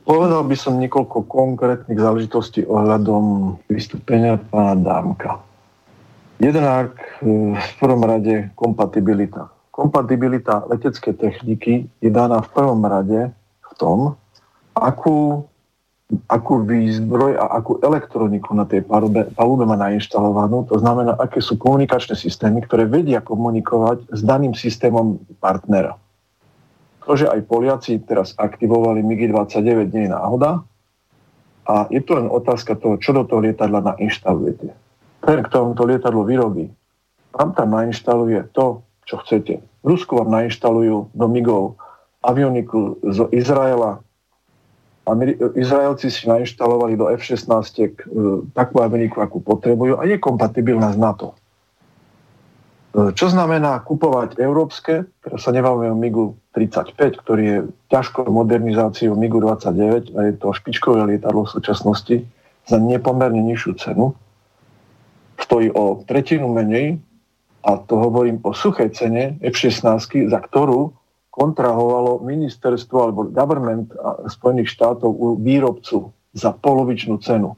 Povedal 0.05 0.43
by 0.45 0.57
som 0.59 0.77
niekoľko 0.79 1.27
konkrétnych 1.27 1.97
záležitostí 1.97 2.69
ohľadom 2.69 3.57
vystúpenia 3.73 4.37
pána 4.37 4.77
Dámka. 4.77 5.48
Jednak 6.39 6.95
e, 7.19 7.59
v 7.59 7.73
prvom 7.83 8.03
rade 8.07 8.51
kompatibilita. 8.55 9.51
Kompatibilita 9.75 10.67
leteckej 10.71 11.15
techniky 11.19 11.87
je 11.99 12.11
daná 12.11 12.43
v 12.43 12.49
prvom 12.55 12.83
rade 12.83 13.31
v 13.63 13.73
tom, 13.79 14.15
akú 14.75 15.47
akú 16.25 16.65
výzbroj 16.65 17.37
a 17.37 17.61
akú 17.61 17.77
elektroniku 17.85 18.57
na 18.57 18.65
tej 18.65 18.81
palube, 18.81 19.29
palube 19.37 19.69
má 19.69 19.77
nainštalovanú. 19.77 20.65
To 20.73 20.81
znamená, 20.81 21.13
aké 21.21 21.45
sú 21.45 21.61
komunikačné 21.61 22.17
systémy, 22.17 22.65
ktoré 22.65 22.89
vedia 22.89 23.21
komunikovať 23.21 24.09
s 24.09 24.21
daným 24.25 24.57
systémom 24.57 25.21
partnera. 25.37 26.01
To, 27.05 27.13
že 27.13 27.29
aj 27.29 27.45
Poliaci 27.45 28.01
teraz 28.05 28.33
aktivovali 28.37 29.05
MiG-29 29.05 29.93
nie 29.93 30.09
je 30.09 30.13
náhoda 30.13 30.65
a 31.69 31.89
je 31.93 32.01
to 32.01 32.17
len 32.17 32.29
otázka 32.33 32.77
toho, 32.77 32.97
čo 32.97 33.13
do 33.13 33.29
toho 33.29 33.45
lietadla 33.45 33.85
nainštalujete. 33.97 34.88
Ten, 35.25 35.39
kto 35.45 35.55
vám 35.65 35.75
to 35.75 35.85
lietadlo 35.85 36.23
vyrobí, 36.25 36.71
vám 37.35 37.53
tam 37.53 37.75
nainštaluje 37.75 38.51
to, 38.55 38.83
čo 39.05 39.21
chcete. 39.25 39.61
V 39.83 39.87
Rusku 39.87 40.19
vám 40.19 40.31
nainštalujú 40.31 41.15
do 41.15 41.27
MIGov 41.27 41.79
avioniku 42.23 42.99
z 43.03 43.31
Izraela, 43.35 44.03
Izraelci 45.57 46.13
si 46.13 46.29
nainštalovali 46.29 46.93
do 47.01 47.09
F-16 47.09 47.49
e, 47.81 47.89
takú 48.53 48.85
aveniku, 48.85 49.25
akú 49.25 49.41
potrebujú 49.41 49.97
a 49.97 50.05
je 50.05 50.21
kompatibilná 50.21 50.93
s 50.93 51.01
NATO. 51.01 51.33
E, 51.33 51.37
čo 53.17 53.33
znamená 53.33 53.81
kupovať 53.81 54.37
európske, 54.37 55.09
teraz 55.25 55.49
sa 55.49 55.51
nebavíme 55.55 55.97
o 55.97 55.97
MIGu 55.97 56.25
35, 56.53 57.25
ktorý 57.25 57.43
je 57.45 57.59
ťažkou 57.89 58.29
modernizáciou 58.29 59.17
MIGu 59.17 59.41
29 59.41 60.13
a 60.13 60.21
je 60.29 60.33
to 60.37 60.53
špičkové 60.53 61.09
lietadlo 61.17 61.49
v 61.49 61.53
súčasnosti 61.57 62.17
za 62.69 62.77
nepomerne 62.77 63.41
nižšiu 63.41 63.73
cenu. 63.81 64.13
Stojí 65.49 65.73
o 65.73 66.05
tretinu 66.05 66.53
menej 66.53 67.01
a 67.65 67.81
to 67.81 67.97
hovorím 67.97 68.37
o 68.45 68.53
suchej 68.53 68.93
cene 68.93 69.41
F-16, 69.41 70.29
za 70.29 70.39
ktorú 70.45 70.93
kontrahovalo 71.33 72.21
ministerstvo 72.21 72.97
alebo 73.01 73.33
government 73.33 73.97
Spojených 74.29 74.69
štátov 74.77 75.09
u 75.09 75.41
výrobcu 75.41 76.13
za 76.37 76.53
polovičnú 76.53 77.17
cenu. 77.25 77.57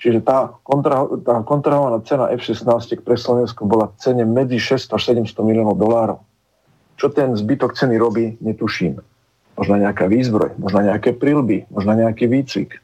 Čiže 0.00 0.24
tá, 0.24 0.48
kontra, 0.64 1.04
tá 1.20 1.44
kontrahovaná 1.44 2.00
cena 2.08 2.32
F-16 2.32 3.04
pre 3.04 3.20
Slovensko 3.20 3.68
bola 3.68 3.92
v 3.92 4.00
cene 4.00 4.24
medzi 4.24 4.56
600 4.56 4.96
až 4.96 5.02
700 5.28 5.36
miliónov 5.44 5.76
dolárov. 5.76 6.24
Čo 6.96 7.12
ten 7.12 7.36
zbytok 7.36 7.76
ceny 7.76 8.00
robí, 8.00 8.40
netuším. 8.40 8.96
Možno 9.60 9.74
nejaká 9.76 10.08
výzbroj, 10.08 10.56
možno 10.56 10.88
nejaké 10.88 11.12
prilby, 11.12 11.68
možno 11.68 11.92
nejaký 12.00 12.32
výcvik. 12.32 12.80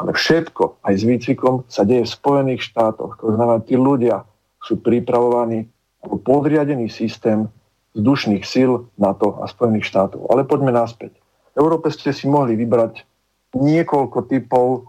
Ale 0.00 0.16
všetko, 0.16 0.80
aj 0.80 0.94
s 0.96 1.04
výcvikom, 1.04 1.68
sa 1.68 1.84
deje 1.84 2.08
v 2.08 2.14
Spojených 2.16 2.64
štátoch. 2.64 3.20
To 3.20 3.36
znamená, 3.36 3.60
tí 3.60 3.76
ľudia 3.76 4.24
sú 4.64 4.80
pripravovaní 4.80 5.68
ako 6.00 6.16
podriadený 6.24 6.88
systém 6.88 7.52
vzdušných 7.92 8.44
síl 8.48 8.88
NATO 8.96 9.36
a 9.42 9.44
Spojených 9.44 9.84
štátov. 9.92 10.32
Ale 10.32 10.48
poďme 10.48 10.72
naspäť. 10.72 11.12
V 11.52 11.56
Európe 11.60 11.92
ste 11.92 12.16
si 12.16 12.24
mohli 12.24 12.56
vybrať 12.56 13.04
niekoľko 13.52 14.18
typov 14.30 14.88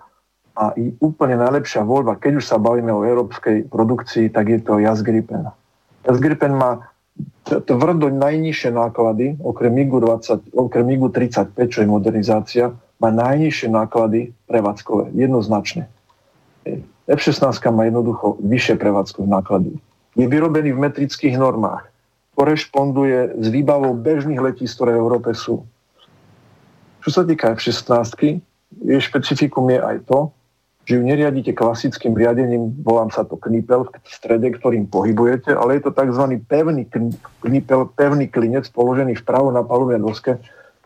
a 0.55 0.71
i 0.77 0.95
úplne 1.01 1.39
najlepšia 1.39 1.83
voľba, 1.83 2.19
keď 2.19 2.39
už 2.39 2.45
sa 2.45 2.61
bavíme 2.61 2.91
o 2.93 3.03
európskej 3.03 3.71
produkcii, 3.71 4.31
tak 4.31 4.47
je 4.47 4.59
to 4.61 4.79
Jas 4.79 5.01
Gripen. 5.01 5.49
Jas 6.07 6.19
Gripen 6.21 6.55
má 6.55 6.87
tvrdo 7.43 8.07
najnižšie 8.13 8.69
náklady, 8.71 9.41
okrem 9.41 9.73
MIGu, 9.73 9.99
20, 9.99 10.53
okrem 10.55 10.85
MIGu 10.85 11.09
35, 11.09 11.57
čo 11.67 11.79
je 11.83 11.87
modernizácia, 11.87 12.65
má 13.01 13.09
najnižšie 13.09 13.67
náklady 13.73 14.29
prevádzkové, 14.45 15.17
jednoznačne. 15.17 15.89
F-16 17.09 17.57
má 17.73 17.89
jednoducho 17.89 18.37
vyššie 18.37 18.77
prevádzkové 18.77 19.25
náklady. 19.25 19.73
Je 20.13 20.29
vyrobený 20.29 20.77
v 20.77 20.83
metrických 20.85 21.35
normách 21.41 21.89
korešponduje 22.37 23.41
s 23.41 23.47
výbavou 23.49 23.97
bežných 23.97 24.39
letísk, 24.39 24.79
ktoré 24.79 24.95
v 24.95 25.01
Európe 25.03 25.31
sú. 25.35 25.65
Čo 27.01 27.09
sa 27.09 27.21
týka 27.25 27.51
F-16, 27.57 28.39
jej 28.85 29.01
špecifikum 29.01 29.67
je 29.73 29.79
aj 29.81 29.97
to, 30.05 30.31
že 30.85 30.97
ju 30.97 31.01
neriadíte 31.05 31.53
klasickým 31.53 32.17
riadením, 32.17 32.73
volám 32.81 33.13
sa 33.13 33.21
to 33.21 33.37
knipel 33.37 33.85
v 33.85 34.09
strede, 34.09 34.49
ktorým 34.57 34.89
pohybujete, 34.89 35.53
ale 35.53 35.77
je 35.77 35.81
to 35.85 35.91
tzv. 35.93 36.41
pevný 36.49 36.89
knipel, 37.45 37.93
pevný 37.93 38.25
klinec 38.25 38.65
položený 38.73 39.21
vpravo 39.21 39.53
na 39.53 39.61
palubnej 39.61 40.01
doske 40.01 40.41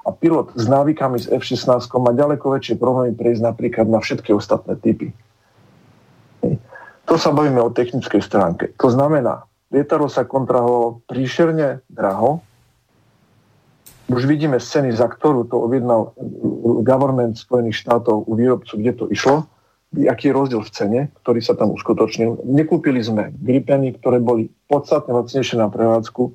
a 0.05 0.13
pilot 0.13 0.53
s 0.53 0.69
návykami 0.69 1.17
z 1.17 1.33
F-16 1.33 1.89
má 1.97 2.13
ďaleko 2.13 2.53
väčšie 2.53 2.77
problémy 2.77 3.17
prejsť 3.17 3.41
napríklad 3.41 3.89
na 3.89 3.97
všetky 3.97 4.37
ostatné 4.37 4.77
typy. 4.77 5.09
To 7.05 7.15
sa 7.17 7.33
bavíme 7.33 7.61
o 7.61 7.73
technickej 7.73 8.21
stránke. 8.21 8.73
To 8.81 8.89
znamená, 8.89 9.45
lietadlo 9.73 10.09
sa 10.09 10.25
kontrahovalo 10.25 11.05
príšerne 11.09 11.81
draho. 11.89 12.41
Už 14.09 14.29
vidíme 14.29 14.61
scény, 14.61 14.93
za 14.93 15.09
ktorú 15.09 15.49
to 15.49 15.57
objednal 15.57 16.13
government 16.85 17.41
Spojených 17.41 17.81
štátov 17.81 18.29
u 18.29 18.33
výrobcu, 18.37 18.77
kde 18.77 18.91
to 18.93 19.05
išlo, 19.09 19.49
aký 20.05 20.29
je 20.29 20.37
rozdiel 20.37 20.61
v 20.61 20.73
cene, 20.73 21.01
ktorý 21.25 21.41
sa 21.41 21.57
tam 21.57 21.73
uskutočnil. 21.73 22.45
Nekúpili 22.45 23.01
sme 23.01 23.33
Gripeny, 23.33 23.97
ktoré 23.97 24.21
boli 24.21 24.53
podstatne 24.69 25.17
lacnejšie 25.17 25.57
na 25.57 25.69
prevádzku. 25.69 26.29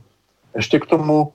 Ešte 0.59 0.83
k 0.83 0.91
tomu 0.91 1.35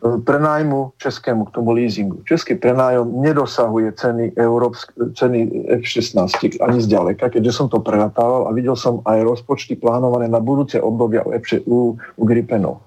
prenájmu 0.00 0.96
českému, 0.96 1.44
k 1.44 1.54
tomu 1.60 1.72
leasingu. 1.76 2.24
Český 2.24 2.56
prenájom 2.56 3.20
nedosahuje 3.20 3.92
ceny, 3.92 4.32
európsk, 4.36 4.92
ceny 4.96 5.68
F-16 5.84 6.56
ani 6.60 6.78
zďaleka, 6.80 7.28
keďže 7.28 7.52
som 7.52 7.66
to 7.68 7.84
preratával 7.84 8.48
a 8.48 8.54
videl 8.56 8.76
som 8.76 9.04
aj 9.04 9.20
rozpočty 9.20 9.76
plánované 9.76 10.28
na 10.28 10.40
budúce 10.40 10.80
obdobia 10.80 11.20
u, 11.28 11.36
u, 11.68 11.78
u 11.96 12.22
Gripenov. 12.24 12.80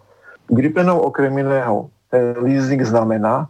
U 0.49 0.53
Gripenov 0.57 1.05
okrem 1.05 1.37
iného 1.37 1.93
ten 2.09 2.33
leasing 2.41 2.81
znamená, 2.81 3.49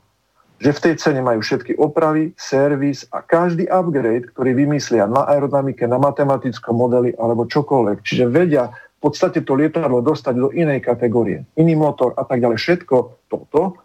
že 0.64 0.72
v 0.72 0.84
tej 0.84 0.93
cene 0.95 1.20
majú 1.20 1.43
všetky 1.43 1.76
opravy, 1.76 2.32
servis 2.39 3.03
a 3.11 3.20
každý 3.20 3.68
upgrade, 3.68 4.32
ktorý 4.32 4.55
vymyslia 4.55 5.03
na 5.03 5.28
aerodynamike, 5.28 5.84
na 5.84 5.99
matematické 5.99 6.72
modely 6.72 7.11
alebo 7.20 7.43
čokoľvek. 7.43 7.99
Čiže 7.99 8.32
vedia 8.32 8.72
podstate 9.04 9.43
to 9.43 9.60
lietadlo 9.60 9.99
dostať 9.99 10.34
do 10.39 10.47
inej 10.56 10.80
kategórie, 10.80 11.43
iný 11.60 11.76
motor 11.76 12.16
a 12.16 12.24
tak 12.24 12.39
ďalej. 12.39 12.56
Všetko 12.56 12.95
toto 13.28 13.76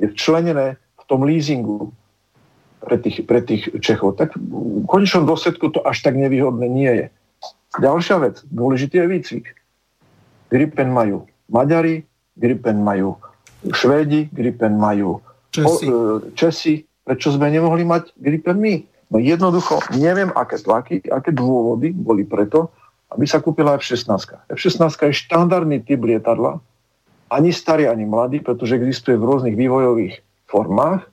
je 0.00 0.08
včlenené 0.08 0.80
v 0.80 1.02
tom 1.04 1.28
leasingu 1.28 1.92
pre 2.80 2.96
tých, 2.96 3.28
pre 3.28 3.44
tých 3.44 3.68
Čechov. 3.84 4.16
Tak 4.16 4.34
v 4.34 4.88
konečnom 4.88 5.28
dôsledku 5.28 5.68
to 5.70 5.84
až 5.84 6.00
tak 6.00 6.16
nevýhodné 6.16 6.66
nie 6.66 6.92
je. 6.92 7.06
Ďalšia 7.78 8.16
vec, 8.24 8.40
dôležitý 8.48 8.96
je 9.00 9.06
výcvik. 9.06 9.46
Gripen 10.48 10.92
majú 10.92 11.28
Maďari, 11.48 12.04
Gripen 12.36 12.80
majú 12.80 13.16
Švédi, 13.64 14.28
Gripen 14.32 14.76
majú 14.76 15.20
Česi. 15.52 15.86
O, 15.88 16.20
e, 16.20 16.32
Česi. 16.32 16.74
Prečo 17.02 17.34
sme 17.34 17.50
nemohli 17.50 17.82
mať 17.84 18.14
Gripen 18.16 18.56
my? 18.56 18.74
No 19.12 19.20
jednoducho, 19.20 19.84
neviem, 20.00 20.32
aké 20.32 20.56
tlaky, 20.56 21.04
aké 21.12 21.36
dôvody 21.36 21.92
boli 21.92 22.24
preto, 22.24 22.72
aby 23.12 23.24
sa 23.28 23.44
kúpila 23.44 23.76
F-16. 23.76 24.08
F-16 24.52 24.88
je 24.88 25.14
štandardný 25.14 25.84
typ 25.84 26.00
lietadla, 26.00 26.58
ani 27.32 27.48
starý, 27.52 27.88
ani 27.88 28.04
mladý, 28.04 28.44
pretože 28.44 28.76
existuje 28.76 29.16
v 29.16 29.24
rôznych 29.24 29.56
vývojových 29.56 30.20
formách 30.48 31.08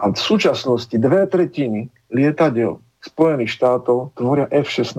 a 0.00 0.08
v 0.08 0.16
súčasnosti 0.16 0.96
dve 0.96 1.28
tretiny 1.28 1.92
lietadiel 2.08 2.80
Spojených 3.04 3.52
štátov 3.52 4.16
tvoria 4.16 4.48
F-16. 4.48 4.96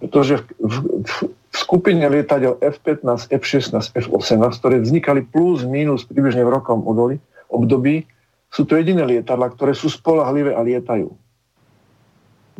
Pretože 0.00 0.44
v, 0.56 0.76
v, 1.04 1.12
v, 1.28 1.56
skupine 1.56 2.00
lietadiel 2.08 2.56
F-15, 2.60 3.32
F-16, 3.36 3.92
F-18, 3.96 4.52
ktoré 4.60 4.80
vznikali 4.80 5.24
plus 5.28 5.64
minus 5.64 6.08
približne 6.08 6.44
v 6.44 6.56
rokom 6.56 6.80
období, 7.52 8.04
sú 8.48 8.64
to 8.64 8.80
jediné 8.80 9.04
lietadla, 9.04 9.52
ktoré 9.52 9.76
sú 9.76 9.92
spolahlivé 9.92 10.56
a 10.56 10.64
lietajú. 10.64 11.12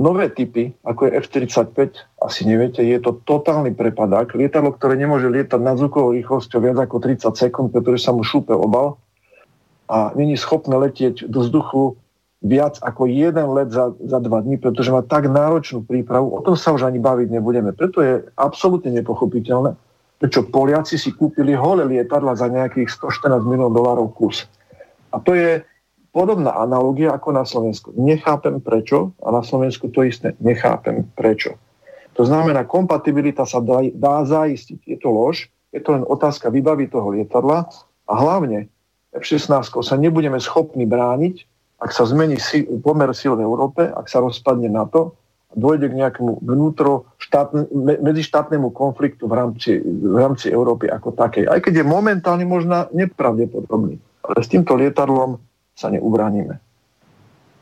Nové 0.01 0.33
typy, 0.33 0.73
ako 0.81 1.13
je 1.13 1.21
F-45, 1.29 1.93
asi 2.25 2.41
neviete, 2.49 2.81
je 2.81 2.97
to 3.05 3.21
totálny 3.21 3.77
prepadák. 3.77 4.33
Lietadlo, 4.33 4.73
ktoré 4.73 4.97
nemôže 4.97 5.29
lietať 5.29 5.61
nad 5.61 5.77
zvukovou 5.77 6.17
rýchlosťou 6.17 6.57
viac 6.65 6.81
ako 6.81 7.05
30 7.05 7.29
sekúnd, 7.37 7.69
pretože 7.69 8.09
sa 8.09 8.17
mu 8.17 8.25
šúpe 8.25 8.57
obal 8.57 8.97
a 9.93 10.17
není 10.17 10.41
schopné 10.41 10.73
letieť 10.73 11.29
do 11.29 11.45
vzduchu 11.45 12.01
viac 12.41 12.81
ako 12.81 13.13
jeden 13.13 13.53
let 13.53 13.69
za, 13.69 13.93
za 14.01 14.19
dva 14.25 14.41
dní, 14.41 14.57
pretože 14.57 14.89
má 14.89 15.05
tak 15.05 15.29
náročnú 15.29 15.85
prípravu, 15.85 16.33
o 16.33 16.41
tom 16.41 16.57
sa 16.57 16.73
už 16.73 16.89
ani 16.89 16.97
baviť 16.97 17.29
nebudeme. 17.29 17.77
Preto 17.77 18.01
je 18.01 18.25
absolútne 18.41 18.97
nepochopiteľné, 18.97 19.77
prečo 20.17 20.49
Poliaci 20.49 20.97
si 20.97 21.13
kúpili 21.13 21.53
hole 21.53 21.85
lietadla 21.85 22.33
za 22.41 22.49
nejakých 22.49 22.89
114 22.89 23.45
miliónov 23.45 23.77
dolárov 23.77 24.09
kus. 24.17 24.49
A 25.13 25.21
to 25.21 25.37
je 25.37 25.61
podobná 26.11 26.55
analogia 26.59 27.15
ako 27.15 27.29
na 27.35 27.45
Slovensku. 27.47 27.95
Nechápem 27.95 28.59
prečo 28.59 29.15
a 29.23 29.31
na 29.31 29.43
Slovensku 29.43 29.91
to 29.91 30.03
isté. 30.07 30.35
Nechápem 30.43 31.07
prečo. 31.15 31.59
To 32.19 32.27
znamená, 32.27 32.67
kompatibilita 32.67 33.47
sa 33.47 33.63
dá, 33.63 33.81
dá 33.95 34.27
zaistiť. 34.27 34.83
Je 34.85 34.99
to 34.99 35.09
lož, 35.09 35.49
je 35.71 35.81
to 35.81 35.95
len 35.95 36.05
otázka 36.05 36.51
výbavy 36.51 36.91
toho 36.91 37.15
lietadla 37.15 37.71
a 38.11 38.13
hlavne 38.19 38.67
F-16 39.15 39.71
sa 39.71 39.97
nebudeme 39.99 40.39
schopní 40.39 40.87
brániť, 40.87 41.47
ak 41.81 41.91
sa 41.91 42.05
zmení 42.05 42.37
si, 42.37 42.67
pomer 42.85 43.11
síl 43.17 43.35
v 43.35 43.43
Európe, 43.43 43.89
ak 43.89 44.07
sa 44.07 44.21
rozpadne 44.21 44.69
NATO, 44.69 45.17
dôjde 45.57 45.91
k 45.91 45.99
nejakému 45.99 46.45
vnútro 46.45 47.11
štátne, 47.19 47.67
medzištátnemu 48.05 48.71
konfliktu 48.71 49.27
v 49.27 49.35
rámci, 49.35 49.71
v 49.83 50.15
rámci 50.15 50.47
Európy 50.53 50.87
ako 50.87 51.11
takej. 51.17 51.51
Aj 51.51 51.59
keď 51.59 51.83
je 51.83 51.87
momentálne 51.87 52.47
možná 52.47 52.87
nepravdepodobný. 52.95 53.99
Ale 54.23 54.39
s 54.45 54.53
týmto 54.53 54.79
lietadlom 54.79 55.43
sa 55.81 55.89
neubránime. 55.89 56.61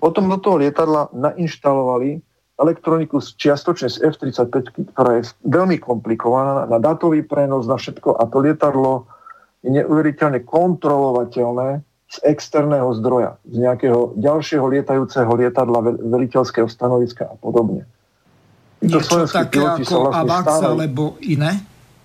Potom 0.03 0.27
do 0.27 0.39
toho 0.43 0.59
lietadla 0.59 1.15
nainštalovali 1.15 2.19
elektroniku 2.59 3.23
čiastočne 3.23 3.87
z 3.87 4.03
F-35, 4.03 4.91
ktorá 4.95 5.23
je 5.23 5.31
veľmi 5.47 5.79
komplikovaná 5.79 6.67
na 6.67 6.79
datový 6.83 7.23
prenos, 7.23 7.71
na 7.71 7.79
všetko 7.79 8.19
a 8.19 8.27
to 8.27 8.43
lietadlo 8.43 9.07
je 9.63 9.71
neuveriteľne 9.75 10.43
kontrolovateľné 10.47 11.83
z 12.09 12.17
externého 12.25 12.89
zdroja, 12.99 13.37
z 13.47 13.57
nejakého 13.63 14.17
ďalšieho 14.17 14.65
lietajúceho 14.65 15.29
lietadla, 15.29 15.99
veliteľského 15.99 16.67
stanoviska 16.71 17.27
a 17.29 17.37
podobne. 17.37 17.85
Niečo 18.81 19.27
také 19.27 19.59
ako 19.61 20.09
vlastne 20.09 20.23
AVAX 20.25 20.47
stávajú. 20.47 20.71
alebo 20.79 21.03
iné? 21.27 21.53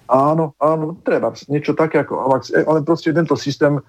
Áno, 0.09 0.57
áno, 0.59 0.97
treba. 1.05 1.31
Niečo 1.47 1.77
také 1.77 2.03
ako 2.03 2.13
AVAX, 2.29 2.51
e, 2.51 2.65
ale 2.65 2.81
proste 2.81 3.13
tento 3.13 3.37
systém 3.37 3.79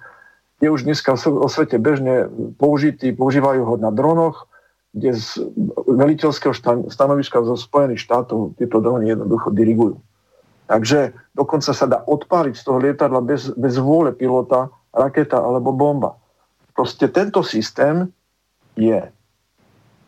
je 0.65 0.73
už 0.73 0.81
dneska 0.89 1.13
o 1.13 1.45
svete 1.45 1.77
bežne 1.77 2.25
použitý, 2.57 3.13
používajú 3.13 3.61
ho 3.61 3.75
na 3.77 3.93
dronoch, 3.93 4.49
kde 4.95 5.13
z 5.13 5.45
veliteľského 5.85 6.55
stanoviska 6.89 7.43
zo 7.45 7.53
Spojených 7.53 8.01
štátov 8.01 8.57
tieto 8.57 8.81
drony 8.81 9.13
jednoducho 9.13 9.53
dirigujú. 9.53 10.01
Takže 10.65 11.13
dokonca 11.37 11.71
sa 11.75 11.85
dá 11.85 12.01
odpáliť 12.01 12.55
z 12.57 12.63
toho 12.65 12.81
lietadla 12.81 13.21
bez, 13.21 13.53
bez 13.53 13.77
vôle 13.77 14.09
pilota 14.17 14.73
raketa 14.89 15.37
alebo 15.37 15.69
bomba. 15.75 16.17
Proste 16.73 17.05
tento 17.11 17.45
systém 17.45 18.09
je 18.73 18.97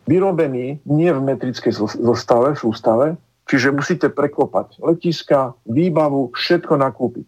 vyrobený 0.10 0.82
nie 0.88 1.12
v 1.14 1.20
metrickej 1.22 1.76
zostave, 2.00 2.56
sústave, 2.58 3.20
čiže 3.46 3.76
musíte 3.76 4.08
prekopať 4.10 4.82
letiska, 4.82 5.54
výbavu, 5.68 6.34
všetko 6.34 6.74
nakúpiť. 6.80 7.28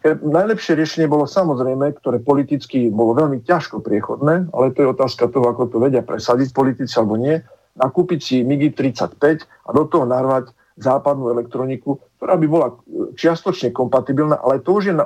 Najlepšie 0.00 0.80
riešenie 0.80 1.06
bolo 1.12 1.28
samozrejme, 1.28 1.92
ktoré 2.00 2.24
politicky 2.24 2.88
bolo 2.88 3.12
veľmi 3.12 3.44
ťažko 3.44 3.84
priechodné, 3.84 4.48
ale 4.48 4.72
to 4.72 4.80
je 4.80 4.92
otázka 4.96 5.28
toho, 5.28 5.52
ako 5.52 5.68
to 5.68 5.76
vedia 5.76 6.00
presadiť 6.00 6.56
politici 6.56 6.96
alebo 6.96 7.20
nie, 7.20 7.36
nakúpiť 7.76 8.20
si 8.20 8.36
MIGI 8.40 8.72
35 8.72 9.44
a 9.44 9.70
do 9.76 9.84
toho 9.84 10.08
narvať 10.08 10.56
západnú 10.80 11.28
elektroniku, 11.36 12.00
ktorá 12.16 12.40
by 12.40 12.46
bola 12.48 12.68
čiastočne 13.12 13.76
kompatibilná, 13.76 14.40
ale 14.40 14.64
to 14.64 14.80
už 14.80 14.88
je 14.88 14.94
na, 14.96 15.04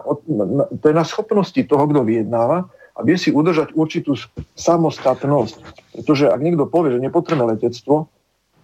to 0.78 0.84
je 0.86 0.94
na 0.94 1.02
schopnosti 1.02 1.58
toho, 1.58 1.84
kto 1.90 2.06
vyjednáva 2.06 2.70
a 2.94 2.98
vie 3.02 3.18
si 3.18 3.34
udržať 3.34 3.74
určitú 3.74 4.14
samostatnosť. 4.54 5.58
Pretože 5.98 6.30
ak 6.30 6.38
niekto 6.38 6.70
povie, 6.70 6.94
že 6.94 7.02
nepotrebuje 7.02 7.58
letectvo, 7.58 8.06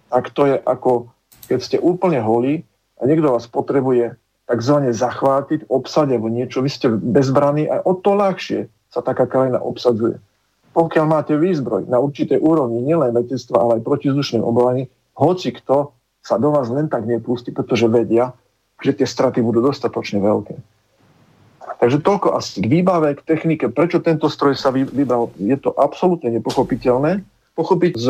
tak 0.07 0.31
to 0.31 0.47
je 0.47 0.55
ako 0.63 1.11
keď 1.51 1.59
ste 1.59 1.77
úplne 1.83 2.23
holí 2.23 2.63
a 2.95 3.03
niekto 3.03 3.35
vás 3.35 3.43
potrebuje 3.51 4.15
takzvané 4.51 4.91
zachvátiť, 4.91 5.71
obsadiť 5.71 6.19
alebo 6.19 6.27
niečo, 6.27 6.59
vy 6.59 6.67
ste 6.67 6.91
bezbraní 6.91 7.71
a 7.71 7.79
o 7.87 7.95
to 7.95 8.19
ľahšie 8.19 8.67
sa 8.91 8.99
taká 8.99 9.23
krajina 9.23 9.63
obsadzuje. 9.63 10.19
Pokiaľ 10.75 11.05
máte 11.07 11.39
výzbroj 11.39 11.87
na 11.87 12.03
určitej 12.03 12.35
úrovni, 12.43 12.83
nielen 12.83 13.15
letectva, 13.15 13.63
ale 13.63 13.71
aj 13.79 13.87
protizdušnej 13.87 14.43
obrany, 14.43 14.91
hoci 15.15 15.55
kto 15.55 15.95
sa 16.19 16.35
do 16.35 16.51
vás 16.51 16.67
len 16.67 16.91
tak 16.91 17.07
nepustí, 17.07 17.55
pretože 17.55 17.87
vedia, 17.87 18.35
že 18.83 18.91
tie 18.91 19.07
straty 19.07 19.39
budú 19.39 19.63
dostatočne 19.63 20.19
veľké. 20.19 20.59
Takže 21.81 21.97
toľko 22.05 22.37
asi 22.37 22.61
k 22.61 22.67
výbave, 22.69 23.17
k 23.17 23.25
technike. 23.25 23.65
Prečo 23.73 24.05
tento 24.05 24.29
stroj 24.29 24.53
sa 24.53 24.69
vybral? 24.69 25.33
Je 25.41 25.57
to 25.57 25.73
absolútne 25.73 26.29
nepochopiteľné. 26.29 27.25
Pochopiť 27.57 27.93
z 27.97 28.07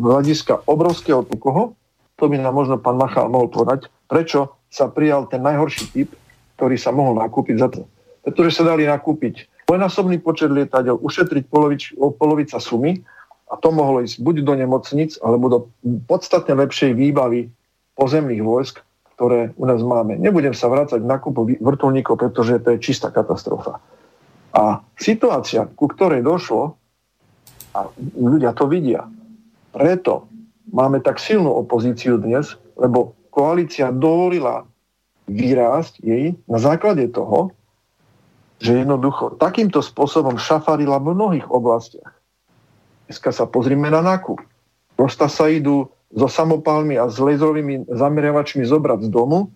hľadiska 0.00 0.64
obrovského 0.64 1.20
tukoho, 1.28 1.76
to 2.16 2.24
by 2.24 2.40
nám 2.40 2.56
možno 2.56 2.80
pán 2.80 2.96
Machal 2.96 3.28
mohol 3.28 3.52
povedať, 3.52 3.92
prečo 4.08 4.55
sa 4.70 4.90
prijal 4.90 5.30
ten 5.30 5.42
najhorší 5.42 5.84
typ, 5.92 6.10
ktorý 6.56 6.76
sa 6.80 6.90
mohol 6.90 7.20
nakúpiť 7.20 7.56
za 7.60 7.68
to. 7.68 7.84
Pretože 8.26 8.60
sa 8.60 8.74
dali 8.74 8.88
nakúpiť 8.88 9.66
dvojnásobný 9.66 10.22
počet 10.22 10.50
lietadiel, 10.50 10.98
ušetriť 10.98 11.44
polovič, 11.50 11.82
polovica 12.18 12.58
sumy 12.62 13.02
a 13.50 13.54
to 13.58 13.70
mohlo 13.70 14.02
ísť 14.02 14.18
buď 14.22 14.36
do 14.42 14.54
nemocnic, 14.58 15.18
alebo 15.22 15.46
do 15.46 15.58
podstatne 16.10 16.58
lepšej 16.66 16.98
výbavy 16.98 17.50
pozemných 17.94 18.42
vojsk, 18.42 18.82
ktoré 19.14 19.54
u 19.54 19.64
nás 19.66 19.80
máme. 19.82 20.18
Nebudem 20.18 20.54
sa 20.54 20.66
vrácať 20.66 21.02
na 21.02 21.18
kúpu 21.18 21.56
vrtulníkov, 21.62 22.18
pretože 22.18 22.58
to 22.62 22.74
je 22.74 22.82
čistá 22.82 23.08
katastrofa. 23.14 23.78
A 24.56 24.82
situácia, 24.98 25.68
ku 25.78 25.86
ktorej 25.86 26.26
došlo, 26.26 26.74
a 27.76 27.92
ľudia 28.16 28.56
to 28.56 28.66
vidia, 28.66 29.04
preto 29.76 30.26
máme 30.72 31.04
tak 31.04 31.20
silnú 31.20 31.52
opozíciu 31.60 32.16
dnes, 32.16 32.56
lebo 32.74 33.12
koalícia 33.36 33.92
dovolila 33.92 34.64
vyrásť 35.28 36.00
jej 36.00 36.32
na 36.48 36.56
základe 36.56 37.12
toho, 37.12 37.52
že 38.56 38.72
jednoducho 38.72 39.36
takýmto 39.36 39.84
spôsobom 39.84 40.40
šafarila 40.40 40.96
v 40.96 41.12
mnohých 41.12 41.46
oblastiach. 41.52 42.16
Dneska 43.04 43.36
sa 43.36 43.44
pozrime 43.44 43.92
na 43.92 44.00
nákup. 44.00 44.40
Prosta 44.96 45.28
sa 45.28 45.52
idú 45.52 45.92
so 46.08 46.24
samopálmi 46.24 46.96
a 46.96 47.12
s 47.12 47.20
laserovými 47.20 47.92
zameriavačmi 47.92 48.64
zobrať 48.64 49.04
z 49.04 49.08
domu 49.12 49.52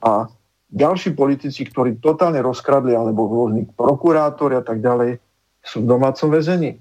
a 0.00 0.32
ďalší 0.72 1.12
politici, 1.12 1.68
ktorí 1.68 2.00
totálne 2.00 2.40
rozkradli, 2.40 2.96
alebo 2.96 3.28
rôzni 3.28 3.68
prokurátori 3.76 4.56
a 4.56 4.64
tak 4.64 4.80
ďalej, 4.80 5.20
sú 5.60 5.84
v 5.84 5.90
domácom 5.92 6.32
väzení. 6.32 6.80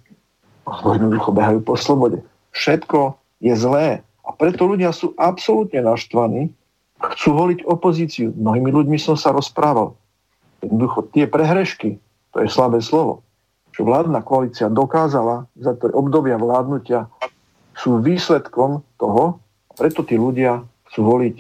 Jednoducho 0.64 1.36
behajú 1.36 1.60
po 1.66 1.76
slobode. 1.76 2.24
Všetko 2.56 3.20
je 3.44 3.54
zlé. 3.60 4.08
A 4.30 4.38
preto 4.38 4.70
ľudia 4.70 4.94
sú 4.94 5.18
absolútne 5.18 5.82
naštvaní, 5.82 6.54
chcú 7.02 7.30
voliť 7.34 7.66
opozíciu. 7.66 8.30
Mnohými 8.38 8.70
ľuďmi 8.70 8.98
som 9.02 9.18
sa 9.18 9.34
rozprával. 9.34 9.98
Jednoducho 10.62 11.10
tie 11.10 11.26
prehrešky, 11.26 11.98
to 12.30 12.38
je 12.46 12.50
slabé 12.52 12.78
slovo, 12.86 13.26
čo 13.74 13.88
vládna 13.88 14.22
koalícia 14.22 14.70
dokázala 14.70 15.50
za 15.58 15.74
to 15.74 15.90
obdobia 15.96 16.38
vládnutia, 16.38 17.10
sú 17.74 18.04
výsledkom 18.04 18.86
toho, 19.00 19.40
preto 19.80 20.04
tí 20.04 20.20
ľudia 20.20 20.62
chcú 20.92 21.02
voliť 21.08 21.38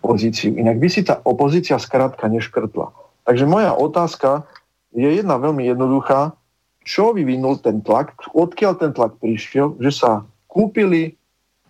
opozíciu. 0.00 0.54
Inak 0.54 0.78
by 0.78 0.88
si 0.88 1.02
tá 1.02 1.18
opozícia 1.26 1.76
skrátka 1.82 2.30
neškrtla. 2.30 2.94
Takže 3.26 3.44
moja 3.44 3.74
otázka 3.74 4.46
je 4.94 5.08
jedna 5.10 5.34
veľmi 5.36 5.66
jednoduchá. 5.66 6.38
Čo 6.84 7.16
vyvinul 7.16 7.58
ten 7.58 7.82
tlak? 7.82 8.14
Odkiaľ 8.36 8.72
ten 8.78 8.92
tlak 8.94 9.18
prišiel, 9.18 9.74
že 9.82 9.90
sa 9.90 10.10
kúpili 10.46 11.18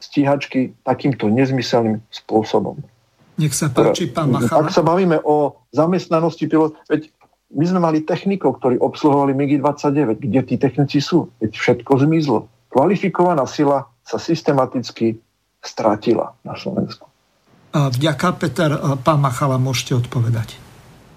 stíhačky 0.04 0.76
takýmto 0.84 1.32
nezmyselným 1.32 2.04
spôsobom? 2.12 2.76
Nech 3.40 3.56
sa 3.56 3.72
páči, 3.72 4.12
pán 4.12 4.30
Machala. 4.30 4.68
Ak 4.68 4.70
sa 4.70 4.84
bavíme 4.84 5.18
o 5.24 5.58
zamestnanosti 5.74 6.46
pilot, 6.46 6.76
veď 6.86 7.10
my 7.54 7.64
sme 7.66 7.80
mali 7.82 7.98
technikov, 8.02 8.62
ktorí 8.62 8.78
obsluhovali 8.78 9.34
MIGI-29. 9.34 10.22
Kde 10.22 10.40
tí 10.42 10.54
technici 10.58 10.98
sú? 11.02 11.30
Veď 11.38 11.54
všetko 11.54 12.02
zmizlo. 12.02 12.50
Kvalifikovaná 12.70 13.46
sila 13.46 13.86
sa 14.02 14.18
systematicky 14.18 15.18
stratila 15.62 16.34
na 16.42 16.54
Slovensku. 16.58 17.06
Vďaka, 17.74 18.38
Peter. 18.38 18.70
Pán 19.02 19.18
Machala, 19.18 19.58
môžete 19.58 19.98
odpovedať. 19.98 20.58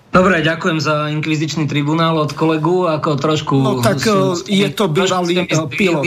Dobre, 0.08 0.40
ďakujem 0.42 0.80
za 0.80 1.12
inkvizičný 1.14 1.68
tribunál 1.68 2.18
od 2.18 2.32
kolegu, 2.34 2.88
ako 2.88 3.20
trošku... 3.20 3.56
No 3.60 3.74
tak 3.84 4.02
sú, 4.02 4.40
e, 4.48 4.66
je 4.66 4.70
to 4.72 4.88
bývalý 4.88 5.44
e, 5.44 5.68
pilot. 5.68 6.04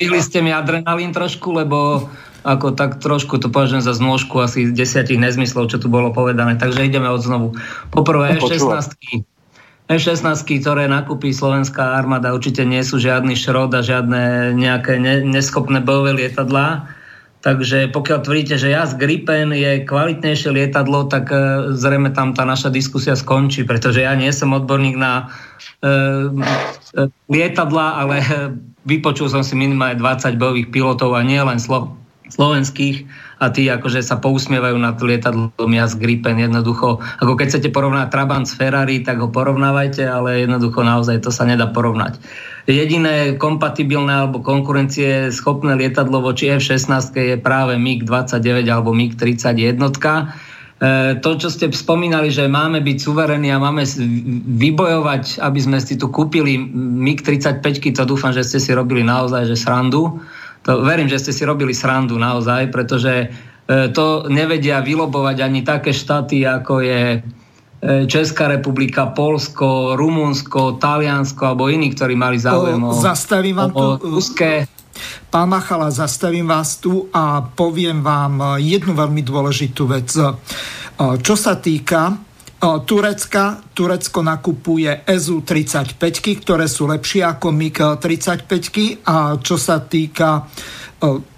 Zbili 0.00 0.18
ste 0.24 0.40
mi 0.40 0.50
adrenalín 0.50 1.12
trošku, 1.12 1.52
lebo 1.52 2.08
ako 2.42 2.74
tak 2.74 2.98
trošku 2.98 3.38
to 3.38 3.52
považujem 3.52 3.84
za 3.84 3.94
znôžku 3.94 4.34
asi 4.42 4.72
desiatich 4.74 5.20
nezmyslov, 5.20 5.70
čo 5.70 5.78
tu 5.78 5.86
bolo 5.86 6.10
povedané. 6.10 6.58
Takže 6.58 6.88
ideme 6.88 7.06
od 7.06 7.22
znovu. 7.22 7.54
Poprvé, 7.94 8.40
F-16 8.42 8.98
F-16, 9.92 10.48
ktoré 10.62 10.88
nakúpi 10.88 11.34
slovenská 11.34 11.98
armáda, 11.98 12.32
určite 12.32 12.64
nie 12.64 12.80
sú 12.80 12.96
žiadny 12.96 13.36
šrod 13.36 13.74
a 13.76 13.84
žiadne 13.84 14.54
nejaké 14.56 14.96
ne, 14.96 15.20
neschopné 15.26 15.84
bojové 15.84 16.16
lietadlá. 16.16 16.88
Takže 17.42 17.90
pokiaľ 17.90 18.18
tvrdíte, 18.22 18.54
že 18.54 18.70
jazd 18.70 19.02
Gripen 19.02 19.50
je 19.50 19.82
kvalitnejšie 19.82 20.54
lietadlo, 20.54 21.10
tak 21.10 21.26
e, 21.34 21.74
zrejme 21.74 22.14
tam 22.14 22.38
tá 22.38 22.46
naša 22.46 22.70
diskusia 22.70 23.18
skončí, 23.18 23.66
pretože 23.66 24.06
ja 24.06 24.14
nie 24.14 24.30
som 24.30 24.54
odborník 24.54 24.94
na 24.94 25.26
e, 25.82 25.90
e 25.90 27.02
lietadla, 27.26 27.98
ale 27.98 28.22
vypočul 28.86 29.26
som 29.26 29.42
si 29.42 29.58
minimálne 29.58 29.98
20 29.98 30.38
bojových 30.38 30.70
pilotov 30.70 31.18
a 31.18 31.26
nie 31.26 31.42
len 31.42 31.58
slo- 31.58 31.98
slovenských 32.30 33.04
a 33.42 33.50
tí 33.50 33.66
akože 33.66 34.00
sa 34.00 34.22
pousmievajú 34.22 34.78
nad 34.78 34.96
lietadlom 34.96 35.70
jazd 35.74 35.98
Gripen 35.98 36.38
jednoducho. 36.38 37.02
Ako 37.20 37.34
keď 37.34 37.58
chcete 37.58 37.68
porovnať 37.74 38.08
Trabant 38.08 38.46
s 38.46 38.54
Ferrari, 38.54 39.02
tak 39.02 39.18
ho 39.18 39.28
porovnávajte, 39.28 40.06
ale 40.06 40.46
jednoducho 40.46 40.86
naozaj 40.86 41.20
to 41.20 41.34
sa 41.34 41.42
nedá 41.42 41.68
porovnať. 41.68 42.22
Jediné 42.62 43.34
kompatibilné 43.42 44.22
alebo 44.22 44.38
konkurencie 44.38 45.34
schopné 45.34 45.74
lietadlo 45.74 46.22
voči 46.22 46.46
F-16 46.54 47.10
je 47.10 47.34
práve 47.34 47.74
MiG-29 47.74 48.70
alebo 48.70 48.94
MiG-31. 48.94 49.82
E, 49.82 51.18
to, 51.18 51.30
čo 51.42 51.50
ste 51.50 51.66
spomínali, 51.74 52.30
že 52.30 52.46
máme 52.46 52.78
byť 52.78 52.98
suverení 53.02 53.50
a 53.50 53.58
máme 53.58 53.82
vybojovať, 54.62 55.42
aby 55.42 55.58
sme 55.58 55.82
si 55.82 55.98
tu 55.98 56.06
kúpili 56.06 56.54
MiG-35, 57.02 57.98
to 57.98 58.06
dúfam, 58.06 58.30
že 58.30 58.46
ste 58.46 58.62
si 58.62 58.70
robili 58.70 59.02
naozaj 59.02 59.42
že 59.50 59.58
srandu. 59.58 60.22
To 60.62 60.86
verím, 60.86 61.10
že 61.10 61.18
ste 61.18 61.34
si 61.34 61.42
robili 61.42 61.74
srandu 61.74 62.14
naozaj, 62.14 62.70
pretože 62.70 63.26
e, 63.26 63.90
to 63.90 64.30
nevedia 64.30 64.78
vylobovať 64.78 65.36
ani 65.42 65.66
také 65.66 65.90
štáty, 65.90 66.46
ako 66.46 66.78
je 66.78 67.26
Česká 67.82 68.46
republika, 68.46 69.10
Polsko, 69.10 69.98
Rumunsko, 69.98 70.78
Taliansko 70.78 71.42
alebo 71.42 71.66
iní, 71.66 71.90
ktorí 71.90 72.14
mali 72.14 72.38
záujem 72.38 72.78
o, 72.78 72.94
zastavím 72.94 73.58
vám 73.58 73.72
o, 73.74 73.98
tu, 73.98 74.06
ruské... 74.06 74.70
Pán 75.32 75.50
Machala, 75.50 75.90
zastavím 75.90 76.46
vás 76.46 76.78
tu 76.78 77.10
a 77.10 77.42
poviem 77.42 78.04
vám 78.04 78.62
jednu 78.62 78.94
veľmi 78.94 79.26
dôležitú 79.26 79.90
vec. 79.90 80.14
E, 80.14 80.30
čo 81.26 81.34
sa 81.34 81.58
týka 81.58 82.12
e, 82.12 82.14
Turecka, 82.86 83.58
Turecko 83.74 84.20
nakupuje 84.22 85.02
SU-35, 85.02 85.98
ktoré 86.46 86.70
sú 86.70 86.86
lepšie 86.86 87.26
ako 87.26 87.50
MiG-35 87.50 88.54
a 89.10 89.42
čo 89.42 89.58
sa 89.58 89.82
týka 89.82 90.46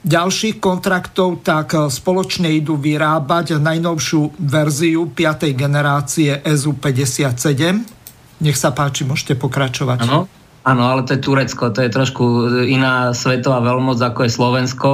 ďalších 0.05 0.61
kontraktov, 0.61 1.41
tak 1.41 1.73
spoločne 1.73 2.53
idú 2.53 2.77
vyrábať 2.77 3.57
najnovšiu 3.57 4.37
verziu 4.37 5.09
5. 5.09 5.57
generácie 5.57 6.45
SU-57. 6.45 7.81
Nech 8.45 8.59
sa 8.61 8.77
páči, 8.77 9.09
môžete 9.09 9.41
pokračovať. 9.41 9.99
Ano. 10.05 10.29
Áno, 10.65 10.89
ale 10.89 11.05
to 11.05 11.13
je 11.13 11.21
Turecko, 11.21 11.77
to 11.77 11.85
je 11.85 11.93
trošku 11.93 12.25
iná 12.65 13.13
svetová 13.13 13.61
veľmoc 13.61 14.01
ako 14.01 14.25
je 14.25 14.33
Slovensko, 14.33 14.91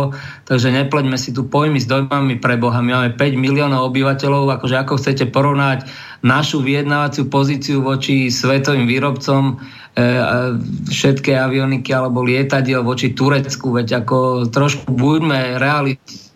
takže 0.50 0.74
nepleďme 0.74 1.14
si 1.14 1.30
tu 1.30 1.46
pojmy 1.46 1.78
s 1.78 1.86
dojmami 1.86 2.42
pre 2.42 2.58
Boha. 2.58 2.82
My 2.82 2.98
máme 2.98 3.10
5 3.14 3.38
miliónov 3.38 3.94
obyvateľov, 3.94 4.50
akože 4.58 4.76
ako 4.82 4.98
chcete 4.98 5.30
porovnať 5.30 5.86
našu 6.26 6.58
vyjednávaciu 6.66 7.30
pozíciu 7.30 7.86
voči 7.86 8.34
svetovým 8.34 8.90
výrobcom, 8.90 9.62
E, 9.90 10.06
všetky 10.86 11.34
avioniky 11.34 11.90
alebo 11.90 12.22
lietadiel 12.22 12.86
voči 12.86 13.10
Turecku, 13.10 13.74
veď 13.74 14.06
ako 14.06 14.46
trošku 14.46 14.86
buďme 14.94 15.58
realisti. 15.58 16.29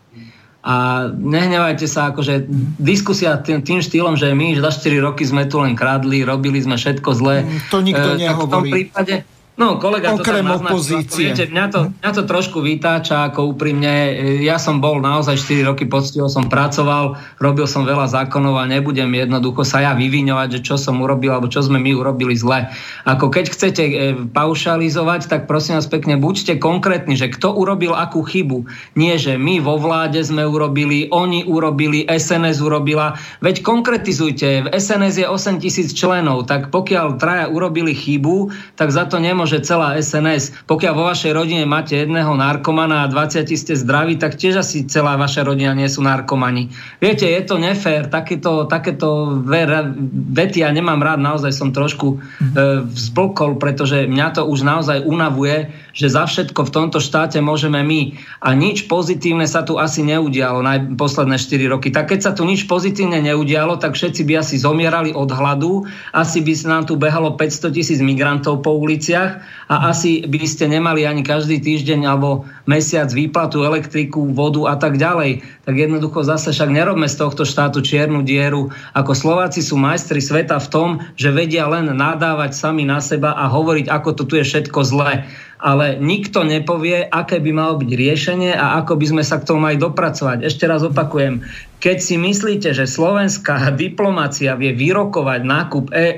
A 0.65 1.07
nehnevajte 1.12 1.85
sa, 1.85 2.09
akože 2.09 2.49
diskusia 2.81 3.37
tým, 3.37 3.61
tým 3.61 3.85
štýlom, 3.85 4.17
že 4.17 4.33
my 4.33 4.57
za 4.57 4.73
4 4.73 4.97
roky 5.05 5.21
sme 5.29 5.45
tu 5.45 5.61
len 5.61 5.77
kradli, 5.77 6.25
robili 6.25 6.57
sme 6.57 6.81
všetko 6.81 7.11
zle. 7.21 7.45
Mm, 7.45 7.59
to 7.69 7.77
nikto 7.85 8.09
e, 8.17 8.25
nehovorí. 8.25 8.49
V 8.49 8.55
tom 8.57 8.65
prípade, 8.73 9.15
No, 9.55 9.79
kolega 9.79 10.11
Okrem 10.11 10.43
to 10.43 10.59
tam 10.59 10.67
opozície. 10.67 11.31
Viete, 11.31 11.47
mňa 11.47 11.67
to, 11.71 11.81
mňa 12.03 12.11
to 12.11 12.23
trošku 12.27 12.59
vytáča, 12.59 13.31
ako 13.31 13.55
úprimne. 13.55 14.11
Ja 14.43 14.59
som 14.59 14.83
bol 14.83 14.99
naozaj 14.99 15.39
4 15.39 15.71
roky 15.71 15.87
poctivo, 15.87 16.27
som 16.27 16.51
pracoval, 16.51 17.15
robil 17.39 17.71
som 17.71 17.87
veľa 17.87 18.11
zákonov 18.11 18.59
a 18.59 18.67
nebudem 18.67 19.07
jednoducho 19.15 19.63
sa 19.63 19.79
ja 19.79 19.95
vyviňovať, 19.95 20.59
že 20.59 20.61
čo 20.67 20.75
som 20.75 20.99
urobil, 20.99 21.39
alebo 21.39 21.47
čo 21.47 21.63
sme 21.63 21.79
my 21.79 21.95
urobili 21.95 22.35
zle. 22.35 22.67
Ako 23.07 23.31
keď 23.31 23.45
chcete 23.55 23.85
e, 23.87 23.95
paušalizovať, 24.27 25.31
tak 25.31 25.47
prosím 25.47 25.79
vás 25.79 25.87
pekne, 25.87 26.19
buďte 26.19 26.59
konkrétni, 26.59 27.15
že 27.15 27.31
kto 27.31 27.55
urobil 27.55 27.95
akú 27.95 28.27
chybu. 28.27 28.67
Nie, 28.99 29.23
že 29.23 29.39
my 29.39 29.63
vo 29.63 29.79
vláde 29.79 30.19
sme 30.27 30.43
urobili, 30.43 31.07
oni 31.15 31.47
urobili, 31.47 32.03
SNS 32.11 32.59
urobila. 32.59 33.15
Veď 33.39 33.63
konkretizujte, 33.63 34.67
v 34.67 34.69
SNS 34.75 35.15
je 35.23 35.27
8 35.31 35.63
tisíc 35.63 35.95
členov, 35.95 36.51
tak 36.51 36.75
pokiaľ 36.75 37.23
traja 37.23 37.47
urobili 37.47 37.95
chybu, 37.95 38.51
tak 38.75 38.91
za 38.91 39.07
to 39.07 39.23
nemôžete 39.23 39.44
nemôže 39.45 39.61
celá 39.61 40.01
SNS. 40.01 40.65
Pokiaľ 40.65 40.93
vo 40.97 41.05
vašej 41.05 41.37
rodine 41.37 41.69
máte 41.69 42.01
jedného 42.01 42.33
narkomana 42.33 43.05
a 43.05 43.13
20 43.13 43.45
ste 43.53 43.77
zdraví, 43.77 44.17
tak 44.17 44.41
tiež 44.41 44.65
asi 44.65 44.89
celá 44.89 45.21
vaša 45.21 45.45
rodina 45.45 45.77
nie 45.77 45.85
sú 45.85 46.01
narkomani. 46.01 46.73
Viete, 46.97 47.29
je 47.29 47.45
to 47.45 47.61
nefér, 47.61 48.09
takéto, 48.09 48.65
takéto 48.65 49.37
vety 49.45 50.65
ja 50.65 50.73
nemám 50.73 50.97
rád, 50.97 51.21
naozaj 51.21 51.53
som 51.53 51.77
trošku 51.77 52.17
e, 52.17 52.89
vzblkol, 52.89 53.61
pretože 53.61 54.09
mňa 54.09 54.41
to 54.41 54.49
už 54.49 54.65
naozaj 54.65 55.05
unavuje, 55.05 55.69
že 55.93 56.09
za 56.09 56.25
všetko 56.25 56.65
v 56.65 56.73
tomto 56.73 57.05
štáte 57.05 57.37
môžeme 57.45 57.85
my. 57.85 58.17
A 58.41 58.57
nič 58.57 58.89
pozitívne 58.89 59.45
sa 59.45 59.61
tu 59.61 59.77
asi 59.77 60.01
neudialo 60.09 60.65
na 60.65 60.81
posledné 60.81 61.37
4 61.37 61.69
roky. 61.69 61.93
Tak 61.93 62.17
keď 62.17 62.21
sa 62.25 62.33
tu 62.33 62.49
nič 62.49 62.65
pozitívne 62.65 63.21
neudialo, 63.21 63.77
tak 63.77 63.93
všetci 63.93 64.25
by 64.25 64.41
asi 64.41 64.57
zomierali 64.57 65.13
od 65.13 65.29
hladu, 65.29 65.85
asi 66.17 66.41
by 66.41 66.53
sa 66.57 66.81
nám 66.81 66.89
tu 66.89 66.97
behalo 66.97 67.37
500 67.37 67.77
tisíc 67.77 68.01
migrantov 68.01 68.65
po 68.65 68.73
uliciach 68.81 69.34
a 69.70 69.91
asi 69.91 70.24
by 70.24 70.47
ste 70.47 70.68
nemali 70.68 71.09
ani 71.09 71.24
každý 71.24 71.62
týždeň 71.62 72.05
alebo 72.05 72.45
mesiac 72.68 73.09
výplatu, 73.11 73.64
elektriku, 73.64 74.30
vodu 74.32 74.70
a 74.70 74.74
tak 74.78 75.01
ďalej. 75.01 75.45
Tak 75.64 75.74
jednoducho 75.74 76.26
zase 76.26 76.53
však 76.53 76.70
nerobme 76.70 77.09
z 77.09 77.16
tohto 77.18 77.49
štátu 77.49 77.80
čiernu 77.80 78.26
dieru. 78.26 78.72
Ako 78.93 79.16
Slováci 79.16 79.64
sú 79.64 79.80
majstri 79.80 80.20
sveta 80.20 80.61
v 80.61 80.70
tom, 80.70 80.89
že 81.18 81.35
vedia 81.35 81.68
len 81.70 81.91
nadávať 81.93 82.57
sami 82.57 82.85
na 82.85 82.99
seba 82.99 83.37
a 83.37 83.49
hovoriť, 83.49 83.87
ako 83.91 84.11
to 84.16 84.22
tu 84.28 84.35
je 84.41 84.45
všetko 84.45 84.80
zlé 84.85 85.28
ale 85.64 85.97
nikto 85.97 86.45
nepovie, 86.45 87.09
aké 87.09 87.41
by 87.41 87.51
malo 87.57 87.80
byť 87.80 87.89
riešenie 87.89 88.53
a 88.53 88.85
ako 88.85 89.01
by 89.01 89.07
sme 89.16 89.22
sa 89.24 89.41
k 89.41 89.49
tomu 89.49 89.64
mali 89.64 89.80
dopracovať. 89.80 90.45
Ešte 90.45 90.68
raz 90.68 90.85
opakujem, 90.85 91.41
keď 91.80 91.97
si 92.05 92.20
myslíte, 92.20 92.76
že 92.76 92.85
slovenská 92.85 93.72
diplomácia 93.80 94.53
vie 94.61 94.76
vyrokovať 94.76 95.41
nákup 95.41 95.85
e, 95.89 95.97
e, 95.97 96.12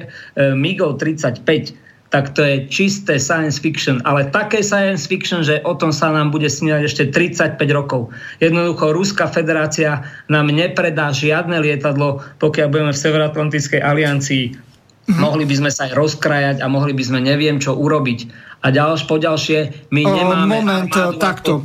MIGov 0.50 0.98
35, 0.98 1.85
tak 2.10 2.38
to 2.38 2.42
je 2.42 2.70
čisté 2.70 3.18
science 3.18 3.58
fiction, 3.58 3.98
ale 4.06 4.30
také 4.30 4.62
science 4.62 5.10
fiction, 5.10 5.42
že 5.42 5.58
o 5.66 5.74
tom 5.74 5.90
sa 5.90 6.14
nám 6.14 6.30
bude 6.30 6.46
snívať 6.46 6.82
ešte 6.86 7.02
35 7.10 7.58
rokov. 7.74 8.14
Jednoducho 8.38 8.94
Ruská 8.94 9.26
federácia 9.26 10.06
nám 10.30 10.50
nepredá 10.54 11.10
žiadne 11.10 11.58
lietadlo, 11.58 12.22
pokiaľ 12.38 12.66
budeme 12.70 12.92
v 12.94 13.02
Severoatlantickej 13.02 13.80
aliancii. 13.82 14.44
Mm-hmm. 14.54 15.22
Mohli 15.22 15.44
by 15.46 15.54
sme 15.54 15.70
sa 15.70 15.86
aj 15.86 15.92
rozkrajať 15.94 16.56
a 16.62 16.66
mohli 16.66 16.90
by 16.94 17.02
sme 17.02 17.20
neviem 17.22 17.58
čo 17.62 17.74
urobiť. 17.74 18.26
A 18.66 18.74
ďalš 18.74 19.06
po 19.06 19.22
ďalšie, 19.22 19.90
my 19.94 20.02
nemáme 20.02 20.62
moment, 20.62 20.90
takto. 21.22 21.62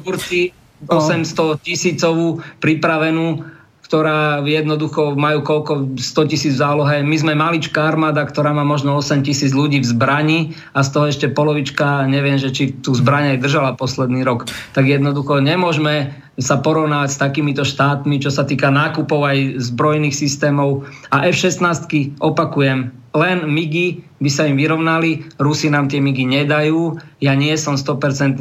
800 0.90 1.62
tisícovú 1.62 2.42
pripravenú 2.58 3.46
ktorá 3.92 4.40
jednoducho 4.48 5.20
majú 5.20 5.44
koľko 5.44 6.00
100 6.00 6.32
tisíc 6.32 6.64
zálohe. 6.64 7.04
My 7.04 7.12
sme 7.20 7.36
maličká 7.36 7.92
armáda, 7.92 8.24
ktorá 8.24 8.56
má 8.56 8.64
možno 8.64 8.96
8 8.96 9.20
tisíc 9.20 9.52
ľudí 9.52 9.84
v 9.84 9.90
zbrani 9.92 10.40
a 10.72 10.80
z 10.80 10.96
toho 10.96 11.12
ešte 11.12 11.28
polovička, 11.28 12.08
neviem, 12.08 12.40
že 12.40 12.56
či 12.56 12.72
tú 12.72 12.96
zbraň 12.96 13.36
aj 13.36 13.44
držala 13.44 13.76
posledný 13.76 14.24
rok. 14.24 14.48
Tak 14.72 14.88
jednoducho 14.88 15.44
nemôžeme 15.44 16.16
sa 16.40 16.64
porovnať 16.64 17.12
s 17.12 17.20
takýmito 17.20 17.68
štátmi, 17.68 18.24
čo 18.24 18.32
sa 18.32 18.48
týka 18.48 18.72
nákupov 18.72 19.28
aj 19.28 19.60
zbrojných 19.60 20.16
systémov. 20.16 20.88
A 21.12 21.28
F-16, 21.28 22.16
opakujem, 22.24 22.96
len 23.12 23.38
MIGI 23.44 24.08
by 24.24 24.30
sa 24.32 24.48
im 24.48 24.56
vyrovnali, 24.56 25.28
Rusi 25.36 25.68
nám 25.68 25.92
tie 25.92 26.00
MIGI 26.00 26.40
nedajú, 26.40 26.96
ja 27.20 27.36
nie 27.36 27.52
som 27.60 27.76
100% 27.76 28.40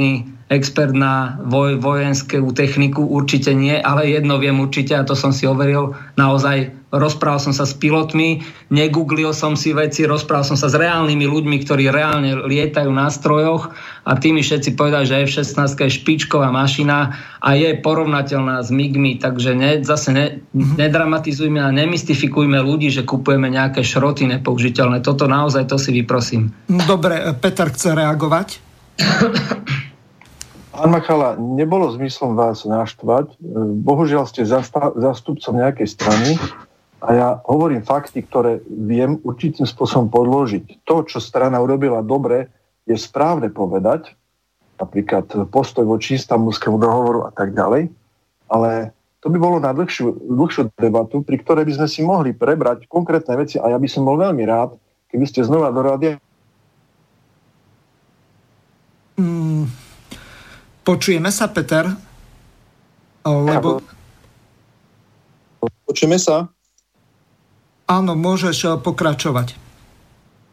expert 0.51 0.91
na 0.91 1.39
voj, 1.47 1.79
vojenskú 1.79 2.51
techniku, 2.51 3.07
určite 3.07 3.55
nie, 3.55 3.79
ale 3.79 4.11
jedno 4.11 4.43
viem 4.43 4.59
určite 4.59 4.99
a 4.99 5.07
to 5.07 5.15
som 5.15 5.31
si 5.31 5.47
overil 5.47 5.95
naozaj. 6.19 6.75
Rozprával 6.91 7.39
som 7.39 7.55
sa 7.55 7.71
s 7.71 7.79
pilotmi, 7.79 8.43
negooglil 8.67 9.31
som 9.31 9.55
si 9.55 9.71
veci, 9.71 10.11
rozprával 10.11 10.43
som 10.43 10.59
sa 10.59 10.67
s 10.67 10.75
reálnymi 10.75 11.23
ľuďmi, 11.23 11.57
ktorí 11.63 11.87
reálne 11.87 12.35
lietajú 12.51 12.91
na 12.91 13.07
strojoch 13.07 13.71
a 14.03 14.19
tými 14.19 14.43
všetci 14.43 14.75
povedali, 14.75 15.07
že 15.07 15.23
F-16 15.23 15.71
je 15.71 15.87
špičková 15.87 16.51
mašina 16.51 17.15
a 17.39 17.55
je 17.55 17.79
porovnateľná 17.79 18.59
s 18.67 18.75
MIGmi, 18.75 19.23
takže 19.23 19.55
ne, 19.55 19.87
zase 19.87 20.11
ne, 20.11 20.27
mm-hmm. 20.51 20.83
nedramatizujme 20.83 21.63
a 21.63 21.71
nemystifikujme 21.71 22.59
ľudí, 22.59 22.91
že 22.91 23.07
kupujeme 23.07 23.47
nejaké 23.47 23.87
šroty 23.87 24.27
nepoužiteľné. 24.27 24.99
Toto 25.07 25.31
naozaj, 25.31 25.71
to 25.71 25.79
si 25.79 25.95
vyprosím. 25.95 26.51
Dobre, 26.67 27.23
Peter 27.39 27.71
chce 27.71 27.95
reagovať? 27.95 28.49
Pán 30.81 30.97
Machala, 30.97 31.37
nebolo 31.37 31.93
zmyslom 31.93 32.41
vás 32.41 32.65
naštvať. 32.65 33.37
Bohužiaľ 33.85 34.25
ste 34.25 34.49
zastupcom 34.49 35.53
nejakej 35.53 35.85
strany 35.85 36.41
a 37.05 37.09
ja 37.13 37.29
hovorím 37.45 37.85
fakty, 37.85 38.25
ktoré 38.25 38.65
viem 38.65 39.21
určitým 39.21 39.69
spôsobom 39.69 40.09
podložiť. 40.09 40.81
To, 40.89 41.05
čo 41.05 41.21
strana 41.21 41.61
urobila 41.61 42.01
dobre, 42.01 42.49
je 42.89 42.97
správne 42.97 43.53
povedať, 43.53 44.17
napríklad 44.81 45.53
postoj 45.53 45.85
voči 45.85 46.17
istambulskému 46.17 46.81
dohovoru 46.81 47.29
a 47.29 47.31
tak 47.37 47.53
ďalej, 47.53 47.93
ale 48.49 48.97
to 49.21 49.29
by 49.29 49.37
bolo 49.37 49.61
na 49.61 49.77
dlhšiu, 49.77 50.33
dlhšiu 50.33 50.73
debatu, 50.81 51.21
pri 51.21 51.45
ktorej 51.45 51.69
by 51.69 51.77
sme 51.77 51.89
si 51.93 52.01
mohli 52.01 52.33
prebrať 52.33 52.89
konkrétne 52.89 53.37
veci 53.37 53.61
a 53.61 53.69
ja 53.69 53.77
by 53.77 53.85
som 53.85 54.09
bol 54.09 54.17
veľmi 54.17 54.49
rád, 54.49 54.81
keby 55.13 55.29
ste 55.29 55.45
znova 55.45 55.69
do 55.77 55.85
rádia 55.85 56.17
mm 59.21 59.90
Počujeme 60.85 61.29
sa, 61.29 61.47
Peter? 61.53 61.87
Lebo... 63.27 63.85
Počujeme 65.85 66.17
sa? 66.17 66.49
Áno, 67.91 68.15
môžeš 68.15 68.81
pokračovať. 68.81 69.59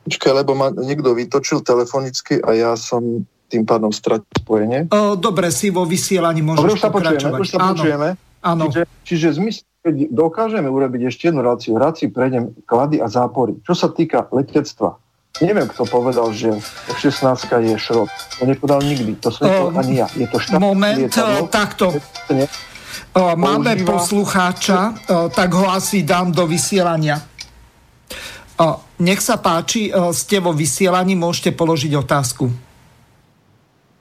Počkaj, 0.10 0.34
lebo 0.34 0.58
ma 0.58 0.74
niekto 0.74 1.14
vytočil 1.14 1.62
telefonicky 1.62 2.42
a 2.42 2.56
ja 2.58 2.72
som 2.74 3.28
tým 3.48 3.64
pádom 3.64 3.94
stratil 3.96 4.28
spojenie. 4.44 4.92
Dobre, 5.20 5.54
si 5.54 5.72
vo 5.72 5.88
vysielaní 5.88 6.44
môžeš 6.44 6.64
Dobre, 6.64 6.76
už 6.76 6.82
sa 6.84 6.92
pokračovať. 6.92 7.40
Počujeme, 7.40 7.44
už 7.44 7.50
sa 7.52 7.60
Áno. 7.60 7.72
počujeme. 7.76 8.10
Áno. 8.44 8.64
Čiže, 8.68 8.82
čiže 9.08 9.28
zmysl, 9.40 9.62
keď 9.84 9.96
dokážeme 10.12 10.68
urobiť 10.68 11.02
ešte 11.08 11.32
jednu 11.32 11.42
reláciu, 11.46 11.80
ráci 11.80 12.12
prejdem 12.12 12.52
klady 12.68 13.00
a 13.00 13.08
zápory. 13.08 13.56
Čo 13.64 13.74
sa 13.76 13.88
týka 13.88 14.28
letectva, 14.36 15.00
neviem, 15.42 15.68
kto 15.70 15.86
povedal, 15.86 16.34
že 16.34 16.54
F-16 16.94 17.50
je 17.62 17.78
šrot. 17.78 18.10
To 18.40 18.44
nepovedal 18.46 18.82
nikdy. 18.82 19.18
To 19.22 19.30
som 19.30 19.46
um, 19.46 19.78
ani 19.78 20.02
ja. 20.02 20.08
Je 20.14 20.28
to 20.30 20.38
štát. 20.42 20.62
Moment, 20.62 20.98
lietadlo. 20.98 21.48
takto. 21.50 21.86
Máme 23.18 23.74
používa... 23.82 23.90
poslucháča, 23.98 24.80
tak 25.34 25.50
ho 25.58 25.66
asi 25.74 26.06
dám 26.06 26.30
do 26.30 26.46
vysielania. 26.46 27.18
Nech 29.02 29.22
sa 29.22 29.42
páči, 29.42 29.90
ste 30.14 30.38
vo 30.38 30.54
vysielaní, 30.54 31.18
môžete 31.18 31.54
položiť 31.54 31.94
otázku. 31.98 32.50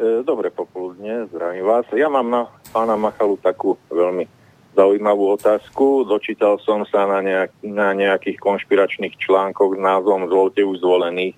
Dobre 0.01 0.53
popoludne, 0.53 1.25
zdravím 1.33 1.65
vás. 1.65 1.89
Ja 1.97 2.13
mám 2.13 2.29
na 2.29 2.53
pána 2.69 3.01
Machalu 3.01 3.41
takú 3.41 3.81
veľmi 3.89 4.29
zaujímavú 4.77 5.41
otázku. 5.41 6.05
Dočítal 6.05 6.61
som 6.61 6.85
sa 6.85 7.09
na, 7.09 7.25
nejak, 7.25 7.51
na 7.65 7.97
nejakých 7.97 8.37
konšpiračných 8.37 9.17
článkoch 9.17 9.75
s 9.75 9.81
názvom 9.81 10.29
Zvolte 10.29 10.61
už 10.61 10.85
zvolených, 10.85 11.35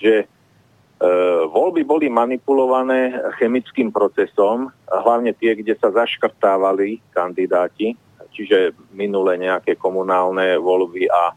že 0.00 0.24
e, 0.24 0.26
voľby 1.52 1.84
boli 1.84 2.08
manipulované 2.08 3.12
chemickým 3.36 3.92
procesom, 3.92 4.72
hlavne 4.88 5.36
tie, 5.36 5.52
kde 5.52 5.76
sa 5.76 5.92
zaškrtávali 5.92 7.04
kandidáti, 7.12 7.92
čiže 8.32 8.72
minulé 8.96 9.36
nejaké 9.36 9.76
komunálne 9.76 10.56
voľby 10.56 11.12
a 11.12 11.36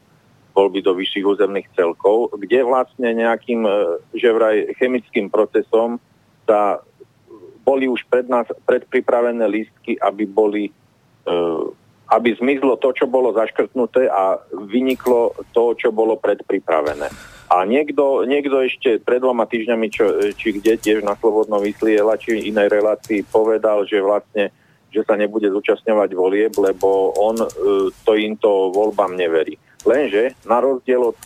voľby 0.51 0.83
do 0.83 0.95
vyšších 0.95 1.25
územných 1.27 1.67
celkov, 1.75 2.31
kde 2.39 2.63
vlastne 2.63 3.11
nejakým, 3.11 3.67
e, 3.67 3.71
že 4.15 4.31
vraj 4.31 4.71
chemickým 4.79 5.27
procesom 5.27 5.99
sa 6.47 6.79
boli 7.61 7.85
už 7.85 8.07
pred 8.09 8.25
nás 8.25 8.49
predpripravené 8.65 9.45
lístky, 9.45 9.99
aby 10.01 10.25
boli 10.25 10.73
aby 12.11 12.29
zmizlo 12.35 12.75
to, 12.75 12.91
čo 12.91 13.07
bolo 13.07 13.31
zaškrtnuté 13.31 14.11
a 14.11 14.35
vyniklo 14.51 15.31
to, 15.55 15.73
čo 15.79 15.95
bolo 15.95 16.19
predpripravené. 16.19 17.07
A 17.51 17.67
niekto, 17.67 18.23
niekto 18.23 18.63
ešte 18.63 18.99
pred 19.03 19.19
dvoma 19.19 19.43
týždňami, 19.43 19.87
čo, 19.91 20.05
či 20.35 20.55
kde 20.55 20.79
tiež 20.79 21.03
na 21.03 21.19
Slobodnom 21.19 21.59
vysiela, 21.59 22.15
či 22.15 22.47
inej 22.47 22.71
relácii 22.71 23.27
povedal, 23.27 23.83
že 23.83 23.99
vlastne 23.99 24.55
že 24.91 25.07
sa 25.07 25.15
nebude 25.15 25.47
zúčastňovať 25.47 26.11
volieb, 26.11 26.51
lebo 26.59 27.15
on 27.15 27.39
e, 27.39 27.47
to 28.03 28.11
imto 28.11 28.75
voľbám 28.75 29.15
neverí. 29.15 29.55
Lenže 29.87 30.35
na 30.43 30.59
rozdiel 30.59 31.15
od 31.15 31.17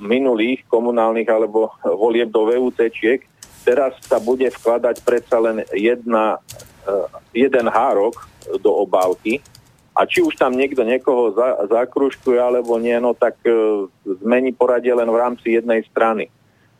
minulých 0.00 0.64
komunálnych 0.72 1.28
alebo 1.28 1.68
volieb 1.84 2.32
do 2.32 2.48
VUC-čiek, 2.48 3.20
teraz 3.62 3.92
sa 4.08 4.16
bude 4.18 4.48
vkladať 4.48 5.04
predsa 5.04 5.36
len 5.36 5.62
jedna, 5.76 6.40
jeden 7.34 7.66
hárok 7.68 8.28
do 8.60 8.70
obálky 8.72 9.38
a 9.94 10.06
či 10.06 10.24
už 10.24 10.38
tam 10.38 10.56
niekto 10.56 10.80
niekoho 10.86 11.34
za, 11.34 11.66
zakruškuje 11.68 12.38
alebo 12.40 12.78
nie, 12.80 12.96
no 13.02 13.12
tak 13.12 13.36
uh, 13.44 13.84
zmení 14.22 14.54
poradie 14.54 14.94
len 14.94 15.10
v 15.10 15.20
rámci 15.20 15.58
jednej 15.58 15.84
strany. 15.90 16.30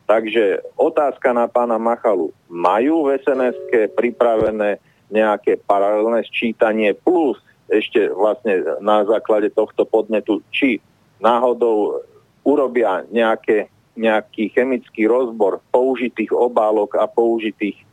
Takže 0.09 0.75
otázka 0.75 1.31
na 1.31 1.47
pána 1.47 1.79
Machalu. 1.79 2.35
Majú 2.51 3.07
v 3.07 3.23
sns 3.23 3.55
pripravené 3.95 4.83
nejaké 5.07 5.59
paralelné 5.63 6.27
sčítanie 6.27 6.99
plus 6.99 7.39
ešte 7.71 8.11
vlastne 8.11 8.59
na 8.83 9.07
základe 9.07 9.55
tohto 9.55 9.87
podnetu, 9.87 10.43
či 10.51 10.83
náhodou 11.23 12.03
urobia 12.43 13.07
nejaké 13.15 13.71
nejaký 13.99 14.55
chemický 14.55 15.05
rozbor 15.11 15.61
použitých 15.75 16.33
obálok 16.33 16.97
a 16.97 17.05
použitých 17.11 17.77
e, 17.77 17.85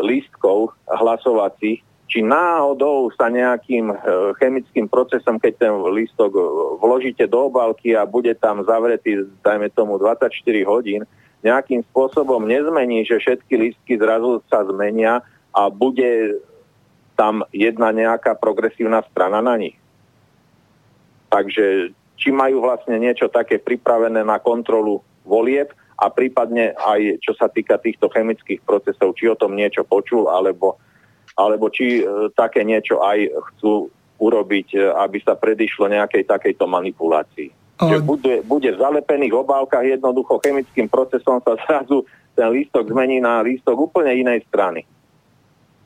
lístkov 0.00 0.72
hlasovacích, 0.88 1.84
či 2.12 2.20
náhodou 2.20 3.08
sa 3.16 3.32
nejakým 3.32 3.88
e, 3.88 3.96
chemickým 4.36 4.84
procesom, 4.84 5.40
keď 5.40 5.52
ten 5.56 5.72
lístok 5.72 6.36
vložíte 6.76 7.24
do 7.24 7.48
obálky 7.48 7.96
a 7.96 8.04
bude 8.04 8.36
tam 8.36 8.60
zavretý, 8.68 9.24
dajme 9.40 9.72
tomu 9.72 9.96
24 9.96 10.28
hodín, 10.68 11.08
nejakým 11.40 11.80
spôsobom 11.88 12.44
nezmení, 12.44 13.08
že 13.08 13.16
všetky 13.16 13.54
lístky 13.56 13.96
zrazu 13.96 14.44
sa 14.52 14.60
zmenia 14.68 15.24
a 15.56 15.72
bude 15.72 16.40
tam 17.16 17.48
jedna 17.52 17.92
nejaká 17.92 18.36
progresívna 18.36 19.00
strana 19.08 19.40
na 19.40 19.56
nich. 19.56 19.76
Takže 21.32 21.96
či 22.20 22.28
majú 22.28 22.60
vlastne 22.60 23.00
niečo 23.00 23.32
také 23.32 23.56
pripravené 23.56 24.20
na 24.20 24.36
kontrolu 24.36 25.00
volieb 25.24 25.72
a 26.02 26.10
prípadne 26.10 26.74
aj 26.74 27.22
čo 27.22 27.38
sa 27.38 27.46
týka 27.46 27.78
týchto 27.78 28.10
chemických 28.10 28.66
procesov, 28.66 29.14
či 29.14 29.30
o 29.30 29.38
tom 29.38 29.54
niečo 29.54 29.86
počul, 29.86 30.26
alebo, 30.26 30.82
alebo 31.38 31.70
či 31.70 32.02
e, 32.02 32.28
také 32.34 32.66
niečo 32.66 32.98
aj 32.98 33.30
chcú 33.30 33.86
urobiť, 34.18 34.68
e, 34.74 34.78
aby 34.98 35.22
sa 35.22 35.38
predišlo 35.38 35.86
nejakej 35.86 36.26
takejto 36.26 36.66
manipulácii. 36.66 37.78
O... 37.78 37.86
Že 37.86 37.98
bude, 38.02 38.34
bude 38.42 38.74
v 38.74 38.80
zalepených 38.82 39.30
obálkach 39.30 39.86
jednoducho 39.86 40.42
chemickým 40.42 40.90
procesom 40.90 41.38
sa 41.46 41.54
zrazu 41.62 42.02
ten 42.34 42.50
lístok 42.50 42.90
zmení 42.90 43.22
na 43.22 43.38
lístok 43.46 43.78
úplne 43.78 44.10
inej 44.18 44.42
strany. 44.50 44.82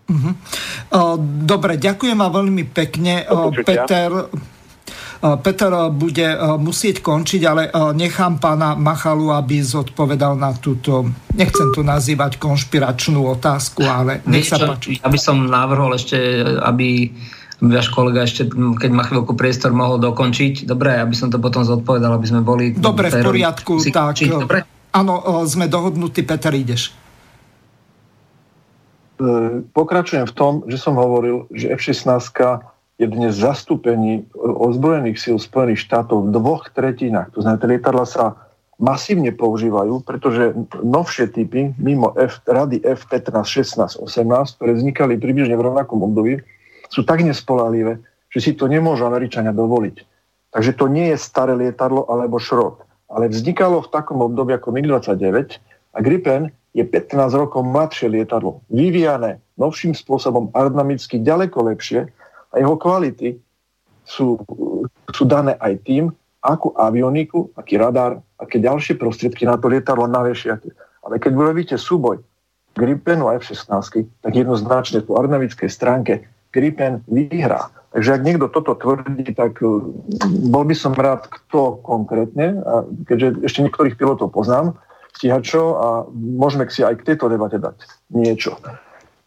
Uh-huh. 0.06 1.18
Dobre, 1.42 1.82
ďakujem 1.82 2.14
vám 2.14 2.30
veľmi 2.30 2.64
pekne, 2.70 3.26
Peter. 3.66 4.30
Peter 5.20 5.72
bude 5.92 6.28
e, 6.28 6.38
musieť 6.60 7.00
končiť, 7.00 7.42
ale 7.46 7.62
nechám 7.96 8.36
pána 8.36 8.76
Machalu, 8.76 9.32
aby 9.32 9.64
zodpovedal 9.64 10.36
na 10.36 10.52
túto, 10.56 11.08
nechcem 11.32 11.72
to 11.72 11.80
nazývať 11.80 12.36
konšpiračnú 12.36 13.24
otázku, 13.24 13.82
ale 13.84 14.20
nech 14.28 14.48
sa 14.48 14.60
páči. 14.60 15.00
Ja 15.00 15.08
by 15.08 15.18
som 15.20 15.48
navrhol 15.48 15.96
ešte, 15.96 16.16
aby 16.60 17.10
váš 17.60 17.88
kolega 17.88 18.28
ešte, 18.28 18.52
keď 18.52 18.90
má 18.92 19.02
chvíľku 19.08 19.32
priestor, 19.32 19.72
mohol 19.72 19.96
dokončiť. 19.96 20.68
Dobre, 20.68 21.00
aby 21.00 21.16
som 21.16 21.32
to 21.32 21.40
potom 21.40 21.64
zodpovedal, 21.64 22.12
aby 22.12 22.26
sme 22.28 22.40
boli... 22.44 22.76
Dobre, 22.76 23.08
v 23.08 23.24
poriadku, 23.24 23.80
si, 23.80 23.88
tak... 23.88 24.12
Či, 24.12 24.28
dobre? 24.28 24.68
Áno, 24.92 25.44
sme 25.48 25.68
dohodnutí, 25.68 26.24
Peter, 26.24 26.52
ideš. 26.52 26.92
Pokračujem 29.72 30.28
v 30.28 30.34
tom, 30.36 30.52
že 30.68 30.76
som 30.76 31.00
hovoril, 31.00 31.48
že 31.48 31.72
F-16 31.72 32.04
je 32.96 33.06
dnes 33.06 33.32
zastúpení 33.36 34.24
ozbrojených 34.36 35.20
síl 35.20 35.36
Spojených 35.36 35.84
štátov 35.84 36.28
v 36.28 36.32
dvoch 36.32 36.64
tretinách. 36.72 37.36
To 37.36 37.44
znamená, 37.44 37.76
lietadla 37.76 38.08
sa 38.08 38.24
masívne 38.80 39.32
používajú, 39.32 40.00
pretože 40.04 40.56
novšie 40.80 41.32
typy, 41.32 41.76
mimo 41.76 42.12
F, 42.16 42.40
rady 42.48 42.80
F-15, 42.80 43.36
16, 43.44 44.00
18, 44.00 44.56
ktoré 44.56 44.72
vznikali 44.76 45.20
približne 45.20 45.56
v 45.56 45.64
rovnakom 45.64 46.00
období, 46.04 46.40
sú 46.88 47.04
tak 47.04 47.20
nespolahlivé, 47.20 48.00
že 48.32 48.40
si 48.40 48.52
to 48.56 48.68
nemôžu 48.68 49.04
Američania 49.08 49.52
dovoliť. 49.52 49.96
Takže 50.52 50.72
to 50.76 50.88
nie 50.88 51.12
je 51.12 51.18
staré 51.20 51.52
lietadlo 51.52 52.08
alebo 52.08 52.40
šrot, 52.40 52.80
ale 53.12 53.28
vznikalo 53.28 53.84
v 53.84 53.92
takom 53.92 54.24
období 54.24 54.56
ako 54.56 54.72
MiG-29 54.72 55.60
a 55.92 55.98
Gripen 56.00 56.48
je 56.72 56.84
15 56.84 57.32
rokov 57.32 57.64
mladšie 57.64 58.08
lietadlo, 58.12 58.60
vyvíjane 58.72 59.40
novším 59.56 59.96
spôsobom 59.96 60.52
aerodynamicky 60.52 61.20
ďaleko 61.20 61.72
lepšie 61.72 62.08
a 62.56 62.64
jeho 62.64 62.80
kvality 62.80 63.36
sú, 64.08 64.40
sú 65.12 65.22
dané 65.28 65.60
aj 65.60 65.84
tým, 65.84 66.08
akú 66.40 66.72
avioniku, 66.72 67.52
aký 67.52 67.76
radar, 67.76 68.16
aké 68.40 68.56
ďalšie 68.56 68.96
prostriedky 68.96 69.44
na 69.44 69.60
to 69.60 69.68
lietadlo 69.68 70.08
navešiate. 70.08 70.72
Ale 71.04 71.20
keď 71.20 71.32
urobíte 71.36 71.76
súboj 71.76 72.24
Gripenu 72.72 73.28
a 73.28 73.36
F-16, 73.36 73.68
tak 74.24 74.32
jednoznačne 74.32 75.04
po 75.04 75.20
aerodynamickej 75.20 75.68
stránke 75.68 76.24
Gripen 76.52 77.04
vyhrá. 77.08 77.68
Takže 77.92 78.20
ak 78.20 78.24
niekto 78.24 78.48
toto 78.52 78.76
tvrdí, 78.76 79.32
tak 79.32 79.60
uh, 79.64 79.80
bol 80.48 80.64
by 80.64 80.76
som 80.76 80.92
rád, 80.92 81.28
kto 81.28 81.80
konkrétne, 81.84 82.60
a 82.64 82.84
keďže 83.08 83.44
ešte 83.44 83.60
niektorých 83.64 83.96
pilotov 83.96 84.32
poznám, 84.32 84.76
stíhačov 85.16 85.66
a 85.80 85.88
môžeme 86.12 86.68
si 86.68 86.84
aj 86.84 87.00
k 87.00 87.12
tejto 87.12 87.32
debate 87.32 87.56
dať 87.56 87.76
niečo. 88.12 88.60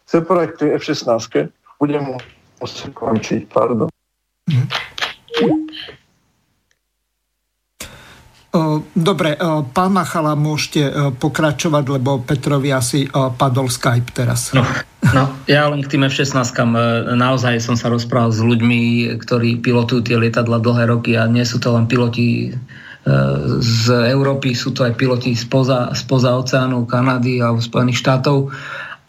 Chcem 0.06 0.22
povedať 0.22 0.48
k 0.54 0.58
tej 0.58 0.70
F-16, 0.78 1.50
budem 1.82 2.18
končiť, 2.92 3.48
pardon. 3.48 3.88
Dobre, 8.90 9.38
pán 9.70 9.90
Machala, 9.94 10.34
môžete 10.34 11.14
pokračovať, 11.22 11.84
lebo 11.86 12.18
Petrovi 12.20 12.74
asi 12.74 13.06
padol 13.10 13.70
Skype 13.70 14.10
teraz. 14.10 14.50
No, 14.50 14.66
no 15.14 15.30
ja 15.46 15.70
len 15.70 15.86
k 15.86 15.94
tým 15.94 16.02
F-16 16.10 16.50
naozaj 17.14 17.62
som 17.62 17.78
sa 17.78 17.86
rozprával 17.88 18.34
s 18.34 18.42
ľuďmi, 18.42 19.14
ktorí 19.22 19.62
pilotujú 19.62 20.02
tie 20.02 20.18
lietadla 20.18 20.58
dlhé 20.58 20.90
roky 20.90 21.14
a 21.14 21.30
nie 21.30 21.46
sú 21.46 21.62
to 21.62 21.78
len 21.78 21.86
piloti 21.86 22.50
z 23.62 23.84
Európy, 24.12 24.52
sú 24.52 24.76
to 24.76 24.84
aj 24.84 24.98
piloti 24.98 25.32
spoza, 25.32 25.94
spoza 25.96 26.36
oceánu, 26.36 26.84
Kanady 26.90 27.40
alebo 27.40 27.62
Spojených 27.62 28.02
štátov 28.02 28.50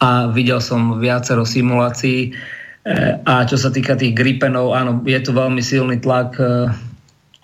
a 0.00 0.30
videl 0.30 0.62
som 0.62 1.02
viacero 1.02 1.42
simulácií. 1.44 2.32
A 3.22 3.46
čo 3.46 3.54
sa 3.54 3.70
týka 3.70 3.94
tých 3.94 4.10
Gripenov, 4.10 4.74
áno, 4.74 5.06
je 5.06 5.18
tu 5.22 5.30
veľmi 5.30 5.62
silný 5.62 6.02
tlak 6.02 6.34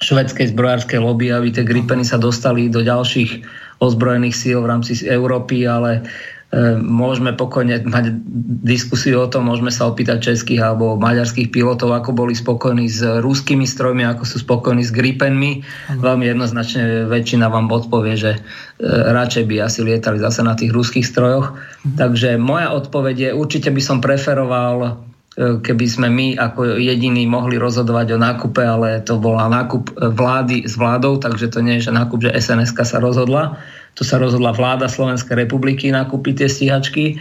švedskej 0.03 0.51
zbrojárskej 0.51 0.99
lobby, 0.99 1.31
aby 1.31 1.55
tie 1.55 1.63
Gripeny 1.63 2.03
sa 2.03 2.19
dostali 2.19 2.67
do 2.67 2.83
ďalších 2.83 3.47
ozbrojených 3.79 4.35
síl 4.35 4.59
v 4.59 4.71
rámci 4.71 4.99
Európy, 5.07 5.63
ale 5.63 6.03
E, 6.49 6.81
môžeme 6.81 7.37
pokojne 7.37 7.85
mať 7.85 8.25
diskusiu 8.65 9.21
o 9.21 9.29
tom, 9.29 9.53
môžeme 9.53 9.69
sa 9.69 9.85
opýtať 9.85 10.33
českých 10.33 10.65
alebo 10.65 10.97
maďarských 10.97 11.53
pilotov, 11.53 11.93
ako 11.93 12.17
boli 12.17 12.33
spokojní 12.33 12.89
s 12.89 13.05
ruskými 13.05 13.69
strojmi, 13.69 14.09
ako 14.09 14.25
sú 14.25 14.41
spokojní 14.41 14.81
s 14.81 14.89
Gripenmi. 14.89 15.61
Veľmi 16.01 16.25
jednoznačne 16.25 17.05
väčšina 17.05 17.53
vám 17.53 17.69
odpovie, 17.69 18.17
že 18.17 18.41
radšej 18.81 19.45
by 19.45 19.55
asi 19.61 19.85
lietali 19.85 20.17
zase 20.17 20.41
na 20.41 20.57
tých 20.57 20.73
ruských 20.73 21.05
strojoch. 21.05 21.53
Mm. 21.53 22.01
Takže 22.01 22.41
moja 22.41 22.73
odpoveď 22.73 23.17
je, 23.29 23.31
určite 23.37 23.69
by 23.69 23.83
som 23.85 24.01
preferoval 24.01 25.05
keby 25.39 25.87
sme 25.87 26.09
my 26.11 26.27
ako 26.35 26.83
jediní 26.83 27.23
mohli 27.31 27.63
rozhodovať 27.63 28.07
o 28.15 28.19
nákupe, 28.19 28.59
ale 28.59 28.99
to 29.07 29.23
bola 29.23 29.47
nákup 29.47 29.95
vlády 29.95 30.67
s 30.67 30.75
vládou, 30.75 31.23
takže 31.23 31.55
to 31.55 31.63
nie 31.63 31.79
je, 31.79 31.91
že 31.91 31.95
nákup, 31.95 32.19
že 32.27 32.35
sns 32.43 32.75
sa 32.75 32.99
rozhodla. 32.99 33.55
To 33.95 34.03
sa 34.03 34.19
rozhodla 34.19 34.51
vláda 34.51 34.91
Slovenskej 34.91 35.39
republiky 35.47 35.95
nakúpiť 35.95 36.43
tie 36.43 36.49
stíhačky, 36.51 37.05
e, 37.11 37.17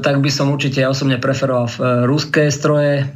tak 0.00 0.20
by 0.20 0.30
som 0.32 0.52
určite 0.52 0.84
ja 0.84 0.92
osobne 0.92 1.16
preferoval 1.16 1.68
e, 1.68 1.76
ruské 2.04 2.52
stroje, 2.52 3.04
e, 3.04 3.06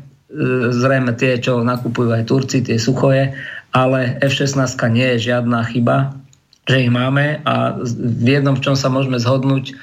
zrejme 0.72 1.12
tie, 1.16 1.36
čo 1.36 1.60
nakupujú 1.60 2.12
aj 2.12 2.28
Turci, 2.28 2.64
tie 2.64 2.80
suchoje, 2.80 3.36
ale 3.72 4.16
F-16 4.24 4.76
nie 4.92 5.16
je 5.16 5.32
žiadna 5.32 5.60
chyba, 5.68 6.16
že 6.64 6.88
ich 6.88 6.92
máme 6.92 7.40
a 7.44 7.80
v 7.80 8.28
jednom, 8.28 8.56
v 8.56 8.64
čom 8.64 8.76
sa 8.76 8.88
môžeme 8.88 9.20
zhodnúť 9.20 9.76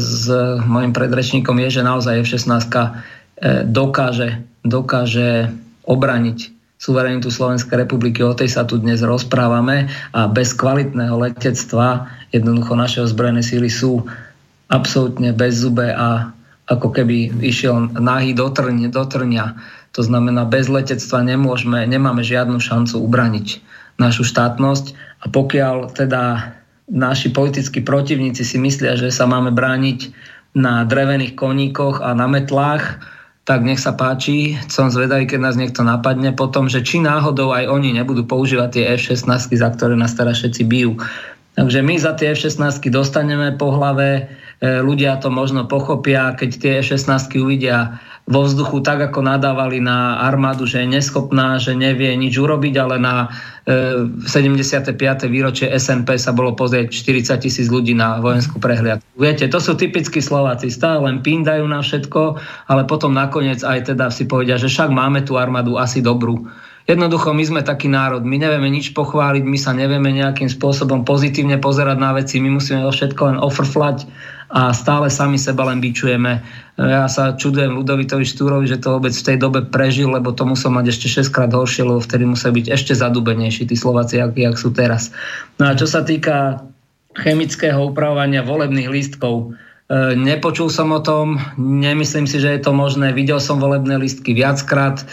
s 0.00 0.32
mojim 0.64 0.96
predrečníkom 0.96 1.60
je, 1.68 1.68
že 1.76 1.82
naozaj 1.84 2.24
F-16 2.24 2.72
dokáže, 3.66 4.42
dokáže 4.66 5.52
obraniť 5.86 6.38
suverenitu 6.78 7.28
Slovenskej 7.34 7.82
republiky, 7.86 8.22
o 8.22 8.34
tej 8.34 8.54
sa 8.54 8.62
tu 8.62 8.78
dnes 8.78 9.02
rozprávame 9.02 9.90
a 10.14 10.30
bez 10.30 10.54
kvalitného 10.54 11.18
letectva 11.18 12.06
jednoducho 12.30 12.78
naše 12.78 13.02
ozbrojené 13.02 13.42
síly 13.42 13.66
sú 13.66 14.06
absolútne 14.70 15.34
bez 15.34 15.58
zube 15.58 15.90
a 15.90 16.30
ako 16.68 16.92
keby 16.94 17.32
išiel 17.42 17.90
nahý 17.98 18.36
do, 18.36 18.46
trň, 18.52 18.92
do 18.92 19.02
trňa. 19.02 19.56
To 19.96 20.04
znamená, 20.04 20.44
bez 20.44 20.68
letectva 20.68 21.24
nemôžeme, 21.24 21.82
nemáme 21.88 22.20
žiadnu 22.22 22.60
šancu 22.60 23.00
ubraniť 23.00 23.64
našu 23.98 24.22
štátnosť 24.22 24.94
a 25.24 25.32
pokiaľ 25.32 25.96
teda 25.96 26.54
naši 26.86 27.34
politickí 27.34 27.82
protivníci 27.82 28.46
si 28.46 28.56
myslia, 28.60 28.94
že 28.94 29.10
sa 29.10 29.26
máme 29.26 29.50
brániť 29.50 30.12
na 30.54 30.86
drevených 30.86 31.34
koníkoch 31.34 32.04
a 32.04 32.14
na 32.14 32.30
metlách, 32.30 33.02
tak 33.48 33.64
nech 33.64 33.80
sa 33.80 33.96
páči. 33.96 34.60
Som 34.68 34.92
zvedavý, 34.92 35.24
keď 35.24 35.40
nás 35.40 35.56
niekto 35.56 35.80
napadne 35.80 36.36
potom, 36.36 36.68
že 36.68 36.84
či 36.84 37.00
náhodou 37.00 37.56
aj 37.56 37.64
oni 37.64 37.96
nebudú 37.96 38.28
používať 38.28 38.68
tie 38.76 38.84
F-16, 39.00 39.56
za 39.56 39.68
ktoré 39.72 39.96
nás 39.96 40.12
teraz 40.12 40.44
všetci 40.44 40.68
bijú. 40.68 41.00
Takže 41.56 41.80
my 41.80 41.96
za 41.96 42.12
tie 42.12 42.36
F-16 42.36 42.92
dostaneme 42.92 43.56
po 43.56 43.72
hlave, 43.72 44.28
e, 44.60 44.84
ľudia 44.84 45.16
to 45.16 45.32
možno 45.32 45.64
pochopia, 45.64 46.36
keď 46.36 46.50
tie 46.60 46.72
F-16 46.84 47.40
uvidia 47.40 47.96
vo 48.28 48.44
vzduchu 48.44 48.84
tak, 48.84 49.00
ako 49.08 49.24
nadávali 49.24 49.80
na 49.80 50.20
armádu, 50.20 50.68
že 50.68 50.84
je 50.84 50.92
neschopná, 51.00 51.56
že 51.56 51.72
nevie 51.72 52.12
nič 52.12 52.36
urobiť, 52.36 52.74
ale 52.76 53.00
na 53.00 53.32
e, 53.64 54.04
75. 54.28 54.92
výročie 55.32 55.72
SNP 55.72 56.20
sa 56.20 56.36
bolo 56.36 56.52
pozrieť 56.52 56.92
40 56.92 57.40
tisíc 57.40 57.66
ľudí 57.72 57.96
na 57.96 58.20
vojenskú 58.20 58.60
prehliadku. 58.60 59.08
Viete, 59.16 59.48
to 59.48 59.56
sú 59.56 59.80
typickí 59.80 60.20
Slováci, 60.20 60.68
stále 60.68 61.08
len 61.08 61.24
pindajú 61.24 61.64
na 61.64 61.80
všetko, 61.80 62.36
ale 62.68 62.84
potom 62.84 63.16
nakoniec 63.16 63.64
aj 63.64 63.96
teda 63.96 64.12
si 64.12 64.28
povedia, 64.28 64.60
že 64.60 64.68
však 64.68 64.92
máme 64.92 65.24
tú 65.24 65.40
armádu 65.40 65.80
asi 65.80 66.04
dobrú. 66.04 66.44
Jednoducho 66.88 67.36
my 67.36 67.44
sme 67.44 67.60
taký 67.60 67.84
národ, 67.84 68.24
my 68.24 68.40
nevieme 68.40 68.72
nič 68.72 68.96
pochváliť, 68.96 69.44
my 69.44 69.58
sa 69.60 69.76
nevieme 69.76 70.08
nejakým 70.08 70.48
spôsobom 70.48 71.04
pozitívne 71.04 71.60
pozerať 71.60 72.00
na 72.00 72.16
veci, 72.16 72.40
my 72.40 72.56
musíme 72.56 72.80
o 72.80 72.88
všetko 72.88 73.22
len 73.28 73.36
ofrflať 73.36 74.08
a 74.48 74.72
stále 74.72 75.12
sami 75.12 75.36
seba 75.36 75.68
len 75.68 75.84
bičujeme. 75.84 76.40
Ja 76.80 77.04
sa 77.12 77.36
čudujem 77.36 77.76
Ludovitovi 77.76 78.24
Štúrovi, 78.24 78.64
že 78.64 78.80
to 78.80 78.96
vôbec 78.96 79.12
v 79.12 79.20
tej 79.20 79.36
dobe 79.36 79.68
prežil, 79.68 80.08
lebo 80.08 80.32
to 80.32 80.48
musel 80.48 80.72
mať 80.72 80.96
ešte 80.96 81.28
6 81.28 81.28
krát 81.28 81.52
horšie, 81.52 81.84
lebo 81.84 82.00
vtedy 82.00 82.24
musel 82.24 82.56
byť 82.56 82.72
ešte 82.72 82.96
zadubenejší 82.96 83.68
tí 83.68 83.76
Slováci, 83.76 84.16
jak, 84.24 84.32
jak 84.32 84.56
sú 84.56 84.72
teraz. 84.72 85.12
No 85.60 85.68
a 85.68 85.76
čo 85.76 85.84
sa 85.84 86.00
týka 86.00 86.64
chemického 87.20 87.84
upravovania 87.84 88.40
volebných 88.40 88.88
lístkov, 88.88 89.52
Nepočul 90.16 90.68
som 90.68 90.92
o 90.92 91.00
tom, 91.00 91.40
nemyslím 91.56 92.28
si, 92.28 92.36
že 92.44 92.52
je 92.52 92.60
to 92.60 92.76
možné. 92.76 93.16
Videl 93.16 93.40
som 93.40 93.56
volebné 93.56 93.96
listky 93.96 94.36
viackrát 94.36 95.00
e, 95.00 95.04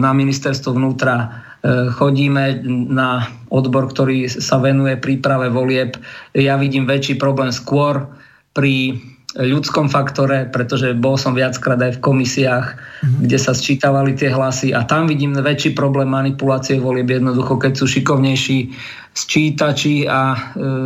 na 0.00 0.16
ministerstvo 0.16 0.72
vnútra. 0.72 1.44
E, 1.60 1.92
chodíme 1.92 2.64
na 2.88 3.28
odbor, 3.52 3.92
ktorý 3.92 4.32
sa 4.32 4.56
venuje 4.64 4.96
príprave 4.96 5.52
volieb. 5.52 6.00
Ja 6.32 6.56
vidím 6.56 6.88
väčší 6.88 7.20
problém 7.20 7.52
skôr 7.52 8.08
pri 8.56 8.96
ľudskom 9.36 9.92
faktore, 9.92 10.48
pretože 10.48 10.96
bol 10.96 11.20
som 11.20 11.36
viackrát 11.36 11.76
aj 11.76 12.00
v 12.00 12.02
komisiách, 12.02 12.66
mm-hmm. 12.74 13.20
kde 13.28 13.38
sa 13.38 13.52
sčítavali 13.52 14.16
tie 14.16 14.32
hlasy 14.32 14.72
a 14.72 14.88
tam 14.88 15.04
vidím 15.04 15.36
väčší 15.36 15.76
problém 15.76 16.08
manipulácie 16.08 16.80
volieb 16.80 17.12
jednoducho, 17.12 17.60
keď 17.60 17.72
sú 17.76 17.84
šikovnejší 17.84 18.72
sčítači 19.18 20.06
a 20.06 20.20
e, 20.30 20.38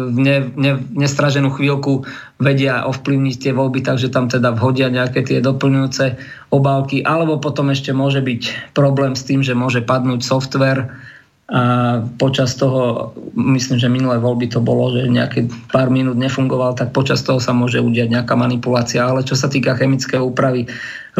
v 0.08 0.16
ne, 0.16 0.36
ne, 0.56 0.72
nestraženú 0.96 1.52
chvíľku 1.52 2.08
vedia 2.40 2.88
ovplyvniť 2.88 3.36
tie 3.36 3.52
voľby, 3.52 3.84
takže 3.84 4.08
tam 4.08 4.32
teda 4.32 4.56
vhodia 4.56 4.88
nejaké 4.88 5.20
tie 5.20 5.44
doplňujúce 5.44 6.16
obálky, 6.48 7.04
alebo 7.04 7.36
potom 7.36 7.68
ešte 7.68 7.92
môže 7.92 8.24
byť 8.24 8.72
problém 8.72 9.12
s 9.12 9.28
tým, 9.28 9.44
že 9.44 9.52
môže 9.52 9.84
padnúť 9.84 10.24
software, 10.24 10.88
a 11.52 12.00
počas 12.16 12.56
toho, 12.56 13.12
myslím, 13.36 13.76
že 13.76 13.92
minulé 13.92 14.16
voľby 14.16 14.48
to 14.48 14.64
bolo, 14.64 14.88
že 14.96 15.04
nejaké 15.04 15.52
pár 15.68 15.92
minút 15.92 16.16
nefungoval, 16.16 16.72
tak 16.72 16.96
počas 16.96 17.20
toho 17.20 17.44
sa 17.44 17.52
môže 17.52 17.76
udiať 17.76 18.08
nejaká 18.08 18.32
manipulácia. 18.32 19.04
Ale 19.04 19.20
čo 19.20 19.36
sa 19.36 19.52
týka 19.52 19.76
chemické 19.76 20.16
úpravy 20.16 20.64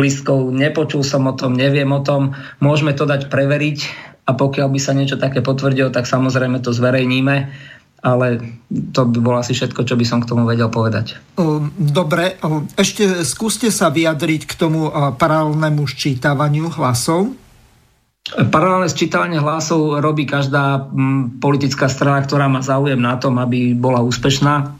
listkov, 0.00 0.48
nepočul 0.48 1.04
som 1.04 1.28
o 1.28 1.36
tom, 1.36 1.52
neviem 1.52 1.92
o 1.92 2.00
tom. 2.00 2.32
Môžeme 2.64 2.96
to 2.96 3.04
dať 3.04 3.28
preveriť 3.28 4.11
a 4.22 4.30
pokiaľ 4.32 4.68
by 4.70 4.80
sa 4.80 4.94
niečo 4.94 5.18
také 5.18 5.42
potvrdilo, 5.42 5.90
tak 5.90 6.06
samozrejme 6.06 6.62
to 6.62 6.70
zverejníme 6.70 7.36
ale 8.02 8.58
to 8.90 9.06
by 9.06 9.18
bolo 9.22 9.38
asi 9.38 9.54
všetko, 9.54 9.86
čo 9.86 9.94
by 9.94 10.02
som 10.02 10.18
k 10.18 10.26
tomu 10.26 10.42
vedel 10.42 10.66
povedať. 10.66 11.22
Dobre, 11.78 12.34
ešte 12.74 13.22
skúste 13.22 13.70
sa 13.70 13.94
vyjadriť 13.94 14.42
k 14.50 14.52
tomu 14.58 14.90
paralelnému 14.90 15.86
ščítavaniu 15.86 16.66
hlasov. 16.74 17.30
Paralelné 18.50 18.90
sčítavanie 18.90 19.38
hlasov 19.38 20.02
robí 20.02 20.26
každá 20.26 20.90
politická 21.38 21.86
strana, 21.86 22.22
ktorá 22.26 22.50
má 22.50 22.58
záujem 22.58 22.98
na 22.98 23.18
tom, 23.22 23.38
aby 23.38 23.74
bola 23.74 24.02
úspešná, 24.02 24.78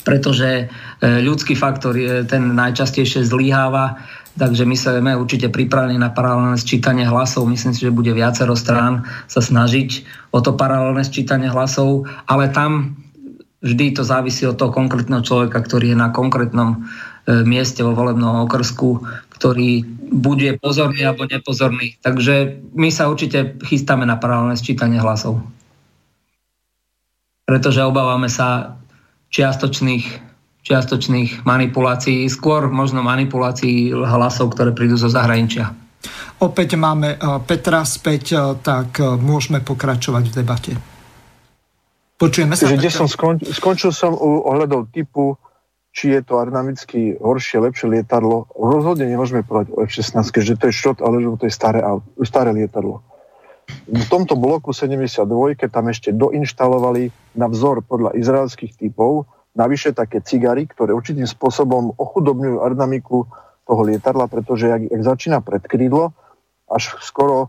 pretože 0.00 0.48
e, 0.48 0.64
ľudský 1.20 1.56
faktor 1.56 1.96
je 1.96 2.24
ten 2.24 2.56
najčastejšie 2.56 3.24
zlyháva, 3.24 4.00
takže 4.34 4.66
my 4.66 4.76
sa 4.76 4.94
vieme 4.94 5.14
určite 5.14 5.50
pripravení 5.50 5.98
na 5.98 6.10
paralelné 6.10 6.58
sčítanie 6.58 7.06
hlasov. 7.06 7.46
Myslím 7.46 7.74
si, 7.74 7.86
že 7.86 7.94
bude 7.94 8.10
viacero 8.10 8.58
strán 8.58 9.06
sa 9.30 9.40
snažiť 9.40 10.04
o 10.34 10.42
to 10.42 10.58
paralelné 10.58 11.06
sčítanie 11.06 11.46
hlasov, 11.50 12.06
ale 12.26 12.50
tam 12.50 12.98
vždy 13.64 13.96
to 13.96 14.02
závisí 14.04 14.44
od 14.44 14.60
toho 14.60 14.74
konkrétneho 14.74 15.24
človeka, 15.24 15.64
ktorý 15.64 15.94
je 15.94 15.98
na 15.98 16.12
konkrétnom 16.12 16.76
e, 16.76 16.78
mieste 17.48 17.80
vo 17.80 17.96
volebnom 17.96 18.44
okrsku, 18.44 19.00
ktorý 19.32 19.86
bude 20.12 20.60
pozorný 20.60 21.02
alebo 21.02 21.24
nepozorný. 21.24 21.96
Takže 22.04 22.60
my 22.76 22.88
sa 22.92 23.08
určite 23.08 23.56
chystáme 23.64 24.04
na 24.04 24.20
paralelné 24.20 24.60
sčítanie 24.60 25.00
hlasov. 25.00 25.40
Pretože 27.48 27.84
obávame 27.84 28.28
sa 28.28 28.80
čiastočných, 29.32 30.23
čiastočných 30.64 31.44
manipulácií, 31.44 32.24
skôr 32.32 32.72
možno 32.72 33.04
manipulácií 33.04 33.92
hlasov, 33.92 34.56
ktoré 34.56 34.72
prídu 34.72 34.96
zo 34.96 35.12
zahraničia. 35.12 35.76
Opäť 36.40 36.76
máme 36.80 37.14
eh, 37.14 37.18
Petra 37.44 37.84
späť, 37.84 38.24
eh, 38.32 38.40
tak 38.58 38.98
eh, 38.98 39.14
môžeme 39.20 39.60
pokračovať 39.60 40.24
v 40.28 40.34
debate. 40.34 40.72
Počujeme 42.16 42.56
sa. 42.56 42.72
Kde 42.72 42.90
som 42.90 43.10
skončil, 43.10 43.52
skončil 43.52 43.92
som 43.92 44.14
u 44.16 44.42
ohľadov 44.48 44.88
typu 44.94 45.36
či 45.94 46.10
je 46.10 46.20
to 46.26 46.42
aerodynamicky 46.42 47.14
horšie, 47.22 47.62
lepšie 47.62 47.86
lietadlo. 47.86 48.50
Rozhodne 48.58 49.06
nemôžeme 49.06 49.46
povedať 49.46 49.70
o 49.78 49.86
F-16, 49.86 50.26
že 50.42 50.58
to 50.58 50.66
je 50.68 50.74
šrot, 50.74 50.98
ale 50.98 51.22
že 51.22 51.30
to 51.38 51.46
je 51.46 51.54
staré, 51.54 51.80
staré 52.26 52.50
lietadlo. 52.50 53.06
V 53.86 54.04
tomto 54.10 54.34
bloku 54.34 54.74
72 54.74 55.22
tam 55.70 55.84
ešte 55.88 56.10
doinštalovali 56.10 57.14
na 57.38 57.46
vzor 57.46 57.86
podľa 57.86 58.18
izraelských 58.18 58.74
typov 58.74 59.30
navyše 59.54 59.94
také 59.94 60.20
cigary, 60.20 60.66
ktoré 60.66 60.90
určitým 60.92 61.26
spôsobom 61.26 61.94
ochudobňujú 61.98 62.60
aerodynamiku 62.60 63.26
toho 63.64 63.82
lietadla, 63.86 64.28
pretože 64.28 64.68
ak, 64.68 64.82
ak 64.92 65.00
začína 65.02 65.38
pred 65.40 65.62
krídlo, 65.64 66.12
až 66.68 66.98
skoro 67.00 67.48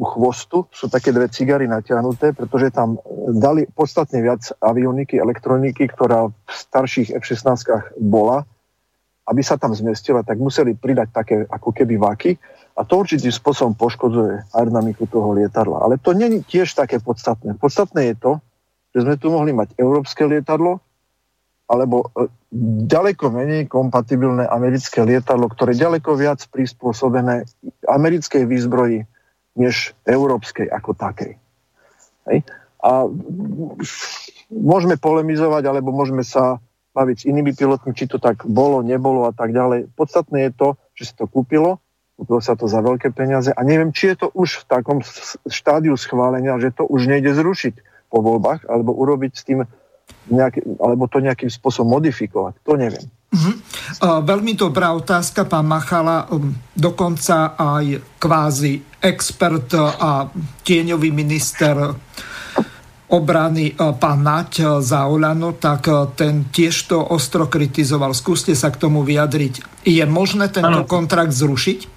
u 0.00 0.04
chvostu 0.08 0.66
sú 0.72 0.88
také 0.88 1.12
dve 1.12 1.28
cigary 1.28 1.68
natiahnuté, 1.68 2.32
pretože 2.32 2.72
tam 2.74 2.98
dali 3.30 3.68
podstatne 3.68 4.24
viac 4.24 4.42
avioniky, 4.58 5.20
elektroniky, 5.20 5.86
ktorá 5.92 6.32
v 6.32 6.50
starších 6.50 7.14
F-16 7.14 8.00
bola 8.00 8.42
aby 9.28 9.42
sa 9.42 9.54
tam 9.54 9.70
zmestila, 9.70 10.26
tak 10.26 10.42
museli 10.42 10.74
pridať 10.74 11.08
také 11.14 11.36
ako 11.46 11.70
keby 11.70 11.94
vaky 11.94 12.32
a 12.74 12.82
to 12.82 13.06
určitým 13.06 13.30
spôsobom 13.30 13.78
poškodzuje 13.78 14.50
aerodynamiku 14.50 15.06
toho 15.06 15.30
lietadla. 15.36 15.78
Ale 15.78 16.00
to 16.02 16.10
není 16.16 16.42
tiež 16.42 16.74
také 16.74 16.98
podstatné. 16.98 17.54
Podstatné 17.60 18.12
je 18.12 18.16
to, 18.18 18.32
že 18.92 19.06
sme 19.06 19.14
tu 19.16 19.30
mohli 19.30 19.54
mať 19.54 19.78
európske 19.78 20.26
lietadlo, 20.26 20.82
alebo 21.72 22.12
e, 22.12 22.28
ďaleko 22.84 23.32
menej 23.32 23.72
kompatibilné 23.72 24.44
americké 24.44 25.00
lietadlo, 25.00 25.48
ktoré 25.48 25.72
ďaleko 25.72 26.12
viac 26.20 26.44
prispôsobené 26.52 27.48
americkej 27.88 28.44
výzbroji 28.44 29.08
než 29.56 29.96
európskej 30.04 30.68
ako 30.68 30.92
takej. 30.92 31.40
Hej. 32.28 32.38
A 32.84 33.08
môžeme 34.52 35.00
polemizovať, 35.00 35.64
alebo 35.64 35.96
môžeme 35.96 36.20
sa 36.20 36.60
baviť 36.92 37.16
s 37.24 37.28
inými 37.28 37.56
pilotmi, 37.56 37.96
či 37.96 38.04
to 38.04 38.20
tak 38.20 38.44
bolo, 38.44 38.84
nebolo 38.84 39.24
a 39.24 39.32
tak 39.32 39.56
ďalej. 39.56 39.88
Podstatné 39.96 40.48
je 40.48 40.52
to, 40.52 40.68
že 40.92 41.12
sa 41.12 41.24
to 41.24 41.26
kúpilo, 41.30 41.80
kúpilo 42.20 42.44
sa 42.44 42.52
to 42.52 42.68
za 42.68 42.84
veľké 42.84 43.16
peniaze 43.16 43.48
a 43.48 43.60
neviem, 43.64 43.96
či 43.96 44.12
je 44.12 44.26
to 44.26 44.28
už 44.36 44.62
v 44.62 44.68
takom 44.68 44.98
štádiu 45.48 45.96
schválenia, 45.96 46.60
že 46.60 46.74
to 46.74 46.84
už 46.84 47.08
nejde 47.08 47.32
zrušiť 47.32 47.74
po 48.12 48.20
voľbách, 48.20 48.68
alebo 48.68 48.92
urobiť 48.92 49.32
s 49.32 49.42
tým 49.48 49.64
nejaký, 50.30 50.62
alebo 50.78 51.10
to 51.10 51.18
nejakým 51.18 51.50
spôsobom 51.50 51.98
modifikovať. 51.98 52.54
To 52.62 52.78
neviem. 52.78 53.06
Uh-huh. 53.32 53.54
Uh, 53.98 54.20
veľmi 54.20 54.52
dobrá 54.54 54.92
otázka, 54.92 55.48
pán 55.48 55.66
Machala. 55.66 56.28
Um, 56.28 56.52
dokonca 56.76 57.56
aj 57.58 58.18
kvázi 58.20 58.78
expert 59.02 59.74
a 59.78 60.30
tieňový 60.62 61.10
minister 61.10 61.74
obrany 63.12 63.76
pán 63.76 64.24
Nať 64.24 64.80
za 64.80 65.04
Olano, 65.04 65.52
tak 65.52 65.84
ten 66.16 66.48
tiež 66.48 66.88
to 66.88 66.96
ostro 67.12 67.44
kritizoval. 67.44 68.16
Skúste 68.16 68.56
sa 68.56 68.72
k 68.72 68.80
tomu 68.80 69.04
vyjadriť. 69.04 69.84
Je 69.84 70.00
možné 70.08 70.48
tento 70.48 70.80
ano. 70.80 70.88
kontrakt 70.88 71.36
zrušiť? 71.36 71.91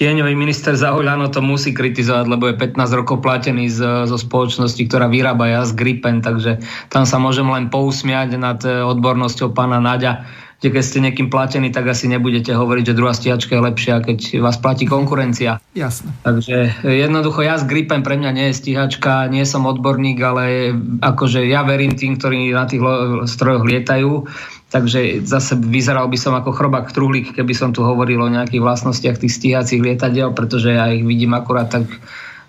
Tieňový 0.00 0.32
minister 0.32 0.72
Zahoľano 0.72 1.28
to 1.28 1.44
musí 1.44 1.76
kritizovať, 1.76 2.24
lebo 2.24 2.48
je 2.48 2.56
15 2.56 2.98
rokov 2.98 3.20
platený 3.20 3.68
z, 3.68 4.08
zo 4.08 4.16
spoločnosti, 4.16 4.80
ktorá 4.88 5.12
vyrába 5.12 5.52
jazd 5.52 5.76
Gripen, 5.76 6.24
takže 6.24 6.56
tam 6.88 7.04
sa 7.04 7.20
môžem 7.20 7.44
len 7.44 7.68
pousmiať 7.68 8.40
nad 8.40 8.64
e, 8.64 8.80
odbornosťou 8.80 9.52
pána 9.52 9.76
Naďa, 9.76 10.24
že 10.60 10.68
keď 10.72 10.82
ste 10.84 11.04
niekým 11.04 11.28
platení, 11.32 11.68
tak 11.72 11.88
asi 11.88 12.08
nebudete 12.08 12.52
hovoriť, 12.52 12.92
že 12.92 12.96
druhá 12.96 13.12
stiačka 13.16 13.56
je 13.56 13.64
lepšia, 13.64 14.04
keď 14.04 14.44
vás 14.44 14.60
platí 14.60 14.84
konkurencia. 14.84 15.56
Jasne. 15.72 16.12
Takže 16.24 16.84
jednoducho 16.84 17.44
jazd 17.44 17.68
Gripen 17.68 18.00
pre 18.00 18.16
mňa 18.16 18.30
nie 18.32 18.46
je 18.52 18.58
stíhačka, 18.60 19.28
nie 19.28 19.44
som 19.44 19.68
odborník, 19.68 20.20
ale 20.20 20.72
akože 21.00 21.44
ja 21.44 21.60
verím 21.64 21.96
tým, 21.96 22.16
ktorí 22.16 22.56
na 22.56 22.64
tých 22.64 22.80
strojoch 23.28 23.64
lietajú 23.68 24.28
Takže 24.70 25.26
zase 25.26 25.58
vyzeral 25.58 26.06
by 26.06 26.14
som 26.14 26.30
ako 26.38 26.54
chrobák 26.54 26.94
truhlík, 26.94 27.34
keby 27.34 27.52
som 27.58 27.74
tu 27.74 27.82
hovoril 27.82 28.22
o 28.22 28.30
nejakých 28.30 28.62
vlastnostiach 28.62 29.18
tých 29.18 29.34
stíhacích 29.34 29.82
lietadiel, 29.82 30.30
pretože 30.30 30.70
ja 30.70 30.86
ich 30.94 31.02
vidím 31.02 31.34
akurát 31.34 31.66
tak 31.66 31.90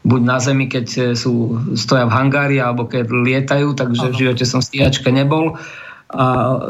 buď 0.05 0.21
na 0.21 0.37
zemi, 0.37 0.69
keď 0.69 1.17
sú, 1.17 1.57
stoja 1.73 2.05
v 2.05 2.13
hangári, 2.13 2.57
alebo 2.61 2.85
keď 2.85 3.09
lietajú, 3.09 3.73
takže 3.73 4.13
v 4.13 4.19
živote 4.21 4.45
som 4.45 4.61
stíhačka 4.61 5.09
nebol 5.09 5.57
a 6.11 6.25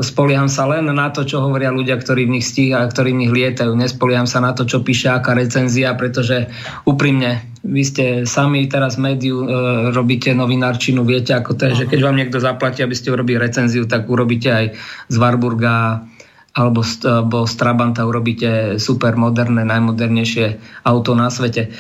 spolieham 0.05 0.45
sa 0.45 0.69
len 0.69 0.85
na 0.85 1.09
to, 1.09 1.25
čo 1.25 1.41
hovoria 1.41 1.73
ľudia, 1.73 1.97
ktorí 1.97 2.29
v 2.29 2.37
nich 2.37 2.45
stíha, 2.45 2.85
ktorí 2.85 3.09
v 3.09 3.21
nich 3.25 3.33
lietajú. 3.33 3.73
Nespolieham 3.73 4.29
sa 4.29 4.37
na 4.37 4.53
to, 4.53 4.69
čo 4.69 4.85
píše 4.85 5.09
aká 5.09 5.33
recenzia, 5.33 5.97
pretože 5.97 6.45
úprimne, 6.85 7.41
vy 7.65 7.81
ste 7.81 8.05
sami 8.29 8.69
teraz 8.69 9.01
v 9.01 9.09
médiu 9.09 9.41
e, 9.41 9.45
robíte 9.89 10.37
novinárčinu, 10.37 11.01
viete 11.01 11.33
ako 11.33 11.57
to 11.57 11.73
je, 11.73 11.85
že 11.85 11.89
keď 11.89 11.99
vám 12.05 12.17
niekto 12.21 12.37
zaplatí, 12.37 12.85
aby 12.85 12.93
ste 12.93 13.09
urobili 13.09 13.41
recenziu, 13.41 13.89
tak 13.89 14.05
urobíte 14.05 14.49
aj 14.53 14.65
z 15.09 15.15
Warburga 15.17 16.05
alebo 16.51 16.83
z, 16.83 17.01
alebo 17.07 17.47
z 17.47 17.53
Trabanta 17.55 18.03
urobíte 18.03 18.75
super 18.77 19.15
moderné, 19.15 19.63
najmodernejšie 19.63 20.59
auto 20.83 21.15
na 21.15 21.31
svete. 21.31 21.71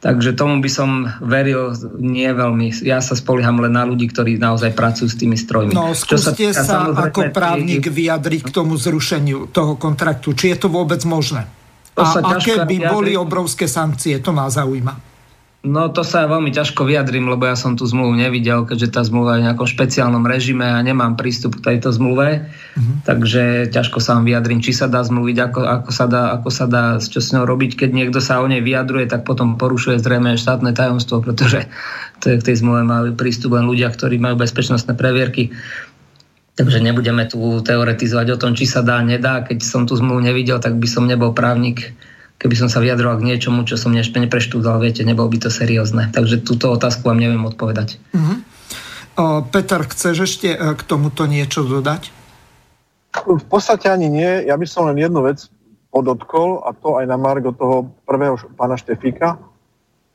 Takže 0.00 0.32
tomu 0.32 0.64
by 0.64 0.70
som 0.72 1.12
veril 1.20 1.76
nie 2.00 2.24
veľmi. 2.24 2.72
Ja 2.80 3.04
sa 3.04 3.12
spolieham 3.12 3.60
len 3.60 3.76
na 3.76 3.84
ľudí, 3.84 4.08
ktorí 4.08 4.40
naozaj 4.40 4.72
pracujú 4.72 5.12
s 5.12 5.16
tými 5.20 5.36
strojmi. 5.36 5.76
No, 5.76 5.92
skúste 5.92 6.56
sa, 6.56 6.64
sa 6.64 6.76
ako 6.88 7.28
právnik 7.28 7.84
vyjadriť 7.84 8.48
k 8.48 8.50
tomu 8.50 8.80
zrušeniu 8.80 9.52
toho 9.52 9.76
kontraktu. 9.76 10.32
Či 10.32 10.56
je 10.56 10.64
to 10.64 10.68
vôbec 10.72 11.04
možné? 11.04 11.44
To 11.92 12.00
a 12.00 12.16
aké 12.16 12.64
by 12.64 12.76
boli 12.88 13.12
obrovské 13.12 13.68
sankcie? 13.68 14.24
To 14.24 14.32
má 14.32 14.48
zaujíma. 14.48 15.09
No 15.60 15.92
to 15.92 16.00
sa 16.00 16.24
veľmi 16.24 16.56
ťažko 16.56 16.88
vyjadrím, 16.88 17.28
lebo 17.28 17.44
ja 17.44 17.52
som 17.52 17.76
tú 17.76 17.84
zmluvu 17.84 18.16
nevidel, 18.16 18.64
keďže 18.64 18.96
tá 18.96 19.04
zmluva 19.04 19.36
je 19.36 19.44
v 19.44 19.46
nejakom 19.52 19.68
špeciálnom 19.68 20.24
režime 20.24 20.64
a 20.64 20.80
nemám 20.80 21.20
prístup 21.20 21.60
k 21.60 21.76
tejto 21.76 21.92
zmluve, 21.92 22.48
mm-hmm. 22.48 23.04
takže 23.04 23.68
ťažko 23.68 24.00
sa 24.00 24.16
vám 24.16 24.24
vyjadrím, 24.24 24.64
či 24.64 24.72
sa 24.72 24.88
dá 24.88 25.04
zmluviť, 25.04 25.36
ako, 25.36 25.60
ako, 25.60 25.90
sa 25.92 26.08
dá, 26.08 26.32
ako 26.32 26.48
sa 26.48 26.64
dá 26.64 26.96
čo 26.96 27.20
s 27.20 27.36
ňou 27.36 27.44
robiť. 27.44 27.76
Keď 27.76 27.90
niekto 27.92 28.24
sa 28.24 28.40
o 28.40 28.48
nej 28.48 28.64
vyjadruje, 28.64 29.04
tak 29.04 29.28
potom 29.28 29.60
porušuje 29.60 30.00
zrejme 30.00 30.40
štátne 30.40 30.72
tajomstvo, 30.72 31.20
pretože 31.20 31.68
to 32.24 32.32
je, 32.32 32.40
k 32.40 32.46
tej 32.48 32.64
zmluve 32.64 32.80
majú 32.80 33.12
prístup 33.12 33.52
len 33.60 33.68
ľudia, 33.68 33.92
ktorí 33.92 34.16
majú 34.16 34.40
bezpečnostné 34.40 34.96
previerky. 34.96 35.52
Takže 36.56 36.80
nebudeme 36.80 37.28
tu 37.28 37.36
teoretizovať 37.60 38.32
o 38.32 38.40
tom, 38.40 38.56
či 38.56 38.64
sa 38.64 38.80
dá, 38.80 39.04
nedá. 39.04 39.44
Keď 39.44 39.60
som 39.60 39.84
tú 39.84 39.92
zmluvu 39.92 40.24
nevidel, 40.24 40.56
tak 40.56 40.80
by 40.80 40.88
som 40.88 41.04
nebol 41.04 41.36
právnik 41.36 41.92
keby 42.40 42.56
som 42.56 42.72
sa 42.72 42.80
vyjadroval 42.80 43.20
k 43.20 43.28
niečomu, 43.28 43.68
čo 43.68 43.76
som 43.76 43.92
ešte 43.92 44.16
nepreštúdal, 44.16 44.80
viete, 44.80 45.04
nebolo 45.04 45.28
by 45.28 45.44
to 45.44 45.50
seriózne. 45.52 46.08
Takže 46.08 46.40
túto 46.40 46.72
otázku 46.72 47.04
vám 47.04 47.20
neviem 47.20 47.44
odpovedať. 47.44 48.00
Uh-huh. 48.16 48.40
O, 49.20 49.44
Peter, 49.44 49.84
chceš 49.84 50.24
ešte 50.24 50.56
e, 50.56 50.58
k 50.72 50.82
tomuto 50.88 51.28
niečo 51.28 51.68
dodať? 51.68 52.08
V 53.12 53.44
podstate 53.44 53.92
ani 53.92 54.08
nie. 54.08 54.48
Ja 54.48 54.56
by 54.56 54.64
som 54.64 54.88
len 54.88 54.96
jednu 54.96 55.20
vec 55.20 55.52
podotkol, 55.92 56.64
a 56.64 56.72
to 56.72 56.96
aj 56.96 57.04
na 57.04 57.20
margo 57.20 57.52
toho 57.52 57.92
prvého 58.08 58.40
pána 58.56 58.80
Štefika, 58.80 59.36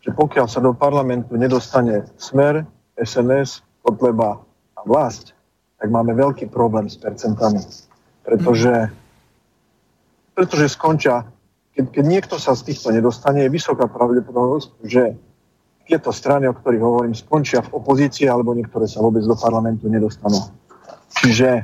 že 0.02 0.10
pokiaľ 0.10 0.47
sa 0.49 0.64
do 0.64 0.73
parlamentu 0.73 1.38
nedostane 1.38 2.10
Smer, 2.18 2.65
SNS, 2.97 3.61
Kotleba 3.85 4.41
a 4.73 4.81
vlast, 4.88 5.38
tak 5.77 5.93
máme 5.93 6.15
veľký 6.18 6.49
problém 6.49 6.89
s 6.89 6.97
percentami. 6.97 7.61
Pretože, 8.26 8.89
pretože 10.34 10.73
skončia 10.73 11.27
keď, 11.76 11.85
keď 11.91 12.06
niekto 12.07 12.35
sa 12.39 12.56
z 12.56 12.72
týchto 12.72 12.95
nedostane, 12.95 13.43
je 13.43 13.52
vysoká 13.52 13.91
pravdepodobnosť, 13.91 14.69
že 14.88 15.19
tieto 15.85 16.10
strany, 16.10 16.47
o 16.49 16.56
ktorých 16.56 16.81
hovorím, 16.81 17.14
skončia 17.14 17.61
v 17.61 17.77
opozícii 17.77 18.26
alebo 18.26 18.57
niektoré 18.57 18.89
sa 18.89 19.03
vôbec 19.03 19.22
do 19.22 19.38
parlamentu 19.38 19.85
nedostanú. 19.85 20.49
Čiže, 21.19 21.61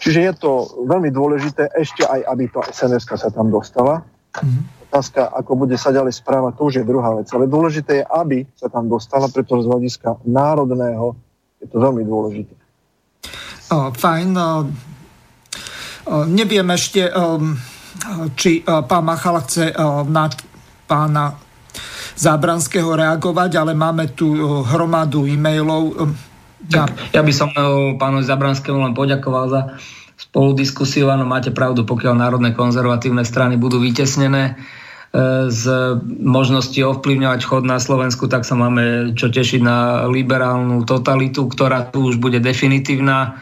čiže 0.00 0.20
je 0.26 0.32
to 0.34 0.50
veľmi 0.88 1.12
dôležité 1.14 1.70
ešte 1.76 2.02
aj, 2.02 2.24
aby 2.24 2.50
to 2.50 2.64
sns 2.72 3.06
sa 3.06 3.30
tam 3.30 3.52
dostala. 3.52 4.02
Mm-hmm. 4.34 4.62
Otázka, 4.88 5.28
ako 5.36 5.52
bude 5.68 5.76
sa 5.76 5.92
ďalej 5.92 6.16
správať, 6.16 6.52
to 6.56 6.62
už 6.64 6.74
je 6.80 6.88
druhá 6.88 7.12
vec. 7.20 7.28
Ale 7.30 7.44
dôležité 7.44 8.02
je, 8.02 8.04
aby 8.08 8.48
sa 8.56 8.72
tam 8.72 8.88
dostala, 8.88 9.28
pretože 9.28 9.68
z 9.68 9.70
hľadiska 9.70 10.08
národného 10.24 11.12
je 11.60 11.66
to 11.68 11.76
veľmi 11.76 12.02
dôležité. 12.08 12.54
O, 13.68 13.92
fajn. 13.92 14.28
O, 14.32 14.48
o, 14.48 14.52
neviem 16.24 16.66
ešte... 16.72 17.12
O, 17.12 17.38
či 18.34 18.60
e, 18.60 18.62
pán 18.64 19.04
Machala 19.04 19.42
chce 19.44 19.70
e, 19.70 19.74
na 20.08 20.30
pána 20.88 21.36
Zábranského 22.18 22.96
reagovať, 22.96 23.50
ale 23.60 23.72
máme 23.76 24.14
tu 24.14 24.34
e, 24.34 24.40
hromadu 24.74 25.28
e-mailov. 25.28 26.14
Ja. 26.68 26.90
ja 27.14 27.22
by 27.22 27.32
som 27.32 27.54
pánovi 27.96 28.26
Zabranskému 28.26 28.82
len 28.82 28.94
poďakoval 28.94 29.44
za 29.48 29.60
spoludiskusiu. 30.18 31.06
Áno, 31.08 31.22
máte 31.24 31.54
pravdu, 31.54 31.86
pokiaľ 31.86 32.14
národné 32.18 32.50
konzervatívne 32.52 33.22
strany 33.22 33.54
budú 33.54 33.78
vytesnené 33.78 34.58
z 35.48 35.64
možnosti 36.04 36.76
ovplyvňovať 36.76 37.40
chod 37.40 37.64
na 37.64 37.80
Slovensku, 37.80 38.28
tak 38.28 38.44
sa 38.44 38.52
máme 38.52 39.16
čo 39.16 39.32
tešiť 39.32 39.60
na 39.64 40.04
liberálnu 40.04 40.84
totalitu, 40.84 41.48
ktorá 41.48 41.88
tu 41.88 42.12
už 42.12 42.20
bude 42.20 42.44
definitívna 42.44 43.40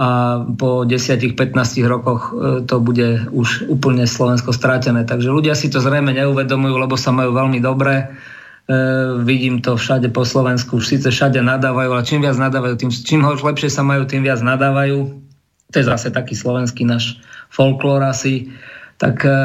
a 0.00 0.40
po 0.56 0.88
10-15 0.88 1.36
rokoch 1.84 2.32
e, 2.32 2.64
to 2.64 2.80
bude 2.80 3.28
už 3.36 3.68
úplne 3.68 4.08
Slovensko 4.08 4.48
strátené. 4.48 5.04
Takže 5.04 5.28
ľudia 5.28 5.52
si 5.52 5.68
to 5.68 5.76
zrejme 5.76 6.16
neuvedomujú, 6.16 6.72
lebo 6.80 6.96
sa 6.96 7.12
majú 7.12 7.36
veľmi 7.36 7.60
dobre. 7.60 8.00
E, 8.00 8.04
vidím 9.20 9.60
to 9.60 9.76
všade 9.76 10.08
po 10.08 10.24
Slovensku, 10.24 10.80
už 10.80 10.96
síce 10.96 11.12
všade 11.12 11.44
nadávajú, 11.44 11.92
ale 11.92 12.08
čím 12.08 12.24
viac 12.24 12.40
nadávajú, 12.40 12.80
tým, 12.80 12.88
čím 12.88 13.28
ho 13.28 13.36
lepšie 13.36 13.68
sa 13.68 13.84
majú, 13.84 14.08
tým 14.08 14.24
viac 14.24 14.40
nadávajú. 14.40 15.20
To 15.68 15.76
je 15.76 15.84
zase 15.84 16.08
taký 16.08 16.32
slovenský 16.32 16.88
náš 16.88 17.20
folklór 17.52 18.00
asi. 18.00 18.48
Tak 18.96 19.20
e, 19.28 19.36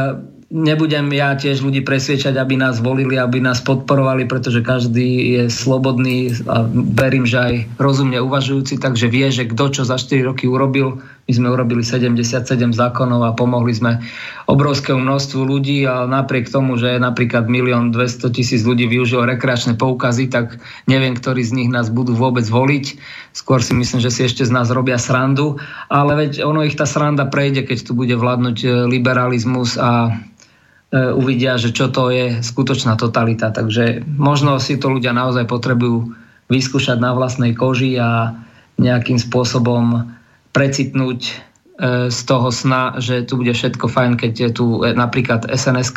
nebudem 0.55 1.11
ja 1.11 1.35
tiež 1.35 1.59
ľudí 1.59 1.83
presviečať, 1.83 2.39
aby 2.39 2.55
nás 2.55 2.79
volili, 2.79 3.19
aby 3.19 3.43
nás 3.43 3.59
podporovali, 3.59 4.23
pretože 4.23 4.63
každý 4.63 5.35
je 5.35 5.43
slobodný 5.51 6.31
a 6.47 6.63
verím, 6.95 7.27
že 7.27 7.37
aj 7.43 7.53
rozumne 7.75 8.23
uvažujúci, 8.23 8.79
takže 8.79 9.11
vie, 9.11 9.27
že 9.27 9.51
kto 9.51 9.75
čo 9.75 9.81
za 9.83 9.99
4 9.99 10.23
roky 10.23 10.47
urobil, 10.47 11.03
My 11.25 11.33
sme 11.33 11.49
urobili 11.49 11.81
77 11.81 12.53
zákonov 12.77 13.25
a 13.25 13.33
pomohli 13.33 13.73
sme 13.73 13.97
obrovskému 14.45 15.01
množstvu 15.01 15.41
ľudí 15.41 15.81
a 15.89 16.05
napriek 16.05 16.53
tomu, 16.53 16.77
že 16.77 17.01
napríklad 17.01 17.49
milión 17.49 17.89
200 17.89 18.29
tisíc 18.29 18.61
ľudí 18.61 18.85
využilo 18.85 19.25
rekreačné 19.25 19.73
poukazy, 19.73 20.29
tak 20.29 20.61
neviem, 20.85 21.17
ktorí 21.17 21.41
z 21.41 21.57
nich 21.57 21.69
nás 21.73 21.89
budú 21.89 22.13
vôbec 22.13 22.45
voliť. 22.45 23.01
Skôr 23.33 23.57
si 23.65 23.73
myslím, 23.73 24.05
že 24.05 24.13
si 24.13 24.21
ešte 24.21 24.45
z 24.45 24.53
nás 24.53 24.69
robia 24.69 25.01
srandu, 25.01 25.57
ale 25.89 26.13
veď 26.13 26.45
ono 26.45 26.61
ich 26.61 26.77
tá 26.77 26.85
sranda 26.85 27.25
prejde, 27.25 27.65
keď 27.65 27.89
tu 27.89 27.97
bude 27.97 28.13
vládnuť 28.13 28.57
e, 28.61 28.67
liberalizmus 28.85 29.81
a 29.81 30.13
uvidia, 30.93 31.57
že 31.57 31.73
čo 31.73 31.89
to 31.91 32.13
je 32.13 32.39
skutočná 32.39 32.95
totalita. 32.95 33.51
Takže 33.51 34.05
možno 34.05 34.61
si 34.61 34.79
to 34.79 34.87
ľudia 34.93 35.11
naozaj 35.11 35.49
potrebujú 35.49 36.13
vyskúšať 36.47 37.01
na 37.01 37.11
vlastnej 37.17 37.57
koži 37.57 37.97
a 37.97 38.37
nejakým 38.77 39.17
spôsobom 39.17 40.11
precitnúť 40.55 41.19
e, 41.27 41.33
z 42.11 42.19
toho 42.27 42.47
sna, 42.51 42.99
že 42.99 43.27
tu 43.27 43.39
bude 43.39 43.51
všetko 43.51 43.87
fajn, 43.87 44.11
keď 44.19 44.31
je 44.31 44.49
tu 44.51 44.65
e, 44.83 44.95
napríklad 44.95 45.47
sns 45.51 45.91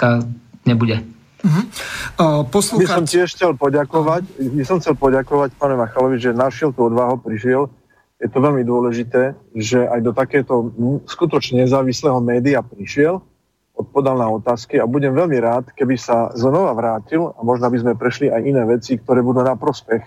nebude. 0.66 1.02
Uh-huh. 1.38 1.62
Uh, 2.18 2.42
poslúchať... 2.50 2.82
By 2.82 2.98
som 2.98 3.06
tiež 3.06 3.28
chcel 3.30 3.54
poďakovať, 3.54 4.22
by 4.42 4.64
som 4.66 4.82
chcel 4.82 4.98
poďakovať 4.98 5.54
pánu 5.54 5.78
Machalovi, 5.78 6.18
že 6.18 6.34
našiel 6.34 6.74
tú 6.74 6.90
odvahu, 6.90 7.22
prišiel. 7.22 7.70
Je 8.18 8.26
to 8.26 8.42
veľmi 8.42 8.66
dôležité, 8.66 9.38
že 9.54 9.86
aj 9.86 10.00
do 10.02 10.10
takéto 10.10 10.74
skutočne 11.06 11.62
nezávislého 11.62 12.18
média 12.18 12.58
prišiel, 12.58 13.22
odpodal 13.78 14.18
na 14.18 14.26
otázky 14.26 14.82
a 14.82 14.90
budem 14.90 15.14
veľmi 15.14 15.38
rád, 15.38 15.70
keby 15.78 15.94
sa 15.94 16.34
znova 16.34 16.74
vrátil 16.74 17.30
a 17.30 17.40
možno 17.46 17.70
by 17.70 17.78
sme 17.78 17.92
prešli 17.94 18.26
aj 18.26 18.42
iné 18.42 18.66
veci, 18.66 18.98
ktoré 18.98 19.22
budú 19.22 19.46
na 19.46 19.54
prospech 19.54 20.02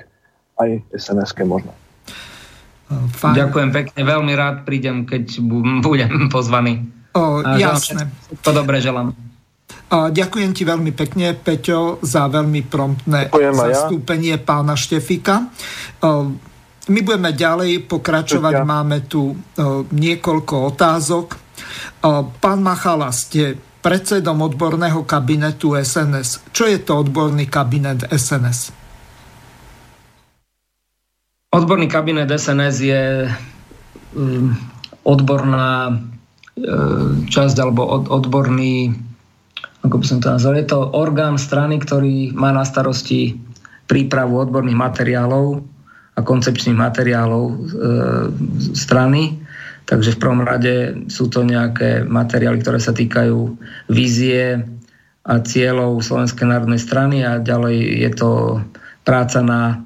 aj 0.60 0.84
sns 0.92 1.32
možno. 1.48 1.72
Fajn. 2.92 3.40
Ďakujem 3.40 3.70
pekne, 3.72 4.00
veľmi 4.04 4.34
rád 4.36 4.68
prídem, 4.68 5.08
keď 5.08 5.40
budem 5.80 6.28
pozvaný. 6.28 6.84
O, 7.16 7.40
jasné. 7.56 8.12
To 8.44 8.52
dobre 8.52 8.84
želám. 8.84 9.16
A 9.92 10.12
ďakujem 10.12 10.52
ti 10.56 10.64
veľmi 10.64 10.92
pekne, 10.96 11.36
Peťo, 11.36 12.00
za 12.04 12.28
veľmi 12.28 12.68
promptné 12.68 13.28
ďakujem 13.28 13.56
zastúpenie 13.56 14.36
ja. 14.36 14.44
pána 14.44 14.76
Štefika. 14.76 15.52
My 16.92 17.00
budeme 17.04 17.32
ďalej 17.36 17.88
pokračovať, 17.92 18.56
ja. 18.56 18.68
máme 18.68 19.08
tu 19.08 19.36
niekoľko 19.92 20.76
otázok. 20.76 21.51
Pán 22.42 22.60
Machala, 22.64 23.12
ste 23.14 23.58
predsedom 23.82 24.46
odborného 24.46 25.02
kabinetu 25.04 25.74
SNS. 25.74 26.54
Čo 26.54 26.70
je 26.70 26.78
to 26.78 27.02
odborný 27.02 27.50
kabinet 27.50 28.06
SNS? 28.14 28.78
Odborný 31.52 31.92
kabinet 31.92 32.32
SNS 32.32 32.76
je 32.80 33.04
um, 34.16 34.56
odborná 35.04 35.92
uh, 35.92 37.10
časť 37.28 37.56
alebo 37.60 38.08
odborný, 38.08 38.96
ako 39.84 39.96
by 40.00 40.06
som 40.08 40.24
to 40.24 40.32
nazval, 40.32 40.56
je 40.56 40.70
to 40.70 40.80
orgán 40.96 41.36
strany, 41.36 41.82
ktorý 41.82 42.32
má 42.32 42.56
na 42.56 42.64
starosti 42.64 43.36
prípravu 43.90 44.40
odborných 44.40 44.80
materiálov 44.80 45.60
a 46.16 46.20
koncepčných 46.24 46.78
materiálov 46.78 47.44
uh, 47.44 47.58
strany. 48.72 49.41
Takže 49.86 50.16
v 50.16 50.22
prvom 50.22 50.42
rade 50.46 51.06
sú 51.12 51.28
to 51.28 51.46
nejaké 51.46 52.06
materiály, 52.08 52.64
ktoré 52.64 52.80
sa 52.80 52.96
týkajú 52.96 53.58
vízie 53.92 54.62
a 55.22 55.34
cieľov 55.42 56.02
Slovenskej 56.02 56.48
národnej 56.50 56.82
strany 56.82 57.22
a 57.22 57.38
ďalej 57.38 57.78
je 57.78 58.12
to 58.18 58.30
práca 59.06 59.40
na 59.46 59.86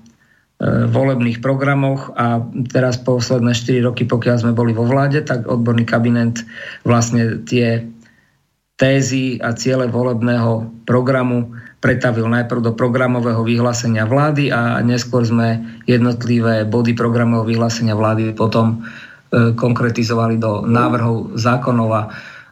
E, 0.55 0.87
volebných 0.87 1.43
programoch. 1.43 2.15
A 2.15 2.39
teraz 2.71 2.95
posledné 2.95 3.51
4 3.51 3.91
roky, 3.91 4.07
pokiaľ 4.07 4.35
sme 4.39 4.53
boli 4.55 4.71
vo 4.71 4.87
vláde, 4.87 5.19
tak 5.19 5.51
odborný 5.51 5.83
kabinet 5.83 6.47
vlastne 6.87 7.43
tie 7.43 7.83
tézy 8.79 9.35
a 9.43 9.51
ciele 9.51 9.91
volebného 9.91 10.83
programu 10.87 11.51
pretavil 11.83 12.27
najprv 12.31 12.59
do 12.63 12.71
programového 12.71 13.43
vyhlásenia 13.43 14.07
vlády 14.07 14.51
a 14.51 14.79
neskôr 14.79 15.27
sme 15.27 15.79
jednotlivé 15.87 16.63
body 16.63 16.95
programového 16.95 17.47
vyhlásenia 17.55 17.95
vlády 17.95 18.31
potom 18.35 18.83
konkretizovali 19.35 20.39
do 20.39 20.63
návrhov 20.63 21.35
zákonov 21.35 21.89
a 21.91 22.03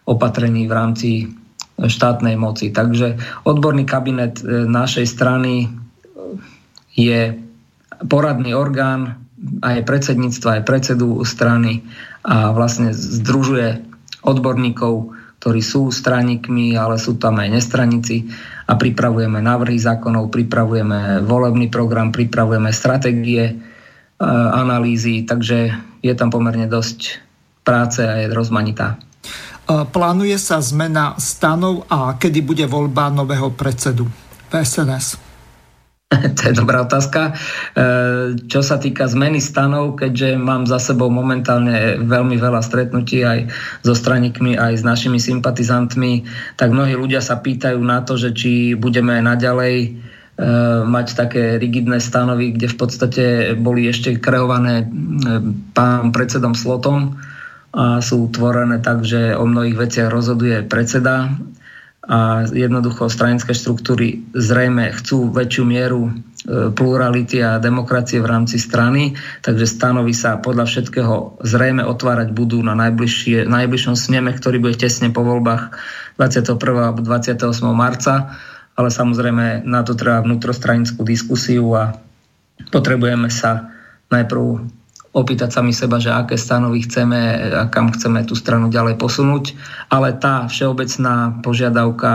opatrení 0.03 0.67
v 0.67 0.73
rámci 0.75 1.09
štátnej 1.79 2.37
moci. 2.37 2.69
Takže 2.69 3.17
odborný 3.43 3.83
kabinet 3.87 4.39
e, 4.39 4.69
našej 4.69 5.05
strany 5.09 5.67
je 6.93 7.33
poradný 8.05 8.53
orgán 8.53 9.17
aj 9.65 9.83
predsedníctva, 9.83 10.61
aj 10.61 10.67
predsedu 10.67 11.25
strany 11.25 11.83
a 12.23 12.53
vlastne 12.55 12.95
združuje 12.95 13.83
odborníkov, 14.23 15.11
ktorí 15.43 15.59
sú 15.59 15.91
straníkmi, 15.91 16.79
ale 16.79 16.95
sú 16.95 17.19
tam 17.19 17.41
aj 17.43 17.51
nestranici 17.51 18.31
a 18.69 18.79
pripravujeme 18.79 19.43
návrhy 19.43 19.75
zákonov, 19.75 20.31
pripravujeme 20.31 21.25
volebný 21.27 21.67
program, 21.67 22.15
pripravujeme 22.15 22.71
stratégie, 22.71 23.43
e, 23.49 23.53
analýzy, 24.21 25.25
takže 25.25 25.73
je 26.03 26.13
tam 26.13 26.29
pomerne 26.29 26.67
dosť 26.67 27.23
práce 27.63 28.03
a 28.03 28.19
je 28.19 28.27
rozmanitá. 28.31 28.99
E, 29.63 29.87
plánuje 29.87 30.35
sa 30.35 30.59
zmena 30.59 31.15
stanov 31.15 31.87
a 31.87 32.19
kedy 32.19 32.43
bude 32.43 32.65
voľba 32.67 33.07
nového 33.07 33.55
predsedu 33.55 34.03
PSNS? 34.51 35.33
to 36.37 36.41
je 36.51 36.53
dobrá 36.53 36.83
otázka. 36.83 37.31
E, 37.31 37.33
čo 38.45 38.59
sa 38.59 38.77
týka 38.77 39.07
zmeny 39.07 39.39
stanov, 39.39 39.95
keďže 39.95 40.35
mám 40.35 40.67
za 40.67 40.77
sebou 40.77 41.07
momentálne 41.07 41.97
veľmi 42.03 42.35
veľa 42.37 42.61
stretnutí 42.61 43.23
aj 43.23 43.49
so 43.87 43.95
straníkmi, 43.95 44.59
aj 44.59 44.73
s 44.79 44.83
našimi 44.83 45.17
sympatizantmi, 45.17 46.27
tak 46.59 46.75
mnohí 46.75 46.93
ľudia 46.99 47.23
sa 47.23 47.39
pýtajú 47.39 47.79
na 47.79 48.03
to, 48.03 48.19
že 48.19 48.35
či 48.35 48.51
budeme 48.75 49.23
naďalej 49.23 49.75
e, 49.79 49.89
mať 50.89 51.07
také 51.13 51.43
rigidné 51.61 52.01
stanovy, 52.01 52.57
kde 52.57 52.67
v 52.73 52.77
podstate 52.77 53.25
boli 53.53 53.85
ešte 53.85 54.17
kreované 54.17 54.81
e, 54.81 54.85
pán 55.77 56.09
predsedom 56.09 56.57
Slotom 56.57 57.21
a 57.73 58.01
sú 58.01 58.29
tvorené 58.33 58.81
tak, 58.81 59.05
že 59.05 59.37
o 59.37 59.45
mnohých 59.45 59.77
veciach 59.77 60.09
rozhoduje 60.09 60.65
predseda 60.65 61.37
a 62.03 62.43
jednoducho 62.49 63.07
stranické 63.07 63.55
štruktúry 63.55 64.27
zrejme 64.35 64.91
chcú 64.91 65.29
väčšiu 65.29 65.63
mieru 65.69 66.09
e, 66.09 66.11
plurality 66.73 67.39
a 67.45 67.61
demokracie 67.61 68.17
v 68.17 68.27
rámci 68.27 68.57
strany, 68.57 69.13
takže 69.45 69.69
stanovy 69.69 70.17
sa 70.17 70.41
podľa 70.41 70.65
všetkého 70.65 71.45
zrejme 71.45 71.85
otvárať 71.85 72.33
budú 72.33 72.59
na 72.65 72.73
najbližšom 72.73 73.95
sneme, 73.95 74.33
ktorý 74.33 74.57
bude 74.59 74.81
tesne 74.81 75.13
po 75.13 75.21
voľbách 75.21 75.77
21. 76.17 76.57
alebo 76.57 77.05
28. 77.05 77.37
marca, 77.69 78.33
ale 78.73 78.89
samozrejme 78.89 79.65
na 79.65 79.81
to 79.85 79.93
treba 79.93 80.25
vnútrostranickú 80.25 81.05
diskusiu 81.05 81.73
a 81.77 81.93
potrebujeme 82.73 83.29
sa 83.29 83.69
najprv 84.09 84.65
opýtať 85.13 85.53
sami 85.53 85.69
seba, 85.77 86.01
že 86.01 86.09
aké 86.09 86.33
stanovy 86.33 86.89
chceme 86.89 87.19
a 87.53 87.69
kam 87.69 87.93
chceme 87.93 88.25
tú 88.25 88.33
stranu 88.33 88.73
ďalej 88.73 88.97
posunúť. 88.97 89.53
Ale 89.93 90.17
tá 90.17 90.49
všeobecná 90.49 91.37
požiadavka 91.45 92.13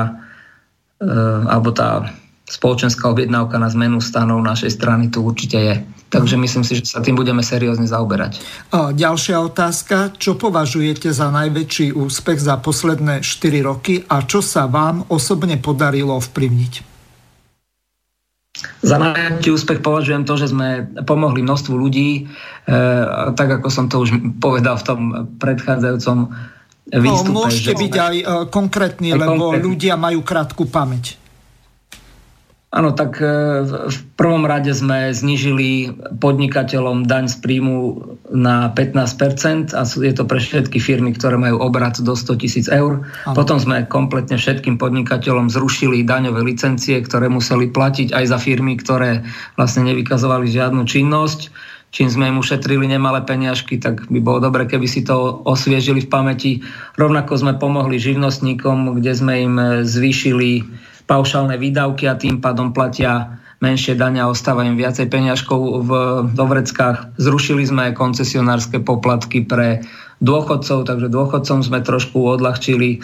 e, 0.99 1.11
alebo 1.47 1.71
tá 1.71 2.11
spoločenská 2.51 3.07
objednávka 3.07 3.63
na 3.63 3.71
zmenu 3.71 4.03
stanov 4.03 4.43
našej 4.43 4.75
strany 4.75 5.15
tu 5.15 5.23
určite 5.23 5.59
je. 5.63 5.75
Takže 6.09 6.41
myslím 6.41 6.65
si, 6.65 6.81
že 6.81 6.89
sa 6.89 7.05
tým 7.05 7.21
budeme 7.21 7.45
seriózne 7.45 7.85
zaoberať. 7.85 8.41
A 8.73 8.97
ďalšia 8.97 9.45
otázka. 9.45 10.17
Čo 10.17 10.41
považujete 10.41 11.13
za 11.13 11.29
najväčší 11.29 11.93
úspech 11.93 12.41
za 12.41 12.57
posledné 12.57 13.21
4 13.21 13.69
roky 13.69 14.01
a 14.09 14.25
čo 14.25 14.41
sa 14.41 14.65
vám 14.65 15.05
osobne 15.13 15.61
podarilo 15.61 16.17
vplyvniť? 16.17 16.73
Za 18.83 18.97
najväčší 18.99 19.51
úspech 19.53 19.85
považujem 19.85 20.25
to, 20.25 20.35
že 20.35 20.51
sme 20.51 20.89
pomohli 21.07 21.45
množstvu 21.45 21.75
ľudí, 21.77 22.25
e, 22.25 22.73
tak 23.37 23.61
ako 23.61 23.69
som 23.71 23.87
to 23.87 24.03
už 24.03 24.41
povedal 24.43 24.81
v 24.81 24.85
tom 24.89 25.01
predchádzajúcom 25.39 26.19
výstupe. 26.91 27.31
No, 27.31 27.47
môžete 27.47 27.73
byť 27.77 27.95
aj 27.95 28.17
e, 28.19 28.25
konkrétni, 28.51 29.15
aj 29.15 29.21
lebo 29.21 29.53
konkrétny. 29.53 29.63
ľudia 29.63 29.95
majú 29.95 30.25
krátku 30.25 30.67
pamäť. 30.67 31.21
Áno, 32.69 32.93
tak 32.93 33.17
e, 33.25 33.65
v 33.65 33.99
prvom 34.21 34.45
rade 34.45 34.77
sme 34.77 35.09
znižili 35.09 35.89
podnikateľom 36.21 37.09
daň 37.09 37.33
z 37.33 37.41
príjmu 37.41 37.77
na 38.29 38.69
15% 38.77 39.73
a 39.73 39.89
je 39.89 40.13
to 40.13 40.29
pre 40.29 40.37
všetky 40.37 40.77
firmy, 40.77 41.17
ktoré 41.17 41.41
majú 41.41 41.65
obrat 41.65 41.97
do 41.97 42.13
100 42.13 42.37
tisíc 42.37 42.67
eur. 42.69 43.09
Ano. 43.25 43.33
Potom 43.33 43.57
sme 43.57 43.89
kompletne 43.89 44.37
všetkým 44.37 44.77
podnikateľom 44.77 45.49
zrušili 45.49 46.05
daňové 46.05 46.45
licencie, 46.45 47.01
ktoré 47.01 47.33
museli 47.33 47.73
platiť 47.73 48.13
aj 48.13 48.25
za 48.29 48.37
firmy, 48.37 48.77
ktoré 48.77 49.25
vlastne 49.57 49.89
nevykazovali 49.89 50.45
žiadnu 50.53 50.85
činnosť. 50.85 51.49
Čím 51.89 52.13
sme 52.13 52.29
im 52.29 52.37
ušetrili 52.37 52.85
nemalé 52.85 53.25
peniažky, 53.25 53.81
tak 53.81 54.13
by 54.13 54.21
bolo 54.21 54.45
dobre, 54.45 54.69
keby 54.69 54.85
si 54.85 55.09
to 55.09 55.41
osviežili 55.49 56.05
v 56.05 56.13
pamäti. 56.13 56.53
Rovnako 57.01 57.33
sme 57.33 57.57
pomohli 57.57 57.97
živnostníkom, 57.97 59.01
kde 59.01 59.13
sme 59.17 59.35
im 59.41 59.55
zvýšili 59.89 60.69
paušálne 61.09 61.57
výdavky 61.57 62.05
a 62.05 62.21
tým 62.21 62.45
pádom 62.45 62.77
platia 62.77 63.41
menšie 63.59 63.99
dania, 63.99 64.31
ostáva 64.31 64.63
im 64.63 64.79
viacej 64.79 65.11
peňažkov 65.11 65.61
v 65.83 65.91
dovreckách. 66.37 67.19
Zrušili 67.19 67.67
sme 67.67 67.97
koncesionárske 67.97 68.79
poplatky 68.79 69.43
pre 69.43 69.83
dôchodcov, 70.23 70.87
takže 70.87 71.11
dôchodcom 71.11 71.59
sme 71.67 71.83
trošku 71.83 72.23
odľahčili 72.39 73.03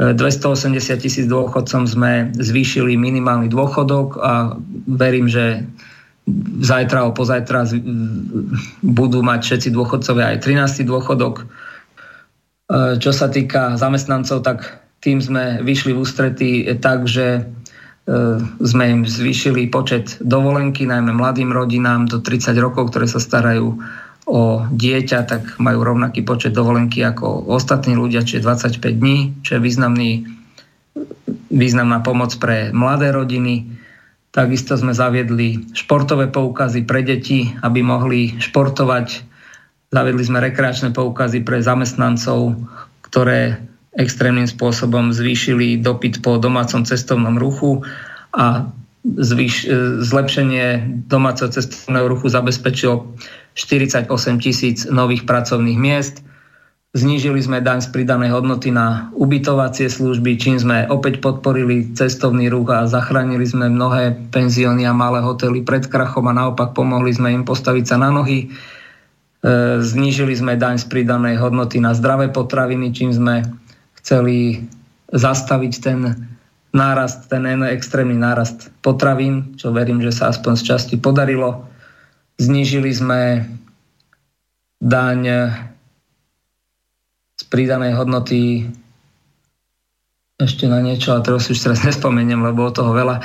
280 0.00 0.98
tisíc 0.98 1.26
dôchodcom 1.30 1.86
sme 1.86 2.34
zvýšili 2.34 2.98
minimálny 2.98 3.46
dôchodok 3.46 4.18
a 4.18 4.58
verím, 4.90 5.30
že 5.30 5.62
zajtra 6.62 7.06
alebo 7.06 7.22
pozajtra 7.22 7.70
budú 8.82 9.22
mať 9.22 9.40
všetci 9.42 9.68
dôchodcovia 9.70 10.34
aj 10.34 10.38
13. 10.42 10.90
dôchodok. 10.90 11.34
E, 11.42 11.44
čo 12.98 13.10
sa 13.14 13.30
týka 13.30 13.78
zamestnancov, 13.78 14.42
tak 14.42 14.81
tým 15.02 15.18
sme 15.18 15.58
vyšli 15.66 15.90
v 15.90 16.00
ústretí 16.00 16.50
tak, 16.78 17.10
že 17.10 17.26
e, 17.36 17.42
sme 18.62 18.84
im 18.86 19.02
zvýšili 19.02 19.66
počet 19.66 20.22
dovolenky, 20.22 20.86
najmä 20.86 21.10
mladým 21.10 21.50
rodinám 21.50 22.06
do 22.06 22.22
30 22.22 22.54
rokov, 22.62 22.94
ktoré 22.94 23.10
sa 23.10 23.18
starajú 23.18 23.82
o 24.30 24.62
dieťa, 24.70 25.18
tak 25.26 25.42
majú 25.58 25.82
rovnaký 25.82 26.22
počet 26.22 26.54
dovolenky 26.54 27.02
ako 27.02 27.50
ostatní 27.50 27.98
ľudia, 27.98 28.22
čiže 28.22 28.46
25 28.46 28.78
dní, 28.78 29.42
čo 29.42 29.58
je 29.58 29.60
významný, 29.60 30.10
významná 31.50 31.98
pomoc 32.06 32.30
pre 32.38 32.70
mladé 32.70 33.10
rodiny. 33.10 33.74
Takisto 34.30 34.78
sme 34.78 34.94
zaviedli 34.94 35.74
športové 35.74 36.30
poukazy 36.30 36.86
pre 36.86 37.02
deti, 37.02 37.50
aby 37.66 37.82
mohli 37.82 38.38
športovať. 38.38 39.26
Zaviedli 39.90 40.24
sme 40.24 40.38
rekreačné 40.40 40.94
poukazy 40.94 41.42
pre 41.42 41.58
zamestnancov, 41.58 42.54
ktoré 43.02 43.71
extrémnym 43.92 44.48
spôsobom 44.48 45.12
zvýšili 45.12 45.76
dopyt 45.80 46.24
po 46.24 46.40
domácom 46.40 46.84
cestovnom 46.88 47.36
ruchu 47.36 47.84
a 48.32 48.72
zvýš, 49.04 49.68
zlepšenie 50.00 50.66
domáceho 51.10 51.50
cestovného 51.52 52.06
ruchu 52.08 52.32
zabezpečilo 52.32 53.12
48 53.58 54.08
tisíc 54.40 54.88
nových 54.88 55.28
pracovných 55.28 55.76
miest. 55.76 56.24
Znížili 56.92 57.40
sme 57.40 57.64
daň 57.64 57.80
z 57.80 57.88
pridanej 57.88 58.36
hodnoty 58.36 58.68
na 58.68 59.08
ubytovacie 59.16 59.88
služby, 59.88 60.36
čím 60.36 60.60
sme 60.60 60.84
opäť 60.92 61.24
podporili 61.24 61.96
cestovný 61.96 62.52
ruch 62.52 62.68
a 62.68 62.84
zachránili 62.84 63.48
sme 63.48 63.72
mnohé 63.72 64.12
penzióny 64.28 64.84
a 64.84 64.92
malé 64.92 65.24
hotely 65.24 65.64
pred 65.64 65.88
krachom 65.88 66.28
a 66.28 66.36
naopak 66.36 66.76
pomohli 66.76 67.16
sme 67.16 67.32
im 67.32 67.48
postaviť 67.48 67.84
sa 67.88 67.96
na 67.96 68.12
nohy. 68.12 68.44
E, 68.44 68.48
znížili 69.80 70.36
sme 70.36 70.60
daň 70.60 70.84
z 70.84 70.86
pridanej 70.92 71.40
hodnoty 71.40 71.80
na 71.80 71.96
zdravé 71.96 72.28
potraviny, 72.28 72.92
čím 72.92 73.08
sme 73.08 73.40
chceli 74.02 74.66
zastaviť 75.14 75.72
ten 75.78 76.00
nárast, 76.74 77.28
ten 77.30 77.46
extrémny 77.70 78.18
nárast 78.18 78.72
potravín, 78.82 79.54
čo 79.54 79.70
verím, 79.70 80.02
že 80.02 80.10
sa 80.10 80.32
aspoň 80.32 80.52
z 80.58 80.62
časti 80.74 80.94
podarilo. 80.98 81.68
Znížili 82.40 82.90
sme 82.90 83.46
daň 84.82 85.20
z 87.38 87.42
pridanej 87.46 87.94
hodnoty 87.94 88.66
ešte 90.42 90.66
na 90.66 90.82
niečo, 90.82 91.14
a 91.14 91.22
teraz 91.22 91.46
už 91.46 91.58
teraz 91.60 91.84
nespomeniem, 91.86 92.42
lebo 92.42 92.66
o 92.66 92.74
toho 92.74 92.90
veľa. 92.90 93.22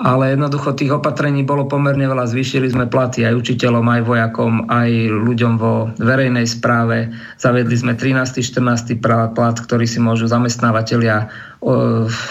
Ale 0.00 0.32
jednoducho 0.32 0.72
tých 0.72 0.96
opatrení 0.96 1.44
bolo 1.44 1.68
pomerne 1.68 2.08
veľa. 2.08 2.24
Zvýšili 2.24 2.72
sme 2.72 2.88
platy 2.88 3.28
aj 3.28 3.36
učiteľom, 3.36 3.84
aj 3.84 4.02
vojakom, 4.08 4.64
aj 4.72 4.90
ľuďom 5.12 5.60
vo 5.60 5.92
verejnej 6.00 6.48
správe. 6.48 7.12
Zavedli 7.36 7.76
sme 7.76 7.92
13. 7.92 8.40
14. 8.40 8.96
plat, 9.04 9.56
ktorý 9.60 9.84
si 9.84 10.00
môžu 10.00 10.24
zamestnávateľia 10.24 11.28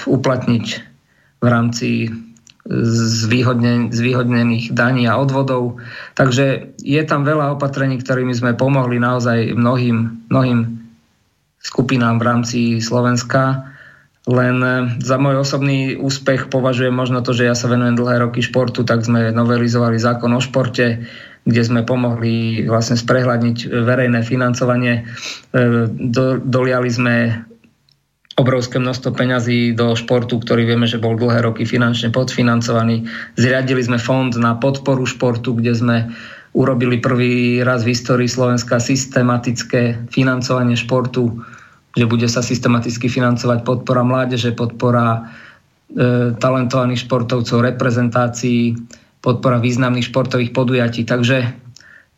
uplatniť 0.10 0.66
v 1.40 1.46
rámci 1.46 2.10
zvýhodnen, 2.70 3.94
zvýhodnených 3.94 4.74
daní 4.74 5.06
a 5.06 5.18
odvodov. 5.18 5.78
Takže 6.18 6.74
je 6.82 7.02
tam 7.06 7.22
veľa 7.26 7.58
opatrení, 7.58 8.02
ktorými 8.02 8.34
sme 8.34 8.58
pomohli 8.58 8.98
naozaj 8.98 9.54
mnohým, 9.58 10.30
mnohým 10.30 10.78
skupinám 11.62 12.18
v 12.18 12.26
rámci 12.26 12.60
Slovenska. 12.82 13.74
Len 14.30 14.58
e, 14.62 14.74
za 15.02 15.18
môj 15.18 15.42
osobný 15.42 15.98
úspech 15.98 16.54
považujem 16.54 16.94
možno 16.94 17.26
to, 17.26 17.34
že 17.34 17.50
ja 17.50 17.58
sa 17.58 17.66
venujem 17.66 17.98
dlhé 17.98 18.22
roky 18.22 18.46
športu, 18.46 18.86
tak 18.86 19.02
sme 19.02 19.34
novelizovali 19.34 19.98
zákon 19.98 20.30
o 20.38 20.42
športe, 20.42 21.10
kde 21.50 21.62
sme 21.66 21.82
pomohli 21.82 22.70
vlastne 22.70 22.94
sprehľadniť 22.94 23.74
verejné 23.74 24.22
financovanie. 24.22 25.02
E, 25.02 25.04
do, 25.90 26.38
doliali 26.38 26.90
sme 26.94 27.16
obrovské 28.38 28.80
množstvo 28.80 29.12
peňazí 29.18 29.76
do 29.76 29.98
športu, 29.98 30.40
ktorý 30.40 30.64
vieme, 30.64 30.88
že 30.88 31.02
bol 31.02 31.20
dlhé 31.20 31.44
roky 31.44 31.68
finančne 31.68 32.14
podfinancovaný. 32.14 33.10
Zriadili 33.36 33.84
sme 33.84 34.00
fond 34.00 34.32
na 34.40 34.56
podporu 34.56 35.04
športu, 35.04 35.58
kde 35.58 35.74
sme 35.76 35.98
urobili 36.56 37.04
prvý 37.04 37.60
raz 37.66 37.84
v 37.84 37.92
histórii 37.92 38.32
Slovenska 38.32 38.80
systematické 38.80 40.08
financovanie 40.08 40.80
športu, 40.80 41.44
že 41.98 42.06
bude 42.06 42.28
sa 42.30 42.46
systematicky 42.46 43.10
financovať 43.10 43.66
podpora 43.66 44.06
mládeže, 44.06 44.54
podpora 44.54 45.18
e, 45.18 45.22
talentovaných 46.38 47.10
športovcov, 47.10 47.66
reprezentácií, 47.66 48.78
podpora 49.20 49.58
významných 49.58 50.10
športových 50.10 50.54
podujatí. 50.54 51.04
Takže 51.04 51.38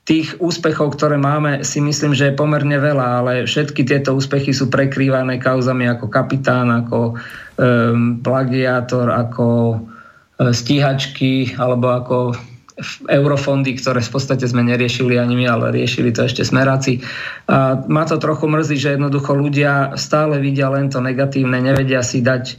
tých 0.03 0.33
úspechov, 0.41 0.97
ktoré 0.97 1.15
máme, 1.21 1.61
si 1.61 1.77
myslím, 1.77 2.17
že 2.17 2.33
je 2.33 2.39
pomerne 2.39 2.73
veľa, 2.73 3.07
ale 3.21 3.33
všetky 3.45 3.85
tieto 3.85 4.17
úspechy 4.17 4.49
sú 4.49 4.67
prekrývané 4.67 5.37
kauzami 5.37 5.85
ako 5.85 6.09
kapitán, 6.09 6.73
ako 6.73 7.13
um, 7.13 8.17
plagiátor, 8.25 9.13
ako 9.13 9.77
um, 9.77 10.49
stíhačky 10.49 11.53
alebo 11.53 11.93
ako 11.93 12.17
eurofondy, 13.07 13.77
ktoré 13.77 14.01
v 14.01 14.11
podstate 14.11 14.45
sme 14.45 14.65
neriešili 14.65 15.15
ani 15.15 15.37
my, 15.37 15.45
ale 15.47 15.65
riešili 15.71 16.11
to 16.11 16.25
ešte 16.25 16.43
smeráci. 16.43 17.01
A 17.47 17.81
ma 17.87 18.03
to 18.03 18.17
trochu 18.17 18.49
mrzí, 18.49 18.75
že 18.77 18.95
jednoducho 18.97 19.37
ľudia 19.37 19.95
stále 19.95 20.41
vidia 20.41 20.67
len 20.73 20.91
to 20.91 20.99
negatívne, 20.99 21.61
nevedia 21.61 22.01
si 22.01 22.19
dať 22.19 22.43
e, 22.51 22.55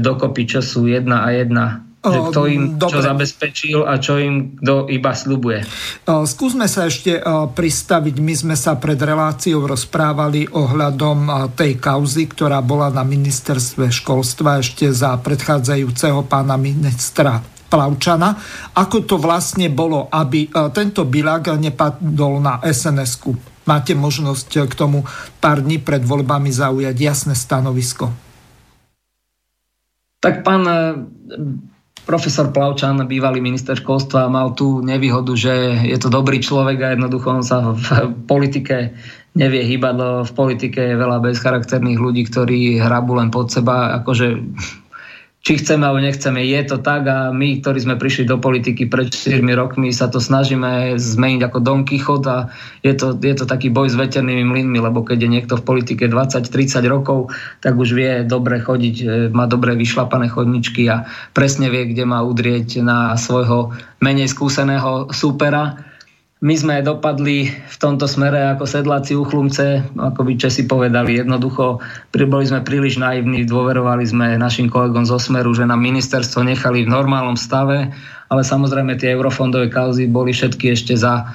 dokopy, 0.00 0.42
čo 0.46 0.60
sú 0.60 0.86
jedna 0.86 1.24
a 1.24 1.32
jedna 1.34 1.84
že 2.04 2.18
kto 2.30 2.40
im 2.44 2.62
Dobre. 2.76 2.92
čo 2.92 2.98
zabezpečil 3.00 3.78
a 3.88 3.96
čo 3.96 4.20
im 4.20 4.60
kto 4.60 4.92
iba 4.92 5.12
slubuje. 5.16 5.64
Skúsme 6.04 6.68
sa 6.68 6.84
ešte 6.84 7.16
pristaviť. 7.56 8.14
My 8.20 8.34
sme 8.36 8.56
sa 8.60 8.76
pred 8.76 9.00
reláciou 9.00 9.64
rozprávali 9.64 10.44
ohľadom 10.52 11.50
tej 11.56 11.80
kauzy, 11.80 12.28
ktorá 12.28 12.60
bola 12.60 12.92
na 12.92 13.08
ministerstve 13.08 13.88
školstva 13.88 14.60
ešte 14.60 14.92
za 14.92 15.16
predchádzajúceho 15.16 16.28
pána 16.28 16.60
ministra 16.60 17.53
Plavčana. 17.74 18.38
Ako 18.78 19.02
to 19.02 19.18
vlastne 19.18 19.66
bolo, 19.66 20.06
aby 20.06 20.46
tento 20.70 21.02
bilák 21.02 21.58
nepadol 21.58 22.38
na 22.38 22.62
SNS-ku? 22.62 23.34
Máte 23.66 23.98
možnosť 23.98 24.70
k 24.70 24.74
tomu 24.78 25.02
pár 25.42 25.58
dní 25.58 25.82
pred 25.82 26.06
voľbami 26.06 26.54
zaujať 26.54 26.94
jasné 26.94 27.34
stanovisko. 27.34 28.14
Tak 30.22 30.46
pán 30.46 30.62
profesor 32.04 32.52
Plavčan, 32.52 33.00
bývalý 33.08 33.40
minister 33.40 33.74
školstva, 33.74 34.28
mal 34.28 34.52
tú 34.52 34.84
nevýhodu, 34.84 35.32
že 35.34 35.82
je 35.88 35.96
to 35.96 36.12
dobrý 36.12 36.38
človek 36.38 36.78
a 36.84 36.92
jednoducho 36.92 37.28
on 37.32 37.40
sa 37.40 37.72
v 37.72 38.12
politike 38.28 38.92
nevie 39.34 39.64
hýbať, 39.66 40.28
v 40.28 40.32
politike 40.36 40.80
je 40.94 41.00
veľa 41.00 41.24
bezcharakterných 41.24 41.98
ľudí, 41.98 42.28
ktorí 42.28 42.78
hrabu 42.78 43.18
len 43.18 43.32
pod 43.32 43.48
seba. 43.50 43.96
Akože 43.98 44.36
či 45.44 45.60
chceme 45.60 45.84
alebo 45.84 46.00
nechceme, 46.00 46.40
je 46.40 46.62
to 46.64 46.80
tak 46.80 47.04
a 47.04 47.28
my, 47.28 47.60
ktorí 47.60 47.76
sme 47.76 48.00
prišli 48.00 48.24
do 48.24 48.40
politiky 48.40 48.88
pred 48.88 49.12
4 49.12 49.44
rokmi, 49.52 49.92
sa 49.92 50.08
to 50.08 50.16
snažíme 50.16 50.96
zmeniť 50.96 51.40
ako 51.44 51.58
Don 51.60 51.84
Quixote 51.84 52.28
a 52.32 52.48
je 52.80 52.96
to, 52.96 53.12
je 53.12 53.36
to 53.36 53.44
taký 53.44 53.68
boj 53.68 53.92
s 53.92 53.96
veternými 54.00 54.40
mlynmi, 54.40 54.80
lebo 54.80 55.04
keď 55.04 55.20
je 55.20 55.28
niekto 55.28 55.54
v 55.60 55.66
politike 55.68 56.08
20-30 56.08 56.48
rokov, 56.88 57.28
tak 57.60 57.76
už 57.76 57.92
vie 57.92 58.24
dobre 58.24 58.56
chodiť, 58.56 58.96
e, 59.04 59.04
má 59.36 59.44
dobre 59.44 59.76
vyšlapané 59.76 60.32
chodničky 60.32 60.88
a 60.88 61.04
presne 61.36 61.68
vie, 61.68 61.92
kde 61.92 62.08
má 62.08 62.24
udrieť 62.24 62.80
na 62.80 63.12
svojho 63.20 63.76
menej 64.00 64.32
skúseného 64.32 65.12
súpera 65.12 65.93
my 66.44 66.54
sme 66.60 66.84
dopadli 66.84 67.48
v 67.48 67.76
tomto 67.80 68.04
smere 68.04 68.52
ako 68.52 68.68
sedláci 68.68 69.16
uchlumce, 69.16 69.80
ako 69.96 70.28
by 70.28 70.32
Česi 70.36 70.68
povedali. 70.68 71.16
Jednoducho, 71.16 71.80
boli 72.12 72.44
sme 72.44 72.60
príliš 72.60 73.00
naivní, 73.00 73.48
dôverovali 73.48 74.04
sme 74.04 74.36
našim 74.36 74.68
kolegom 74.68 75.08
zo 75.08 75.16
Smeru, 75.16 75.56
že 75.56 75.64
nám 75.64 75.80
ministerstvo 75.80 76.44
nechali 76.44 76.84
v 76.84 76.92
normálnom 76.92 77.40
stave, 77.40 77.88
ale 78.28 78.42
samozrejme 78.44 78.92
tie 79.00 79.16
eurofondové 79.16 79.72
kauzy 79.72 80.04
boli 80.04 80.36
všetky 80.36 80.68
ešte 80.68 81.00
za 81.00 81.32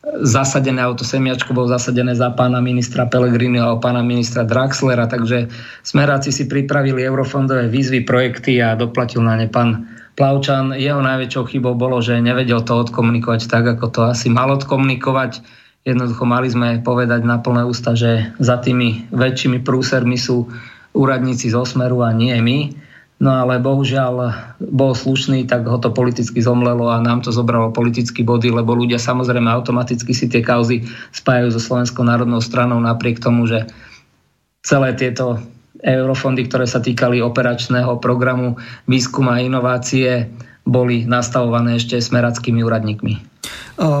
zasadené, 0.00 0.80
auto 0.82 1.04
semiačko 1.04 1.52
bolo 1.52 1.70
zasadené 1.70 2.16
za 2.16 2.32
pána 2.32 2.58
ministra 2.58 3.06
Pellegriniho 3.06 3.76
a 3.76 3.78
pána 3.78 4.00
ministra 4.00 4.42
Draxlera, 4.48 5.06
takže 5.06 5.46
smeráci 5.84 6.32
si 6.32 6.48
pripravili 6.48 7.04
eurofondové 7.04 7.68
výzvy, 7.68 8.02
projekty 8.02 8.58
a 8.64 8.74
doplatil 8.74 9.22
na 9.22 9.36
ne 9.36 9.46
pán 9.46 9.99
Plavčan, 10.20 10.76
jeho 10.76 11.00
najväčšou 11.00 11.48
chybou 11.48 11.72
bolo, 11.72 12.04
že 12.04 12.20
nevedel 12.20 12.60
to 12.60 12.76
odkomunikovať 12.76 13.48
tak, 13.48 13.64
ako 13.64 13.88
to 13.88 14.00
asi 14.04 14.28
mal 14.28 14.52
odkomunikovať. 14.52 15.40
Jednoducho 15.88 16.28
mali 16.28 16.52
sme 16.52 16.84
povedať 16.84 17.24
na 17.24 17.40
plné 17.40 17.64
ústa, 17.64 17.96
že 17.96 18.28
za 18.36 18.60
tými 18.60 19.08
väčšími 19.16 19.64
prúsermi 19.64 20.20
sú 20.20 20.52
úradníci 20.92 21.48
zo 21.48 21.64
Smeru 21.64 22.04
a 22.04 22.12
nie 22.12 22.36
my. 22.36 22.58
No 23.24 23.32
ale 23.32 23.64
bohužiaľ 23.64 24.32
bol 24.60 24.92
slušný, 24.92 25.48
tak 25.48 25.64
ho 25.64 25.80
to 25.80 25.88
politicky 25.88 26.44
zomlelo 26.44 26.92
a 26.92 27.00
nám 27.00 27.24
to 27.24 27.32
zobralo 27.32 27.72
politicky 27.72 28.20
body, 28.20 28.52
lebo 28.52 28.76
ľudia 28.76 29.00
samozrejme 29.00 29.48
automaticky 29.48 30.12
si 30.12 30.28
tie 30.28 30.44
kauzy 30.44 30.84
spájajú 31.16 31.48
so 31.56 31.60
Slovenskou 31.64 32.04
národnou 32.04 32.44
stranou 32.44 32.76
napriek 32.76 33.24
tomu, 33.24 33.48
že 33.48 33.72
celé 34.60 34.92
tieto 35.00 35.40
eurofondy, 35.80 36.46
ktoré 36.46 36.68
sa 36.68 36.80
týkali 36.80 37.24
operačného 37.24 37.96
programu 37.98 38.60
výskum 38.84 39.28
a 39.32 39.40
inovácie, 39.40 40.28
boli 40.64 41.08
nastavované 41.08 41.80
ešte 41.80 41.96
smerackými 41.98 42.60
úradníkmi. 42.60 43.12
E, 43.16 43.20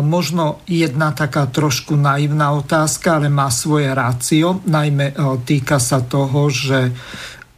možno 0.04 0.60
jedna 0.68 1.10
taká 1.16 1.48
trošku 1.48 1.96
naivná 1.96 2.52
otázka, 2.52 3.16
ale 3.16 3.32
má 3.32 3.48
svoje 3.48 3.88
rácio. 3.90 4.60
Najmä 4.68 5.06
e, 5.10 5.14
týka 5.48 5.80
sa 5.80 6.04
toho, 6.04 6.52
že 6.52 6.92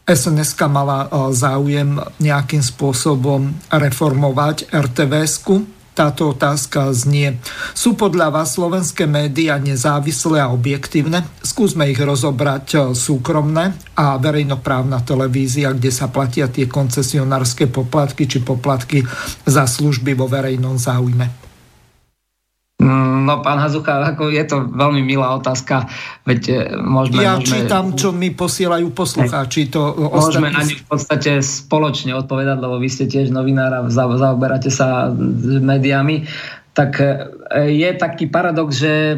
sns 0.07 0.55
mala 0.71 1.07
e, 1.07 1.35
záujem 1.35 1.99
nejakým 2.23 2.63
spôsobom 2.63 3.51
reformovať 3.69 4.71
rtvs 4.71 5.35
táto 5.93 6.33
otázka 6.33 6.89
znie. 6.97 7.37
Sú 7.77 7.95
podľa 7.95 8.33
vás 8.33 8.57
slovenské 8.57 9.05
médiá 9.05 9.61
nezávislé 9.61 10.41
a 10.41 10.49
objektívne? 10.49 11.25
Skúsme 11.45 11.89
ich 11.93 12.01
rozobrať 12.01 12.67
e, 12.73 12.79
súkromné 12.97 13.77
a 13.97 14.17
verejnoprávna 14.17 15.05
televízia, 15.05 15.77
kde 15.77 15.93
sa 15.93 16.09
platia 16.09 16.49
tie 16.49 16.65
koncesionárske 16.65 17.69
poplatky 17.69 18.25
či 18.25 18.41
poplatky 18.41 19.05
za 19.45 19.69
služby 19.69 20.17
vo 20.17 20.27
verejnom 20.27 20.81
záujme. 20.81 21.52
No, 22.83 23.39
pán 23.47 23.63
Hazucha, 23.63 24.03
ako 24.03 24.35
je 24.35 24.43
to 24.43 24.67
veľmi 24.67 25.07
milá 25.07 25.39
otázka, 25.39 25.87
veď 26.27 26.41
e, 26.51 26.55
môžeme... 26.83 27.23
Ja 27.23 27.39
môžeme, 27.39 27.47
čítam, 27.47 27.85
čo 27.95 28.11
mi 28.11 28.35
posielajú 28.35 28.91
poslucháči. 28.91 29.71
To 29.71 29.95
môžeme 30.11 30.51
na 30.51 30.67
ňu 30.67 30.83
v 30.83 30.87
podstate 30.91 31.39
spoločne 31.39 32.19
odpovedať, 32.19 32.59
lebo 32.59 32.83
vy 32.83 32.89
ste 32.91 33.07
tiež 33.07 33.31
novinár 33.31 33.71
a 33.71 33.81
zaoberáte 33.89 34.69
sa 34.75 35.15
médiami 35.63 36.27
tak 36.73 37.05
e, 37.05 37.21
je 37.69 37.91
taký 38.01 38.33
paradox, 38.33 38.81
že 38.81 38.93
e, 39.13 39.17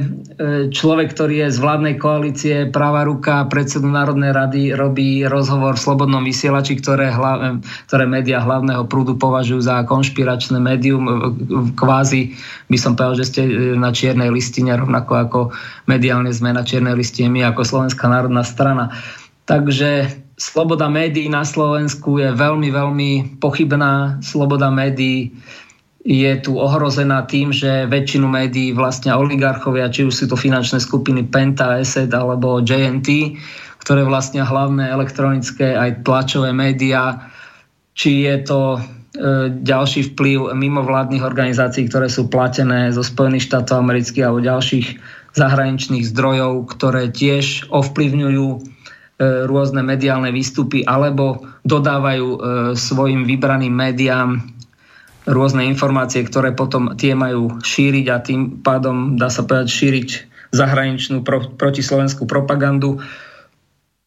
človek, 0.74 1.14
ktorý 1.14 1.46
je 1.46 1.54
z 1.54 1.58
vládnej 1.62 1.94
koalície, 2.02 2.56
práva 2.66 3.06
ruka 3.06 3.46
predsedu 3.46 3.86
Národnej 3.86 4.34
rady, 4.34 4.74
robí 4.74 5.22
rozhovor 5.22 5.78
v 5.78 5.84
Slobodnom 5.86 6.26
vysielači, 6.26 6.74
ktoré, 6.82 7.14
hlav, 7.14 7.62
ktoré 7.86 8.10
médiá 8.10 8.42
hlavného 8.42 8.90
prúdu 8.90 9.14
považujú 9.14 9.70
za 9.70 9.86
konšpiračné 9.86 10.58
médium. 10.58 11.06
Kvázi 11.78 12.34
by 12.66 12.78
som 12.78 12.98
povedal, 12.98 13.22
že 13.22 13.30
ste 13.30 13.42
e, 13.46 13.78
na 13.78 13.94
čiernej 13.94 14.34
listine, 14.34 14.74
rovnako 14.74 15.12
ako 15.14 15.40
mediálne 15.86 16.34
sme 16.34 16.50
na 16.50 16.66
čiernej 16.66 16.98
listine 16.98 17.30
my 17.30 17.54
ako 17.54 17.62
Slovenská 17.62 18.10
národná 18.10 18.42
strana. 18.42 18.90
Takže 19.46 20.10
sloboda 20.34 20.90
médií 20.90 21.30
na 21.30 21.46
Slovensku 21.46 22.18
je 22.18 22.34
veľmi, 22.34 22.68
veľmi 22.74 23.10
pochybná. 23.38 24.18
Sloboda 24.26 24.74
médií 24.74 25.30
je 26.04 26.32
tu 26.44 26.60
ohrozená 26.60 27.24
tým, 27.24 27.48
že 27.48 27.88
väčšinu 27.88 28.28
médií 28.28 28.76
vlastne 28.76 29.16
oligarchovia, 29.16 29.88
či 29.88 30.04
už 30.04 30.12
sú 30.12 30.24
to 30.28 30.36
finančné 30.36 30.76
skupiny 30.76 31.24
Penta, 31.24 31.80
ESET 31.80 32.12
alebo 32.12 32.60
JNT, 32.60 33.40
ktoré 33.80 34.04
vlastnia 34.04 34.44
hlavné 34.44 34.92
elektronické 34.92 35.72
aj 35.72 36.04
tlačové 36.04 36.52
médiá, 36.52 37.32
či 37.96 38.28
je 38.28 38.36
to 38.44 38.60
e, 38.76 38.80
ďalší 39.64 40.12
vplyv 40.12 40.52
mimovládnych 40.52 41.24
organizácií, 41.24 41.88
ktoré 41.88 42.12
sú 42.12 42.28
platené 42.28 42.92
zo 42.92 43.00
Spojených 43.00 43.48
štátov 43.48 43.80
amerických 43.80 44.28
alebo 44.28 44.44
ďalších 44.44 44.86
zahraničných 45.32 46.04
zdrojov, 46.04 46.68
ktoré 46.68 47.08
tiež 47.16 47.72
ovplyvňujú 47.72 48.46
e, 48.52 48.58
rôzne 49.48 49.80
mediálne 49.80 50.28
výstupy 50.36 50.84
alebo 50.84 51.48
dodávajú 51.64 52.28
e, 52.28 52.38
svojim 52.76 53.24
vybraným 53.24 53.72
médiám 53.72 54.52
rôzne 55.24 55.64
informácie, 55.64 56.24
ktoré 56.24 56.52
potom 56.52 56.92
tie 56.96 57.16
majú 57.16 57.60
šíriť 57.64 58.06
a 58.12 58.20
tým 58.20 58.60
pádom, 58.60 59.16
dá 59.16 59.32
sa 59.32 59.44
povedať, 59.44 59.68
šíriť 59.72 60.08
zahraničnú 60.52 61.24
pro, 61.24 61.48
protislovenskú 61.56 62.28
propagandu. 62.28 63.00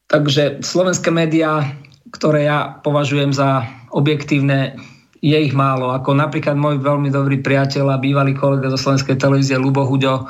Takže 0.08 0.64
slovenské 0.64 1.12
médiá, 1.12 1.76
ktoré 2.14 2.48
ja 2.48 2.80
považujem 2.80 3.36
za 3.36 3.68
objektívne, 3.92 4.78
je 5.20 5.36
ich 5.36 5.52
málo. 5.58 5.92
Ako 5.92 6.14
napríklad 6.14 6.56
môj 6.56 6.80
veľmi 6.80 7.10
dobrý 7.10 7.42
priateľ 7.42 7.98
a 7.98 8.02
bývalý 8.02 8.38
kolega 8.38 8.70
zo 8.70 8.78
slovenskej 8.78 9.18
televízie 9.18 9.58
Lubo 9.58 9.84
Huďo 9.84 10.30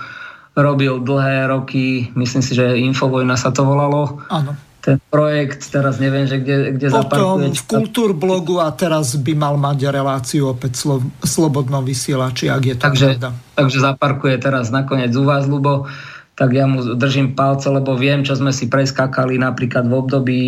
robil 0.58 1.04
dlhé 1.06 1.54
roky, 1.54 2.10
myslím 2.18 2.42
si, 2.42 2.58
že 2.58 2.82
Infovojna 2.82 3.38
sa 3.38 3.54
to 3.54 3.62
volalo. 3.62 4.18
Áno 4.34 4.67
ten 4.88 5.04
projekt, 5.12 5.68
teraz 5.68 6.00
neviem, 6.00 6.24
že 6.24 6.40
kde, 6.40 6.80
kde 6.80 6.88
Potom 6.88 7.44
zaparkuje. 7.44 7.60
v 7.60 7.64
Kultúrblogu 7.68 8.56
a 8.64 8.72
teraz 8.72 9.20
by 9.20 9.36
mal 9.36 9.60
mať 9.60 9.92
reláciu 9.92 10.56
opäť 10.56 10.80
slo, 10.80 11.04
slobodnom 11.20 11.84
vysielači, 11.84 12.48
ak 12.48 12.64
je 12.64 12.76
to 12.80 12.84
takže, 12.88 13.08
pravda. 13.20 13.30
Takže 13.60 13.78
zaparkuje 13.84 14.36
teraz 14.40 14.72
nakoniec 14.72 15.12
u 15.12 15.28
vás, 15.28 15.44
Lubo, 15.44 15.92
tak 16.40 16.56
ja 16.56 16.64
mu 16.72 16.96
držím 16.96 17.36
palce, 17.36 17.68
lebo 17.68 18.00
viem, 18.00 18.24
čo 18.24 18.40
sme 18.40 18.56
si 18.56 18.72
preskakali 18.72 19.36
napríklad 19.36 19.92
v 19.92 19.94
období 20.00 20.42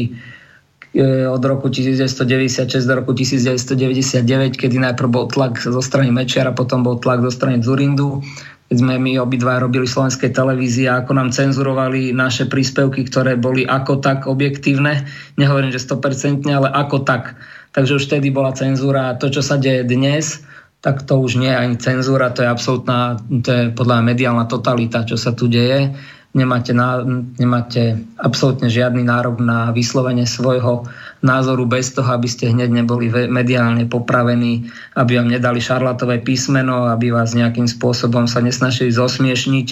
e, 0.95 1.27
od 1.27 1.43
roku 1.43 1.67
1996 1.67 2.87
do 2.87 2.95
roku 2.95 3.11
1999, 3.11 4.55
kedy 4.55 4.79
najprv 4.79 5.09
bol 5.11 5.27
tlak 5.27 5.59
zo 5.59 5.83
strany 5.83 6.15
Mečiara, 6.15 6.55
potom 6.55 6.79
bol 6.79 6.95
tlak 6.95 7.27
zo 7.27 7.31
strany 7.35 7.59
Zurindu 7.59 8.23
keď 8.69 8.77
sme 8.85 9.01
my 9.01 9.17
obidva 9.17 9.57
robili 9.57 9.89
slovenskej 9.89 10.29
televízii 10.29 10.85
a 10.85 11.01
ako 11.01 11.17
nám 11.17 11.33
cenzurovali 11.33 12.13
naše 12.13 12.45
príspevky, 12.45 13.01
ktoré 13.09 13.33
boli 13.33 13.65
ako 13.65 13.97
tak 13.97 14.29
objektívne. 14.29 15.09
Nehovorím, 15.41 15.73
že 15.73 15.81
100%, 15.81 16.45
ale 16.53 16.69
ako 16.69 17.01
tak. 17.01 17.33
Takže 17.73 17.97
už 17.97 18.05
vtedy 18.05 18.29
bola 18.29 18.53
cenzúra. 18.53 19.09
A 19.09 19.17
to, 19.17 19.33
čo 19.33 19.41
sa 19.41 19.57
deje 19.57 19.89
dnes, 19.89 20.45
tak 20.85 21.01
to 21.01 21.17
už 21.17 21.41
nie 21.41 21.49
je 21.49 21.57
ani 21.57 21.75
cenzúra, 21.81 22.29
to 22.29 22.45
je 22.45 22.49
absolútna, 22.53 23.17
to 23.41 23.49
je 23.49 23.63
podľa 23.73 24.05
mediálna 24.05 24.45
totalita, 24.45 25.01
čo 25.03 25.17
sa 25.17 25.33
tu 25.33 25.49
deje 25.49 25.91
nemáte, 26.33 26.77
na, 26.77 27.01
nemáte 27.41 27.97
absolútne 28.21 28.69
žiadny 28.69 29.01
nárok 29.01 29.41
na 29.41 29.73
vyslovenie 29.73 30.29
svojho 30.29 30.85
názoru 31.25 31.65
bez 31.65 31.89
toho, 31.91 32.05
aby 32.13 32.29
ste 32.29 32.53
hneď 32.53 32.69
neboli 32.69 33.09
mediálne 33.09 33.89
popravení, 33.89 34.69
aby 34.93 35.17
vám 35.17 35.29
nedali 35.33 35.59
šarlatové 35.59 36.21
písmeno, 36.21 36.85
aby 36.87 37.09
vás 37.09 37.33
nejakým 37.33 37.65
spôsobom 37.65 38.29
sa 38.29 38.45
nesnažili 38.45 38.93
zosmiešniť. 38.93 39.67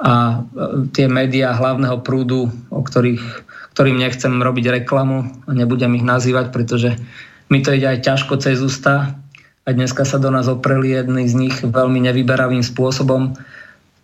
A 0.00 0.12
e, 0.12 0.88
tie 0.96 1.10
médiá 1.10 1.52
hlavného 1.52 2.00
prúdu, 2.00 2.48
o 2.72 2.80
ktorých, 2.80 3.44
ktorým 3.76 4.00
nechcem 4.00 4.32
robiť 4.40 4.80
reklamu 4.80 5.28
a 5.44 5.50
nebudem 5.52 5.92
ich 5.98 6.06
nazývať, 6.06 6.48
pretože 6.54 6.96
mi 7.52 7.60
to 7.60 7.74
ide 7.76 7.84
aj 7.84 8.06
ťažko 8.06 8.40
cez 8.40 8.62
ústa. 8.62 9.20
A 9.68 9.76
dneska 9.76 10.08
sa 10.08 10.16
do 10.16 10.32
nás 10.32 10.48
opreli 10.48 10.96
jedný 10.96 11.28
z 11.28 11.34
nich 11.36 11.56
veľmi 11.60 12.00
nevyberavým 12.00 12.64
spôsobom 12.64 13.36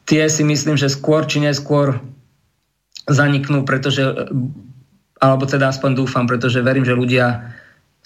tie 0.06 0.30
si 0.30 0.46
myslím, 0.46 0.78
že 0.78 0.88
skôr 0.88 1.26
či 1.26 1.42
neskôr 1.42 1.98
zaniknú, 3.10 3.66
pretože, 3.66 4.02
alebo 5.18 5.44
teda 5.44 5.70
aspoň 5.70 5.90
dúfam, 5.98 6.24
pretože 6.30 6.62
verím, 6.62 6.86
že 6.86 6.96
ľudia 6.96 7.54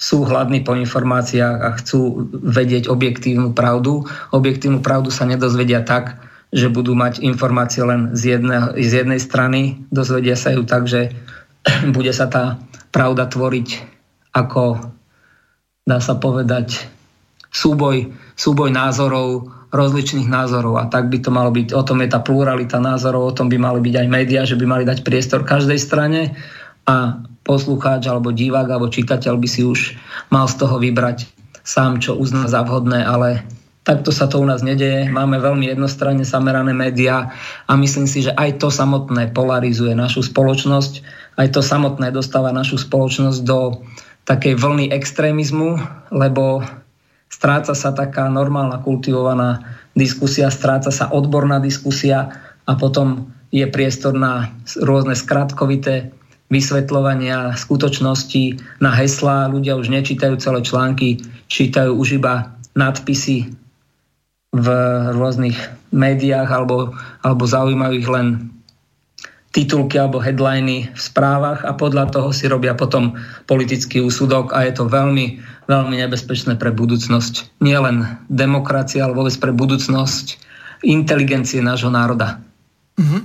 sú 0.00 0.24
hladní 0.24 0.64
po 0.64 0.72
informáciách 0.72 1.56
a 1.60 1.76
chcú 1.76 2.32
vedieť 2.32 2.88
objektívnu 2.88 3.52
pravdu. 3.52 4.08
Objektívnu 4.32 4.80
pravdu 4.80 5.12
sa 5.12 5.28
nedozvedia 5.28 5.84
tak, 5.84 6.16
že 6.50 6.72
budú 6.72 6.96
mať 6.96 7.20
informácie 7.20 7.84
len 7.84 8.16
z, 8.16 8.36
jedne, 8.36 8.72
z 8.80 9.04
jednej 9.04 9.20
strany, 9.20 9.60
dozvedia 9.92 10.34
sa 10.40 10.56
ju 10.56 10.64
tak, 10.64 10.88
že 10.88 11.12
bude 11.96 12.16
sa 12.16 12.32
tá 12.32 12.56
pravda 12.90 13.28
tvoriť 13.28 13.68
ako, 14.32 14.88
dá 15.84 15.98
sa 16.00 16.16
povedať, 16.16 16.88
súboj, 17.52 18.08
súboj 18.40 18.72
názorov 18.72 19.59
rozličných 19.70 20.26
názorov 20.26 20.82
a 20.82 20.90
tak 20.90 21.06
by 21.10 21.18
to 21.22 21.30
malo 21.30 21.54
byť. 21.54 21.74
O 21.74 21.82
tom 21.86 22.02
je 22.02 22.10
tá 22.10 22.18
pluralita 22.18 22.82
názorov, 22.82 23.30
o 23.30 23.36
tom 23.36 23.46
by 23.46 23.58
mali 23.58 23.80
byť 23.82 23.94
aj 24.02 24.08
médiá, 24.10 24.42
že 24.42 24.58
by 24.58 24.66
mali 24.66 24.84
dať 24.86 25.06
priestor 25.06 25.46
každej 25.46 25.78
strane 25.78 26.34
a 26.86 27.22
poslucháč 27.46 28.10
alebo 28.10 28.34
divák 28.34 28.66
alebo 28.66 28.90
čitateľ 28.90 29.34
by 29.38 29.48
si 29.48 29.62
už 29.62 29.94
mal 30.28 30.50
z 30.50 30.58
toho 30.58 30.76
vybrať 30.82 31.30
sám, 31.62 32.02
čo 32.02 32.18
uzná 32.18 32.50
za 32.50 32.66
vhodné, 32.66 33.06
ale 33.06 33.46
takto 33.86 34.10
sa 34.10 34.26
to 34.26 34.42
u 34.42 34.46
nás 34.46 34.60
nedeje. 34.66 35.06
Máme 35.06 35.38
veľmi 35.38 35.70
jednostranne 35.70 36.26
zamerané 36.26 36.74
médiá 36.74 37.30
a 37.70 37.72
myslím 37.78 38.10
si, 38.10 38.26
že 38.26 38.34
aj 38.34 38.58
to 38.58 38.68
samotné 38.68 39.30
polarizuje 39.30 39.94
našu 39.94 40.26
spoločnosť, 40.26 41.02
aj 41.38 41.48
to 41.54 41.62
samotné 41.62 42.10
dostáva 42.10 42.50
našu 42.50 42.76
spoločnosť 42.76 43.40
do 43.46 43.80
takej 44.28 44.58
vlny 44.58 44.92
extrémizmu, 44.92 45.80
lebo 46.12 46.62
stráca 47.30 47.72
sa 47.72 47.94
taká 47.94 48.26
normálna 48.26 48.82
kultivovaná 48.82 49.62
diskusia, 49.94 50.50
stráca 50.50 50.90
sa 50.90 51.08
odborná 51.08 51.62
diskusia 51.62 52.28
a 52.66 52.74
potom 52.74 53.30
je 53.54 53.66
priestor 53.66 54.14
na 54.14 54.50
rôzne 54.82 55.14
skratkovité 55.14 56.10
vysvetľovania 56.50 57.54
skutočnosti 57.54 58.58
na 58.82 58.90
heslá. 58.90 59.50
Ľudia 59.50 59.78
už 59.78 59.90
nečítajú 59.90 60.34
celé 60.42 60.60
články, 60.66 61.22
čítajú 61.46 61.94
už 61.94 62.18
iba 62.18 62.54
nadpisy 62.74 63.50
v 64.50 64.66
rôznych 65.14 65.58
médiách 65.94 66.50
alebo, 66.50 66.94
alebo 67.22 67.44
zaujímajú 67.46 67.94
ich 67.94 68.10
len 68.10 68.26
titulky 69.50 69.98
alebo 69.98 70.22
headliny 70.22 70.94
v 70.94 71.00
správach 71.00 71.66
a 71.66 71.74
podľa 71.74 72.14
toho 72.14 72.30
si 72.30 72.46
robia 72.46 72.78
potom 72.78 73.18
politický 73.50 73.98
úsudok 73.98 74.54
a 74.54 74.62
je 74.62 74.78
to 74.78 74.86
veľmi, 74.86 75.42
veľmi 75.66 75.96
nebezpečné 76.06 76.54
pre 76.54 76.70
budúcnosť. 76.70 77.58
Nie 77.58 77.82
len 77.82 78.22
demokracie, 78.30 79.02
ale 79.02 79.14
vôbec 79.14 79.34
pre 79.42 79.50
budúcnosť 79.50 80.38
inteligencie 80.86 81.58
nášho 81.58 81.90
národa. 81.90 82.38
Mm-hmm. 82.94 83.22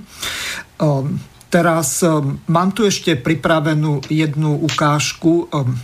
Um, 0.82 1.14
teraz 1.46 2.02
um, 2.02 2.42
mám 2.50 2.74
tu 2.74 2.82
ešte 2.82 3.14
pripravenú 3.14 4.02
jednu 4.10 4.66
ukážku, 4.66 5.46
um, 5.46 5.78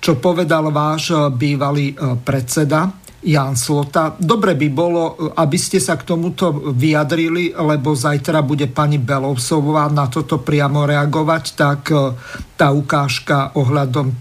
čo 0.00 0.16
povedal 0.16 0.72
váš 0.72 1.10
bývalý 1.34 1.98
predseda 2.22 2.94
Jan 3.26 3.58
Slota. 3.58 4.14
Dobre 4.14 4.54
by 4.54 4.68
bolo, 4.70 5.34
aby 5.34 5.58
ste 5.58 5.82
sa 5.82 5.98
k 5.98 6.06
tomuto 6.06 6.54
vyjadrili, 6.70 7.50
lebo 7.58 7.98
zajtra 7.98 8.46
bude 8.46 8.70
pani 8.70 9.02
Belovsová 9.02 9.90
na 9.90 10.06
toto 10.06 10.38
priamo 10.38 10.86
reagovať, 10.86 11.44
tak 11.58 11.80
e, 11.90 12.14
tá 12.54 12.70
ukážka 12.70 13.50
ohľadom 13.58 14.14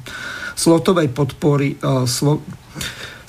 slotovej 0.57 1.14
podpory 1.14 1.77
e, 1.77 2.10
slo- 2.10 2.41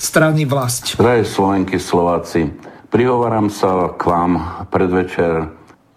strany 0.01 0.49
vlast. 0.49 0.97
Drahé 0.97 1.21
Slovenky, 1.21 1.77
Slováci, 1.77 2.49
prihovorám 2.89 3.53
sa 3.53 3.93
k 3.93 4.01
vám 4.01 4.65
predvečer 4.73 5.45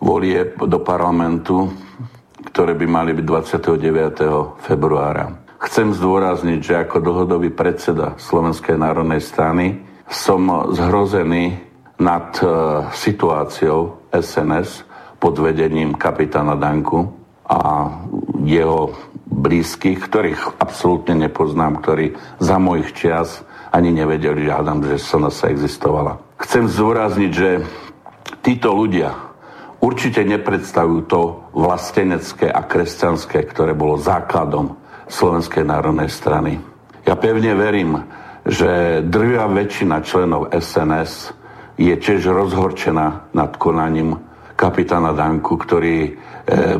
volie 0.00 0.56
do 0.60 0.80
parlamentu, 0.80 1.72
ktoré 2.52 2.76
by 2.76 2.86
mali 2.88 3.10
byť 3.16 3.24
29. 3.24 4.60
februára. 4.64 5.39
Chcem 5.60 5.92
zdôrazniť, 5.92 6.60
že 6.64 6.80
ako 6.80 7.04
dlhodobý 7.04 7.52
predseda 7.52 8.16
Slovenskej 8.16 8.80
národnej 8.80 9.20
strany 9.20 9.84
som 10.08 10.72
zhrozený 10.72 11.60
nad 12.00 12.32
e, 12.40 12.48
situáciou 12.96 14.08
SNS 14.08 14.88
pod 15.20 15.36
vedením 15.36 15.92
kapitána 16.00 16.56
Danku 16.56 17.12
a 17.44 17.92
jeho 18.40 18.96
blízkych, 19.28 20.00
ktorých 20.00 20.56
absolútne 20.64 21.28
nepoznám, 21.28 21.84
ktorí 21.84 22.16
za 22.40 22.56
mojich 22.56 22.96
čias 22.96 23.44
ani 23.68 23.92
nevedeli, 23.92 24.48
že 24.48 24.56
hádam, 24.56 24.80
že 24.80 24.96
SNS 24.96 25.44
existovala. 25.44 26.24
Chcem 26.40 26.72
zdôrazniť, 26.72 27.30
že 27.36 27.60
títo 28.40 28.72
ľudia 28.72 29.12
určite 29.84 30.24
nepredstavujú 30.24 31.00
to 31.04 31.20
vlastenecké 31.52 32.48
a 32.48 32.64
kresťanské, 32.64 33.44
ktoré 33.44 33.76
bolo 33.76 34.00
základom 34.00 34.79
Slovenskej 35.10 35.66
národnej 35.66 36.06
strany. 36.06 36.62
Ja 37.02 37.18
pevne 37.18 37.58
verím, 37.58 37.98
že 38.46 39.02
drvia 39.04 39.50
väčšina 39.50 40.00
členov 40.06 40.54
SNS 40.54 41.34
je 41.74 41.94
tiež 41.98 42.30
rozhorčená 42.30 43.34
nad 43.34 43.50
konaním 43.58 44.22
kapitána 44.54 45.16
Danku, 45.16 45.56
ktorý 45.56 45.96
e, 46.04 46.10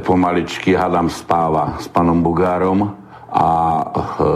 pomaličky, 0.05 0.77
hádam, 0.77 1.09
spáva 1.09 1.81
s 1.81 1.89
panom 1.89 2.21
Bugárom 2.21 2.93
a 3.33 3.49
e, 3.49 3.85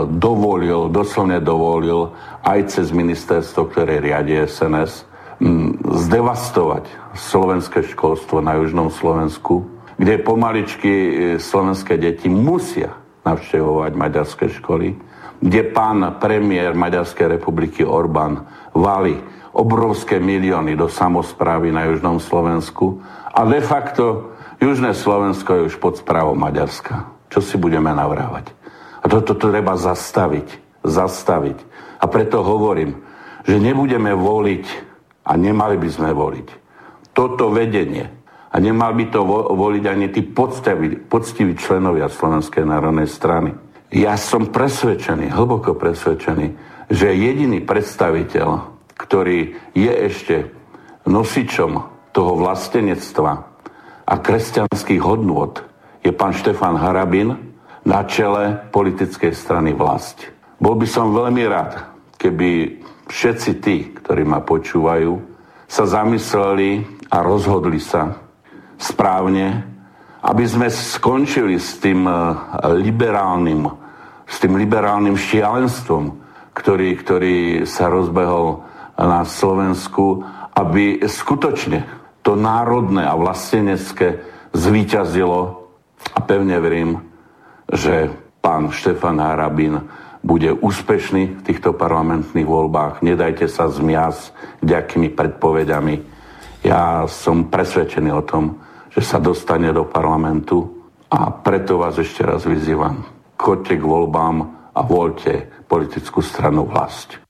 dovolil, 0.09 0.89
doslovne 0.89 1.37
dovolil 1.37 2.09
aj 2.41 2.73
cez 2.73 2.89
ministerstvo, 2.89 3.69
ktoré 3.69 4.01
riadi 4.01 4.41
SNS, 4.49 5.05
m, 5.37 5.77
zdevastovať 5.85 6.89
slovenské 7.13 7.85
školstvo 7.85 8.41
na 8.41 8.57
južnom 8.57 8.89
Slovensku, 8.89 9.69
kde 10.01 10.25
pomaličky 10.25 10.89
e, 10.89 11.11
slovenské 11.37 12.01
deti 12.01 12.25
musia 12.25 13.04
navštevovať 13.25 13.91
maďarské 13.97 14.45
školy, 14.61 14.95
kde 15.41 15.61
pán 15.75 16.21
premiér 16.21 16.77
Maďarskej 16.77 17.37
republiky 17.37 17.83
Orbán 17.83 18.47
vali 18.71 19.19
obrovské 19.51 20.21
milióny 20.21 20.79
do 20.79 20.87
samozprávy 20.87 21.75
na 21.75 21.89
južnom 21.91 22.21
Slovensku 22.21 23.03
a 23.33 23.43
de 23.43 23.59
facto 23.59 24.31
južné 24.63 24.95
Slovensko 24.95 25.59
je 25.59 25.61
už 25.73 25.75
pod 25.81 25.99
správou 25.99 26.37
Maďarska. 26.37 27.11
Čo 27.27 27.43
si 27.43 27.55
budeme 27.59 27.91
navrávať? 27.91 28.53
A 29.03 29.11
toto 29.11 29.35
to 29.35 29.51
treba 29.51 29.75
zastaviť. 29.75 30.79
Zastaviť. 30.85 31.57
A 31.99 32.05
preto 32.07 32.45
hovorím, 32.45 33.01
že 33.43 33.59
nebudeme 33.59 34.13
voliť 34.15 34.65
a 35.25 35.35
nemali 35.35 35.75
by 35.81 35.89
sme 35.89 36.13
voliť 36.13 36.65
toto 37.15 37.47
vedenie 37.47 38.11
a 38.55 38.63
nemal 38.63 38.95
by 38.95 39.11
to 39.11 39.19
voliť 39.51 39.83
ani 39.83 40.07
tí 40.15 40.23
poctiví, 40.23 40.95
poctiví 41.11 41.59
členovia 41.59 42.07
Slovenskej 42.07 42.63
národnej 42.63 43.11
strany. 43.11 43.51
Ja 43.91 44.15
som 44.15 44.47
presvedčený, 44.47 45.27
hlboko 45.27 45.75
presvedčený, 45.75 46.47
že 46.87 47.11
jediný 47.11 47.59
predstaviteľ, 47.67 48.47
ktorý 48.95 49.59
je 49.75 49.91
ešte 50.07 50.35
nosičom 51.03 51.71
toho 52.15 52.31
vlastenectva 52.39 53.31
a 54.07 54.13
kresťanských 54.23 55.03
hodnôt, 55.03 55.59
je 55.99 56.15
pán 56.15 56.31
Štefan 56.31 56.79
Harabin 56.79 57.35
na 57.83 58.07
čele 58.07 58.71
politickej 58.71 59.35
strany 59.35 59.75
vlast. 59.75 60.31
Bol 60.63 60.79
by 60.79 60.87
som 60.87 61.11
veľmi 61.11 61.43
rád, 61.43 61.91
keby 62.15 62.79
všetci 63.11 63.51
tí, 63.59 63.91
ktorí 63.99 64.23
ma 64.23 64.39
počúvajú, 64.39 65.11
sa 65.67 65.83
zamysleli 65.83 66.87
a 67.11 67.19
rozhodli 67.19 67.83
sa, 67.83 68.24
správne, 68.77 69.63
aby 70.25 70.43
sme 70.45 70.67
skončili 70.73 71.61
s 71.61 71.77
tým 71.77 72.05
eh, 72.09 72.15
liberálnym, 72.73 73.69
s 74.25 74.35
tým 74.41 74.57
liberálnym 74.57 75.13
šialenstvom, 75.13 76.17
ktorý, 76.55 76.89
ktorý 76.97 77.37
sa 77.67 77.91
rozbehol 77.91 78.63
na 78.95 79.27
Slovensku, 79.27 80.23
aby 80.55 81.03
skutočne 81.03 81.83
to 82.23 82.33
národné 82.33 83.03
a 83.03 83.13
vlastenecké 83.13 84.23
zvíťazilo 84.55 85.67
a 86.15 86.19
pevne 86.23 86.57
verím, 86.63 87.03
že 87.67 88.07
pán 88.39 88.71
Štefan 88.71 89.19
Harabin 89.19 89.83
bude 90.25 90.49
úspešný 90.57 91.37
v 91.37 91.45
týchto 91.45 91.75
parlamentných 91.77 92.49
voľbách. 92.49 93.05
Nedajte 93.05 93.45
sa 93.45 93.69
zmiasť 93.69 94.57
ďakými 94.65 95.13
predpovediami. 95.13 95.95
Ja 96.65 97.05
som 97.05 97.45
presvedčený 97.45 98.09
o 98.09 98.25
tom, 98.25 98.57
že 98.95 99.03
sa 99.03 99.19
dostane 99.19 99.75
do 99.75 99.83
parlamentu 99.83 100.87
a 101.11 101.27
preto 101.27 101.75
vás 101.75 101.99
ešte 101.99 102.23
raz 102.23 102.47
vyzývam. 102.47 103.03
Choďte 103.35 103.75
k 103.75 103.83
voľbám 103.83 104.37
a 104.71 104.79
voľte 104.79 105.67
politickú 105.67 106.23
stranu 106.23 106.63
vlast. 106.63 107.24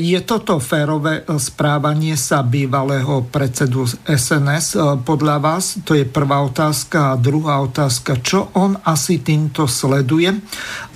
Je 0.00 0.16
toto 0.24 0.64
férové 0.64 1.28
správanie 1.36 2.16
sa 2.16 2.40
bývalého 2.40 3.28
predsedu 3.28 3.84
SNS 4.08 4.80
podľa 5.04 5.36
vás? 5.44 5.84
To 5.84 5.92
je 5.92 6.08
prvá 6.08 6.40
otázka. 6.40 7.12
A 7.12 7.20
druhá 7.20 7.60
otázka, 7.60 8.16
čo 8.24 8.48
on 8.56 8.80
asi 8.80 9.20
týmto 9.20 9.68
sleduje? 9.68 10.32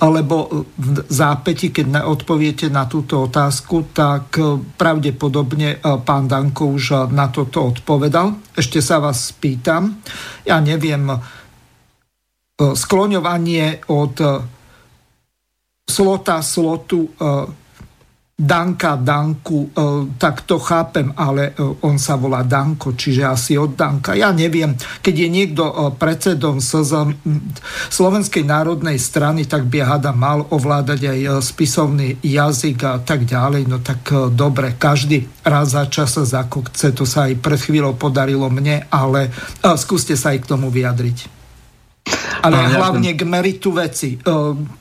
Alebo 0.01 0.65
v 0.73 1.05
zápäti, 1.05 1.69
keď 1.69 2.01
odpoviete 2.01 2.73
na 2.73 2.89
túto 2.89 3.29
otázku, 3.29 3.93
tak 3.93 4.41
pravdepodobne 4.73 5.77
pán 6.01 6.25
Danko 6.25 6.73
už 6.73 7.13
na 7.13 7.29
toto 7.29 7.69
odpovedal. 7.77 8.57
Ešte 8.57 8.81
sa 8.81 8.97
vás 8.97 9.37
spýtam. 9.37 10.01
Ja 10.49 10.57
neviem, 10.57 11.13
skloňovanie 12.57 13.85
od 13.85 14.17
slota 15.85 16.41
slotu 16.41 17.13
Danka, 18.43 18.99
Danku, 18.99 19.71
e, 19.71 19.79
tak 20.19 20.43
to 20.43 20.59
chápem, 20.59 21.15
ale 21.15 21.55
e, 21.55 21.63
on 21.87 21.95
sa 21.95 22.19
volá 22.19 22.43
Danko, 22.43 22.91
čiže 22.91 23.23
asi 23.23 23.55
od 23.55 23.79
Danka. 23.79 24.19
Ja 24.19 24.35
neviem, 24.35 24.75
keď 24.99 25.15
je 25.15 25.29
niekto 25.31 25.63
e, 25.63 25.73
predsedom 25.95 26.59
Slovenskej 27.87 28.43
národnej 28.43 28.99
strany, 28.99 29.47
tak 29.47 29.71
by 29.71 29.87
hada 29.87 30.11
mal 30.11 30.43
ovládať 30.51 31.07
aj 31.07 31.19
spisovný 31.39 32.19
jazyk 32.19 32.83
a 32.83 32.99
tak 32.99 33.23
ďalej. 33.23 33.63
No 33.63 33.79
tak 33.79 34.11
dobre, 34.35 34.75
každý 34.75 35.23
raz 35.47 35.71
za 35.71 35.87
čas 35.87 36.19
za 36.19 36.43
kokce, 36.43 36.91
to 36.91 37.07
sa 37.07 37.31
aj 37.31 37.39
pred 37.39 37.59
chvíľou 37.63 37.95
podarilo 37.95 38.51
mne, 38.51 38.91
ale 38.91 39.31
skúste 39.79 40.19
sa 40.19 40.35
aj 40.35 40.43
k 40.43 40.49
tomu 40.51 40.67
vyjadriť. 40.67 41.17
Ale 42.43 42.75
hlavne 42.75 43.15
k 43.15 43.23
meritu 43.23 43.71
veci. 43.71 44.19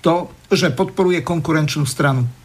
To, 0.02 0.14
že 0.50 0.74
podporuje 0.74 1.22
konkurenčnú 1.22 1.86
stranu. 1.86 2.41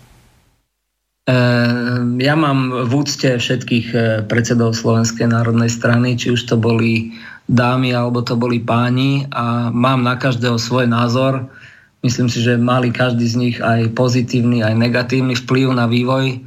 Ehm, 1.27 2.23
ja 2.23 2.39
mám 2.39 2.87
v 2.87 2.91
úcte 3.03 3.35
všetkých 3.35 3.87
eh, 3.91 4.01
predsedov 4.23 4.79
Slovenskej 4.79 5.27
národnej 5.27 5.67
strany, 5.67 6.15
či 6.15 6.31
už 6.31 6.47
to 6.47 6.55
boli 6.55 7.11
dámy 7.51 7.91
alebo 7.91 8.23
to 8.23 8.39
boli 8.39 8.63
páni 8.63 9.27
a 9.35 9.67
mám 9.67 10.07
na 10.07 10.15
každého 10.15 10.55
svoj 10.55 10.87
názor. 10.87 11.51
Myslím 11.99 12.31
si, 12.31 12.39
že 12.39 12.55
mali 12.55 12.95
každý 12.95 13.27
z 13.27 13.35
nich 13.35 13.57
aj 13.59 13.91
pozitívny, 13.91 14.63
aj 14.63 14.79
negatívny 14.79 15.35
vplyv 15.35 15.75
na 15.75 15.91
vývoj 15.91 16.39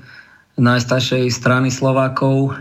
najstaršej 0.57 1.29
strany 1.29 1.69
Slovákov. 1.69 2.57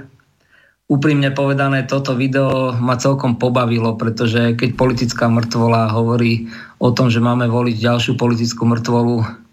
Úprimne 0.90 1.32
povedané, 1.32 1.86
toto 1.88 2.18
video 2.18 2.74
ma 2.76 3.00
celkom 3.00 3.38
pobavilo, 3.38 3.96
pretože 3.96 4.58
keď 4.60 4.76
politická 4.76 5.30
mŕtvola 5.30 5.94
hovorí 5.94 6.50
o 6.82 6.90
tom, 6.92 7.08
že 7.14 7.24
máme 7.24 7.46
voliť 7.46 7.76
ďalšiu 7.78 8.14
politickú 8.18 8.66
mŕtvolu, 8.66 9.48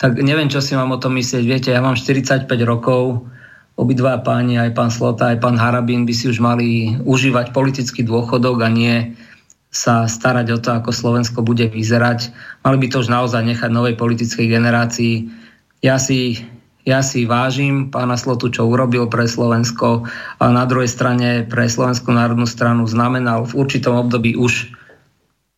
tak 0.00 0.16
neviem, 0.16 0.48
čo 0.48 0.64
si 0.64 0.72
mám 0.72 0.96
o 0.96 0.98
tom 0.98 1.20
myslieť. 1.20 1.44
Viete, 1.44 1.68
ja 1.76 1.84
mám 1.84 1.92
45 1.92 2.48
rokov, 2.64 3.28
obidva 3.76 4.16
páni, 4.24 4.56
aj 4.56 4.72
pán 4.72 4.88
Slota, 4.88 5.28
aj 5.28 5.44
pán 5.44 5.60
Harabín 5.60 6.08
by 6.08 6.14
si 6.16 6.32
už 6.32 6.40
mali 6.40 6.96
užívať 7.04 7.52
politický 7.52 8.08
dôchodok 8.08 8.64
a 8.64 8.72
nie 8.72 9.12
sa 9.68 10.08
starať 10.08 10.46
o 10.56 10.58
to, 10.58 10.72
ako 10.72 10.90
Slovensko 10.90 11.44
bude 11.44 11.68
vyzerať. 11.68 12.32
Mali 12.64 12.76
by 12.80 12.86
to 12.88 13.04
už 13.04 13.12
naozaj 13.12 13.44
nechať 13.44 13.68
novej 13.68 13.94
politickej 14.00 14.48
generácii. 14.48 15.28
Ja 15.84 16.00
si, 16.00 16.48
ja 16.88 17.04
si 17.04 17.28
vážim 17.28 17.92
pána 17.92 18.16
Slotu, 18.16 18.48
čo 18.48 18.72
urobil 18.72 19.04
pre 19.12 19.28
Slovensko, 19.28 20.08
ale 20.40 20.50
na 20.56 20.64
druhej 20.64 20.88
strane 20.88 21.44
pre 21.44 21.68
Slovenskú 21.68 22.08
národnú 22.08 22.48
stranu 22.48 22.88
znamenal 22.88 23.44
v 23.44 23.52
určitom 23.62 24.00
období 24.00 24.32
už 24.32 24.72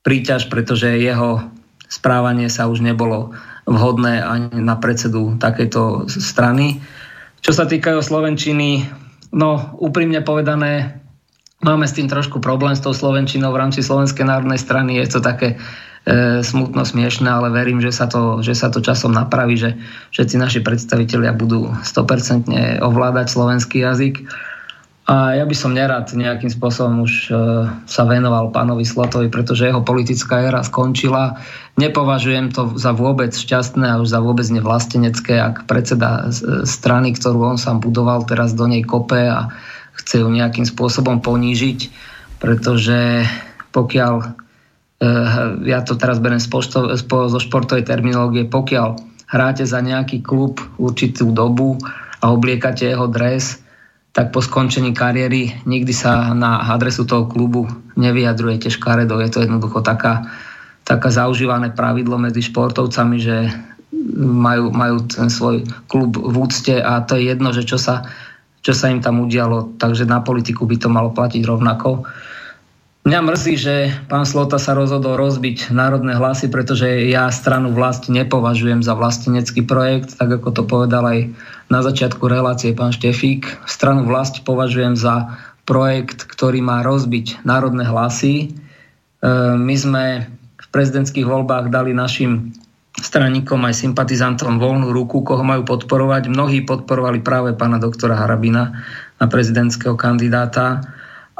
príťaž, 0.02 0.50
pretože 0.50 0.98
jeho 0.98 1.46
správanie 1.86 2.50
sa 2.50 2.66
už 2.66 2.82
nebolo 2.82 3.32
vhodné 3.72 4.20
ani 4.20 4.60
na 4.60 4.76
predsedu 4.76 5.40
takejto 5.40 6.06
strany. 6.08 6.78
Čo 7.42 7.52
sa 7.56 7.64
týkajú 7.66 7.98
Slovenčiny, 7.98 8.86
no 9.34 9.74
úprimne 9.80 10.22
povedané, 10.22 11.02
Máme 11.62 11.86
s 11.86 11.94
tým 11.94 12.10
trošku 12.10 12.42
problém 12.42 12.74
s 12.74 12.82
tou 12.82 12.90
Slovenčinou 12.90 13.54
v 13.54 13.62
rámci 13.62 13.86
Slovenskej 13.86 14.26
národnej 14.26 14.58
strany. 14.58 14.98
Je 14.98 15.06
to 15.06 15.22
také 15.22 15.54
e, 15.54 15.56
smutno 16.42 16.82
smiešné, 16.82 17.30
ale 17.30 17.54
verím, 17.54 17.78
že 17.78 17.94
sa, 17.94 18.10
to, 18.10 18.42
že 18.42 18.58
sa 18.58 18.66
to 18.66 18.82
časom 18.82 19.14
napraví, 19.14 19.54
že 19.54 19.78
všetci 20.10 20.42
naši 20.42 20.58
predstavitelia 20.58 21.30
budú 21.30 21.70
100% 21.86 22.82
ovládať 22.82 23.26
slovenský 23.30 23.86
jazyk. 23.86 24.26
A 25.02 25.34
ja 25.34 25.42
by 25.42 25.56
som 25.58 25.74
nerad 25.74 26.14
nejakým 26.14 26.46
spôsobom 26.46 27.02
už 27.02 27.12
e, 27.26 27.30
sa 27.90 28.02
venoval 28.06 28.54
pánovi 28.54 28.86
Slotovi, 28.86 29.26
pretože 29.34 29.66
jeho 29.66 29.82
politická 29.82 30.46
éra 30.46 30.62
skončila. 30.62 31.42
Nepovažujem 31.74 32.54
to 32.54 32.78
za 32.78 32.94
vôbec 32.94 33.34
šťastné 33.34 33.82
a 33.82 33.98
už 33.98 34.14
za 34.14 34.22
vôbec 34.22 34.46
nevlastenecké, 34.46 35.42
ak 35.42 35.66
predseda 35.66 36.30
e, 36.30 36.62
strany, 36.62 37.18
ktorú 37.18 37.42
on 37.42 37.58
sám 37.58 37.82
budoval, 37.82 38.22
teraz 38.30 38.54
do 38.54 38.70
nej 38.70 38.86
kope 38.86 39.26
a 39.26 39.50
chce 39.98 40.22
ju 40.22 40.28
nejakým 40.30 40.64
spôsobom 40.64 41.20
ponížiť, 41.20 41.90
pretože 42.40 43.26
pokiaľ, 43.72 44.14
eh, 44.22 45.38
ja 45.66 45.80
to 45.82 45.96
teraz 45.96 46.20
beriem 46.20 46.40
zo 46.40 47.38
športovej 47.40 47.84
terminológie, 47.88 48.46
pokiaľ 48.46 49.00
hráte 49.32 49.64
za 49.64 49.80
nejaký 49.80 50.20
klub 50.20 50.60
určitú 50.76 51.32
dobu 51.32 51.80
a 52.20 52.30
obliekate 52.30 52.92
jeho 52.92 53.08
dres, 53.08 53.61
tak 54.12 54.28
po 54.28 54.44
skončení 54.44 54.92
kariéry 54.92 55.64
nikdy 55.64 55.92
sa 55.96 56.36
na 56.36 56.68
adresu 56.68 57.08
toho 57.08 57.24
klubu 57.24 57.64
nevyjadrujete 57.96 58.68
škaredou. 58.68 59.20
Je 59.24 59.32
to 59.32 59.44
jednoducho 59.44 59.80
taká, 59.80 60.28
taká 60.84 61.08
zaužívané 61.08 61.72
pravidlo 61.72 62.20
medzi 62.20 62.44
športovcami, 62.44 63.16
že 63.16 63.48
majú, 64.20 64.68
majú 64.72 65.08
ten 65.08 65.32
svoj 65.32 65.64
klub 65.88 66.20
v 66.20 66.36
úcte 66.36 66.76
a 66.76 67.00
to 67.04 67.16
je 67.16 67.32
jedno, 67.32 67.56
že 67.56 67.64
čo 67.64 67.80
sa 67.80 68.04
čo 68.62 68.70
sa 68.70 68.94
im 68.94 69.02
tam 69.02 69.18
udialo, 69.26 69.74
takže 69.74 70.06
na 70.06 70.22
politiku 70.22 70.64
by 70.70 70.78
to 70.78 70.86
malo 70.86 71.10
platiť 71.10 71.42
rovnako. 71.42 72.06
Mňa 73.02 73.18
mrzí, 73.18 73.54
že 73.58 73.90
pán 74.06 74.22
Slota 74.22 74.62
sa 74.62 74.78
rozhodol 74.78 75.18
rozbiť 75.18 75.74
národné 75.74 76.14
hlasy, 76.14 76.46
pretože 76.46 76.86
ja 77.10 77.26
stranu 77.34 77.74
vlast 77.74 78.06
nepovažujem 78.06 78.78
za 78.78 78.94
vlastenecký 78.94 79.66
projekt, 79.66 80.14
tak 80.22 80.38
ako 80.38 80.54
to 80.54 80.62
povedal 80.62 81.02
aj 81.10 81.34
na 81.66 81.82
začiatku 81.82 82.22
relácie 82.30 82.70
pán 82.78 82.94
Štefík. 82.94 83.66
Stranu 83.66 84.06
vlast 84.06 84.46
považujem 84.46 84.94
za 84.94 85.34
projekt, 85.66 86.30
ktorý 86.30 86.62
má 86.62 86.86
rozbiť 86.86 87.42
národné 87.42 87.82
hlasy. 87.90 88.34
E, 88.46 88.48
my 89.58 89.74
sme 89.74 90.04
v 90.62 90.66
prezidentských 90.70 91.26
voľbách 91.26 91.74
dali 91.74 91.90
našim 91.90 92.54
straníkom 93.02 93.66
aj 93.66 93.82
sympatizantom 93.82 94.62
voľnú 94.62 94.94
ruku, 94.94 95.26
koho 95.26 95.42
majú 95.42 95.66
podporovať. 95.66 96.30
Mnohí 96.30 96.62
podporovali 96.62 97.18
práve 97.18 97.50
pána 97.58 97.82
doktora 97.82 98.14
Harabina 98.14 98.78
na 99.18 99.26
prezidentského 99.26 99.98
kandidáta, 99.98 100.86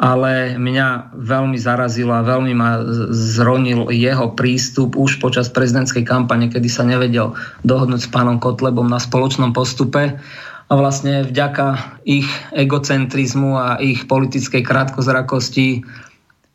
ale 0.03 0.59
mňa 0.59 1.15
veľmi 1.15 1.55
zarazilo 1.55 2.11
a 2.11 2.27
veľmi 2.27 2.53
ma 2.59 2.83
zronil 3.15 3.87
jeho 3.95 4.35
prístup 4.35 4.99
už 4.99 5.23
počas 5.23 5.47
prezidentskej 5.47 6.03
kampane, 6.03 6.51
kedy 6.51 6.67
sa 6.67 6.83
nevedel 6.83 7.39
dohodnúť 7.63 8.11
s 8.11 8.11
pánom 8.11 8.43
Kotlebom 8.43 8.91
na 8.91 8.99
spoločnom 8.99 9.55
postupe 9.55 10.19
a 10.67 10.73
vlastne 10.75 11.23
vďaka 11.23 12.03
ich 12.03 12.27
egocentrizmu 12.51 13.55
a 13.55 13.79
ich 13.79 14.11
politickej 14.11 14.67
krátkozrakosti 14.67 15.87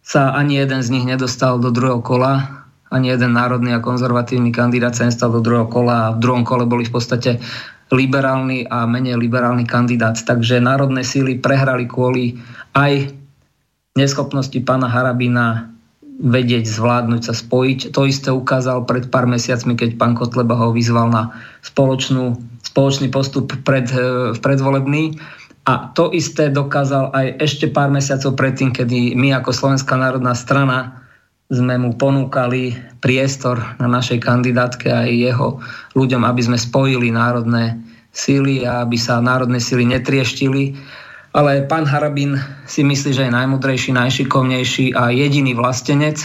sa 0.03 0.35
ani 0.35 0.59
jeden 0.59 0.83
z 0.83 0.91
nich 0.91 1.07
nedostal 1.07 1.55
do 1.63 1.71
druhého 1.71 2.03
kola 2.03 2.57
ani 2.87 3.11
jeden 3.11 3.35
národný 3.35 3.75
a 3.75 3.83
konzervatívny 3.83 4.55
kandidát 4.55 4.95
sa 4.95 5.07
nestal 5.07 5.31
do 5.31 5.43
druhého 5.43 5.67
kola 5.67 6.11
a 6.11 6.13
v 6.15 6.23
druhom 6.23 6.47
kole 6.47 6.63
boli 6.63 6.87
v 6.87 6.93
podstate 6.95 7.39
liberálny 7.91 8.67
a 8.67 8.83
menej 8.83 9.15
liberálny 9.19 9.63
kandidát. 9.67 10.19
Takže 10.19 10.59
národné 10.63 11.03
síly 11.03 11.39
prehrali 11.39 11.87
kvôli 11.87 12.39
aj 12.75 13.11
neschopnosti 13.97 14.55
pána 14.61 14.85
Harabina 14.85 15.73
vedieť, 16.17 16.65
zvládnuť 16.65 17.21
sa 17.29 17.33
spojiť. 17.33 17.93
To 17.93 18.05
isté 18.09 18.29
ukázal 18.33 18.89
pred 18.89 19.09
pár 19.13 19.29
mesiacmi, 19.29 19.77
keď 19.77 20.01
pán 20.01 20.17
Kotleba 20.17 20.57
ho 20.57 20.73
vyzval 20.73 21.13
na 21.13 21.33
spoločnú, 21.61 22.37
spoločný 22.65 23.13
postup 23.13 23.53
pred, 23.61 23.85
e, 23.93 24.33
predvolebný. 24.37 25.17
A 25.67 25.91
to 25.93 26.09
isté 26.15 26.49
dokázal 26.49 27.11
aj 27.11 27.43
ešte 27.43 27.69
pár 27.69 27.91
mesiacov 27.93 28.39
predtým, 28.39 28.73
kedy 28.73 29.13
my 29.13 29.35
ako 29.37 29.51
Slovenská 29.51 29.99
národná 29.99 30.33
strana 30.33 31.05
sme 31.47 31.79
mu 31.79 31.95
ponúkali 31.95 32.75
priestor 32.99 33.59
na 33.79 33.87
našej 33.87 34.19
kandidátke 34.19 34.91
aj 34.91 35.07
jeho 35.11 35.47
ľuďom, 35.95 36.23
aby 36.23 36.41
sme 36.43 36.57
spojili 36.59 37.11
národné 37.11 37.77
síly 38.11 38.65
a 38.67 38.83
aby 38.83 38.97
sa 38.99 39.23
národné 39.23 39.61
síly 39.61 39.87
netrieštili. 39.87 40.75
Ale 41.37 41.69
pán 41.69 41.85
Harabin 41.85 42.41
si 42.65 42.81
myslí, 42.81 43.13
že 43.13 43.29
je 43.29 43.37
najmudrejší, 43.37 43.93
najšikovnejší 43.93 44.97
a 44.97 45.13
jediný 45.13 45.53
vlastenec, 45.53 46.17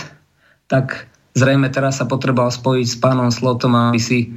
tak 0.73 1.05
zrejme 1.37 1.69
teraz 1.69 2.01
sa 2.01 2.09
potreboval 2.09 2.49
spojiť 2.49 2.87
s 2.89 2.97
pánom 2.97 3.29
Slotom, 3.29 3.77
aby 3.77 4.01
si 4.01 4.33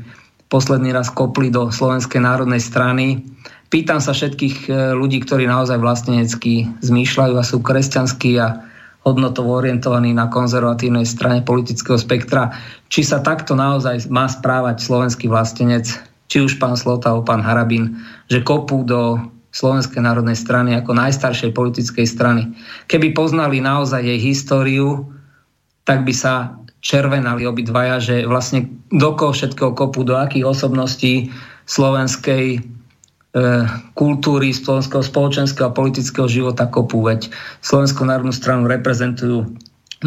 posledný 0.51 0.91
raz 0.91 1.07
kopli 1.07 1.47
do 1.47 1.71
Slovenskej 1.71 2.19
národnej 2.19 2.59
strany. 2.59 3.23
Pýtam 3.71 4.03
sa 4.03 4.11
všetkých 4.11 4.57
eh, 4.67 4.91
ľudí, 4.91 5.23
ktorí 5.23 5.47
naozaj 5.47 5.79
vlastenecky 5.79 6.67
zmýšľajú 6.83 7.33
a 7.39 7.47
sú 7.47 7.63
kresťanskí 7.63 8.35
a 8.43 8.67
hodnotovo 9.07 9.55
orientovaný 9.55 10.11
na 10.11 10.27
konzervatívnej 10.27 11.07
strane 11.07 11.39
politického 11.39 11.95
spektra. 11.95 12.51
Či 12.91 13.15
sa 13.15 13.23
takto 13.23 13.55
naozaj 13.55 14.11
má 14.11 14.27
správať 14.27 14.83
slovenský 14.83 15.31
vlastenec, 15.31 15.87
či 16.27 16.43
už 16.43 16.59
pán 16.59 16.75
Slota 16.75 17.15
alebo 17.15 17.23
pán 17.23 17.45
Harabin, 17.45 17.95
že 18.27 18.43
kopú 18.43 18.83
do 18.83 19.23
Slovenskej 19.55 20.03
národnej 20.03 20.35
strany 20.35 20.75
ako 20.75 20.91
najstaršej 20.91 21.55
politickej 21.55 22.03
strany. 22.03 22.51
Keby 22.91 23.15
poznali 23.15 23.63
naozaj 23.63 24.03
jej 24.03 24.19
históriu, 24.19 25.07
tak 25.87 26.03
by 26.03 26.11
sa 26.11 26.59
červenali 26.83 27.47
obidvaja, 27.47 28.03
že 28.03 28.27
vlastne 28.27 28.67
do 28.91 29.15
koho 29.15 29.31
všetkého 29.31 29.71
kopu, 29.71 30.03
do 30.03 30.19
akých 30.19 30.43
osobností 30.43 31.31
slovenskej 31.65 32.75
E, 33.35 33.67
kultúry 33.99 34.55
slovenského 34.55 35.03
spoločenského 35.03 35.67
a 35.67 35.75
politického 35.75 36.23
života 36.23 36.71
kopu, 36.71 37.03
veď 37.03 37.27
Slovenskú 37.59 38.07
národnú 38.07 38.31
stranu 38.31 38.63
reprezentujú 38.63 39.51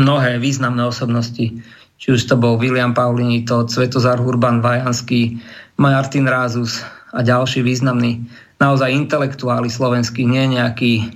mnohé 0.01 0.41
významné 0.41 0.81
osobnosti, 0.89 1.61
či 2.01 2.07
už 2.09 2.25
to 2.25 2.41
bol 2.41 2.57
William 2.57 2.97
Paulini, 2.97 3.45
to 3.45 3.69
Svetozar 3.69 4.17
Hurban 4.17 4.65
Vajanský, 4.65 5.45
Martin 5.77 6.25
Rázus 6.25 6.81
a 7.13 7.21
ďalší 7.21 7.61
významní 7.61 8.25
naozaj 8.59 8.91
intelektuáli 8.91 9.71
slovenskí, 9.71 10.27
nie 10.27 10.59
nejakí 10.59 11.15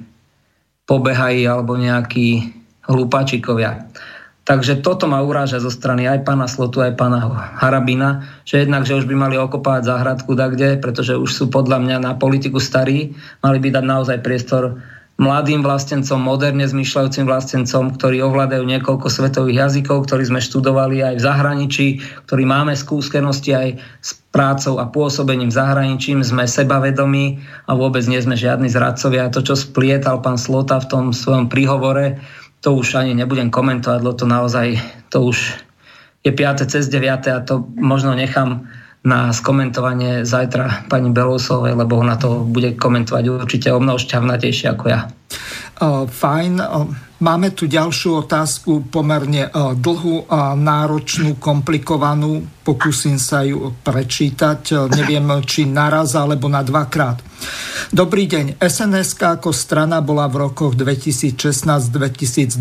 pobehají 0.86 1.46
alebo 1.46 1.78
nejakí 1.78 2.54
hlúpačikovia. 2.86 3.86
Takže 4.42 4.82
toto 4.82 5.06
ma 5.06 5.22
uráža 5.22 5.62
zo 5.62 5.70
strany 5.70 6.10
aj 6.10 6.26
pána 6.26 6.50
Slotu, 6.50 6.82
aj 6.82 6.98
pána 6.98 7.22
Harabina, 7.62 8.26
že 8.42 8.66
jednak, 8.66 8.82
že 8.82 8.98
už 8.98 9.06
by 9.06 9.14
mali 9.14 9.38
okopávať 9.38 9.86
záhradku 9.86 10.34
kde, 10.34 10.82
pretože 10.82 11.14
už 11.14 11.30
sú 11.30 11.44
podľa 11.46 11.78
mňa 11.78 11.96
na 12.02 12.12
politiku 12.18 12.58
starí, 12.58 13.14
mali 13.38 13.58
by 13.62 13.70
dať 13.70 13.84
naozaj 13.86 14.18
priestor 14.18 14.82
mladým 15.20 15.60
vlastencom, 15.60 16.18
moderne 16.18 16.64
zmýšľajúcim 16.64 17.28
vlastencom, 17.28 17.94
ktorí 17.94 18.24
ovládajú 18.24 18.64
niekoľko 18.64 19.06
svetových 19.12 19.68
jazykov, 19.68 20.08
ktorí 20.08 20.24
sme 20.24 20.40
študovali 20.40 21.04
aj 21.04 21.14
v 21.20 21.24
zahraničí, 21.24 21.86
ktorí 22.24 22.42
máme 22.48 22.72
skúsenosti 22.72 23.52
aj 23.52 23.68
s 24.00 24.10
prácou 24.32 24.80
a 24.80 24.88
pôsobením 24.88 25.52
v 25.52 25.58
zahraničí, 25.60 26.16
sme 26.24 26.48
sebavedomí 26.48 27.44
a 27.68 27.76
vôbec 27.76 28.02
nie 28.08 28.18
sme 28.18 28.34
žiadni 28.34 28.72
zradcovia. 28.72 29.28
To, 29.28 29.44
čo 29.44 29.54
splietal 29.54 30.24
pán 30.24 30.40
Slota 30.40 30.80
v 30.80 30.88
tom 30.88 31.04
svojom 31.12 31.52
príhovore, 31.52 32.16
to 32.64 32.72
už 32.72 32.96
ani 32.96 33.12
nebudem 33.12 33.52
komentovať, 33.52 34.00
lebo 34.00 34.16
to 34.16 34.24
naozaj, 34.24 34.78
to 35.12 35.28
už 35.28 35.60
je 36.22 36.30
5. 36.30 36.70
cez 36.70 36.86
9. 36.88 37.28
a 37.28 37.42
to 37.42 37.66
možno 37.74 38.14
nechám 38.14 38.70
na 39.02 39.34
skomentovanie 39.34 40.22
zajtra 40.22 40.86
pani 40.86 41.10
Belousovej, 41.10 41.74
lebo 41.74 41.98
ona 41.98 42.14
to 42.14 42.46
bude 42.46 42.78
komentovať 42.78 43.24
určite 43.28 43.68
o 43.74 43.82
mnoho 43.82 43.98
šťavnatejšie 43.98 44.66
ako 44.70 44.84
ja. 44.86 45.10
Uh, 45.82 46.06
fajn. 46.06 46.62
Uh, 46.62 46.86
máme 47.18 47.50
tu 47.50 47.66
ďalšiu 47.66 48.22
otázku, 48.22 48.86
pomerne 48.94 49.50
dlhú 49.74 50.30
a 50.30 50.54
náročnú, 50.54 51.34
komplikovanú. 51.42 52.46
Pokúsim 52.62 53.18
sa 53.18 53.42
ju 53.42 53.74
prečítať, 53.82 54.90
neviem, 54.94 55.26
či 55.42 55.66
naraz 55.66 56.14
alebo 56.14 56.46
na 56.46 56.62
dvakrát. 56.62 57.18
Dobrý 57.90 58.30
deň. 58.30 58.62
SNS 58.62 59.18
ako 59.18 59.50
strana 59.50 59.98
bola 59.98 60.30
v 60.30 60.46
rokoch 60.46 60.78
2016-2020 60.78 62.54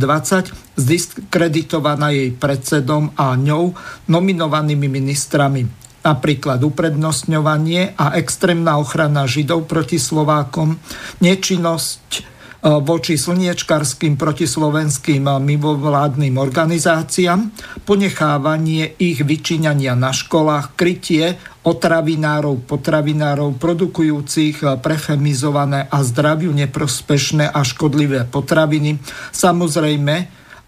zdiskreditovaná 0.73 2.09
jej 2.09 2.33
predsedom 2.33 3.13
a 3.13 3.37
ňou 3.37 3.77
nominovanými 4.09 4.89
ministrami 4.89 5.81
napríklad 6.01 6.61
uprednostňovanie 6.65 7.97
a 7.97 8.17
extrémna 8.17 8.77
ochrana 8.81 9.29
Židov 9.29 9.69
proti 9.69 10.01
Slovákom, 10.01 10.81
nečinnosť 11.21 12.31
E, 12.61 12.69
voči 12.77 13.17
slniečkarským 13.17 14.21
protislovenským 14.21 15.25
mimovládnym 15.25 16.37
organizáciám, 16.37 17.49
ponechávanie 17.89 19.01
ich 19.01 19.25
vyčíňania 19.25 19.97
na 19.97 20.13
školách, 20.13 20.77
krytie 20.77 21.41
otravinárov, 21.65 22.61
potravinárov 22.69 23.57
produkujúcich 23.57 24.61
prechemizované 24.77 25.89
a 25.89 26.05
zdraviu 26.05 26.53
neprospešné 26.53 27.49
a 27.49 27.65
škodlivé 27.65 28.29
potraviny. 28.29 29.01
Samozrejme 29.33 30.15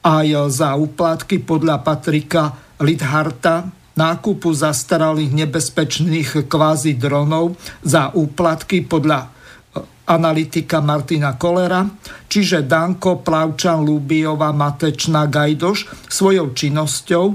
aj 0.01 0.27
za 0.49 0.73
úplatky 0.73 1.45
podľa 1.45 1.77
Patrika 1.85 2.57
Lidharta 2.81 3.69
nákupu 3.93 4.49
zastaralých 4.53 5.31
nebezpečných 5.45 6.49
kvázi 6.49 6.97
dronov 6.97 7.57
za 7.85 8.09
úplatky 8.13 8.85
podľa 8.89 9.33
analytika 10.03 10.83
Martina 10.83 11.39
Kolera, 11.39 11.87
čiže 12.27 12.67
Danko, 12.67 13.23
Plavčan, 13.23 13.87
Lubiova, 13.87 14.51
Matečná, 14.51 15.31
Gajdoš 15.31 16.11
svojou 16.11 16.51
činnosťou 16.51 17.25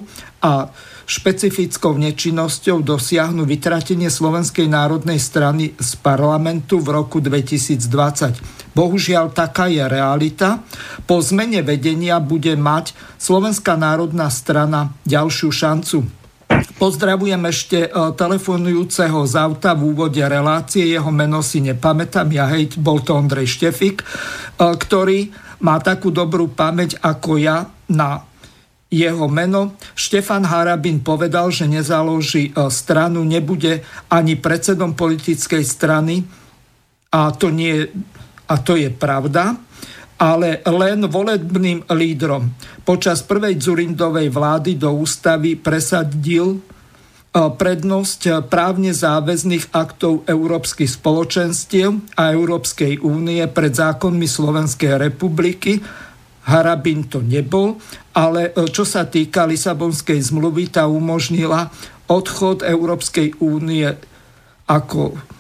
a 0.44 0.68
špecifickou 1.08 1.96
nečinnosťou 1.96 2.84
dosiahnu 2.84 3.48
vytratenie 3.48 4.12
Slovenskej 4.12 4.68
národnej 4.68 5.16
strany 5.16 5.72
z 5.80 5.90
parlamentu 6.04 6.84
v 6.84 6.92
roku 6.92 7.24
2020. 7.24 8.76
Bohužiaľ, 8.76 9.32
taká 9.32 9.72
je 9.72 9.88
realita. 9.88 10.60
Po 11.08 11.24
zmene 11.24 11.64
vedenia 11.64 12.20
bude 12.20 12.52
mať 12.52 12.92
Slovenská 13.16 13.80
národná 13.80 14.28
strana 14.28 14.92
ďalšiu 15.08 15.48
šancu 15.48 16.17
Pozdravujem 16.78 17.42
ešte 17.50 17.78
e, 17.86 17.90
telefonujúceho 17.90 19.26
z 19.26 19.34
auta 19.38 19.74
v 19.74 19.94
úvode 19.94 20.22
relácie, 20.22 20.86
jeho 20.86 21.10
meno 21.10 21.42
si 21.42 21.62
nepamätám, 21.62 22.30
ja 22.30 22.46
hej, 22.54 22.74
bol 22.78 23.02
to 23.02 23.18
Ondrej 23.18 23.50
Štefik, 23.50 24.02
e, 24.02 24.06
ktorý 24.58 25.30
má 25.62 25.82
takú 25.82 26.14
dobrú 26.14 26.50
pamäť 26.50 26.98
ako 27.02 27.38
ja 27.38 27.66
na 27.90 28.22
jeho 28.88 29.28
meno. 29.28 29.76
Štefan 29.92 30.48
Harabin 30.48 31.04
povedal, 31.04 31.52
že 31.52 31.68
nezaloží 31.68 32.50
e, 32.50 32.52
stranu, 32.72 33.22
nebude 33.26 33.84
ani 34.08 34.38
predsedom 34.38 34.96
politickej 34.96 35.64
strany. 35.66 36.24
A 37.08 37.32
to, 37.32 37.48
nie, 37.52 37.88
a 38.48 38.54
to 38.60 38.76
je 38.76 38.88
pravda 38.92 39.67
ale 40.18 40.60
len 40.66 41.06
volebným 41.06 41.86
lídrom. 41.94 42.50
Počas 42.82 43.22
prvej 43.22 43.54
Zurindovej 43.62 44.34
vlády 44.34 44.74
do 44.74 44.90
ústavy 44.98 45.54
presadil 45.54 46.58
e, 46.58 46.60
prednosť 47.32 48.50
právne 48.50 48.90
záväzných 48.90 49.70
aktov 49.70 50.26
európskych 50.26 50.90
spoločenstiev 50.90 52.18
a 52.18 52.34
Európskej 52.34 52.98
únie 53.06 53.46
pred 53.46 53.70
zákonmi 53.70 54.26
Slovenskej 54.26 54.98
republiky. 54.98 55.78
Harabin 56.50 57.06
to 57.06 57.22
nebol, 57.22 57.78
ale 58.10 58.50
e, 58.50 58.66
čo 58.74 58.82
sa 58.82 59.06
týka 59.06 59.46
Lisabonskej 59.46 60.18
zmluvy, 60.18 60.74
tá 60.74 60.90
umožnila 60.90 61.70
odchod 62.10 62.66
Európskej 62.66 63.38
únie 63.38 63.86
ako 64.66 65.37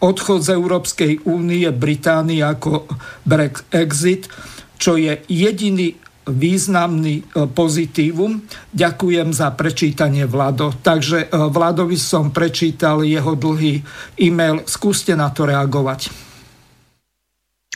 odchod 0.00 0.44
z 0.44 0.48
Európskej 0.54 1.12
únie 1.24 1.68
Británie 1.72 2.44
ako 2.44 2.84
Brexit, 3.24 4.28
čo 4.76 5.00
je 5.00 5.24
jediný 5.26 5.96
významný 6.26 7.22
e, 7.22 7.46
pozitívum. 7.46 8.42
Ďakujem 8.74 9.30
za 9.30 9.54
prečítanie 9.54 10.26
Vlado. 10.26 10.74
Takže 10.74 11.30
e, 11.30 11.38
Vladovi 11.48 11.94
som 11.94 12.34
prečítal 12.34 13.06
jeho 13.06 13.38
dlhý 13.38 13.80
e-mail. 14.18 14.66
Skúste 14.66 15.14
na 15.14 15.30
to 15.30 15.46
reagovať. 15.46 16.10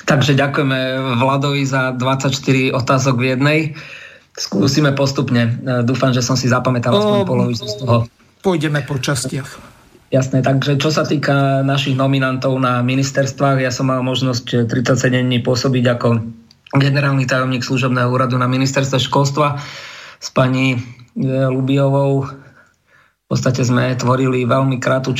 Takže 0.03 0.35
ďakujeme 0.35 0.79
Vladovi 1.23 1.63
za 1.63 1.95
24 1.95 2.75
otázok 2.75 3.15
v 3.23 3.25
jednej. 3.39 3.61
Skúsime 4.35 4.91
postupne. 4.99 5.63
E, 5.63 5.87
dúfam, 5.87 6.11
že 6.11 6.27
som 6.27 6.35
si 6.35 6.51
zapamätal 6.51 6.99
aspoň 6.99 7.23
polovicu 7.23 7.65
z 7.71 7.75
toho. 7.87 7.97
Pôjdeme 8.43 8.83
po 8.83 8.99
častiach. 8.99 9.70
Jasné, 10.11 10.43
takže 10.43 10.75
čo 10.75 10.91
sa 10.91 11.07
týka 11.07 11.63
našich 11.63 11.95
nominantov 11.95 12.59
na 12.59 12.83
ministerstvách, 12.83 13.63
ja 13.63 13.71
som 13.71 13.95
mal 13.95 14.03
možnosť 14.03 14.67
37 14.67 15.07
dní 15.07 15.39
pôsobiť 15.39 15.85
ako 15.87 16.09
generálny 16.75 17.31
tajomník 17.31 17.63
služobného 17.63 18.11
úradu 18.11 18.35
na 18.35 18.51
ministerstve 18.51 18.99
školstva 18.99 19.63
s 20.19 20.29
pani 20.35 20.75
e, 20.75 20.79
Lubiovou. 21.47 22.27
V 22.27 23.39
podstate 23.39 23.63
sme 23.63 23.95
tvorili 23.95 24.43
veľmi 24.43 24.83
krátku 24.83 25.15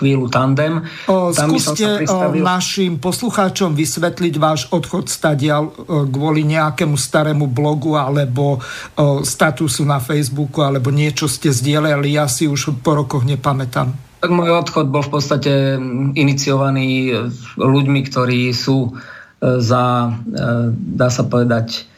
chvíľu 0.00 0.32
tandem. 0.32 0.80
O, 1.04 1.28
Tam 1.36 1.52
skúste 1.52 2.00
pristavil... 2.00 2.40
našim 2.40 2.96
poslucháčom 2.96 3.76
vysvetliť 3.76 4.34
váš 4.40 4.64
odchod 4.72 5.12
stadial 5.12 5.68
kvôli 6.08 6.48
nejakému 6.48 6.96
starému 6.96 7.52
blogu 7.52 7.92
alebo 8.00 8.56
statusu 9.20 9.84
na 9.84 10.00
Facebooku 10.00 10.64
alebo 10.64 10.88
niečo 10.88 11.28
ste 11.28 11.52
zdieľali. 11.52 12.16
Ja 12.16 12.24
si 12.24 12.48
už 12.48 12.80
po 12.80 12.96
rokoch 12.96 13.28
nepamätám. 13.28 14.11
Tak 14.22 14.30
môj 14.30 14.54
odchod 14.54 14.86
bol 14.94 15.02
v 15.02 15.18
podstate 15.18 15.52
mm, 15.82 16.14
e, 16.14 17.26
ľuďmi, 17.58 18.00
ktorí 18.06 18.54
sú 18.54 18.86
e, 18.86 18.90
za, 19.58 20.14
e, 20.14 20.70
dá 20.94 21.08
sa 21.10 21.26
povedať, 21.26 21.90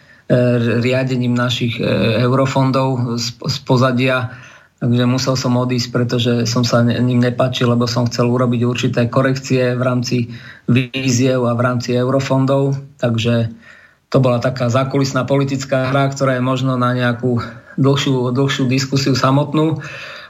riadením 0.81 1.37
našich 1.37 1.77
eurofondov 2.25 3.21
z 3.21 3.57
pozadia. 3.69 4.33
Takže 4.81 5.05
musel 5.05 5.37
som 5.37 5.53
odísť, 5.61 5.89
pretože 5.93 6.33
som 6.49 6.65
sa 6.65 6.81
ním 6.81 7.21
nepáčil, 7.21 7.69
lebo 7.69 7.85
som 7.85 8.09
chcel 8.09 8.33
urobiť 8.33 8.65
určité 8.65 9.05
korekcie 9.13 9.77
v 9.77 9.83
rámci 9.85 10.33
víziev 10.65 11.45
a 11.45 11.53
v 11.53 11.61
rámci 11.61 11.93
eurofondov. 12.01 12.73
Takže 13.05 13.53
to 14.09 14.17
bola 14.17 14.41
taká 14.41 14.73
zákulisná 14.73 15.29
politická 15.29 15.93
hra, 15.93 16.09
ktorá 16.09 16.41
je 16.41 16.43
možno 16.49 16.81
na 16.81 16.97
nejakú 16.97 17.45
dlhšiu, 17.77 18.33
dlhšiu 18.33 18.65
diskusiu 18.65 19.13
samotnú 19.13 19.85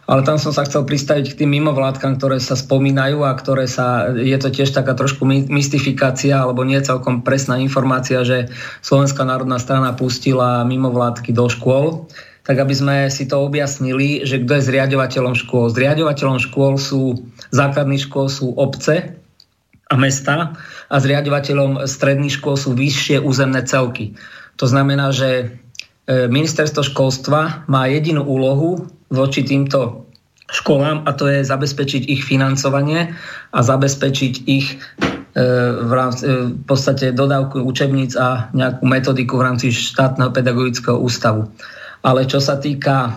ale 0.04 0.20
tam 0.22 0.36
som 0.36 0.52
sa 0.52 0.68
chcel 0.68 0.84
pristaviť 0.84 1.32
k 1.32 1.38
tým 1.44 1.50
mimovládkam, 1.60 2.20
ktoré 2.20 2.36
sa 2.36 2.56
spomínajú 2.56 3.24
a 3.24 3.32
ktoré 3.32 3.64
sa, 3.64 4.12
je 4.12 4.36
to 4.36 4.52
tiež 4.52 4.76
taká 4.76 4.92
trošku 4.92 5.24
mystifikácia 5.26 6.44
alebo 6.44 6.60
nie 6.64 6.76
celkom 6.84 7.24
presná 7.24 7.56
informácia, 7.56 8.20
že 8.20 8.52
Slovenská 8.84 9.24
národná 9.24 9.56
strana 9.56 9.96
pustila 9.96 10.64
mimovládky 10.68 11.32
do 11.32 11.48
škôl 11.48 12.08
tak 12.44 12.60
aby 12.60 12.74
sme 12.76 12.96
si 13.08 13.24
to 13.24 13.40
objasnili, 13.40 14.20
že 14.20 14.44
kto 14.44 14.60
je 14.60 14.66
zriadovateľom 14.68 15.32
škôl. 15.32 15.72
Zriadovateľom 15.72 16.36
škôl 16.44 16.76
sú, 16.76 17.24
základných 17.56 18.04
škôl 18.04 18.28
sú 18.28 18.52
obce 18.60 19.16
a 19.88 19.94
mesta 19.96 20.52
a 20.92 20.96
zriadovateľom 21.00 21.88
stredných 21.88 22.36
škôl 22.36 22.60
sú 22.60 22.76
vyššie 22.76 23.24
územné 23.24 23.64
celky. 23.64 24.12
To 24.60 24.68
znamená, 24.68 25.08
že 25.08 25.56
e, 26.04 26.28
ministerstvo 26.28 26.84
školstva 26.84 27.64
má 27.64 27.88
jedinú 27.88 28.28
úlohu 28.28 28.92
voči 29.14 29.46
týmto 29.46 30.04
školám 30.50 31.08
a 31.08 31.10
to 31.16 31.30
je 31.30 31.46
zabezpečiť 31.46 32.02
ich 32.10 32.22
financovanie 32.22 33.16
a 33.50 33.58
zabezpečiť 33.64 34.34
ich 34.44 34.76
e, 34.76 34.76
v, 35.80 35.92
rámci, 35.92 36.22
e, 36.28 36.52
v 36.52 36.64
podstate 36.68 37.16
dodávku 37.16 37.64
učebníc 37.64 38.12
a 38.20 38.52
nejakú 38.52 38.84
metodiku 38.84 39.40
v 39.40 39.46
rámci 39.50 39.72
štátneho 39.72 40.30
pedagogického 40.30 41.00
ústavu. 41.00 41.48
Ale 42.04 42.28
čo 42.28 42.44
sa 42.44 42.60
týka 42.60 43.08
e, 43.08 43.10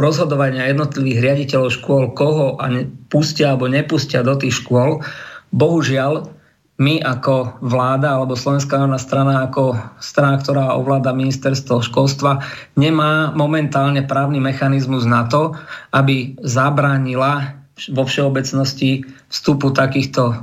rozhodovania 0.00 0.72
jednotlivých 0.72 1.18
riaditeľov 1.20 1.70
škôl, 1.76 2.04
koho 2.16 2.56
a 2.56 2.72
pustia 3.12 3.52
alebo 3.52 3.68
nepustia 3.68 4.24
do 4.24 4.32
tých 4.40 4.64
škôl, 4.64 5.04
bohužiaľ 5.52 6.39
my 6.80 7.04
ako 7.04 7.60
vláda 7.60 8.16
alebo 8.16 8.32
Slovenská 8.32 8.80
národná 8.80 8.96
strana 8.96 9.34
ako 9.44 9.76
strana, 10.00 10.40
ktorá 10.40 10.72
ovláda 10.80 11.12
ministerstvo 11.12 11.84
školstva, 11.84 12.40
nemá 12.80 13.36
momentálne 13.36 14.00
právny 14.08 14.40
mechanizmus 14.40 15.04
na 15.04 15.28
to, 15.28 15.52
aby 15.92 16.40
zabránila 16.40 17.60
vo 17.92 18.08
všeobecnosti 18.08 19.04
vstupu 19.28 19.76
takýchto 19.76 20.40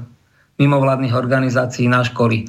mimovládnych 0.61 1.17
organizácií 1.17 1.89
na 1.89 2.05
školy. 2.05 2.45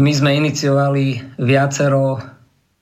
My 0.00 0.12
sme 0.16 0.40
iniciovali 0.40 1.36
viacero 1.36 2.20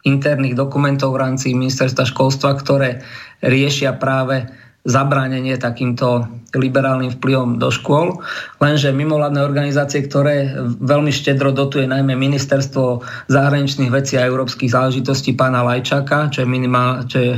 interných 0.07 0.55
dokumentov 0.55 1.19
v 1.19 1.23
rámci 1.27 1.51
ministerstva 1.51 2.07
školstva, 2.07 2.55
ktoré 2.63 3.03
riešia 3.43 3.99
práve 3.99 4.47
zabránenie 4.89 5.61
takýmto 5.61 6.25
liberálnym 6.57 7.13
vplyvom 7.13 7.61
do 7.61 7.69
škôl, 7.69 8.25
lenže 8.57 8.89
mimovládne 8.89 9.45
organizácie, 9.45 10.09
ktoré 10.09 10.57
veľmi 10.81 11.13
štedro 11.13 11.53
dotuje 11.53 11.85
najmä 11.85 12.17
ministerstvo 12.17 13.05
zahraničných 13.29 13.93
vecí 13.93 14.17
a 14.17 14.25
európskych 14.25 14.73
záležitostí 14.73 15.37
pána 15.37 15.61
Lajčaka, 15.61 16.33
čo 16.33 16.41
je, 16.41 16.49
minimál, 16.49 17.05
čo 17.05 17.19
je 17.21 17.33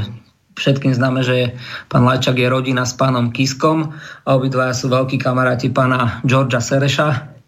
všetkým 0.55 0.95
známe, 0.95 1.27
že 1.27 1.59
pán 1.91 2.07
Lajčak 2.07 2.39
je 2.39 2.47
rodina 2.47 2.87
s 2.87 2.95
pánom 2.95 3.35
Kiskom 3.35 3.91
a 3.99 4.29
obidvaja 4.31 4.71
sú 4.71 4.87
veľkí 4.87 5.19
kamaráti 5.19 5.75
pána 5.75 6.23
Georgia 6.23 6.63
Sereša. 6.63 7.41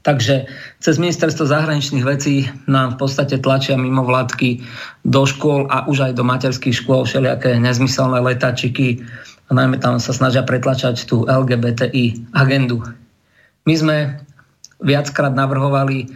Takže 0.00 0.48
cez 0.80 0.96
ministerstvo 0.96 1.44
zahraničných 1.44 2.08
vecí 2.08 2.48
nám 2.64 2.96
v 2.96 3.04
podstate 3.04 3.36
tlačia 3.36 3.76
mimo 3.76 4.00
vládky 4.00 4.64
do 5.04 5.28
škôl 5.28 5.68
a 5.68 5.84
už 5.84 6.08
aj 6.08 6.12
do 6.16 6.24
materských 6.24 6.72
škôl 6.72 7.04
všelijaké 7.04 7.60
nezmyselné 7.60 8.24
letačiky 8.24 9.04
a 9.50 9.52
najmä 9.52 9.82
tam 9.82 9.98
sa 9.98 10.14
snažia 10.14 10.46
pretlačať 10.46 11.10
tú 11.10 11.26
LGBTI 11.26 12.30
agendu. 12.32 12.86
My 13.66 13.74
sme 13.74 13.96
viackrát 14.78 15.34
navrhovali, 15.34 16.08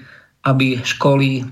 aby 0.47 0.81
školy, 0.81 1.44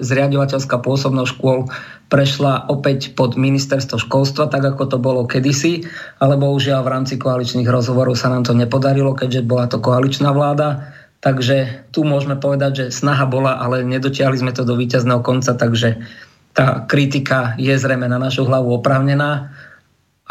zriadovateľská 0.00 0.80
pôsobnosť 0.80 1.30
škôl 1.36 1.68
prešla 2.08 2.70
opäť 2.72 3.12
pod 3.12 3.36
ministerstvo 3.36 4.00
školstva, 4.00 4.48
tak 4.48 4.64
ako 4.64 4.84
to 4.88 4.98
bolo 5.00 5.28
kedysi, 5.28 5.84
ale 6.22 6.40
bohužiaľ 6.40 6.80
v 6.86 6.92
rámci 6.92 7.14
koaličných 7.20 7.68
rozhovorov 7.68 8.16
sa 8.16 8.32
nám 8.32 8.48
to 8.48 8.56
nepodarilo, 8.56 9.12
keďže 9.12 9.44
bola 9.44 9.68
to 9.68 9.80
koaličná 9.82 10.32
vláda 10.32 10.92
Takže 11.22 11.86
tu 11.94 12.02
môžeme 12.02 12.34
povedať, 12.34 12.72
že 12.74 12.98
snaha 12.98 13.30
bola, 13.30 13.54
ale 13.62 13.86
nedotiahli 13.86 14.42
sme 14.42 14.50
to 14.50 14.66
do 14.66 14.74
víťazného 14.74 15.22
konca, 15.22 15.54
takže 15.54 16.02
tá 16.50 16.82
kritika 16.90 17.54
je 17.62 17.70
zrejme 17.70 18.10
na 18.10 18.18
našu 18.18 18.42
hlavu 18.42 18.74
oprávnená, 18.74 19.54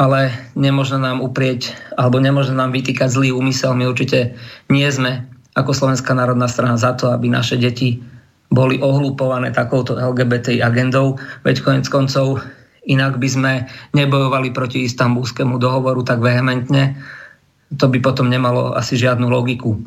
ale 0.01 0.33
nemôže 0.57 0.97
nám 0.97 1.21
uprieť, 1.21 1.77
alebo 1.93 2.17
nemôže 2.17 2.57
nám 2.57 2.73
vytýkať 2.73 3.05
zlý 3.05 3.29
úmysel. 3.37 3.77
My 3.77 3.85
určite 3.85 4.33
nie 4.65 4.89
sme 4.89 5.29
ako 5.53 5.77
Slovenská 5.77 6.17
národná 6.17 6.49
strana 6.49 6.73
za 6.81 6.97
to, 6.97 7.13
aby 7.13 7.29
naše 7.29 7.61
deti 7.61 8.01
boli 8.49 8.81
ohlúpované 8.81 9.53
takouto 9.53 9.93
LGBT 9.93 10.57
agendou, 10.65 11.21
veď 11.45 11.61
konec 11.61 11.85
koncov 11.85 12.41
inak 12.81 13.21
by 13.21 13.29
sme 13.29 13.51
nebojovali 13.93 14.49
proti 14.49 14.89
istambulskému 14.89 15.61
dohovoru 15.61 16.01
tak 16.01 16.17
vehementne, 16.17 16.97
to 17.77 17.85
by 17.85 18.01
potom 18.01 18.25
nemalo 18.25 18.73
asi 18.73 18.97
žiadnu 18.97 19.29
logiku 19.29 19.77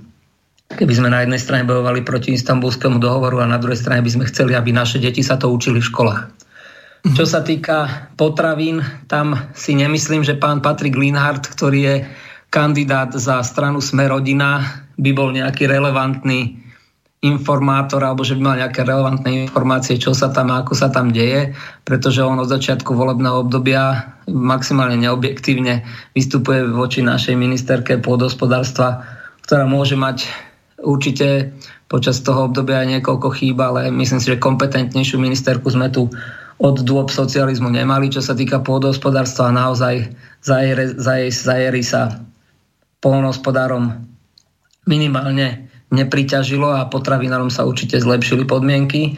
keby 0.73 0.93
sme 0.97 1.13
na 1.13 1.23
jednej 1.23 1.37
strane 1.37 1.69
bojovali 1.69 2.03
proti 2.03 2.35
istambulskému 2.35 2.99
dohovoru 2.99 3.45
a 3.45 3.51
na 3.51 3.61
druhej 3.61 3.79
strane 3.79 4.01
by 4.01 4.11
sme 4.11 4.25
chceli, 4.33 4.57
aby 4.57 4.73
naše 4.73 4.97
deti 4.97 5.21
sa 5.21 5.37
to 5.37 5.53
učili 5.53 5.79
v 5.79 5.91
školách. 5.93 6.21
Čo 7.05 7.29
sa 7.29 7.45
týka 7.45 8.09
potravín, 8.17 8.81
tam 9.13 9.37
si 9.53 9.77
nemyslím, 9.77 10.25
že 10.25 10.41
pán 10.41 10.65
Patrik 10.65 10.97
Linhardt, 10.97 11.45
ktorý 11.53 11.81
je 11.85 11.97
kandidát 12.49 13.13
za 13.13 13.45
stranu 13.45 13.85
Sme 13.85 14.09
rodina, 14.09 14.65
by 14.97 15.11
bol 15.13 15.29
nejaký 15.29 15.69
relevantný 15.69 16.65
informátor 17.25 18.05
alebo 18.05 18.25
že 18.25 18.37
by 18.37 18.43
mal 18.45 18.57
nejaké 18.61 18.85
relevantné 18.85 19.49
informácie, 19.49 20.01
čo 20.01 20.13
sa 20.13 20.29
tam 20.33 20.53
a 20.53 20.65
ako 20.65 20.77
sa 20.77 20.93
tam 20.93 21.13
deje, 21.13 21.57
pretože 21.85 22.21
on 22.21 22.41
od 22.41 22.49
začiatku 22.49 22.93
volebného 22.93 23.49
obdobia 23.49 24.17
maximálne 24.29 25.01
neobjektívne 25.01 25.85
vystupuje 26.13 26.69
voči 26.69 27.01
našej 27.01 27.37
ministerke 27.37 27.97
pôdohospodárstva, 28.01 29.05
ktorá 29.45 29.65
môže 29.69 29.97
mať 29.97 30.29
Určite 30.85 31.57
počas 31.89 32.21
toho 32.21 32.53
obdobia 32.53 32.85
aj 32.85 33.01
niekoľko 33.01 33.29
chýb, 33.41 33.57
ale 33.57 33.89
myslím 33.89 34.21
si, 34.21 34.29
že 34.29 34.43
kompetentnejšiu 34.43 35.17
ministerku 35.17 35.65
sme 35.73 35.89
tu 35.89 36.13
od 36.59 36.77
dôb 36.87 37.11
socializmu 37.11 37.71
nemali, 37.71 38.11
čo 38.11 38.23
sa 38.23 38.37
týka 38.37 38.63
pôdohospodárstva 38.63 39.51
a 39.51 39.57
naozaj 39.57 40.15
zajery 40.45 41.83
sa 41.83 42.23
polnohospodárom 43.03 44.07
minimálne 44.85 45.69
nepriťažilo 45.95 46.75
a 46.75 46.89
potravinárom 46.91 47.53
sa 47.53 47.63
určite 47.63 48.01
zlepšili 48.01 48.45
podmienky. 48.49 49.15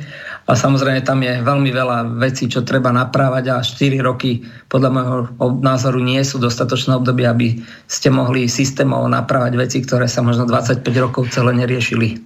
A 0.47 0.55
samozrejme 0.55 1.03
tam 1.03 1.27
je 1.27 1.43
veľmi 1.43 1.75
veľa 1.75 2.23
vecí, 2.23 2.47
čo 2.47 2.63
treba 2.63 2.95
naprávať 2.95 3.45
a 3.51 3.67
4 3.67 3.99
roky 3.99 4.47
podľa 4.71 4.91
môjho 4.95 5.19
názoru 5.59 5.99
nie 5.99 6.23
sú 6.23 6.39
dostatočné 6.39 6.95
obdobie, 6.95 7.27
aby 7.27 7.49
ste 7.91 8.15
mohli 8.15 8.47
systémovo 8.47 9.11
naprávať 9.11 9.59
veci, 9.59 9.83
ktoré 9.83 10.07
sa 10.07 10.23
možno 10.23 10.47
25 10.47 10.87
rokov 11.03 11.35
celé 11.35 11.51
neriešili. 11.51 12.23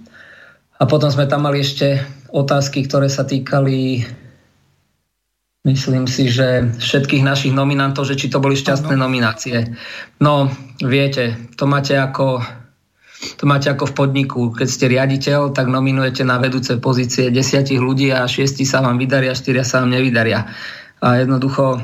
A 0.77 0.85
potom 0.85 1.09
sme 1.09 1.25
tam 1.25 1.49
mali 1.49 1.65
ešte 1.65 1.97
otázky, 2.29 2.85
ktoré 2.85 3.09
sa 3.09 3.25
týkali 3.25 4.05
myslím 5.65 6.09
si, 6.09 6.29
že 6.29 6.73
všetkých 6.81 7.21
našich 7.21 7.53
nominantov, 7.53 8.09
že 8.09 8.17
či 8.17 8.33
to 8.33 8.41
boli 8.41 8.57
šťastné 8.57 8.97
nominácie. 8.97 9.77
No, 10.17 10.49
viete, 10.81 11.37
to 11.57 11.69
máte 11.69 11.93
ako 11.97 12.41
to 13.37 13.45
máte 13.45 13.69
ako 13.69 13.85
v 13.85 13.93
podniku. 13.93 14.41
Keď 14.49 14.65
ste 14.65 14.89
riaditeľ, 14.89 15.53
tak 15.53 15.69
nominujete 15.69 16.25
na 16.25 16.41
vedúce 16.41 16.81
pozície 16.81 17.29
desiatich 17.29 17.77
ľudí 17.77 18.09
a 18.09 18.25
šiesti 18.25 18.65
sa 18.65 18.81
vám 18.81 18.97
vydaria, 18.97 19.37
štyria 19.37 19.61
sa 19.61 19.85
vám 19.85 19.93
nevydaria. 19.93 20.49
A 21.05 21.21
jednoducho 21.21 21.77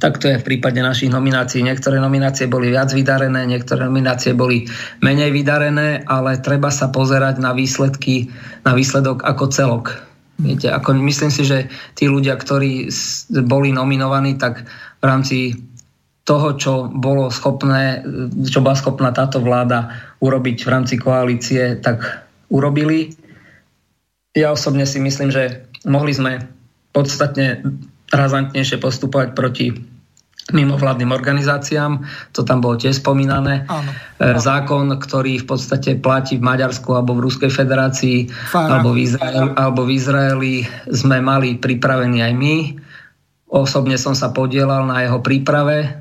tak 0.00 0.22
to 0.22 0.30
je 0.30 0.38
v 0.38 0.46
prípade 0.46 0.78
našich 0.78 1.10
nominácií. 1.10 1.66
Niektoré 1.66 1.98
nominácie 1.98 2.46
boli 2.46 2.70
viac 2.70 2.94
vydarené, 2.94 3.42
niektoré 3.44 3.84
nominácie 3.84 4.38
boli 4.38 4.64
menej 5.02 5.34
vydarené, 5.34 6.06
ale 6.06 6.38
treba 6.38 6.70
sa 6.70 6.94
pozerať 6.94 7.42
na 7.42 7.50
výsledky, 7.50 8.30
na 8.62 8.72
výsledok 8.72 9.26
ako 9.26 9.44
celok. 9.50 10.09
Viete, 10.40 10.72
ako 10.72 10.96
myslím 11.04 11.28
si, 11.28 11.44
že 11.44 11.68
tí 11.94 12.08
ľudia, 12.08 12.34
ktorí 12.34 12.88
boli 13.44 13.70
nominovaní, 13.70 14.40
tak 14.40 14.64
v 15.00 15.04
rámci 15.04 15.54
toho, 16.24 16.56
čo 16.56 16.72
bolo 16.88 17.28
schopné, 17.32 18.04
čo 18.46 18.64
bola 18.64 18.76
schopná 18.76 19.10
táto 19.10 19.40
vláda 19.40 19.92
urobiť 20.20 20.64
v 20.64 20.72
rámci 20.72 20.94
koalície, 21.00 21.80
tak 21.80 22.24
urobili. 22.52 23.12
Ja 24.36 24.54
osobne 24.54 24.86
si 24.86 25.02
myslím, 25.02 25.34
že 25.34 25.66
mohli 25.84 26.14
sme 26.14 26.46
podstatne 26.94 27.64
razantnejšie 28.10 28.78
postupovať 28.78 29.28
proti 29.34 29.74
mimovládnym 30.52 31.10
organizáciám, 31.10 32.04
to 32.34 32.42
tam 32.42 32.62
bolo 32.62 32.76
tiež 32.78 33.00
spomínané. 33.00 33.64
Áno. 33.66 33.90
E, 34.18 34.36
zákon, 34.36 34.90
ktorý 34.96 35.42
v 35.42 35.46
podstate 35.48 35.98
platí 35.98 36.38
v 36.38 36.46
Maďarsku 36.46 36.90
alebo 36.92 37.16
v 37.16 37.30
Ruskej 37.30 37.50
federácii 37.50 38.30
alebo 38.54 38.94
v, 38.94 39.06
Izrael, 39.06 39.54
alebo 39.54 39.86
v 39.86 39.90
Izraeli 39.96 40.54
sme 40.90 41.22
mali 41.22 41.58
pripravený 41.58 42.18
aj 42.24 42.32
my. 42.34 42.56
Osobne 43.50 43.98
som 43.98 44.14
sa 44.14 44.30
podielal 44.30 44.86
na 44.86 45.02
jeho 45.02 45.18
príprave 45.18 46.00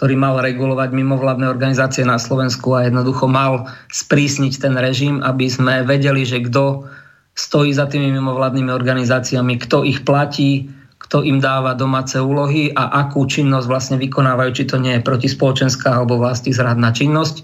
ktorý 0.00 0.16
mal 0.16 0.40
regulovať 0.40 0.96
mimovládne 0.96 1.44
organizácie 1.44 2.08
na 2.08 2.16
Slovensku 2.16 2.72
a 2.72 2.88
jednoducho 2.88 3.28
mal 3.28 3.68
sprísniť 3.92 4.56
ten 4.56 4.72
režim, 4.72 5.20
aby 5.20 5.44
sme 5.44 5.84
vedeli, 5.84 6.24
že 6.24 6.40
kto 6.40 6.88
stojí 7.36 7.76
za 7.76 7.84
tými 7.84 8.08
mimovládnymi 8.16 8.72
organizáciami, 8.72 9.60
kto 9.60 9.84
ich 9.84 10.00
platí, 10.00 10.72
kto 11.10 11.26
im 11.26 11.42
dáva 11.42 11.74
domáce 11.74 12.22
úlohy 12.22 12.70
a 12.70 12.86
akú 13.02 13.26
činnosť 13.26 13.66
vlastne 13.66 13.96
vykonávajú, 13.98 14.50
či 14.54 14.64
to 14.70 14.78
nie 14.78 14.94
je 14.94 15.02
protispoločenská 15.02 15.98
alebo 15.98 16.22
vlasti 16.22 16.54
zradná 16.54 16.94
činnosť. 16.94 17.42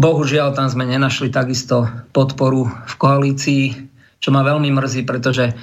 Bohužiaľ 0.00 0.56
tam 0.56 0.72
sme 0.72 0.88
nenašli 0.88 1.28
takisto 1.28 1.84
podporu 2.16 2.72
v 2.72 2.94
koalícii, 2.96 3.64
čo 4.16 4.32
ma 4.32 4.40
veľmi 4.40 4.72
mrzí, 4.72 5.04
pretože 5.04 5.52
e, 5.52 5.54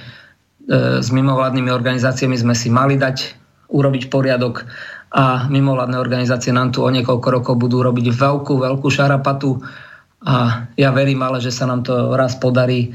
s 1.02 1.08
mimovládnymi 1.10 1.74
organizáciami 1.74 2.38
sme 2.38 2.54
si 2.54 2.70
mali 2.70 2.94
dať 2.94 3.34
urobiť 3.66 4.06
poriadok 4.06 4.70
a 5.10 5.50
mimovládne 5.50 5.98
organizácie 5.98 6.54
nám 6.54 6.70
tu 6.70 6.86
o 6.86 6.90
niekoľko 6.94 7.28
rokov 7.34 7.58
budú 7.58 7.82
robiť 7.82 8.14
veľkú, 8.14 8.62
veľkú 8.62 8.86
šarapatu 8.86 9.58
a 10.22 10.70
ja 10.78 10.94
verím 10.94 11.26
ale, 11.26 11.42
že 11.42 11.50
sa 11.50 11.66
nám 11.66 11.82
to 11.82 12.14
raz 12.14 12.38
podarí 12.38 12.94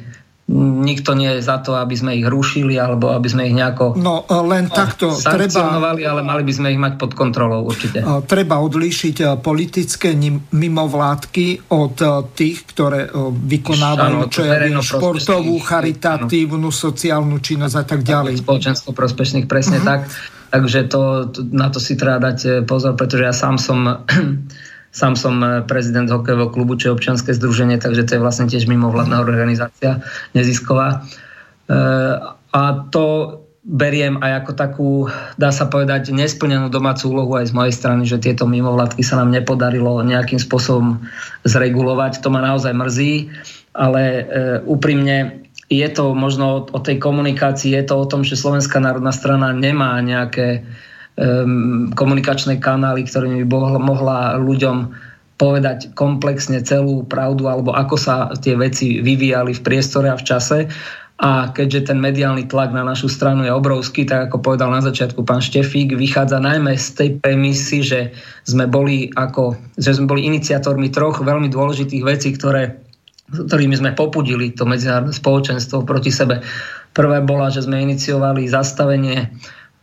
nikto 0.53 1.17
nie 1.17 1.37
je 1.37 1.41
za 1.41 1.57
to, 1.57 1.73
aby 1.73 1.97
sme 1.97 2.13
ich 2.21 2.25
rušili 2.29 2.77
alebo 2.77 3.09
aby 3.09 3.25
sme 3.25 3.49
ich 3.49 3.55
nejako 3.57 3.97
no, 3.97 4.29
len 4.45 4.69
takto 4.69 5.09
sankcionovali, 5.09 6.05
treba, 6.05 6.13
ale 6.13 6.21
mali 6.21 6.43
by 6.45 6.53
sme 6.53 6.67
ich 6.69 6.77
mať 6.77 7.01
pod 7.01 7.17
kontrolou 7.17 7.65
určite. 7.65 8.05
Treba 8.29 8.61
odlíšiť 8.61 9.15
e, 9.25 9.25
politické 9.41 10.13
mimovládky 10.53 11.73
od 11.73 11.97
e, 11.97 12.05
tých, 12.37 12.61
ktoré 12.69 13.09
e, 13.09 13.11
vykonávajú 13.25 14.29
čo 14.29 14.45
ja 14.45 14.61
viem, 14.61 14.77
športovú, 14.77 15.57
charitatívnu, 15.65 16.69
sociálnu 16.69 17.41
činnosť 17.41 17.75
a 17.81 17.85
tak 17.89 18.05
ďalej. 18.05 18.45
Spoločenstvo 18.45 18.93
prospešných, 18.93 19.49
presne 19.49 19.81
uh-huh. 19.81 19.89
tak. 19.97 20.13
Takže 20.53 20.79
to, 20.87 21.01
na 21.51 21.73
to 21.73 21.81
si 21.81 21.97
treba 21.97 22.21
dať 22.21 22.69
pozor, 22.69 22.93
pretože 22.93 23.23
ja 23.25 23.33
sám 23.33 23.57
som 23.57 24.05
sám 24.95 25.19
som 25.19 25.35
eh, 25.43 25.59
prezident 25.67 26.07
hokejového 26.07 26.55
klubu, 26.55 26.79
čo 26.79 26.89
je 26.89 26.95
občianske 26.95 27.35
združenie, 27.35 27.75
takže 27.75 28.07
to 28.07 28.11
je 28.15 28.23
vlastne 28.23 28.47
tiež 28.47 28.71
mimovládna 28.71 29.19
organizácia 29.19 29.99
nezisková. 30.31 31.03
Eh, 31.67 32.15
a 32.55 32.61
to 32.87 33.05
beriem 33.65 34.21
aj 34.21 34.45
ako 34.45 34.51
takú, 34.53 34.89
dá 35.41 35.49
sa 35.49 35.65
povedať, 35.65 36.13
nesplnenú 36.13 36.69
domácu 36.69 37.09
úlohu 37.09 37.33
aj 37.33 37.49
z 37.49 37.57
mojej 37.57 37.73
strany, 37.73 38.05
že 38.05 38.21
tieto 38.21 38.45
mimovládky 38.45 39.01
sa 39.01 39.17
nám 39.17 39.33
nepodarilo 39.33 40.05
nejakým 40.05 40.37
spôsobom 40.37 41.01
zregulovať. 41.41 42.21
To 42.21 42.29
ma 42.29 42.45
naozaj 42.45 42.77
mrzí, 42.77 43.33
ale 43.73 44.01
e, 44.05 44.21
úprimne 44.69 45.49
je 45.65 45.87
to 45.89 46.13
možno 46.13 46.69
o 46.69 46.79
tej 46.79 47.01
komunikácii, 47.01 47.73
je 47.73 47.89
to 47.89 47.97
o 47.97 48.05
tom, 48.05 48.21
že 48.21 48.37
Slovenská 48.37 48.77
národná 48.77 49.09
strana 49.09 49.49
nemá 49.49 49.97
nejaké 49.97 50.61
komunikačné 51.95 52.59
kanály, 52.59 53.07
ktorými 53.07 53.47
by 53.47 53.79
mohla 53.79 54.35
ľuďom 54.35 54.91
povedať 55.35 55.91
komplexne 55.95 56.63
celú 56.63 57.03
pravdu 57.07 57.51
alebo 57.51 57.75
ako 57.75 57.95
sa 57.99 58.31
tie 58.39 58.55
veci 58.55 59.03
vyvíjali 59.03 59.51
v 59.51 59.63
priestore 59.63 60.07
a 60.11 60.19
v 60.19 60.23
čase. 60.27 60.59
A 61.15 61.47
keďže 61.47 61.91
ten 61.91 62.03
mediálny 62.03 62.51
tlak 62.51 62.75
na 62.75 62.83
našu 62.83 63.07
stranu 63.07 63.47
je 63.47 63.51
obrovský, 63.55 64.03
tak 64.03 64.27
ako 64.27 64.43
povedal 64.43 64.67
na 64.67 64.83
začiatku 64.83 65.23
pán 65.23 65.39
Štefík, 65.39 65.95
vychádza 65.95 66.43
najmä 66.43 66.75
z 66.75 66.87
tej 66.91 67.09
premisy, 67.23 67.79
že 67.87 67.99
sme 68.43 68.67
boli, 68.67 69.07
ako, 69.15 69.55
že 69.79 69.95
sme 69.95 70.11
boli 70.11 70.27
iniciatormi 70.27 70.91
troch 70.91 71.23
veľmi 71.23 71.47
dôležitých 71.47 72.03
vecí, 72.03 72.35
ktoré, 72.35 72.83
ktorými 73.31 73.79
sme 73.79 73.95
popudili 73.95 74.51
to 74.51 74.67
medzinárodné 74.67 75.15
spoločenstvo 75.15 75.87
proti 75.87 76.11
sebe. 76.11 76.43
Prvé 76.91 77.23
bola, 77.23 77.47
že 77.47 77.63
sme 77.63 77.79
iniciovali 77.79 78.51
zastavenie 78.51 79.31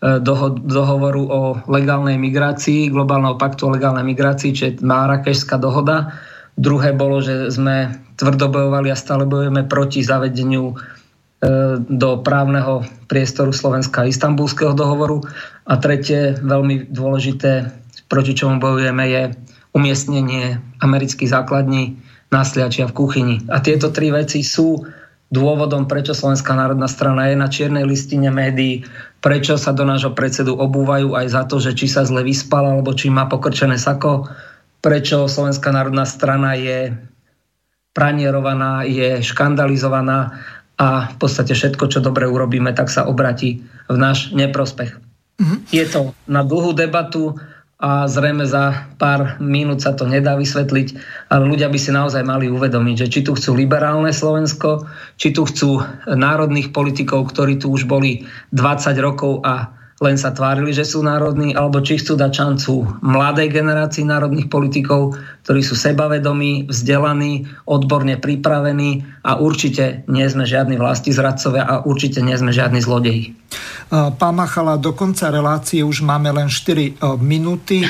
E, 0.02 0.18
dohovoru 0.66 1.22
o 1.30 1.40
legálnej 1.70 2.18
migrácii, 2.18 2.90
globálneho 2.90 3.38
paktu 3.38 3.70
o 3.70 3.74
legálnej 3.78 4.02
migrácii, 4.02 4.50
čiže 4.50 4.82
Márakešská 4.82 5.62
dohoda. 5.62 6.10
Druhé 6.58 6.90
bolo, 6.90 7.22
že 7.22 7.54
sme 7.54 8.02
tvrdo 8.18 8.50
bojovali 8.50 8.90
a 8.90 8.98
stále 8.98 9.30
bojujeme 9.30 9.62
proti 9.70 10.02
zavedeniu 10.02 10.74
e, 10.74 10.76
do 11.78 12.18
právneho 12.18 12.82
priestoru 13.06 13.54
Slovenska 13.54 14.02
istambulského 14.02 14.74
dohovoru. 14.74 15.22
A 15.70 15.78
tretie, 15.78 16.34
veľmi 16.34 16.90
dôležité, 16.90 17.70
proti 18.10 18.34
čomu 18.34 18.58
bojujeme, 18.58 19.06
je 19.06 19.22
umiestnenie 19.70 20.58
amerických 20.82 21.30
základní 21.30 21.94
na 22.34 22.42
Sliačia 22.42 22.90
v 22.90 22.96
kuchyni. 22.98 23.36
A 23.46 23.62
tieto 23.62 23.94
tri 23.94 24.10
veci 24.10 24.42
sú 24.42 24.82
dôvodom, 25.30 25.86
prečo 25.86 26.12
Slovenská 26.12 26.58
národná 26.58 26.90
strana 26.90 27.30
je 27.30 27.36
na 27.38 27.48
čiernej 27.48 27.86
listine 27.88 28.28
médií, 28.34 28.84
prečo 29.22 29.54
sa 29.54 29.70
do 29.70 29.86
nášho 29.86 30.12
predsedu 30.12 30.58
obúvajú 30.58 31.14
aj 31.14 31.26
za 31.30 31.42
to, 31.46 31.62
že 31.62 31.78
či 31.78 31.86
sa 31.86 32.02
zle 32.02 32.26
vyspal 32.26 32.66
alebo 32.66 32.90
či 32.90 33.06
má 33.08 33.30
pokrčené 33.30 33.78
sako, 33.78 34.26
prečo 34.82 35.30
Slovenská 35.30 35.70
národná 35.70 36.02
strana 36.02 36.58
je 36.58 36.90
pranierovaná, 37.94 38.82
je 38.82 39.22
škandalizovaná 39.22 40.42
a 40.74 41.06
v 41.06 41.16
podstate 41.22 41.54
všetko, 41.54 41.86
čo 41.86 42.02
dobre 42.02 42.26
urobíme, 42.26 42.74
tak 42.74 42.90
sa 42.90 43.06
obratí 43.06 43.62
v 43.86 43.96
náš 43.96 44.34
neprospech. 44.34 44.98
Mm-hmm. 45.38 45.58
Je 45.70 45.84
to 45.86 46.10
na 46.26 46.42
dlhú 46.42 46.74
debatu, 46.74 47.38
a 47.82 48.06
zrejme 48.06 48.46
za 48.46 48.94
pár 48.94 49.42
minút 49.42 49.82
sa 49.82 49.90
to 49.90 50.06
nedá 50.06 50.38
vysvetliť, 50.38 50.88
ale 51.34 51.50
ľudia 51.50 51.66
by 51.66 51.78
si 51.82 51.90
naozaj 51.90 52.22
mali 52.22 52.46
uvedomiť, 52.46 52.96
že 53.02 53.10
či 53.10 53.20
tu 53.26 53.34
chcú 53.34 53.58
liberálne 53.58 54.14
Slovensko, 54.14 54.86
či 55.18 55.34
tu 55.34 55.42
chcú 55.42 55.82
národných 56.06 56.70
politikov, 56.70 57.34
ktorí 57.34 57.58
tu 57.58 57.74
už 57.74 57.90
boli 57.90 58.22
20 58.54 58.94
rokov 59.02 59.42
a 59.42 59.74
len 60.02 60.18
sa 60.18 60.34
tvárili, 60.34 60.74
že 60.74 60.82
sú 60.82 61.06
národní, 61.06 61.54
alebo 61.54 61.78
či 61.78 61.94
chcú 61.98 62.18
dať 62.18 62.32
šancu 62.34 63.02
mladej 63.06 63.54
generácii 63.54 64.02
národných 64.02 64.50
politikov, 64.50 65.14
ktorí 65.46 65.62
sú 65.62 65.78
sebavedomí, 65.78 66.66
vzdelaní, 66.66 67.46
odborne 67.70 68.18
pripravení 68.18 69.06
a 69.22 69.38
určite 69.38 70.02
nie 70.10 70.26
sme 70.26 70.42
žiadni 70.42 70.74
vlasti 70.74 71.14
zradcovia 71.14 71.62
a 71.62 71.74
určite 71.86 72.18
nie 72.18 72.34
sme 72.34 72.50
žiadni 72.50 72.82
zlodeji. 72.82 73.38
Pán 73.92 74.40
Machala, 74.40 74.80
do 74.80 74.96
konca 74.96 75.28
relácie 75.28 75.84
už 75.84 76.00
máme 76.00 76.32
len 76.32 76.48
4 76.48 76.64
e, 76.72 76.92
minúty. 77.20 77.84
E, 77.84 77.88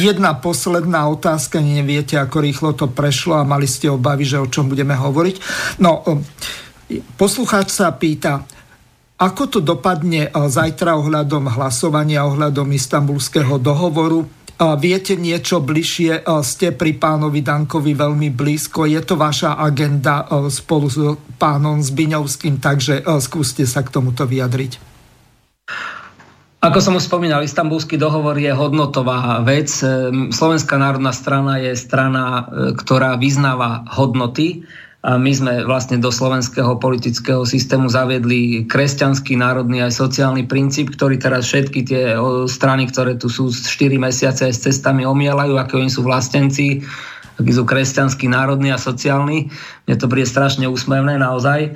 jedna 0.00 0.32
posledná 0.40 1.04
otázka, 1.12 1.60
neviete, 1.60 2.16
ako 2.16 2.40
rýchlo 2.40 2.70
to 2.72 2.88
prešlo 2.88 3.36
a 3.36 3.44
mali 3.44 3.68
ste 3.68 3.92
obavy, 3.92 4.24
že 4.24 4.40
o 4.40 4.48
čom 4.48 4.72
budeme 4.72 4.96
hovoriť. 4.96 5.36
No, 5.84 6.00
e, 6.88 7.04
poslucháč 7.20 7.76
sa 7.76 7.92
pýta, 7.92 8.40
ako 9.20 9.42
to 9.52 9.60
dopadne 9.60 10.32
zajtra 10.32 10.96
ohľadom 10.96 11.52
hlasovania, 11.60 12.24
ohľadom 12.24 12.72
istambulského 12.72 13.60
dohovoru? 13.60 14.24
Viete 14.80 15.12
niečo 15.14 15.60
bližšie? 15.60 16.24
Ste 16.40 16.72
pri 16.72 16.96
pánovi 16.96 17.44
Dankovi 17.44 17.92
veľmi 17.92 18.32
blízko. 18.32 18.88
Je 18.88 18.98
to 19.04 19.14
vaša 19.20 19.60
agenda 19.60 20.26
spolu 20.50 20.86
s 20.88 20.98
pánom 21.38 21.78
Zbiňovským, 21.78 22.58
takže 22.58 23.06
skúste 23.22 23.68
sa 23.68 23.86
k 23.86 23.92
tomuto 23.92 24.26
vyjadriť. 24.26 24.93
Ako 26.64 26.80
som 26.80 26.96
už 26.96 27.12
spomínal, 27.12 27.44
istambulský 27.44 28.00
dohovor 28.00 28.40
je 28.40 28.48
hodnotová 28.48 29.44
vec. 29.44 29.68
Slovenská 30.32 30.80
národná 30.80 31.12
strana 31.12 31.60
je 31.60 31.76
strana, 31.76 32.48
ktorá 32.80 33.20
vyznáva 33.20 33.84
hodnoty 33.92 34.64
a 35.04 35.20
my 35.20 35.28
sme 35.36 35.52
vlastne 35.68 36.00
do 36.00 36.08
slovenského 36.08 36.80
politického 36.80 37.44
systému 37.44 37.92
zaviedli 37.92 38.64
kresťanský, 38.64 39.36
národný 39.36 39.84
aj 39.84 39.92
sociálny 39.92 40.48
princíp, 40.48 40.96
ktorý 40.96 41.20
teraz 41.20 41.52
všetky 41.52 41.84
tie 41.84 42.16
strany, 42.48 42.88
ktoré 42.88 43.20
tu 43.20 43.28
sú 43.28 43.52
4 43.52 44.00
mesiace 44.00 44.48
s 44.48 44.64
cestami 44.64 45.04
omielajú, 45.04 45.60
ako 45.60 45.84
oni 45.84 45.92
sú 45.92 46.00
vlastenci, 46.00 46.80
akí 47.36 47.52
sú 47.52 47.68
kresťanský, 47.68 48.32
národný 48.32 48.72
a 48.72 48.80
sociálny. 48.80 49.52
Mne 49.84 49.96
to 50.00 50.08
bude 50.08 50.24
strašne 50.24 50.64
úsmevné 50.64 51.20
naozaj. 51.20 51.60
E, 51.68 51.70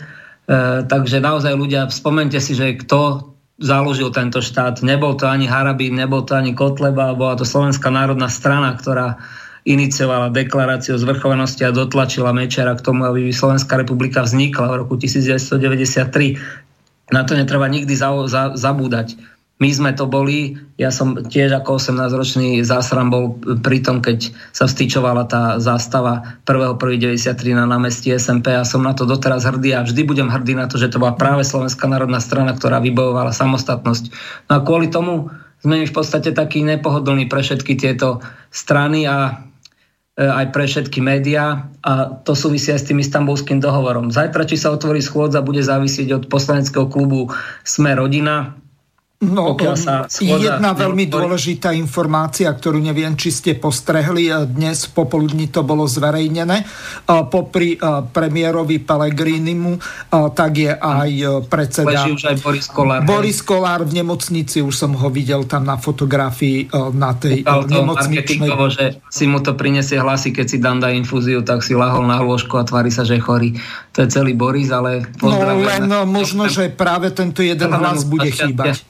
takže 0.88 1.20
naozaj 1.20 1.52
ľudia, 1.52 1.92
spomente 1.92 2.40
si, 2.40 2.56
že 2.56 2.80
kto 2.80 3.36
založil 3.58 4.14
tento 4.14 4.38
štát. 4.38 4.86
Nebol 4.86 5.18
to 5.18 5.26
ani 5.26 5.50
Harabín, 5.50 5.98
nebol 5.98 6.22
to 6.22 6.38
ani 6.38 6.54
Kotleba, 6.54 7.18
bola 7.18 7.34
to 7.34 7.44
Slovenská 7.44 7.90
národná 7.90 8.30
strana, 8.30 8.78
ktorá 8.78 9.18
iniciovala 9.66 10.32
deklaráciu 10.32 10.96
o 10.96 11.02
zvrchovanosti 11.02 11.66
a 11.66 11.74
dotlačila 11.74 12.32
Mečera 12.32 12.78
k 12.78 12.84
tomu, 12.86 13.04
aby 13.04 13.34
Slovenská 13.34 13.76
republika 13.76 14.24
vznikla 14.24 14.72
v 14.72 14.76
roku 14.86 14.96
1993. 14.96 17.12
Na 17.12 17.26
to 17.26 17.36
netreba 17.36 17.68
nikdy 17.68 17.92
za, 17.92 18.08
za, 18.30 18.54
zabúdať. 18.54 19.18
My 19.58 19.68
sme 19.74 19.90
to 19.90 20.06
boli, 20.06 20.54
ja 20.78 20.94
som 20.94 21.18
tiež 21.18 21.50
ako 21.50 21.82
18-ročný 21.82 22.62
zásram 22.62 23.10
bol 23.10 23.34
pri 23.58 23.82
tom, 23.82 23.98
keď 23.98 24.30
sa 24.54 24.70
vstýčovala 24.70 25.26
tá 25.26 25.58
zástava 25.58 26.38
1.1.93 26.46 27.58
na 27.58 27.66
námestí 27.66 28.14
SMP 28.14 28.54
a 28.54 28.62
som 28.62 28.86
na 28.86 28.94
to 28.94 29.02
doteraz 29.02 29.42
hrdý 29.42 29.74
a 29.74 29.82
vždy 29.82 30.06
budem 30.06 30.30
hrdý 30.30 30.54
na 30.54 30.70
to, 30.70 30.78
že 30.78 30.94
to 30.94 31.02
bola 31.02 31.18
práve 31.18 31.42
Slovenská 31.42 31.90
národná 31.90 32.22
strana, 32.22 32.54
ktorá 32.54 32.78
vybojovala 32.78 33.34
samostatnosť. 33.34 34.04
No 34.46 34.52
a 34.56 34.62
kvôli 34.62 34.94
tomu 34.94 35.34
sme 35.58 35.82
v 35.82 35.90
podstate 35.90 36.30
takí 36.30 36.62
nepohodlní 36.62 37.26
pre 37.26 37.42
všetky 37.42 37.74
tieto 37.74 38.22
strany 38.54 39.10
a 39.10 39.48
E, 40.18 40.26
aj 40.26 40.50
pre 40.50 40.66
všetky 40.66 40.98
médiá 40.98 41.70
a 41.86 42.10
to 42.26 42.34
súvisí 42.34 42.74
aj 42.74 42.82
s 42.82 42.88
tým 42.90 42.98
istambulským 42.98 43.62
dohovorom. 43.62 44.10
Zajtra, 44.10 44.50
či 44.50 44.58
sa 44.58 44.74
otvorí 44.74 44.98
schôdza, 44.98 45.46
bude 45.46 45.62
závisieť 45.62 46.10
od 46.10 46.24
poslaneckého 46.26 46.90
klubu 46.90 47.30
Sme 47.62 47.94
rodina, 47.94 48.58
No, 49.18 49.58
sa 49.74 50.06
jedna 50.06 50.78
veľmi 50.78 51.10
dôležitá 51.10 51.74
informácia, 51.74 52.46
ktorú 52.54 52.78
neviem, 52.78 53.18
či 53.18 53.34
ste 53.34 53.58
postrehli, 53.58 54.30
dnes 54.46 54.86
popoludní 54.86 55.50
to 55.50 55.66
bolo 55.66 55.90
zverejnené. 55.90 56.62
Popri 57.26 57.74
premiérovi 58.14 58.78
Pelegrinimu, 58.78 59.74
tak 60.38 60.52
je 60.62 60.70
aj 60.70 61.10
predseda... 61.50 62.06
Leží 62.06 62.14
už 62.14 62.24
aj 62.30 62.36
Boris 62.46 62.66
Kolár. 62.70 63.00
Boris 63.02 63.42
Kolár 63.42 63.82
v 63.90 63.98
nemocnici, 63.98 64.62
už 64.62 64.86
som 64.86 64.94
ho 64.94 65.10
videl 65.10 65.50
tam 65.50 65.66
na 65.66 65.74
fotografii 65.74 66.70
na 66.94 67.10
tej 67.18 67.42
nemocničnej... 67.42 68.54
že 68.70 69.02
si 69.10 69.26
mu 69.26 69.42
to 69.42 69.58
prinesie 69.58 69.98
hlasy, 69.98 70.30
keď 70.30 70.46
si 70.46 70.62
dám 70.62 70.78
dá 70.78 70.94
infúziu, 70.94 71.42
tak 71.42 71.66
si 71.66 71.74
lahol 71.74 72.06
na 72.06 72.22
lôžku 72.22 72.54
a 72.54 72.62
tvári 72.62 72.94
sa, 72.94 73.02
že 73.02 73.18
je 73.18 73.22
chorý. 73.26 73.50
To 73.98 74.06
je 74.06 74.14
celý 74.14 74.38
Boris, 74.38 74.70
ale 74.70 75.10
No 75.18 75.42
len 75.42 75.90
možno, 76.06 76.46
že 76.46 76.70
práve 76.70 77.10
tento 77.10 77.42
jeden 77.42 77.74
hlas 77.74 78.06
bude 78.06 78.30
chýbať. 78.30 78.86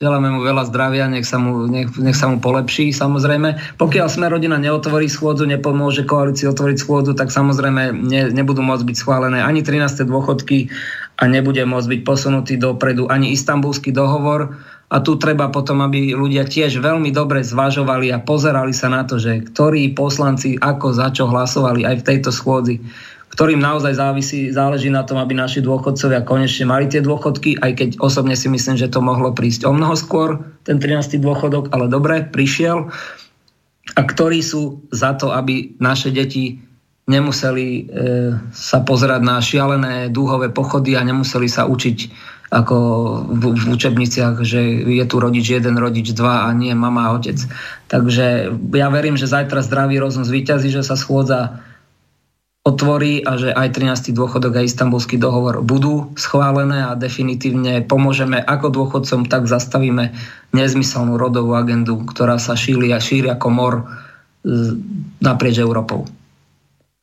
Želáme 0.00 0.32
mu 0.32 0.40
veľa 0.40 0.64
zdravia, 0.72 1.12
nech 1.12 1.28
sa 1.28 1.36
mu, 1.36 1.68
nech, 1.68 1.92
nech 2.00 2.16
sa 2.16 2.32
mu 2.32 2.40
polepší 2.40 2.88
samozrejme. 2.88 3.76
Pokiaľ 3.76 4.08
sme 4.08 4.32
rodina 4.32 4.56
neotvorí 4.56 5.12
schôdzu, 5.12 5.44
nepomôže 5.44 6.08
koalícii 6.08 6.48
otvoriť 6.48 6.76
schôdzu, 6.80 7.12
tak 7.12 7.28
samozrejme 7.28 7.92
ne, 7.92 8.32
nebudú 8.32 8.64
môcť 8.64 8.80
byť 8.80 8.96
schválené 8.96 9.44
ani 9.44 9.60
13. 9.60 10.08
dôchodky 10.08 10.72
a 11.20 11.28
nebude 11.28 11.60
môcť 11.68 11.88
byť 11.92 12.00
posunutý 12.00 12.56
dopredu 12.56 13.12
ani 13.12 13.36
istambulský 13.36 13.92
dohovor. 13.92 14.56
A 14.88 15.04
tu 15.04 15.20
treba 15.20 15.52
potom, 15.52 15.84
aby 15.84 16.16
ľudia 16.16 16.48
tiež 16.48 16.80
veľmi 16.80 17.12
dobre 17.12 17.44
zvažovali 17.44 18.08
a 18.08 18.24
pozerali 18.24 18.72
sa 18.72 18.88
na 18.88 19.04
to, 19.04 19.20
že 19.20 19.52
ktorí 19.52 19.92
poslanci 19.92 20.56
ako 20.56 20.96
za 20.96 21.12
čo 21.12 21.28
hlasovali 21.28 21.84
aj 21.84 22.00
v 22.00 22.06
tejto 22.08 22.32
schôdzi 22.32 22.80
ktorým 23.40 23.56
naozaj 23.56 23.96
závisí, 23.96 24.52
záleží 24.52 24.92
na 24.92 25.00
tom, 25.00 25.16
aby 25.16 25.32
naši 25.32 25.64
dôchodcovia 25.64 26.28
konečne 26.28 26.68
mali 26.68 26.92
tie 26.92 27.00
dôchodky, 27.00 27.56
aj 27.56 27.72
keď 27.72 27.88
osobne 27.96 28.36
si 28.36 28.52
myslím, 28.52 28.76
že 28.76 28.92
to 28.92 29.00
mohlo 29.00 29.32
prísť 29.32 29.64
o 29.64 29.72
mnoho 29.72 29.96
skôr, 29.96 30.44
ten 30.68 30.76
13. 30.76 31.16
dôchodok, 31.16 31.72
ale 31.72 31.88
dobre, 31.88 32.20
prišiel. 32.20 32.92
A 33.96 34.00
ktorí 34.04 34.44
sú 34.44 34.84
za 34.92 35.16
to, 35.16 35.32
aby 35.32 35.72
naše 35.80 36.12
deti 36.12 36.60
nemuseli 37.08 37.66
e, 37.72 37.82
sa 38.52 38.84
pozerať 38.84 39.24
na 39.24 39.40
šialené 39.40 40.12
dúhové 40.12 40.52
pochody 40.52 41.00
a 41.00 41.00
nemuseli 41.00 41.48
sa 41.48 41.64
učiť 41.64 41.98
ako 42.52 42.76
v, 43.24 43.42
v 43.56 43.64
učebniciach, 43.72 44.36
že 44.44 44.84
je 44.84 45.04
tu 45.08 45.16
rodič 45.16 45.48
jeden, 45.48 45.80
rodič 45.80 46.12
dva 46.12 46.44
a 46.44 46.52
nie 46.52 46.76
mama 46.76 47.08
a 47.08 47.16
otec. 47.16 47.40
Takže 47.88 48.52
ja 48.76 48.92
verím, 48.92 49.16
že 49.16 49.32
zajtra 49.32 49.64
zdravý 49.64 49.96
rozum 49.96 50.28
zvýťazí, 50.28 50.68
že 50.68 50.84
sa 50.84 50.92
schôdza 50.92 51.64
otvorí 52.60 53.24
a 53.24 53.40
že 53.40 53.56
aj 53.56 53.72
13. 53.72 54.12
dôchodok 54.12 54.60
a 54.60 54.66
istambulský 54.66 55.16
dohovor 55.16 55.64
budú 55.64 56.12
schválené 56.20 56.84
a 56.84 56.92
definitívne 56.92 57.80
pomôžeme 57.80 58.36
ako 58.36 58.68
dôchodcom, 58.68 59.24
tak 59.32 59.48
zastavíme 59.48 60.12
nezmyselnú 60.52 61.16
rodovú 61.16 61.56
agendu, 61.56 62.04
ktorá 62.04 62.36
sa 62.36 62.52
šíri 62.52 62.92
a 62.92 63.00
šíri 63.00 63.32
ako 63.32 63.48
mor 63.48 63.74
naprieč 65.24 65.56
Európou. 65.56 66.04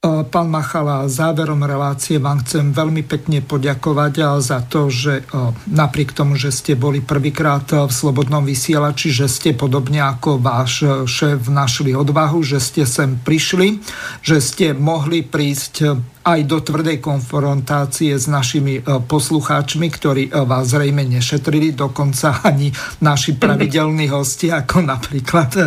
Pán 0.06 0.54
Machala, 0.54 1.10
záverom 1.10 1.66
relácie 1.66 2.22
vám 2.22 2.46
chcem 2.46 2.70
veľmi 2.70 3.02
pekne 3.02 3.42
poďakovať 3.42 4.38
za 4.46 4.62
to, 4.62 4.94
že 4.94 5.26
napriek 5.66 6.14
tomu, 6.14 6.38
že 6.38 6.54
ste 6.54 6.78
boli 6.78 7.02
prvýkrát 7.02 7.66
v 7.66 7.90
Slobodnom 7.90 8.46
vysielači, 8.46 9.10
že 9.10 9.26
ste 9.26 9.58
podobne 9.58 10.06
ako 10.06 10.38
váš 10.38 10.86
šéf 11.10 11.50
našli 11.50 11.98
odvahu, 11.98 12.46
že 12.46 12.62
ste 12.62 12.86
sem 12.86 13.18
prišli, 13.18 13.82
že 14.22 14.38
ste 14.38 14.78
mohli 14.78 15.26
prísť 15.26 15.98
aj 16.28 16.40
do 16.44 16.60
tvrdej 16.60 17.00
konfrontácie 17.00 18.12
s 18.12 18.28
našimi 18.28 18.84
e, 18.84 19.00
poslucháčmi, 19.00 19.88
ktorí 19.88 20.24
e, 20.28 20.32
vás 20.44 20.76
zrejme 20.76 21.08
nešetrili, 21.08 21.72
dokonca 21.72 22.44
ani 22.44 22.68
naši 23.00 23.32
pravidelní 23.42 24.12
hosti, 24.12 24.52
ako 24.52 24.84
napríklad 24.84 25.50
e, 25.56 25.64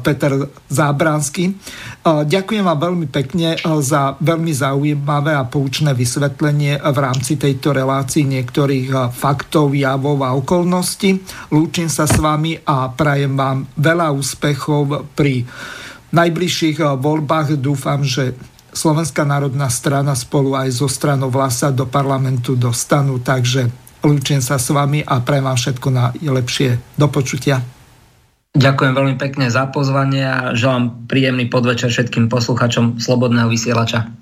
Peter 0.00 0.48
Zábranský. 0.72 1.52
Ďakujem 2.02 2.64
vám 2.66 2.80
veľmi 2.82 3.06
pekne 3.12 3.54
za 3.78 4.18
veľmi 4.18 4.50
zaujímavé 4.50 5.38
a 5.38 5.46
poučné 5.46 5.94
vysvetlenie 5.94 6.82
v 6.82 6.98
rámci 6.98 7.38
tejto 7.38 7.70
relácii 7.70 8.26
niektorých 8.26 9.12
faktov, 9.14 9.70
javov 9.76 10.18
a 10.26 10.34
okolností. 10.34 11.22
Lúčim 11.54 11.86
sa 11.86 12.10
s 12.10 12.18
vami 12.18 12.58
a 12.58 12.90
prajem 12.90 13.38
vám 13.38 13.70
veľa 13.78 14.10
úspechov 14.18 15.14
pri 15.14 15.46
najbližších 16.10 16.82
voľbách. 16.98 17.54
Dúfam, 17.62 18.02
že 18.02 18.34
Slovenská 18.72 19.28
národná 19.28 19.68
strana 19.68 20.16
spolu 20.16 20.56
aj 20.56 20.72
zo 20.72 20.88
stranou 20.88 21.28
Vlasa 21.28 21.68
do 21.68 21.84
parlamentu 21.84 22.56
dostanú, 22.56 23.20
takže 23.20 23.68
lúčim 24.00 24.40
sa 24.40 24.56
s 24.56 24.72
vami 24.72 25.04
a 25.04 25.20
prajem 25.20 25.44
vám 25.44 25.58
všetko 25.60 25.88
najlepšie. 25.92 26.96
Do 26.96 27.06
počutia. 27.12 27.60
Ďakujem 28.52 28.92
veľmi 28.92 29.16
pekne 29.16 29.48
za 29.48 29.68
pozvanie 29.68 30.24
a 30.24 30.52
želám 30.52 31.08
príjemný 31.08 31.48
podvečer 31.48 31.88
všetkým 31.88 32.28
posluchačom 32.28 33.00
Slobodného 33.00 33.48
vysielača. 33.48 34.21